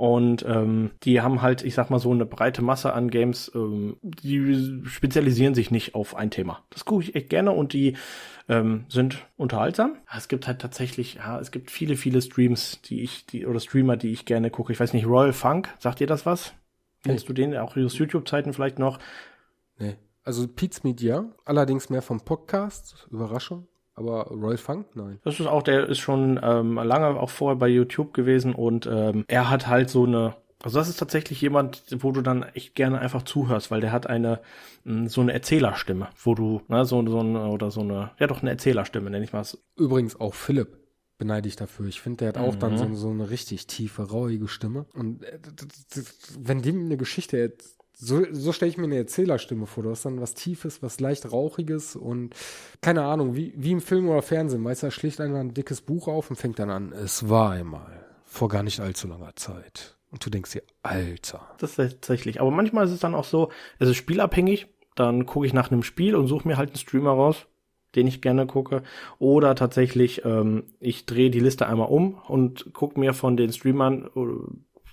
Und 0.00 0.46
ähm, 0.48 0.92
die 1.02 1.20
haben 1.20 1.42
halt, 1.42 1.62
ich 1.62 1.74
sag 1.74 1.90
mal, 1.90 1.98
so 1.98 2.10
eine 2.10 2.24
breite 2.24 2.62
Masse 2.62 2.94
an 2.94 3.10
Games, 3.10 3.52
ähm, 3.54 3.98
die 4.00 4.80
spezialisieren 4.86 5.54
sich 5.54 5.70
nicht 5.70 5.94
auf 5.94 6.16
ein 6.16 6.30
Thema. 6.30 6.64
Das 6.70 6.86
gucke 6.86 7.02
ich 7.02 7.14
echt 7.14 7.28
gerne 7.28 7.52
und 7.52 7.74
die 7.74 7.98
ähm, 8.50 8.84
sind 8.88 9.24
unterhaltsam. 9.36 9.96
Es 10.14 10.26
gibt 10.26 10.48
halt 10.48 10.60
tatsächlich, 10.60 11.14
ja, 11.14 11.38
es 11.38 11.52
gibt 11.52 11.70
viele, 11.70 11.96
viele 11.96 12.20
Streams, 12.20 12.82
die 12.82 13.00
ich, 13.02 13.24
die, 13.24 13.46
oder 13.46 13.60
Streamer, 13.60 13.96
die 13.96 14.10
ich 14.10 14.26
gerne 14.26 14.50
gucke. 14.50 14.72
Ich 14.72 14.80
weiß 14.80 14.92
nicht, 14.92 15.06
Royal 15.06 15.32
Funk, 15.32 15.68
sagt 15.78 16.00
dir 16.00 16.08
das 16.08 16.26
was? 16.26 16.52
Nee. 17.04 17.12
Kennst 17.12 17.28
du 17.28 17.32
den 17.32 17.56
auch 17.56 17.76
aus 17.76 17.96
YouTube-Zeiten 17.96 18.52
vielleicht 18.52 18.80
noch? 18.80 18.98
Nee. 19.78 19.96
Also 20.24 20.46
Pete's 20.48 20.82
Media, 20.82 21.24
allerdings 21.44 21.90
mehr 21.90 22.02
vom 22.02 22.20
Podcast, 22.20 23.06
Überraschung. 23.10 23.68
Aber 23.94 24.24
Royal 24.24 24.58
Funk, 24.58 24.86
nein. 24.94 25.20
Das 25.22 25.38
ist 25.38 25.46
auch, 25.46 25.62
der 25.62 25.88
ist 25.88 25.98
schon 25.98 26.40
ähm, 26.42 26.74
lange 26.74 27.20
auch 27.20 27.30
vorher 27.30 27.56
bei 27.56 27.68
YouTube 27.68 28.12
gewesen 28.12 28.54
und 28.54 28.86
ähm, 28.86 29.24
er 29.28 29.48
hat 29.48 29.68
halt 29.68 29.90
so 29.90 30.04
eine, 30.04 30.34
also 30.62 30.78
das 30.78 30.88
ist 30.88 30.98
tatsächlich 30.98 31.40
jemand, 31.40 31.82
wo 32.00 32.12
du 32.12 32.20
dann 32.20 32.42
echt 32.42 32.74
gerne 32.74 32.98
einfach 32.98 33.22
zuhörst, 33.22 33.70
weil 33.70 33.80
der 33.80 33.92
hat 33.92 34.06
eine 34.06 34.40
hm, 34.84 35.08
so 35.08 35.20
eine 35.20 35.32
Erzählerstimme, 35.32 36.08
wo 36.22 36.34
du, 36.34 36.60
ne, 36.68 36.84
so, 36.84 37.04
so 37.06 37.20
eine, 37.20 37.48
oder 37.48 37.70
so 37.70 37.80
eine, 37.80 38.10
ja 38.18 38.26
doch 38.26 38.42
eine 38.42 38.50
Erzählerstimme, 38.50 39.10
nenne 39.10 39.24
ich 39.24 39.32
mal. 39.32 39.44
Übrigens 39.76 40.20
auch 40.20 40.34
Philipp. 40.34 40.76
beneide 41.18 41.48
ich 41.48 41.56
dafür. 41.56 41.86
Ich 41.86 42.00
finde, 42.00 42.18
der 42.18 42.28
hat 42.28 42.38
auch 42.38 42.54
mhm. 42.54 42.60
dann 42.60 42.78
so, 42.78 42.94
so, 42.94 43.10
eine 43.10 43.30
richtig 43.30 43.66
tiefe, 43.66 44.10
rauige 44.10 44.48
Stimme. 44.48 44.86
Und 44.94 45.22
äh, 45.24 45.38
wenn 46.38 46.62
dem 46.62 46.84
eine 46.84 46.96
Geschichte 46.96 47.54
so, 48.00 48.24
so 48.32 48.52
stelle 48.52 48.70
ich 48.70 48.78
mir 48.78 48.84
eine 48.84 48.96
Erzählerstimme 48.96 49.66
vor. 49.66 49.82
Du 49.82 49.90
hast 49.90 50.04
dann 50.04 50.20
was 50.20 50.32
Tiefes, 50.32 50.82
was 50.82 51.00
leicht 51.00 51.30
Rauchiges 51.30 51.96
und 51.96 52.34
keine 52.80 53.04
Ahnung, 53.04 53.36
wie, 53.36 53.52
wie 53.56 53.72
im 53.72 53.82
Film 53.82 54.08
oder 54.08 54.22
Fernsehen. 54.22 54.64
Weißt 54.64 54.82
du, 54.82 54.86
er 54.86 54.90
schlägt 54.90 55.20
einfach 55.20 55.40
ein 55.40 55.52
dickes 55.52 55.82
Buch 55.82 56.08
auf 56.08 56.30
und 56.30 56.36
fängt 56.36 56.58
dann 56.58 56.70
an. 56.70 56.92
Es 56.92 57.28
war 57.28 57.50
einmal 57.50 58.06
vor 58.24 58.48
gar 58.48 58.62
nicht 58.62 58.80
allzu 58.80 59.06
langer 59.06 59.36
Zeit. 59.36 59.98
Und 60.10 60.24
du 60.24 60.30
denkst 60.30 60.52
dir, 60.52 60.62
Alter. 60.82 61.48
Das 61.58 61.70
ist 61.70 61.76
tatsächlich. 61.76 62.40
Aber 62.40 62.50
manchmal 62.50 62.84
ist 62.84 62.92
es 62.92 63.00
dann 63.00 63.14
auch 63.14 63.24
so, 63.24 63.50
es 63.78 63.88
ist 63.88 63.96
spielabhängig. 63.96 64.66
Dann 64.96 65.24
gucke 65.26 65.46
ich 65.46 65.52
nach 65.52 65.70
einem 65.70 65.82
Spiel 65.82 66.16
und 66.16 66.26
suche 66.26 66.46
mir 66.48 66.56
halt 66.56 66.70
einen 66.70 66.76
Streamer 66.76 67.12
raus, 67.12 67.46
den 67.94 68.06
ich 68.06 68.20
gerne 68.20 68.46
gucke. 68.46 68.82
Oder 69.18 69.54
tatsächlich, 69.54 70.24
ähm, 70.24 70.64
ich 70.80 71.06
drehe 71.06 71.30
die 71.30 71.40
Liste 71.40 71.66
einmal 71.66 71.88
um 71.88 72.14
und 72.26 72.72
gucke 72.72 72.98
mir 72.98 73.14
von 73.14 73.36
den 73.36 73.52
Streamern 73.52 74.10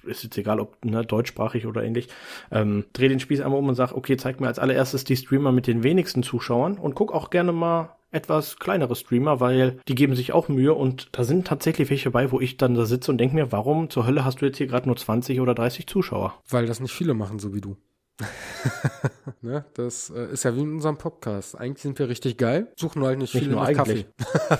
ist 0.08 0.24
jetzt 0.24 0.38
egal, 0.38 0.60
ob 0.60 0.84
ne, 0.86 1.06
deutschsprachig 1.06 1.66
oder 1.66 1.84
ähnlich, 1.84 2.08
ähm, 2.52 2.86
dreh 2.94 3.10
den 3.10 3.20
Spieß 3.20 3.42
einmal 3.42 3.60
um 3.60 3.68
und 3.68 3.76
sag, 3.76 3.94
okay, 3.94 4.18
zeig 4.18 4.40
mir 4.40 4.48
als 4.48 4.60
allererstes 4.60 5.04
die 5.04 5.18
Streamer 5.18 5.52
mit 5.52 5.68
den 5.68 5.84
wenigsten 5.84 6.24
Zuschauern 6.24 6.78
und 6.78 6.96
guck 6.96 7.12
auch 7.12 7.30
gerne 7.30 7.52
mal 7.52 7.97
etwas 8.12 8.58
kleinere 8.58 8.96
Streamer, 8.96 9.40
weil 9.40 9.80
die 9.88 9.96
geben 9.96 10.16
sich 10.16 10.32
auch 10.32 10.48
Mühe 10.48 10.74
und 10.74 11.10
da 11.12 11.24
sind 11.24 11.48
tatsächlich 11.48 11.90
welche 11.90 12.12
bei, 12.12 12.32
wo 12.32 12.40
ich 12.40 12.58
dann 12.58 12.76
da 12.76 12.86
sitze 12.86 13.12
und 13.12 13.18
denke 13.18 13.36
mir, 13.36 13.52
warum 13.52 13.90
zur 13.90 14.06
Hölle 14.06 14.24
hast 14.24 14.42
du 14.42 14.46
jetzt 14.46 14.58
hier 14.58 14.68
gerade 14.68 14.88
nur 14.88 14.98
20 14.98 15.40
oder 15.40 15.54
30 15.54 15.88
Zuschauer? 15.88 16.42
Weil 16.50 16.66
das 16.66 16.80
nicht 16.80 16.94
viele 16.94 17.14
machen, 17.14 17.40
so 17.40 17.54
wie 17.54 17.62
du. 17.62 17.78
ne? 19.42 19.66
Das 19.74 20.10
äh, 20.10 20.32
ist 20.32 20.44
ja 20.44 20.56
wie 20.56 20.62
in 20.62 20.74
unserem 20.74 20.98
Podcast. 20.98 21.60
Eigentlich 21.60 21.84
sind 21.84 22.00
wir 22.00 22.10
richtig 22.10 22.38
geil, 22.38 22.68
suchen 22.76 23.04
halt 23.04 23.20
nicht, 23.20 23.34
nicht 23.34 23.44
viel 23.44 23.54
nach 23.54 23.72
Kaffee. 23.74 24.06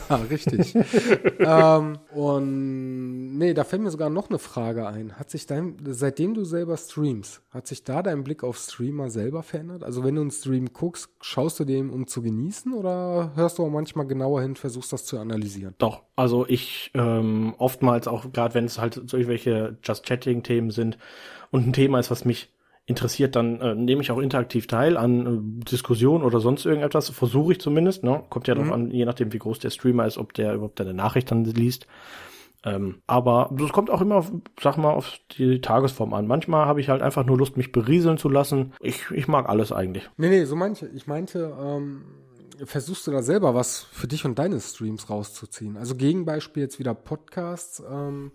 richtig. 0.30 0.76
ähm, 1.40 1.98
und 2.14 3.38
nee, 3.38 3.54
da 3.54 3.64
fällt 3.64 3.82
mir 3.82 3.92
sogar 3.92 4.10
noch 4.10 4.30
eine 4.30 4.40
Frage 4.40 4.88
ein. 4.88 5.14
Hat 5.14 5.30
sich 5.30 5.46
dein, 5.46 5.78
seitdem 5.86 6.34
du 6.34 6.44
selber 6.44 6.78
streamst, 6.78 7.42
hat 7.52 7.68
sich 7.68 7.84
da 7.84 8.04
dein 8.04 8.24
Blick 8.24 8.44
auf 8.44 8.58
Streamer 8.58 9.10
selber 9.10 9.44
verändert? 9.44 9.84
Also 9.84 10.04
wenn 10.04 10.16
du 10.16 10.22
einen 10.22 10.32
Stream 10.32 10.74
guckst, 10.74 11.10
schaust 11.22 11.60
du 11.60 11.66
dem, 11.66 11.92
um 11.92 12.08
zu 12.08 12.22
genießen 12.22 12.74
oder 12.74 13.32
hörst 13.36 13.58
du 13.58 13.66
auch 13.66 13.70
manchmal 13.70 14.06
genauer 14.06 14.42
hin, 14.42 14.56
versuchst 14.56 14.94
das 14.94 15.06
zu 15.06 15.18
analysieren? 15.18 15.76
Doch, 15.80 16.04
also 16.16 16.46
ich 16.48 16.92
ähm, 16.94 17.56
oftmals 17.58 18.08
auch, 18.08 18.32
gerade 18.32 18.54
wenn 18.54 18.66
es 18.66 18.78
halt 18.78 19.02
solche 19.06 19.78
Just 19.84 20.06
Chatting-Themen 20.06 20.72
sind 20.72 20.98
und 21.52 21.68
ein 21.68 21.74
Thema 21.74 22.00
ist, 22.00 22.12
was 22.12 22.26
mich 22.26 22.50
interessiert, 22.88 23.36
dann 23.36 23.60
äh, 23.60 23.76
nehme 23.76 24.02
ich 24.02 24.12
auch 24.12 24.18
interaktiv 24.18 24.66
teil 24.66 24.98
an 24.98 25.26
äh, 25.62 25.66
Diskussionen 25.70 26.24
oder 26.24 26.40
sonst 26.40 26.66
irgendetwas, 26.66 27.10
versuche 27.10 27.52
ich 27.52 27.60
zumindest, 27.60 28.04
ne? 28.04 28.24
Kommt 28.30 28.48
ja 28.48 28.56
mhm. 28.56 28.60
darauf 28.60 28.74
an, 28.74 28.92
je 28.92 29.06
nachdem, 29.06 29.34
wie 29.34 29.40
groß 29.40 29.60
der 29.60 29.70
Streamer 29.70 30.08
ist, 30.08 30.18
ob 30.18 30.34
der 30.34 30.56
überhaupt 30.56 30.80
eine 30.82 30.94
Nachricht 30.94 31.30
dann 31.30 31.44
liest. 31.44 31.86
Ähm, 32.64 33.02
aber 33.06 33.50
das 33.52 33.72
kommt 33.72 33.90
auch 33.90 34.02
immer, 34.02 34.16
auf, 34.16 34.32
sag 34.62 34.78
mal, 34.78 34.92
auf 34.92 35.20
die 35.38 35.60
Tagesform 35.62 36.14
an. 36.14 36.28
Manchmal 36.28 36.66
habe 36.66 36.80
ich 36.80 36.90
halt 36.90 37.02
einfach 37.02 37.26
nur 37.26 37.38
Lust, 37.38 37.58
mich 37.58 37.74
berieseln 37.74 38.18
zu 38.18 38.30
lassen. 38.30 38.74
Ich, 38.82 39.12
ich 39.12 39.28
mag 39.28 39.48
alles 39.50 39.72
eigentlich. 39.72 40.10
Nee, 40.16 40.30
nee, 40.30 40.46
so 40.46 40.56
manche. 40.56 40.88
Ich 40.88 41.08
meinte, 41.08 41.56
ähm, 41.60 42.06
versuchst 42.64 43.06
du 43.06 43.12
da 43.12 43.22
selber 43.22 43.54
was 43.54 43.82
für 43.82 44.08
dich 44.08 44.24
und 44.24 44.40
deine 44.40 44.62
Streams 44.62 45.10
rauszuziehen? 45.10 45.76
Also 45.76 45.96
Gegenbeispiel 45.96 46.64
jetzt 46.64 46.80
wieder 46.80 46.94
Podcasts, 46.94 47.84
ähm, 47.90 48.32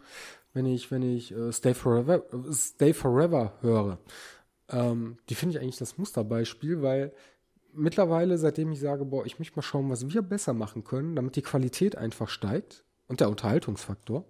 wenn 0.53 0.67
ich, 0.67 0.91
wenn 0.91 1.03
ich 1.03 1.35
äh, 1.35 1.53
Stay 1.53 1.73
Forever, 1.73 2.23
Stay 2.53 2.93
Forever 2.93 3.55
höre 3.63 3.99
ähm, 4.73 5.19
die 5.29 5.35
finde 5.35 5.57
ich 5.57 5.63
eigentlich 5.63 5.79
das 5.79 5.99
Musterbeispiel, 5.99 6.83
weil 6.83 7.13
mittlerweile, 7.73 8.39
seitdem 8.39 8.73
ich 8.73 8.81
sage, 8.81 9.05
boah, 9.05 9.25
ich 9.27 9.39
möchte 9.39 9.57
mal 9.57 9.63
schauen, 9.63 9.91
was 9.91 10.13
wir 10.13 10.23
besser 10.23 10.53
machen 10.53 10.85
können, 10.85 11.17
damit 11.17 11.37
die 11.37 11.43
Qualität 11.43 11.97
einfach 11.97 12.29
steigt 12.29 12.85
und 13.07 13.21
der 13.21 13.29
Unterhaltungsfaktor, 13.29 14.25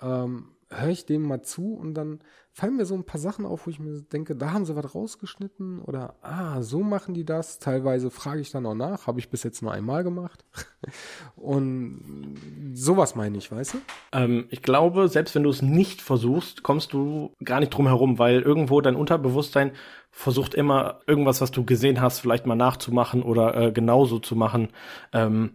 ähm, 0.00 0.50
höre 0.70 0.88
ich 0.88 1.06
dem 1.06 1.22
mal 1.22 1.42
zu 1.42 1.74
und 1.74 1.94
dann 1.94 2.20
fallen 2.52 2.76
mir 2.76 2.86
so 2.86 2.94
ein 2.94 3.04
paar 3.04 3.20
Sachen 3.20 3.46
auf, 3.46 3.66
wo 3.66 3.70
ich 3.70 3.78
mir 3.78 4.02
denke, 4.02 4.34
da 4.34 4.52
haben 4.52 4.64
sie 4.64 4.74
was 4.74 4.94
rausgeschnitten 4.94 5.80
oder 5.80 6.16
ah, 6.22 6.60
so 6.60 6.80
machen 6.80 7.14
die 7.14 7.24
das. 7.24 7.58
Teilweise 7.58 8.10
frage 8.10 8.40
ich 8.40 8.50
dann 8.50 8.66
auch 8.66 8.74
nach, 8.74 9.06
habe 9.06 9.20
ich 9.20 9.30
bis 9.30 9.44
jetzt 9.44 9.62
nur 9.62 9.72
einmal 9.72 10.02
gemacht. 10.02 10.44
und 11.36 12.34
sowas 12.74 13.14
meine 13.14 13.38
ich, 13.38 13.50
weißt 13.52 13.74
du? 13.74 13.78
Ähm, 14.12 14.46
ich 14.50 14.62
glaube, 14.62 15.08
selbst 15.08 15.34
wenn 15.34 15.44
du 15.44 15.50
es 15.50 15.62
nicht 15.62 16.02
versuchst, 16.02 16.62
kommst 16.62 16.92
du 16.92 17.32
gar 17.44 17.60
nicht 17.60 17.70
drum 17.70 17.86
herum, 17.86 18.18
weil 18.18 18.42
irgendwo 18.42 18.80
dein 18.80 18.96
Unterbewusstsein 18.96 19.72
versucht 20.10 20.54
immer 20.54 21.00
irgendwas, 21.06 21.40
was 21.40 21.52
du 21.52 21.64
gesehen 21.64 22.00
hast, 22.00 22.18
vielleicht 22.18 22.46
mal 22.46 22.56
nachzumachen 22.56 23.22
oder 23.22 23.56
äh, 23.56 23.72
genauso 23.72 24.18
zu 24.18 24.34
machen. 24.34 24.70
Ähm, 25.12 25.52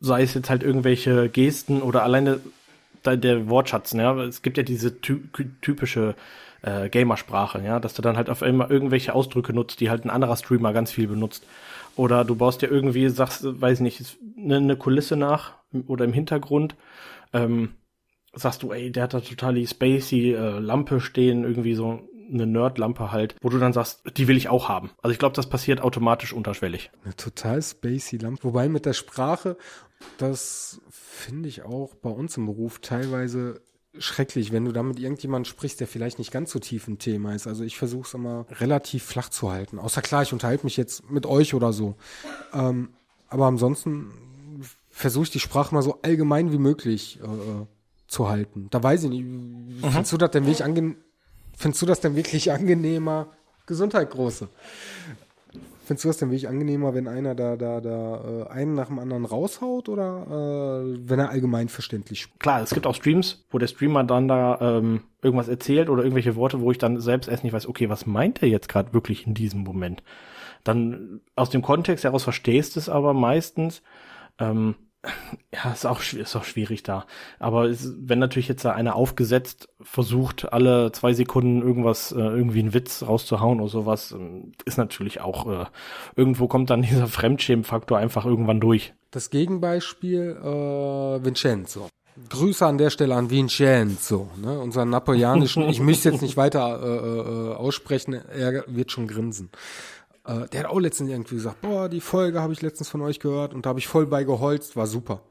sei 0.00 0.22
es 0.22 0.34
jetzt 0.34 0.50
halt 0.50 0.62
irgendwelche 0.62 1.28
Gesten 1.28 1.82
oder 1.82 2.04
alleine 2.04 2.40
der 3.04 3.48
Wortschatz, 3.48 3.94
ne? 3.94 4.10
Es 4.22 4.42
gibt 4.42 4.56
ja 4.56 4.62
diese 4.62 5.00
ty 5.00 5.20
typische 5.60 6.14
äh, 6.62 6.88
Gamersprache, 6.88 7.62
ja, 7.62 7.78
dass 7.80 7.94
du 7.94 8.02
dann 8.02 8.16
halt 8.16 8.30
auf 8.30 8.42
einmal 8.42 8.70
irgendwelche 8.70 9.14
Ausdrücke 9.14 9.52
nutzt, 9.52 9.80
die 9.80 9.90
halt 9.90 10.04
ein 10.04 10.10
anderer 10.10 10.36
Streamer 10.36 10.72
ganz 10.72 10.90
viel 10.90 11.06
benutzt. 11.06 11.46
Oder 11.96 12.24
du 12.24 12.34
baust 12.34 12.62
ja 12.62 12.68
irgendwie, 12.68 13.08
sagst, 13.08 13.42
weiß 13.44 13.80
nicht, 13.80 14.16
eine, 14.36 14.56
eine 14.56 14.76
Kulisse 14.76 15.16
nach 15.16 15.54
oder 15.86 16.04
im 16.04 16.12
Hintergrund, 16.12 16.74
ähm, 17.32 17.74
sagst 18.32 18.62
du, 18.62 18.72
ey, 18.72 18.90
der 18.90 19.04
hat 19.04 19.14
da 19.14 19.20
total 19.20 19.54
die 19.54 19.66
spacey 19.66 20.32
äh, 20.34 20.58
Lampe 20.58 21.00
stehen, 21.00 21.44
irgendwie 21.44 21.74
so 21.74 22.08
eine 22.32 22.46
Nerd-Lampe 22.46 23.12
halt, 23.12 23.36
wo 23.42 23.48
du 23.48 23.58
dann 23.58 23.72
sagst, 23.72 24.02
die 24.16 24.28
will 24.28 24.36
ich 24.36 24.48
auch 24.48 24.68
haben. 24.68 24.90
Also 25.02 25.12
ich 25.12 25.18
glaube, 25.18 25.36
das 25.36 25.48
passiert 25.48 25.80
automatisch 25.80 26.32
unterschwellig. 26.32 26.90
Eine 27.04 27.14
total 27.16 27.62
spacey 27.62 28.18
Lampe. 28.18 28.44
Wobei 28.44 28.68
mit 28.68 28.86
der 28.86 28.92
Sprache 28.94 29.56
das 30.18 30.80
finde 30.90 31.48
ich 31.48 31.62
auch 31.62 31.94
bei 31.94 32.10
uns 32.10 32.36
im 32.36 32.46
Beruf 32.46 32.80
teilweise 32.80 33.60
schrecklich, 33.96 34.52
wenn 34.52 34.64
du 34.64 34.72
da 34.72 34.82
mit 34.82 34.98
irgendjemandem 34.98 35.48
sprichst, 35.48 35.78
der 35.80 35.86
vielleicht 35.86 36.18
nicht 36.18 36.32
ganz 36.32 36.50
so 36.50 36.58
tief 36.58 36.88
im 36.88 36.98
Thema 36.98 37.34
ist. 37.34 37.46
Also 37.46 37.62
ich 37.62 37.76
versuche 37.76 38.06
es 38.06 38.14
immer 38.14 38.46
relativ 38.50 39.04
flach 39.04 39.28
zu 39.28 39.52
halten. 39.52 39.78
Außer 39.78 40.02
klar, 40.02 40.22
ich 40.22 40.32
unterhalte 40.32 40.64
mich 40.64 40.76
jetzt 40.76 41.08
mit 41.10 41.26
euch 41.26 41.54
oder 41.54 41.72
so. 41.72 41.96
Ähm, 42.52 42.90
aber 43.28 43.46
ansonsten 43.46 44.10
versuche 44.90 45.24
ich 45.24 45.30
die 45.30 45.40
Sprache 45.40 45.74
mal 45.74 45.82
so 45.82 46.00
allgemein 46.02 46.50
wie 46.52 46.58
möglich 46.58 47.20
äh, 47.22 47.66
zu 48.08 48.28
halten. 48.28 48.66
Da 48.70 48.82
weiß 48.82 49.04
ich 49.04 49.10
nicht, 49.10 49.24
mhm. 49.24 49.78
findest 49.80 50.12
du 50.12 50.16
das 50.18 50.30
denn 50.32 50.44
wirklich 50.44 50.64
angenehm? 50.64 50.96
Findest 51.56 51.82
du 51.82 51.86
das 51.86 52.00
denn 52.00 52.16
wirklich 52.16 52.52
angenehmer? 52.52 53.28
Gesundheit 53.66 54.10
große. 54.10 54.48
Findest 55.84 56.04
du 56.04 56.08
das 56.08 56.16
denn 56.16 56.30
wirklich 56.30 56.48
angenehmer, 56.48 56.94
wenn 56.94 57.06
einer 57.06 57.34
da, 57.34 57.56
da, 57.56 57.80
da 57.82 58.46
äh, 58.46 58.50
einen 58.50 58.74
nach 58.74 58.86
dem 58.86 58.98
anderen 58.98 59.26
raushaut 59.26 59.90
oder 59.90 60.24
äh, 60.26 60.98
wenn 61.08 61.18
er 61.18 61.28
allgemein 61.28 61.68
verständlich 61.68 62.22
spricht? 62.22 62.40
Klar, 62.40 62.62
es 62.62 62.70
gibt 62.70 62.86
auch 62.86 62.94
Streams, 62.94 63.44
wo 63.50 63.58
der 63.58 63.66
Streamer 63.66 64.02
dann 64.04 64.26
da 64.26 64.58
ähm, 64.78 65.02
irgendwas 65.20 65.48
erzählt 65.48 65.90
oder 65.90 66.02
irgendwelche 66.02 66.36
Worte, 66.36 66.60
wo 66.62 66.70
ich 66.70 66.78
dann 66.78 67.00
selbst 67.00 67.28
erst 67.28 67.44
nicht 67.44 67.52
weiß, 67.52 67.68
okay, 67.68 67.90
was 67.90 68.06
meint 68.06 68.42
er 68.42 68.48
jetzt 68.48 68.70
gerade 68.70 68.94
wirklich 68.94 69.26
in 69.26 69.34
diesem 69.34 69.60
Moment? 69.60 70.02
Dann 70.64 71.20
aus 71.36 71.50
dem 71.50 71.60
Kontext 71.60 72.04
heraus 72.04 72.24
verstehst 72.24 72.78
es 72.78 72.88
aber 72.88 73.12
meistens. 73.12 73.82
Ähm, 74.38 74.76
ja, 75.52 75.72
ist 75.72 75.86
auch, 75.86 76.02
ist 76.12 76.36
auch 76.36 76.44
schwierig 76.44 76.82
da. 76.82 77.06
Aber 77.38 77.64
es, 77.64 77.94
wenn 77.98 78.18
natürlich 78.18 78.48
jetzt 78.48 78.64
da 78.64 78.72
einer 78.72 78.96
aufgesetzt 78.96 79.68
versucht, 79.80 80.52
alle 80.52 80.92
zwei 80.92 81.12
Sekunden 81.12 81.62
irgendwas, 81.62 82.12
äh, 82.12 82.16
irgendwie 82.16 82.60
einen 82.60 82.74
Witz 82.74 83.02
rauszuhauen 83.02 83.60
oder 83.60 83.70
sowas, 83.70 84.12
ähm, 84.12 84.52
ist 84.64 84.78
natürlich 84.78 85.20
auch, 85.20 85.46
äh, 85.46 85.66
irgendwo 86.16 86.48
kommt 86.48 86.70
dann 86.70 86.82
dieser 86.82 87.06
Fremdschämenfaktor 87.06 87.98
einfach 87.98 88.24
irgendwann 88.24 88.60
durch. 88.60 88.94
Das 89.10 89.30
Gegenbeispiel, 89.30 90.36
äh, 90.42 91.24
Vincenzo. 91.24 91.88
Grüße 92.28 92.64
an 92.64 92.78
der 92.78 92.90
Stelle 92.90 93.16
an 93.16 93.28
Vincenzo, 93.28 94.30
ne, 94.40 94.60
unseren 94.60 94.88
napoleonischen, 94.90 95.68
ich 95.68 95.80
müsste 95.80 96.10
jetzt 96.10 96.22
nicht 96.22 96.36
weiter 96.36 96.80
äh, 96.80 97.18
äh, 97.18 97.54
aussprechen, 97.54 98.14
er 98.14 98.64
wird 98.68 98.92
schon 98.92 99.08
grinsen. 99.08 99.50
Äh, 100.26 100.48
der 100.48 100.60
hat 100.60 100.66
auch 100.66 100.80
letztens 100.80 101.10
irgendwie 101.10 101.36
gesagt, 101.36 101.60
boah, 101.60 101.88
die 101.88 102.00
Folge 102.00 102.40
habe 102.40 102.52
ich 102.52 102.62
letztens 102.62 102.88
von 102.88 103.02
euch 103.02 103.20
gehört 103.20 103.54
und 103.54 103.66
da 103.66 103.70
habe 103.70 103.78
ich 103.78 103.86
voll 103.86 104.06
bei 104.06 104.24
geholzt, 104.24 104.76
war 104.76 104.86
super. 104.86 105.22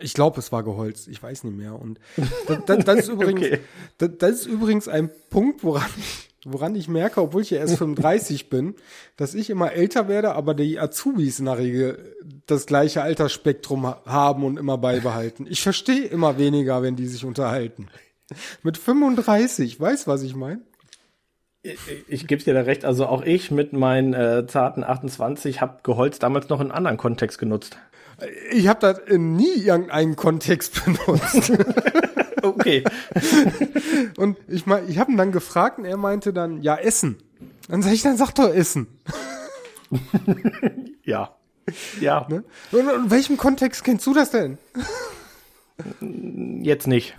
Ich 0.00 0.14
glaube, 0.14 0.38
es 0.38 0.52
war 0.52 0.62
geholzt, 0.62 1.08
ich 1.08 1.22
weiß 1.22 1.44
nicht 1.44 1.56
mehr. 1.56 1.80
Und 1.80 1.98
das, 2.46 2.58
das, 2.66 2.84
das 2.84 2.98
ist 3.00 3.08
übrigens, 3.08 3.46
okay. 3.46 3.60
das, 3.98 4.10
das, 4.18 4.30
ist 4.32 4.46
übrigens 4.46 4.88
ein 4.88 5.10
Punkt, 5.30 5.64
woran 5.64 5.88
ich, 5.96 6.28
woran 6.44 6.74
ich 6.74 6.88
merke, 6.88 7.20
obwohl 7.20 7.42
ich 7.42 7.50
ja 7.50 7.58
erst 7.58 7.76
35 7.78 8.50
bin, 8.50 8.74
dass 9.16 9.34
ich 9.34 9.50
immer 9.50 9.72
älter 9.72 10.08
werde, 10.08 10.34
aber 10.34 10.54
die 10.54 10.78
Azubis 10.78 11.38
in 11.38 11.46
der 11.46 11.58
Regel 11.58 12.16
das 12.46 12.66
gleiche 12.66 13.02
Altersspektrum 13.02 13.86
haben 13.86 14.44
und 14.44 14.56
immer 14.56 14.78
beibehalten. 14.78 15.46
Ich 15.48 15.62
verstehe 15.62 16.06
immer 16.06 16.38
weniger, 16.38 16.82
wenn 16.82 16.96
die 16.96 17.06
sich 17.06 17.24
unterhalten. 17.24 17.88
Mit 18.62 18.76
35, 18.76 19.80
weißt 19.80 20.06
was 20.06 20.22
ich 20.22 20.34
meine? 20.34 20.60
Ich, 21.62 21.78
ich 22.06 22.26
gebe 22.26 22.42
dir 22.42 22.54
da 22.54 22.60
recht, 22.60 22.84
also 22.84 23.06
auch 23.06 23.22
ich 23.22 23.50
mit 23.50 23.72
meinen 23.72 24.14
äh, 24.14 24.46
zarten 24.46 24.84
28 24.84 25.60
habe 25.60 25.80
Geholz 25.82 26.18
damals 26.18 26.48
noch 26.48 26.60
in 26.60 26.66
einem 26.66 26.76
anderen 26.76 26.96
Kontext 26.96 27.38
genutzt. 27.38 27.78
Ich 28.50 28.68
habe 28.68 28.80
das 28.80 28.98
in 28.98 29.36
nie 29.36 29.54
irgendeinen 29.54 30.16
Kontext 30.16 30.84
benutzt. 30.84 31.52
okay. 32.42 32.84
und 34.16 34.36
ich 34.48 34.66
mein, 34.66 34.88
ich 34.88 34.98
habe 34.98 35.12
ihn 35.12 35.16
dann 35.16 35.32
gefragt 35.32 35.78
und 35.78 35.84
er 35.84 35.96
meinte 35.96 36.32
dann, 36.32 36.62
ja, 36.62 36.76
Essen. 36.76 37.18
Dann 37.68 37.82
sag 37.82 37.92
ich, 37.92 38.02
dann 38.02 38.16
sag 38.16 38.32
doch 38.32 38.52
Essen. 38.52 38.86
ja. 41.04 41.34
Ja. 42.00 42.26
Ne? 42.28 42.44
Und 42.72 42.88
in 42.88 43.10
welchem 43.10 43.36
Kontext 43.36 43.84
kennst 43.84 44.06
du 44.06 44.14
das 44.14 44.30
denn? 44.30 44.58
Jetzt 46.62 46.86
nicht. 46.86 47.16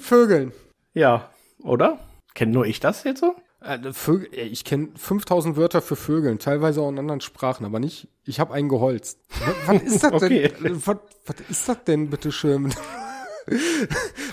Vögeln. 0.00 0.52
Ja, 0.94 1.30
oder? 1.62 1.98
Kennt 2.34 2.52
nur 2.52 2.66
ich 2.66 2.80
das 2.80 3.04
jetzt 3.04 3.20
so? 3.20 3.34
Äh, 3.60 3.92
Vögel, 3.92 4.28
ey, 4.32 4.46
ich 4.46 4.64
kenne 4.64 4.90
5000 4.96 5.56
Wörter 5.56 5.82
für 5.82 5.96
Vögeln, 5.96 6.38
teilweise 6.38 6.80
auch 6.80 6.88
in 6.88 6.98
anderen 6.98 7.20
Sprachen, 7.20 7.64
aber 7.66 7.80
nicht, 7.80 8.06
ich 8.24 8.38
habe 8.38 8.54
einen 8.54 8.68
geholzt. 8.68 9.18
Was, 9.40 9.54
was 9.66 9.82
ist 9.82 10.04
das 10.04 10.12
Okay. 10.12 10.52
denn? 10.62 10.86
Was, 10.86 10.96
was 11.26 11.36
ist 11.48 11.68
das 11.68 11.84
denn, 11.84 12.10
bitteschön? 12.10 12.72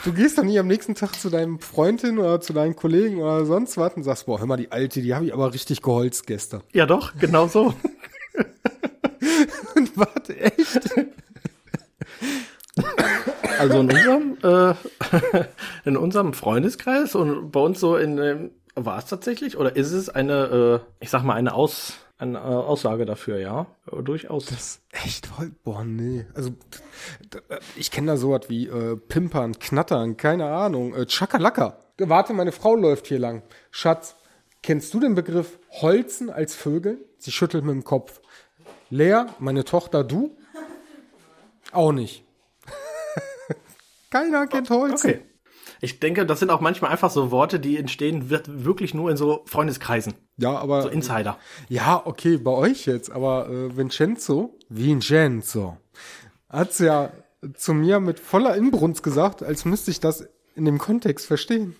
Du 0.04 0.12
gehst 0.12 0.38
doch 0.38 0.44
nie 0.44 0.60
am 0.60 0.68
nächsten 0.68 0.94
Tag 0.94 1.14
zu 1.18 1.30
deinem 1.30 1.62
Freund 1.62 2.02
hin 2.02 2.20
oder 2.20 2.42
zu 2.42 2.52
deinen 2.52 2.76
Kollegen 2.76 3.22
oder 3.22 3.46
sonst 3.46 3.78
was 3.78 3.94
und 3.94 4.04
sagst, 4.04 4.26
boah, 4.26 4.40
hör 4.40 4.46
mal, 4.46 4.58
die 4.58 4.74
Alte, 4.74 5.02
die 5.02 5.16
habe 5.16 5.24
ich 5.26 5.34
aber 5.34 5.54
richtig 5.54 5.82
geholzt 5.82 6.28
gestern. 6.28 6.64
Ja 6.74 6.86
doch, 6.86 7.14
genau 7.18 7.48
so. 7.48 7.74
was, 9.96 10.30
echt? 10.30 10.90
Also 13.60 13.80
in 13.80 13.92
unserem, 13.92 14.38
äh, 14.44 14.74
in 15.86 15.98
unserem 15.98 16.34
Freundeskreis 16.34 17.16
und 17.16 17.52
bei 17.52 17.60
uns 17.60 17.80
so 17.80 17.98
in, 17.98 18.18
ähm, 18.18 18.52
war 18.76 18.98
es 18.98 19.06
tatsächlich 19.06 19.58
oder 19.58 19.76
ist 19.76 19.92
es 19.92 20.10
eine, 20.10 20.82
äh, 20.82 21.04
ich 21.04 21.10
sag 21.10 21.24
mal, 21.24 21.36
eine 21.36 21.54
Aus, 21.54 21.94
eine 22.18 22.38
äh, 22.38 22.42
Aussage 22.42 23.06
dafür, 23.06 23.40
ja? 23.40 23.68
Äh, 23.92 24.04
Durchaus. 24.04 24.48
Das 24.48 24.82
echt 24.92 25.28
voll, 25.28 25.52
boah, 25.64 25.84
nee. 25.84 26.26
Also, 26.34 26.52
ich 27.76 27.92
kenne 27.92 28.08
da 28.08 28.18
sowas 28.18 28.42
wie 28.48 28.68
äh, 28.68 28.96
Pimpern, 28.98 29.58
Knattern, 29.60 30.18
keine 30.18 30.46
Ahnung, 30.48 30.94
äh, 30.94 31.06
Chakalaka. 31.06 31.80
Warte, 31.98 32.34
meine 32.34 32.52
Frau 32.52 32.76
läuft 32.76 33.08
hier 33.08 33.20
lang. 33.20 33.44
Schatz, 33.72 34.16
kennst 34.62 34.94
du 34.94 35.00
den 35.00 35.16
Begriff 35.16 35.60
Holzen 35.82 36.30
als 36.30 36.56
Vögel? 36.56 37.06
Sie 37.18 37.32
schüttelt 37.32 37.64
mit 37.64 37.74
dem 37.74 37.84
Kopf. 37.84 38.22
Lea, 38.90 39.26
meine 39.40 39.64
Tochter, 39.64 40.04
du? 40.04 40.38
Auch 41.72 41.92
nicht. 41.92 42.26
Keiner 44.10 44.48
kennt 44.48 44.70
Holzen. 44.70 45.10
Okay. 45.12 45.22
Ich 45.82 46.00
denke, 46.00 46.26
das 46.26 46.40
sind 46.40 46.52
auch 46.52 46.62
manchmal 46.62 46.92
einfach 46.92 47.12
so 47.12 47.32
Worte, 47.32 47.60
die 47.60 47.78
entstehen 47.78 48.30
wird 48.30 48.64
wirklich 48.66 48.94
nur 48.94 49.12
in 49.12 49.18
so 49.18 49.44
Freundeskreisen, 49.46 50.14
Ja, 50.38 50.58
aber 50.58 50.84
so 50.84 50.90
Insider. 50.90 51.38
Ja, 51.68 52.02
okay, 52.06 52.38
bei 52.38 52.52
euch 52.52 52.86
jetzt, 52.86 53.12
aber 53.12 53.50
äh, 53.50 53.76
Vincenzo, 53.76 54.58
Vincenzo, 54.70 55.78
hat's 56.50 56.80
ja 56.80 57.12
zu 57.56 57.74
mir 57.74 58.00
mit 58.00 58.20
voller 58.20 58.56
Inbrunst 58.56 59.04
gesagt, 59.04 59.44
als 59.44 59.66
müsste 59.66 59.92
ich 59.92 60.00
das 60.00 60.28
in 60.56 60.66
dem 60.66 60.78
Kontext 60.78 61.26
verstehen. 61.26 61.76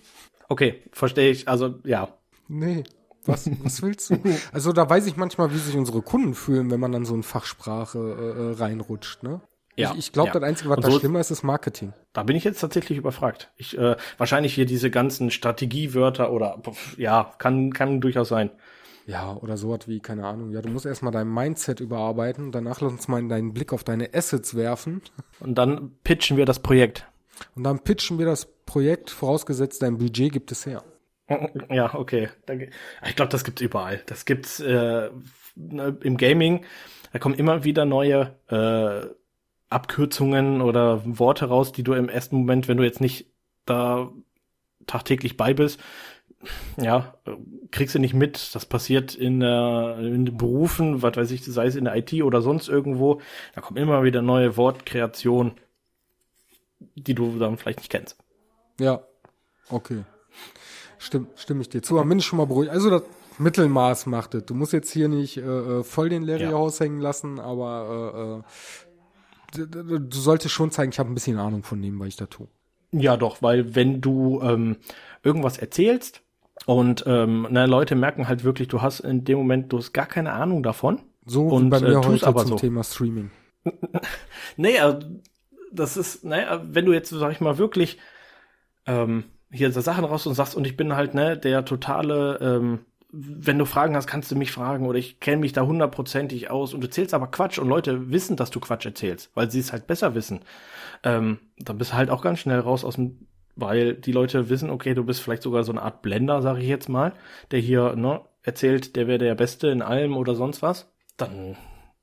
Okay, 0.48 0.82
verstehe 0.92 1.30
ich. 1.30 1.48
Also 1.48 1.76
ja, 1.84 2.08
Nee, 2.48 2.84
was, 3.24 3.50
was 3.62 3.82
willst 3.82 4.10
du? 4.10 4.18
Also 4.52 4.72
da 4.72 4.88
weiß 4.88 5.06
ich 5.06 5.16
manchmal, 5.16 5.52
wie 5.52 5.58
sich 5.58 5.76
unsere 5.76 6.02
Kunden 6.02 6.34
fühlen, 6.34 6.70
wenn 6.70 6.80
man 6.80 6.92
dann 6.92 7.04
so 7.04 7.14
in 7.14 7.22
Fachsprache 7.22 7.98
äh, 7.98 8.52
äh, 8.52 8.52
reinrutscht, 8.54 9.22
ne? 9.22 9.40
Ja, 9.76 9.92
ich 9.92 9.98
ich 9.98 10.12
glaube, 10.12 10.28
ja. 10.28 10.34
das 10.34 10.42
Einzige, 10.42 10.70
was 10.70 10.76
Und 10.78 10.84
da 10.86 10.90
so- 10.90 10.98
schlimmer 10.98 11.20
ist, 11.20 11.30
ist 11.30 11.42
Marketing. 11.42 11.92
Da 12.12 12.22
bin 12.22 12.34
ich 12.36 12.44
jetzt 12.44 12.60
tatsächlich 12.60 12.96
überfragt. 12.98 13.52
Ich 13.56 13.76
äh, 13.76 13.96
wahrscheinlich 14.18 14.54
hier 14.54 14.66
diese 14.66 14.90
ganzen 14.90 15.30
Strategiewörter 15.30 16.32
oder 16.32 16.62
ja, 16.96 17.32
kann 17.38 17.72
kann 17.72 18.00
durchaus 18.00 18.28
sein. 18.28 18.50
Ja, 19.06 19.34
oder 19.36 19.56
sowas 19.56 19.80
wie, 19.86 20.00
keine 20.00 20.26
Ahnung, 20.26 20.50
ja, 20.50 20.60
du 20.62 20.68
musst 20.68 20.84
erstmal 20.84 21.12
dein 21.12 21.28
Mindset 21.32 21.78
überarbeiten, 21.78 22.50
danach 22.50 22.80
lass 22.80 22.90
uns 22.90 23.06
mal 23.06 23.22
deinen 23.28 23.52
Blick 23.54 23.72
auf 23.72 23.84
deine 23.84 24.12
Assets 24.12 24.56
werfen 24.56 25.00
Und 25.38 25.56
dann 25.56 25.92
pitchen 26.02 26.36
wir 26.36 26.44
das 26.44 26.58
Projekt. 26.58 27.06
und 27.54 27.62
dann 27.62 27.78
pitchen 27.84 28.18
wir 28.18 28.26
das 28.26 28.46
Projekt, 28.64 29.10
vorausgesetzt 29.10 29.80
dein 29.82 29.98
Budget 29.98 30.32
gibt 30.32 30.50
es 30.50 30.66
her. 30.66 30.82
Ja, 31.70 31.94
okay. 31.94 32.30
Ich 33.06 33.14
glaube, 33.14 33.30
das 33.30 33.44
gibt's 33.44 33.60
überall. 33.62 34.02
Das 34.06 34.24
gibt's 34.24 34.58
äh, 34.60 35.10
im 35.54 36.16
Gaming. 36.16 36.64
Da 37.12 37.18
kommen 37.20 37.34
immer 37.36 37.62
wieder 37.64 37.84
neue 37.84 38.34
äh, 38.48 39.06
Abkürzungen 39.68 40.60
oder 40.62 41.02
Worte 41.04 41.46
raus, 41.46 41.72
die 41.72 41.82
du 41.82 41.92
im 41.94 42.08
ersten 42.08 42.36
Moment, 42.36 42.68
wenn 42.68 42.76
du 42.76 42.84
jetzt 42.84 43.00
nicht 43.00 43.26
da 43.64 44.10
tagtäglich 44.86 45.36
bei 45.36 45.54
bist, 45.54 45.80
ja, 46.80 47.14
kriegst 47.72 47.94
du 47.94 47.98
nicht 47.98 48.14
mit. 48.14 48.54
Das 48.54 48.66
passiert 48.66 49.14
in, 49.14 49.42
äh, 49.42 49.98
in 50.06 50.36
Berufen, 50.36 51.02
was 51.02 51.16
weiß 51.16 51.30
ich, 51.32 51.44
sei 51.44 51.66
es 51.66 51.74
in 51.74 51.84
der 51.86 51.96
IT 51.96 52.12
oder 52.22 52.42
sonst 52.42 52.68
irgendwo. 52.68 53.20
Da 53.54 53.60
kommen 53.60 53.78
immer 53.78 54.04
wieder 54.04 54.22
neue 54.22 54.56
Wortkreationen, 54.56 55.54
die 56.94 57.14
du 57.14 57.38
dann 57.38 57.56
vielleicht 57.56 57.78
nicht 57.80 57.90
kennst. 57.90 58.16
Ja, 58.78 59.02
okay. 59.70 60.04
Stimm, 60.98 61.26
stimme 61.34 61.62
ich 61.62 61.68
dir 61.68 61.82
zu. 61.82 61.98
Aber 61.98 62.08
bin 62.08 62.18
ich 62.18 62.26
schon 62.26 62.36
mal 62.36 62.46
beruhigt. 62.46 62.70
Also 62.70 62.90
das 62.90 63.02
Mittelmaß 63.38 64.06
macht 64.06 64.34
es. 64.34 64.44
Du 64.46 64.54
musst 64.54 64.72
jetzt 64.72 64.90
hier 64.90 65.08
nicht 65.08 65.38
äh, 65.38 65.40
äh, 65.40 65.82
voll 65.84 66.08
den 66.08 66.22
Larry 66.22 66.44
Ja. 66.44 66.50
raushängen 66.52 67.00
lassen, 67.00 67.40
aber 67.40 68.12
äh, 68.14 68.38
äh, 68.38 68.42
du 69.52 70.16
solltest 70.16 70.54
schon 70.54 70.70
zeigen, 70.70 70.92
ich 70.92 70.98
habe 70.98 71.10
ein 71.10 71.14
bisschen 71.14 71.38
Ahnung 71.38 71.62
von 71.62 71.80
dem, 71.80 71.98
was 71.98 72.08
ich 72.08 72.16
da 72.16 72.26
tue. 72.26 72.48
Ja, 72.92 73.16
doch, 73.16 73.42
weil 73.42 73.74
wenn 73.74 74.00
du 74.00 74.40
ähm, 74.42 74.76
irgendwas 75.22 75.58
erzählst 75.58 76.22
und 76.64 77.04
ähm, 77.06 77.46
na, 77.50 77.64
Leute 77.64 77.94
merken 77.94 78.28
halt 78.28 78.44
wirklich, 78.44 78.68
du 78.68 78.80
hast 78.80 79.00
in 79.00 79.24
dem 79.24 79.38
Moment, 79.38 79.72
du 79.72 79.78
hast 79.78 79.92
gar 79.92 80.06
keine 80.06 80.32
Ahnung 80.32 80.62
davon. 80.62 81.00
So 81.24 81.50
wie 81.50 81.54
Und, 81.54 81.70
bei 81.70 81.80
mir 81.80 81.98
äh, 82.00 82.06
heute 82.06 82.26
aber 82.26 82.40
zum 82.40 82.50
so. 82.50 82.56
Thema 82.56 82.84
Streaming. 82.84 83.30
Naja, 84.56 85.00
das 85.72 85.96
ist, 85.96 86.24
naja, 86.24 86.62
wenn 86.64 86.86
du 86.86 86.92
jetzt, 86.92 87.10
sag 87.10 87.32
ich 87.32 87.40
mal, 87.40 87.58
wirklich 87.58 87.98
ähm, 88.86 89.24
hier 89.50 89.72
Sachen 89.72 90.04
raus 90.04 90.26
und 90.26 90.34
sagst, 90.34 90.54
und 90.54 90.66
ich 90.66 90.76
bin 90.76 90.94
halt, 90.94 91.14
ne, 91.14 91.36
der 91.36 91.64
totale, 91.64 92.38
ähm, 92.40 92.80
wenn 93.18 93.58
du 93.58 93.64
Fragen 93.64 93.96
hast, 93.96 94.06
kannst 94.06 94.30
du 94.30 94.36
mich 94.36 94.52
fragen 94.52 94.86
oder 94.86 94.98
ich 94.98 95.20
kenne 95.20 95.38
mich 95.38 95.52
da 95.52 95.62
hundertprozentig 95.62 96.50
aus 96.50 96.74
und 96.74 96.82
du 96.82 96.86
erzählst 96.86 97.14
aber 97.14 97.28
Quatsch 97.28 97.58
und 97.58 97.68
Leute 97.68 98.10
wissen, 98.10 98.36
dass 98.36 98.50
du 98.50 98.60
Quatsch 98.60 98.84
erzählst, 98.84 99.30
weil 99.34 99.50
sie 99.50 99.60
es 99.60 99.72
halt 99.72 99.86
besser 99.86 100.14
wissen. 100.14 100.40
Ähm, 101.02 101.38
dann 101.58 101.78
bist 101.78 101.92
du 101.92 101.96
halt 101.96 102.10
auch 102.10 102.22
ganz 102.22 102.40
schnell 102.40 102.60
raus 102.60 102.84
aus 102.84 102.96
dem, 102.96 103.26
weil 103.54 103.94
die 103.94 104.12
Leute 104.12 104.50
wissen, 104.50 104.68
okay, 104.68 104.92
du 104.92 105.04
bist 105.04 105.22
vielleicht 105.22 105.42
sogar 105.42 105.64
so 105.64 105.72
eine 105.72 105.82
Art 105.82 106.02
Blender, 106.02 106.42
sage 106.42 106.60
ich 106.60 106.68
jetzt 106.68 106.88
mal, 106.88 107.14
der 107.52 107.60
hier, 107.60 107.96
ne, 107.96 108.20
erzählt, 108.42 108.96
der 108.96 109.06
wäre 109.06 109.18
der 109.18 109.34
Beste 109.34 109.68
in 109.68 109.82
allem 109.82 110.16
oder 110.16 110.34
sonst 110.34 110.60
was. 110.62 110.92
Dann 111.16 111.56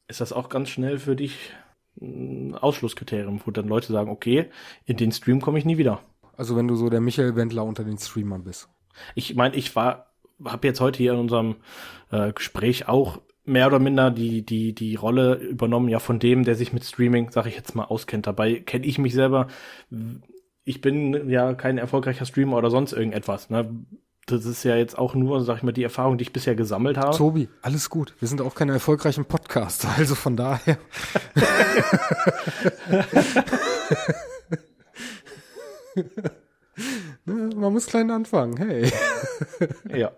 ist 0.08 0.20
das 0.20 0.34
auch 0.34 0.50
ganz 0.50 0.70
schnell 0.70 0.98
für 0.98 1.16
dich 1.16 1.54
ein 2.02 2.56
Ausschlusskriterium, 2.56 3.42
wo 3.46 3.52
dann 3.52 3.68
Leute 3.68 3.92
sagen, 3.94 4.10
okay, 4.10 4.50
in 4.86 4.98
den 4.98 5.12
Stream 5.12 5.42
komme 5.42 5.60
ich 5.60 5.66
nie 5.66 5.78
wieder. 5.78 6.02
Also 6.36 6.56
wenn 6.56 6.68
du 6.68 6.76
so 6.76 6.90
der 6.90 7.02
Michael 7.02 7.36
Wendler 7.36 7.64
unter 7.64 7.84
den 7.84 7.98
Streamern 7.98 8.44
bist. 8.44 8.70
Ich 9.16 9.36
meine, 9.36 9.56
ich 9.56 9.76
war, 9.76 10.13
habe 10.44 10.68
jetzt 10.68 10.82
heute 10.82 10.98
hier 10.98 11.14
in 11.14 11.20
unserem 11.20 11.56
äh, 12.12 12.34
Gespräch 12.34 12.88
auch 12.88 13.22
mehr 13.46 13.68
oder 13.68 13.80
minder 13.80 14.12
die 14.12 14.46
die 14.46 14.74
die 14.74 14.96
Rolle 14.96 15.36
übernommen, 15.36 15.90
ja 15.90 16.00
von 16.00 16.20
dem, 16.20 16.44
der 16.44 16.56
sich 16.56 16.74
mit 16.74 16.86
Streaming, 16.86 17.32
sage 17.32 17.50
ich 17.50 17.56
jetzt 17.56 17.76
mal, 17.76 17.86
auskennt. 17.86 18.28
Dabei 18.28 18.56
kenne 18.56 18.86
ich 18.86 18.98
mich 18.98 19.14
selber. 19.14 19.48
Ich 20.64 20.82
bin 20.82 21.30
ja 21.30 21.54
kein 21.54 21.78
erfolgreicher 21.78 22.26
Streamer 22.26 22.58
oder 22.58 22.70
sonst 22.70 22.94
irgendetwas. 22.94 23.50
Ne? 23.50 23.86
Das 24.26 24.46
ist 24.46 24.64
ja 24.64 24.78
jetzt 24.78 24.98
auch 24.98 25.16
nur, 25.16 25.44
sag 25.44 25.58
ich 25.58 25.64
mal, 25.64 25.74
die 25.74 25.84
Erfahrung, 25.84 26.18
die 26.18 26.22
ich 26.22 26.32
bisher 26.32 26.56
gesammelt 26.56 26.98
habe. 26.98 27.18
Tobi, 27.18 27.50
alles 27.62 27.90
gut. 27.90 28.16
Wir 28.20 28.30
sind 28.30 28.40
auch 28.40 28.56
keine 28.56 28.72
erfolgreichen 28.72 29.26
Podcaster, 29.26 29.90
also 29.98 30.16
von 30.16 30.38
daher. 30.38 30.78
Ne, 37.26 37.50
Man 37.56 37.74
muss 37.74 37.88
klein 37.88 38.12
anfangen, 38.12 38.58
hey. 38.58 38.92
Ja. 39.90 40.12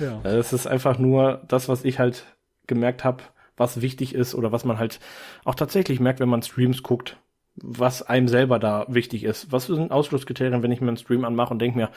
Ja. 0.00 0.20
Es 0.24 0.52
ist 0.52 0.66
einfach 0.66 0.98
nur 0.98 1.42
das, 1.48 1.68
was 1.68 1.84
ich 1.84 1.98
halt 1.98 2.26
gemerkt 2.66 3.04
habe, 3.04 3.22
was 3.56 3.80
wichtig 3.80 4.14
ist 4.14 4.34
oder 4.34 4.52
was 4.52 4.64
man 4.64 4.78
halt 4.78 4.98
auch 5.44 5.54
tatsächlich 5.54 6.00
merkt, 6.00 6.20
wenn 6.20 6.28
man 6.28 6.42
Streams 6.42 6.82
guckt, 6.82 7.18
was 7.56 8.02
einem 8.02 8.28
selber 8.28 8.58
da 8.58 8.86
wichtig 8.88 9.24
ist. 9.24 9.52
Was 9.52 9.66
sind 9.66 9.92
Ausschlusskriterien, 9.92 10.62
wenn 10.62 10.72
ich 10.72 10.80
mir 10.80 10.88
einen 10.88 10.96
Stream 10.96 11.24
anmache 11.24 11.52
und 11.52 11.58
denke 11.60 11.78
mir, 11.78 11.90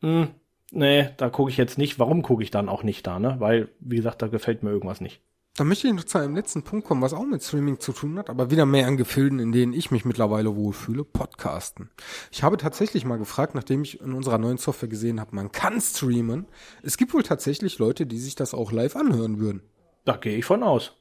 hm, 0.00 0.28
nee, 0.70 1.10
da 1.16 1.28
gucke 1.30 1.50
ich 1.50 1.56
jetzt 1.56 1.78
nicht. 1.78 1.98
Warum 1.98 2.22
gucke 2.22 2.42
ich 2.42 2.50
dann 2.50 2.68
auch 2.68 2.82
nicht 2.84 3.06
da, 3.06 3.18
ne? 3.18 3.36
Weil, 3.38 3.68
wie 3.80 3.96
gesagt, 3.96 4.22
da 4.22 4.28
gefällt 4.28 4.62
mir 4.62 4.70
irgendwas 4.70 5.00
nicht. 5.00 5.20
Da 5.60 5.64
möchte 5.64 5.88
ich 5.88 5.92
noch 5.92 6.04
zu 6.04 6.16
einem 6.16 6.34
letzten 6.34 6.62
Punkt 6.62 6.86
kommen, 6.86 7.02
was 7.02 7.12
auch 7.12 7.26
mit 7.26 7.42
Streaming 7.42 7.80
zu 7.80 7.92
tun 7.92 8.18
hat, 8.18 8.30
aber 8.30 8.50
wieder 8.50 8.64
mehr 8.64 8.86
an 8.86 8.96
Gefilden, 8.96 9.38
in 9.38 9.52
denen 9.52 9.74
ich 9.74 9.90
mich 9.90 10.06
mittlerweile 10.06 10.56
wohlfühle, 10.56 11.04
Podcasten. 11.04 11.90
Ich 12.30 12.42
habe 12.42 12.56
tatsächlich 12.56 13.04
mal 13.04 13.18
gefragt, 13.18 13.54
nachdem 13.54 13.82
ich 13.82 14.00
in 14.00 14.14
unserer 14.14 14.38
neuen 14.38 14.56
Software 14.56 14.88
gesehen 14.88 15.20
habe, 15.20 15.36
man 15.36 15.52
kann 15.52 15.78
streamen. 15.78 16.46
Es 16.82 16.96
gibt 16.96 17.12
wohl 17.12 17.22
tatsächlich 17.24 17.78
Leute, 17.78 18.06
die 18.06 18.16
sich 18.16 18.34
das 18.34 18.54
auch 18.54 18.72
live 18.72 18.96
anhören 18.96 19.38
würden. 19.38 19.60
Da 20.06 20.16
gehe 20.16 20.38
ich 20.38 20.46
von 20.46 20.62
aus. 20.62 20.92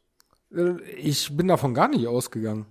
Äh, 0.53 0.73
Ich 0.97 1.37
bin 1.37 1.47
davon 1.47 1.73
gar 1.73 1.87
nicht 1.87 2.07
ausgegangen. 2.07 2.65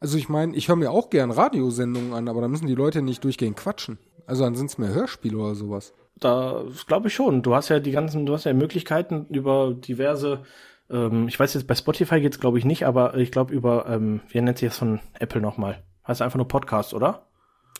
Also 0.00 0.18
ich 0.18 0.28
meine, 0.28 0.56
ich 0.56 0.66
höre 0.66 0.74
mir 0.74 0.90
auch 0.90 1.08
gern 1.08 1.30
Radiosendungen 1.30 2.14
an, 2.14 2.28
aber 2.28 2.40
da 2.40 2.48
müssen 2.48 2.66
die 2.66 2.74
Leute 2.74 3.00
nicht 3.00 3.22
durchgehend 3.22 3.56
quatschen. 3.56 3.98
Also 4.26 4.42
dann 4.42 4.56
sind 4.56 4.70
es 4.70 4.78
mehr 4.78 4.92
Hörspiele 4.92 5.38
oder 5.38 5.54
sowas. 5.54 5.94
Da 6.18 6.64
glaube 6.88 7.06
ich 7.06 7.14
schon. 7.14 7.42
Du 7.42 7.54
hast 7.54 7.68
ja 7.68 7.78
die 7.78 7.92
ganzen, 7.92 8.26
du 8.26 8.34
hast 8.34 8.42
ja 8.42 8.52
Möglichkeiten 8.54 9.26
über 9.30 9.72
diverse, 9.72 10.42
ähm, 10.90 11.28
ich 11.28 11.38
weiß 11.38 11.54
jetzt, 11.54 11.66
bei 11.66 11.74
Spotify 11.74 12.20
geht's 12.20 12.40
glaube 12.40 12.58
ich 12.58 12.64
nicht, 12.64 12.86
aber 12.86 13.16
ich 13.16 13.30
glaube 13.30 13.54
über, 13.54 13.86
ähm, 13.88 14.20
wie 14.28 14.40
nennt 14.40 14.58
sich 14.58 14.68
das 14.68 14.78
von 14.78 15.00
Apple 15.18 15.40
nochmal? 15.40 15.82
Heißt 16.06 16.22
einfach 16.22 16.36
nur 16.38 16.48
Podcast, 16.48 16.94
oder? 16.94 17.26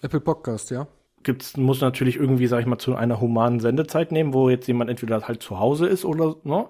Apple 0.02 0.20
Podcast, 0.20 0.70
ja. 0.70 0.86
gibt's, 1.22 1.56
muss 1.56 1.80
natürlich 1.80 2.16
irgendwie, 2.16 2.46
sag 2.46 2.60
ich 2.60 2.66
mal, 2.66 2.78
zu 2.78 2.94
einer 2.94 3.20
humanen 3.20 3.60
Sendezeit 3.60 4.12
nehmen, 4.12 4.34
wo 4.34 4.48
jetzt 4.48 4.68
jemand 4.68 4.90
entweder 4.90 5.26
halt 5.26 5.42
zu 5.42 5.58
Hause 5.58 5.86
ist 5.86 6.04
oder, 6.04 6.36
ne? 6.44 6.68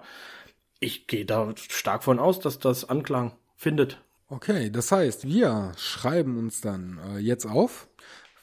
Ich 0.81 1.09
gehe 1.09 1.25
da 1.25 1.53
stark 1.57 2.05
von 2.05 2.21
aus, 2.21 2.39
dass 2.39 2.61
das 2.61 2.89
Anklang 2.89 3.33
findet. 3.57 4.01
Okay, 4.29 4.71
das 4.71 4.93
heißt, 4.93 5.27
wir 5.27 5.73
schreiben 5.77 6.39
uns 6.39 6.61
dann 6.61 7.01
äh, 7.09 7.19
jetzt 7.19 7.47
auf. 7.47 7.89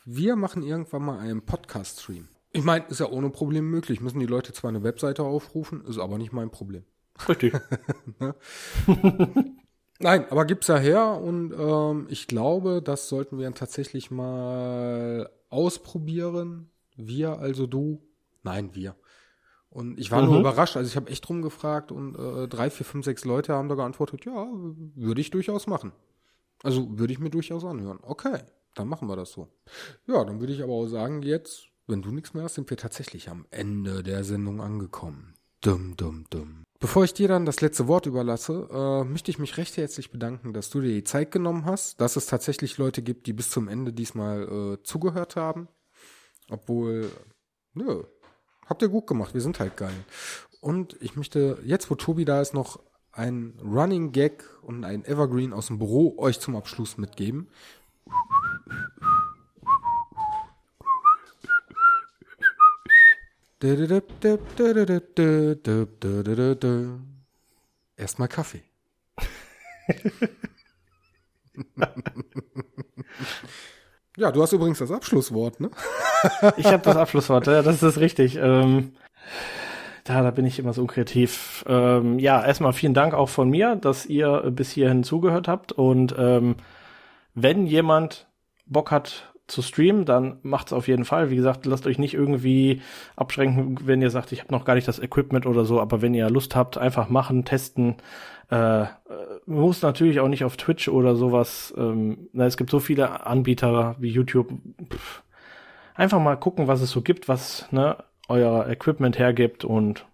Wir 0.03 0.35
machen 0.35 0.61
irgendwann 0.61 1.03
mal 1.03 1.19
einen 1.19 1.45
Podcast-Stream. 1.45 2.27
Ich 2.51 2.63
meine, 2.63 2.85
ist 2.85 2.99
ja 2.99 3.09
ohne 3.09 3.29
Problem 3.29 3.69
möglich. 3.69 4.01
Müssen 4.01 4.19
die 4.19 4.25
Leute 4.25 4.51
zwar 4.51 4.69
eine 4.69 4.83
Webseite 4.83 5.23
aufrufen, 5.23 5.83
ist 5.85 5.97
aber 5.97 6.17
nicht 6.17 6.33
mein 6.33 6.51
Problem. 6.51 6.83
Richtig. 7.29 7.53
Ne? 8.19 8.35
Nein, 9.99 10.25
aber 10.29 10.45
gibt's 10.45 10.67
ja 10.67 10.77
her 10.77 11.21
und 11.21 11.53
ähm, 11.57 12.07
ich 12.09 12.27
glaube, 12.27 12.81
das 12.81 13.07
sollten 13.07 13.37
wir 13.37 13.45
dann 13.45 13.55
tatsächlich 13.55 14.11
mal 14.11 15.29
ausprobieren. 15.49 16.69
Wir, 16.97 17.39
also 17.39 17.65
du. 17.65 18.01
Nein, 18.43 18.71
wir. 18.75 18.95
Und 19.69 19.97
ich 19.99 20.11
war 20.11 20.21
Mhm. 20.21 20.29
nur 20.29 20.39
überrascht, 20.41 20.75
also 20.77 20.87
ich 20.89 20.95
habe 20.97 21.09
echt 21.09 21.27
rumgefragt 21.29 21.91
und 21.93 22.15
äh, 22.15 22.47
drei, 22.47 22.69
vier, 22.69 22.85
fünf, 22.85 23.05
sechs 23.05 23.23
Leute 23.25 23.53
haben 23.53 23.69
da 23.69 23.75
geantwortet, 23.75 24.25
ja, 24.25 24.47
würde 24.95 25.21
ich 25.21 25.29
durchaus 25.31 25.65
machen. 25.67 25.93
Also 26.63 26.97
würde 26.99 27.13
ich 27.13 27.19
mir 27.19 27.29
durchaus 27.29 27.63
anhören. 27.63 27.99
Okay, 28.01 28.39
dann 28.73 28.87
machen 28.89 29.07
wir 29.07 29.15
das 29.15 29.31
so. 29.31 29.47
Ja, 30.07 30.23
dann 30.25 30.39
würde 30.41 30.51
ich 30.53 30.61
aber 30.61 30.73
auch 30.73 30.87
sagen, 30.87 31.21
jetzt, 31.23 31.67
wenn 31.87 32.01
du 32.01 32.11
nichts 32.11 32.33
mehr 32.33 32.43
hast, 32.43 32.55
sind 32.55 32.69
wir 32.69 32.77
tatsächlich 32.77 33.29
am 33.29 33.45
Ende 33.49 34.03
der 34.03 34.23
Sendung 34.25 34.61
angekommen. 34.61 35.35
Dumm, 35.61 35.95
dumm, 35.95 36.25
dumm. 36.29 36.64
Bevor 36.79 37.03
ich 37.05 37.13
dir 37.13 37.27
dann 37.27 37.45
das 37.45 37.61
letzte 37.61 37.87
Wort 37.87 38.05
überlasse, 38.05 38.67
äh, 38.71 39.03
möchte 39.05 39.31
ich 39.31 39.39
mich 39.39 39.57
recht 39.57 39.77
herzlich 39.77 40.11
bedanken, 40.11 40.53
dass 40.53 40.69
du 40.69 40.81
dir 40.81 40.93
die 40.93 41.03
Zeit 41.03 41.31
genommen 41.31 41.65
hast, 41.65 42.01
dass 42.01 42.15
es 42.15 42.25
tatsächlich 42.25 42.77
Leute 42.77 43.01
gibt, 43.01 43.27
die 43.27 43.33
bis 43.33 43.49
zum 43.49 43.67
Ende 43.67 43.93
diesmal 43.93 44.43
äh, 44.43 44.83
zugehört 44.83 45.35
haben. 45.35 45.67
Obwohl, 46.49 47.09
nö, 47.73 48.03
habt 48.65 48.81
ihr 48.81 48.89
gut 48.89 49.07
gemacht, 49.07 49.33
wir 49.33 49.41
sind 49.41 49.59
halt 49.59 49.77
geil. 49.77 49.95
Und 50.59 50.97
ich 51.01 51.15
möchte, 51.15 51.59
jetzt 51.63 51.89
wo 51.89 51.95
Tobi 51.95 52.25
da 52.25 52.41
ist, 52.41 52.53
noch 52.53 52.79
ein 53.11 53.53
Running 53.63 54.11
Gag 54.11 54.43
und 54.61 54.83
ein 54.83 55.05
Evergreen 55.05 55.53
aus 55.53 55.67
dem 55.67 55.79
Büro 55.79 56.15
euch 56.17 56.39
zum 56.39 56.55
Abschluss 56.55 56.97
mitgeben. 56.97 57.47
Erstmal 67.97 68.27
Kaffee. 68.27 68.61
ja, 74.17 74.31
du 74.31 74.41
hast 74.41 74.51
übrigens 74.53 74.79
das 74.79 74.91
Abschlusswort, 74.91 75.59
ne? 75.59 75.71
Ich 76.57 76.65
habe 76.67 76.83
das 76.83 76.95
Abschlusswort, 76.95 77.47
ja, 77.47 77.61
das 77.61 77.81
ist 77.81 77.97
richtig. 77.97 78.35
Ähm, 78.35 78.93
da, 80.03 80.21
da 80.21 80.29
bin 80.31 80.45
ich 80.45 80.59
immer 80.59 80.73
so 80.73 80.81
unkreativ. 80.81 81.65
Ähm, 81.67 82.19
ja, 82.19 82.45
erstmal 82.45 82.73
vielen 82.73 82.93
Dank 82.93 83.15
auch 83.15 83.29
von 83.29 83.49
mir, 83.49 83.75
dass 83.75 84.05
ihr 84.05 84.51
bis 84.51 84.71
hierhin 84.71 85.03
zugehört 85.03 85.47
habt. 85.47 85.71
Und 85.71 86.13
ähm, 86.17 86.57
wenn 87.33 87.65
jemand 87.65 88.27
Bock 88.67 88.91
hat 88.91 89.33
zu 89.47 89.61
streamen, 89.61 90.05
dann 90.05 90.39
macht's 90.41 90.73
auf 90.73 90.87
jeden 90.87 91.05
Fall. 91.05 91.29
Wie 91.29 91.35
gesagt, 91.35 91.65
lasst 91.65 91.85
euch 91.87 91.99
nicht 91.99 92.13
irgendwie 92.13 92.81
abschränken, 93.15 93.77
wenn 93.85 94.01
ihr 94.01 94.09
sagt, 94.09 94.31
ich 94.31 94.41
habe 94.41 94.51
noch 94.51 94.65
gar 94.65 94.75
nicht 94.75 94.87
das 94.87 94.99
Equipment 94.99 95.45
oder 95.45 95.65
so, 95.65 95.79
aber 95.79 96.01
wenn 96.01 96.13
ihr 96.13 96.29
Lust 96.29 96.55
habt, 96.55 96.77
einfach 96.77 97.09
machen, 97.09 97.45
testen. 97.45 97.95
Äh, 98.51 98.83
äh, 98.83 98.87
muss 99.45 99.81
natürlich 99.81 100.19
auch 100.19 100.27
nicht 100.27 100.43
auf 100.43 100.57
Twitch 100.57 100.87
oder 100.87 101.15
sowas. 101.15 101.73
Ähm, 101.77 102.29
na, 102.33 102.45
es 102.45 102.57
gibt 102.57 102.69
so 102.69 102.79
viele 102.79 103.25
Anbieter 103.25 103.95
wie 103.99 104.09
YouTube. 104.09 104.51
Pff, 104.89 105.23
einfach 105.95 106.19
mal 106.19 106.35
gucken, 106.35 106.67
was 106.67 106.81
es 106.81 106.91
so 106.91 107.01
gibt, 107.01 107.27
was 107.27 107.71
ne, 107.71 107.97
euer 108.27 108.67
Equipment 108.67 109.17
hergibt 109.17 109.65
und 109.65 110.05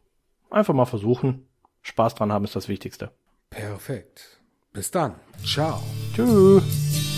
einfach 0.50 0.74
mal 0.74 0.86
versuchen. 0.86 1.46
Spaß 1.82 2.16
dran 2.16 2.32
haben 2.32 2.46
ist 2.46 2.56
das 2.56 2.70
Wichtigste. 2.70 3.12
Perfekt. 3.50 4.40
Bis 4.72 4.92
dann. 4.92 5.16
Ciao. 5.44 5.82
Tschüss. 6.16 7.11